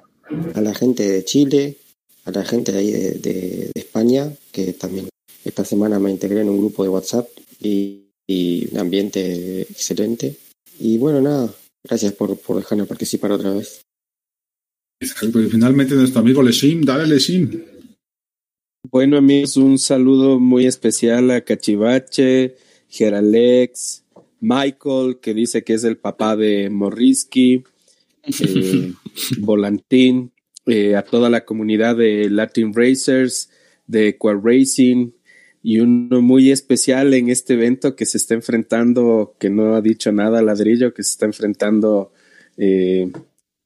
a 0.55 0.61
la 0.61 0.73
gente 0.73 1.07
de 1.07 1.23
Chile, 1.23 1.77
a 2.25 2.31
la 2.31 2.43
gente 2.43 2.71
de 2.71 2.77
ahí 2.79 2.91
de, 2.91 3.71
España, 3.75 4.33
que 4.51 4.73
también 4.73 5.09
esta 5.45 5.63
semana 5.63 5.99
me 5.99 6.09
integré 6.09 6.41
en 6.41 6.49
un 6.49 6.57
grupo 6.57 6.81
de 6.81 6.89
WhatsApp 6.89 7.27
y, 7.61 8.07
y 8.25 8.67
un 8.71 8.79
ambiente 8.79 9.61
excelente. 9.61 10.35
Y 10.79 10.97
bueno, 10.97 11.21
nada, 11.21 11.53
gracias 11.83 12.13
por, 12.13 12.35
por 12.39 12.57
dejarme 12.57 12.85
participar 12.85 13.31
otra 13.31 13.53
vez. 13.53 13.83
Exacto, 15.03 15.41
y 15.41 15.49
finalmente 15.49 15.95
nuestro 15.95 16.21
amigo 16.21 16.41
Leshim, 16.41 16.81
dale 16.81 17.05
Leshim. 17.05 17.61
Bueno 18.89 19.17
amigos, 19.17 19.57
un 19.57 19.77
saludo 19.77 20.39
muy 20.39 20.65
especial 20.65 21.29
a 21.31 21.41
Cachivache, 21.41 22.55
Geralex, 22.87 24.05
Michael, 24.39 25.19
que 25.21 25.33
dice 25.33 25.63
que 25.63 25.73
es 25.73 25.83
el 25.83 25.97
papá 25.97 26.37
de 26.37 26.69
Morrisky, 26.69 27.63
eh, 28.23 28.93
Volantín, 29.39 30.31
eh, 30.65 30.95
a 30.95 31.01
toda 31.01 31.29
la 31.29 31.43
comunidad 31.43 31.97
de 31.97 32.29
Latin 32.29 32.73
Racers, 32.73 33.49
de 33.85 34.17
Quad 34.17 34.37
Racing, 34.41 35.11
y 35.61 35.79
uno 35.79 36.21
muy 36.21 36.51
especial 36.51 37.13
en 37.13 37.29
este 37.29 37.55
evento 37.55 37.95
que 37.95 38.05
se 38.05 38.17
está 38.17 38.35
enfrentando, 38.35 39.35
que 39.37 39.49
no 39.49 39.75
ha 39.75 39.81
dicho 39.81 40.13
nada 40.13 40.41
ladrillo, 40.41 40.93
que 40.93 41.03
se 41.03 41.11
está 41.11 41.25
enfrentando 41.25 42.13
eh, 42.57 43.11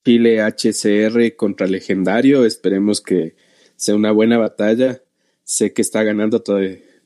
Chile 0.08 0.42
HCR 0.42 1.36
contra 1.36 1.68
Legendario. 1.68 2.46
Esperemos 2.46 3.02
que 3.02 3.36
sea 3.76 3.94
una 3.94 4.14
buena 4.14 4.38
batalla. 4.38 5.04
Sé 5.44 5.74
que 5.74 5.82
está 5.82 6.02
ganando 6.02 6.42
todo, 6.42 6.62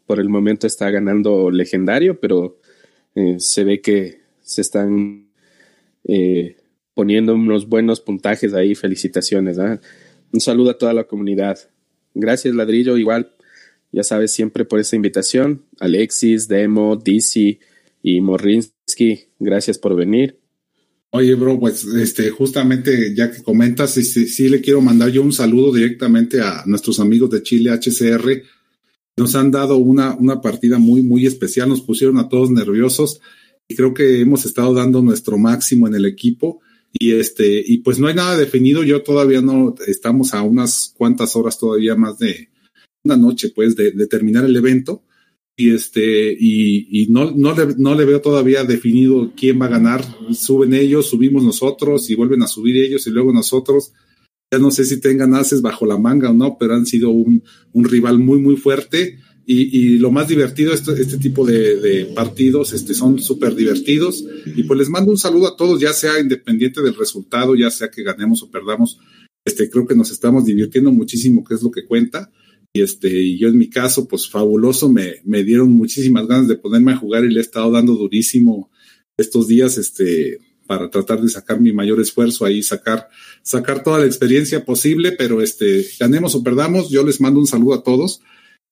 por 0.06 0.20
el 0.20 0.30
momento 0.30 0.68
está 0.68 0.92
ganando 0.92 1.50
Legendario, 1.50 2.20
pero 2.20 2.60
eh, 3.16 3.38
se 3.40 3.64
ve 3.64 3.82
que 3.82 4.20
se 4.44 4.62
están 4.62 5.30
eh, 6.04 6.58
poniendo 6.94 7.34
unos 7.34 7.68
buenos 7.68 8.02
puntajes 8.02 8.54
ahí. 8.54 8.76
Felicitaciones. 8.76 9.58
¿ah? 9.58 9.82
Un 10.32 10.40
saludo 10.40 10.70
a 10.70 10.78
toda 10.78 10.94
la 10.94 11.06
comunidad. 11.06 11.58
Gracias, 12.14 12.54
Ladrillo. 12.54 12.98
Igual 12.98 13.34
ya 13.92 14.04
sabes, 14.04 14.32
siempre 14.32 14.64
por 14.64 14.80
esa 14.80 14.96
invitación. 14.96 15.66
Alexis, 15.80 16.48
Demo, 16.48 16.98
DC 16.98 17.58
y 18.04 18.22
Morrinsky, 18.22 19.26
gracias 19.40 19.80
por 19.80 19.96
venir. 19.96 20.41
Oye, 21.14 21.36
bro, 21.36 21.60
pues 21.60 21.86
este, 21.86 22.30
justamente 22.30 23.14
ya 23.14 23.32
que 23.32 23.44
comentas, 23.44 23.98
este, 23.98 24.28
sí 24.28 24.48
le 24.48 24.62
quiero 24.62 24.82
mandar 24.82 25.10
yo 25.10 25.22
un 25.22 25.34
saludo 25.34 25.74
directamente 25.74 26.42
a 26.42 26.64
nuestros 26.66 27.00
amigos 27.00 27.30
de 27.30 27.44
Chile 27.44 27.72
HCR. 27.72 28.44
Nos 29.18 29.36
han 29.36 29.52
dado 29.52 29.78
una, 29.78 30.16
una 30.16 30.42
partida 30.42 30.80
muy, 30.80 31.02
muy 31.02 31.26
especial, 31.26 31.68
nos 31.68 31.82
pusieron 31.82 32.18
a 32.18 32.30
todos 32.30 32.50
nerviosos 32.50 33.20
y 33.68 33.76
creo 33.76 33.94
que 33.94 34.22
hemos 34.22 34.46
estado 34.46 34.74
dando 34.74 35.02
nuestro 35.02 35.38
máximo 35.38 35.88
en 35.88 35.96
el 35.96 36.06
equipo. 36.06 36.62
Y 36.94 37.12
este, 37.12 37.64
y 37.66 37.80
pues 37.80 38.00
no 38.00 38.08
hay 38.08 38.16
nada 38.16 38.38
definido, 38.38 38.84
yo 38.84 39.02
todavía 39.02 39.42
no, 39.42 39.76
estamos 39.88 40.34
a 40.34 40.42
unas 40.42 40.94
cuantas 40.98 41.36
horas 41.36 41.58
todavía 41.58 41.96
más 41.96 42.20
de, 42.20 42.50
una 43.04 43.18
noche, 43.18 43.52
pues, 43.54 43.76
de, 43.76 43.92
terminar 44.08 44.46
el 44.46 44.56
evento. 44.56 45.04
Y 45.62 45.70
este, 45.70 46.36
y, 46.40 47.06
no, 47.12 47.30
no, 47.30 47.54
le, 47.54 47.76
no 47.78 47.94
le 47.94 48.04
veo 48.04 48.20
todavía 48.20 48.64
definido 48.64 49.32
quién 49.38 49.62
va 49.62 49.68
a 49.68 49.70
ganar. 49.78 50.04
Suben 50.34 50.74
ellos, 50.74 51.06
subimos 51.06 51.44
nosotros 51.44 52.10
y 52.10 52.16
vuelven 52.16 52.42
a 52.42 52.48
subir 52.48 52.78
ellos 52.78 53.06
y 53.06 53.12
luego 53.12 53.32
nosotros. 53.32 53.94
Ya 54.52 54.58
no 54.58 54.72
sé 54.72 54.86
si 54.86 55.00
tengan 55.00 55.36
haces 55.36 55.62
bajo 55.62 55.86
la 55.86 56.00
manga 56.00 56.32
o 56.32 56.34
no, 56.34 56.58
pero 56.60 56.74
han 56.74 56.88
sido 56.88 57.12
un, 57.12 57.44
un 57.74 57.84
rival 57.86 58.18
muy, 58.18 58.40
muy 58.40 58.56
fuerte. 58.56 59.20
Y, 59.46 59.78
y, 59.78 59.98
lo 60.00 60.10
más 60.10 60.28
divertido, 60.28 60.74
este, 60.74 60.94
este 60.94 61.20
tipo 61.20 61.46
de, 61.46 61.80
de 61.80 62.06
partidos 62.06 62.74
este, 62.74 62.96
son 62.96 63.20
súper 63.20 63.54
divertidos. 63.54 64.26
Y 64.56 64.64
pues 64.64 64.80
les 64.80 64.90
mando 64.90 65.12
un 65.12 65.20
saludo 65.20 65.48
a 65.48 65.56
todos, 65.56 65.80
ya 65.80 65.94
sea 65.94 66.20
independiente 66.20 66.82
del 66.82 66.96
resultado, 66.96 67.54
ya 67.54 67.70
sea 67.70 67.92
que 67.92 68.02
ganemos 68.02 68.42
o 68.42 68.50
perdamos. 68.50 68.98
Este, 69.46 69.70
creo 69.70 69.86
que 69.86 69.96
nos 69.96 70.10
estamos 70.10 70.44
divirtiendo 70.44 70.92
muchísimo, 70.92 71.44
que 71.44 71.54
es 71.54 71.62
lo 71.62 71.70
que 71.70 71.86
cuenta. 71.86 72.32
Y 72.74 72.82
este, 72.82 73.10
y 73.10 73.38
yo 73.38 73.50
en 73.50 73.58
mi 73.58 73.70
caso, 73.70 74.08
pues 74.08 74.30
fabuloso, 74.30 74.90
me, 74.90 75.16
me 75.26 75.44
dieron 75.44 75.72
muchísimas 75.72 76.26
ganas 76.28 76.48
de 76.48 76.56
ponerme 76.56 76.94
a 76.94 76.98
jugar 76.98 77.26
y 77.26 77.30
le 77.34 77.40
he 77.40 77.44
estado 77.44 77.70
dando 77.72 77.94
durísimo 77.96 78.72
estos 79.18 79.48
días, 79.48 79.78
este, 79.78 80.40
para 80.68 80.90
tratar 80.90 81.22
de 81.22 81.28
sacar 81.28 81.60
mi 81.60 81.74
mayor 81.74 82.00
esfuerzo 82.00 82.46
ahí, 82.46 82.64
sacar, 82.64 83.10
sacar 83.44 83.84
toda 83.84 84.00
la 84.00 84.06
experiencia 84.06 84.64
posible, 84.64 85.12
pero 85.12 85.42
este, 85.42 85.86
ganemos 86.00 86.34
o 86.34 86.44
perdamos, 86.44 86.90
yo 86.90 87.06
les 87.06 87.20
mando 87.20 87.42
un 87.42 87.48
saludo 87.48 87.74
a 87.74 87.84
todos. 87.84 88.22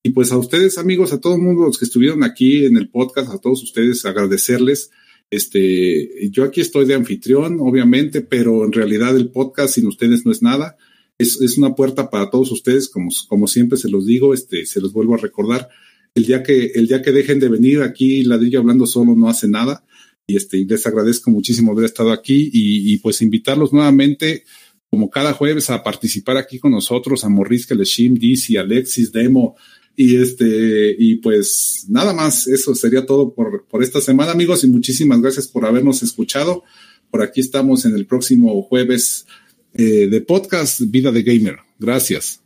Y 0.01 0.11
pues 0.11 0.31
a 0.31 0.37
ustedes, 0.37 0.77
amigos, 0.77 1.11
a 1.11 1.19
todo 1.19 1.35
el 1.35 1.41
mundo, 1.41 1.65
los 1.65 1.77
que 1.77 1.83
estuvieron 1.83 2.23
aquí 2.23 2.63
en 2.63 2.77
el 2.77 2.89
podcast, 2.89 3.29
a 3.33 3.37
todos 3.37 3.61
ustedes, 3.63 4.05
agradecerles. 4.05 4.91
Este, 5.29 6.29
yo 6.31 6.45
aquí 6.45 6.61
estoy 6.61 6.85
de 6.85 6.93
anfitrión, 6.93 7.57
obviamente, 7.59 8.21
pero 8.21 8.63
en 8.63 8.71
realidad 8.71 9.17
el 9.17 9.29
podcast 9.29 9.75
sin 9.75 9.87
ustedes 9.87 10.25
no 10.25 10.31
es 10.31 10.41
nada 10.41 10.77
es, 11.19 11.39
es 11.41 11.57
una 11.57 11.75
puerta 11.75 12.09
para 12.09 12.29
todos 12.29 12.51
ustedes, 12.51 12.89
como, 12.89 13.11
como 13.27 13.47
siempre 13.47 13.77
se 13.77 13.89
los 13.89 14.05
digo, 14.05 14.33
este, 14.33 14.65
se 14.65 14.81
los 14.81 14.93
vuelvo 14.93 15.13
a 15.13 15.17
recordar. 15.17 15.69
El 16.15 16.25
día 16.25 16.41
que, 16.41 16.71
el 16.73 16.87
día 16.87 17.01
que 17.01 17.11
dejen 17.11 17.39
de 17.39 17.49
venir 17.49 17.81
aquí, 17.81 18.23
Ladrillo 18.23 18.59
hablando 18.59 18.87
solo 18.87 19.15
no 19.15 19.29
hace 19.29 19.47
nada. 19.47 19.85
Y 20.25 20.37
este, 20.37 20.57
les 20.65 20.87
agradezco 20.87 21.29
muchísimo 21.29 21.73
haber 21.73 21.85
estado 21.85 22.11
aquí 22.11 22.49
y, 22.53 22.93
y 22.93 22.97
pues 22.99 23.21
invitarlos 23.21 23.73
nuevamente, 23.73 24.45
como 24.89 25.09
cada 25.09 25.33
jueves, 25.33 25.69
a 25.69 25.83
participar 25.83 26.37
aquí 26.37 26.57
con 26.57 26.71
nosotros, 26.71 27.23
a 27.23 27.29
Morris 27.29 27.69
Leshim, 27.69 28.13
Dizzy, 28.15 28.57
Alexis, 28.57 29.11
Demo, 29.11 29.55
y 29.95 30.15
este, 30.15 30.95
y 30.97 31.15
pues 31.15 31.85
nada 31.89 32.13
más, 32.13 32.47
eso 32.47 32.73
sería 32.73 33.05
todo 33.05 33.33
por, 33.33 33.65
por 33.67 33.83
esta 33.83 33.99
semana, 33.99 34.31
amigos, 34.31 34.63
y 34.63 34.67
muchísimas 34.67 35.21
gracias 35.21 35.47
por 35.47 35.65
habernos 35.65 36.01
escuchado. 36.01 36.63
Por 37.11 37.21
aquí 37.21 37.41
estamos 37.41 37.83
en 37.85 37.95
el 37.95 38.05
próximo 38.05 38.61
jueves 38.61 39.25
eh, 39.73 40.07
de 40.07 40.21
podcast 40.21 40.81
Vida 40.81 41.11
de 41.11 41.23
Gamer. 41.23 41.57
Gracias. 41.79 42.41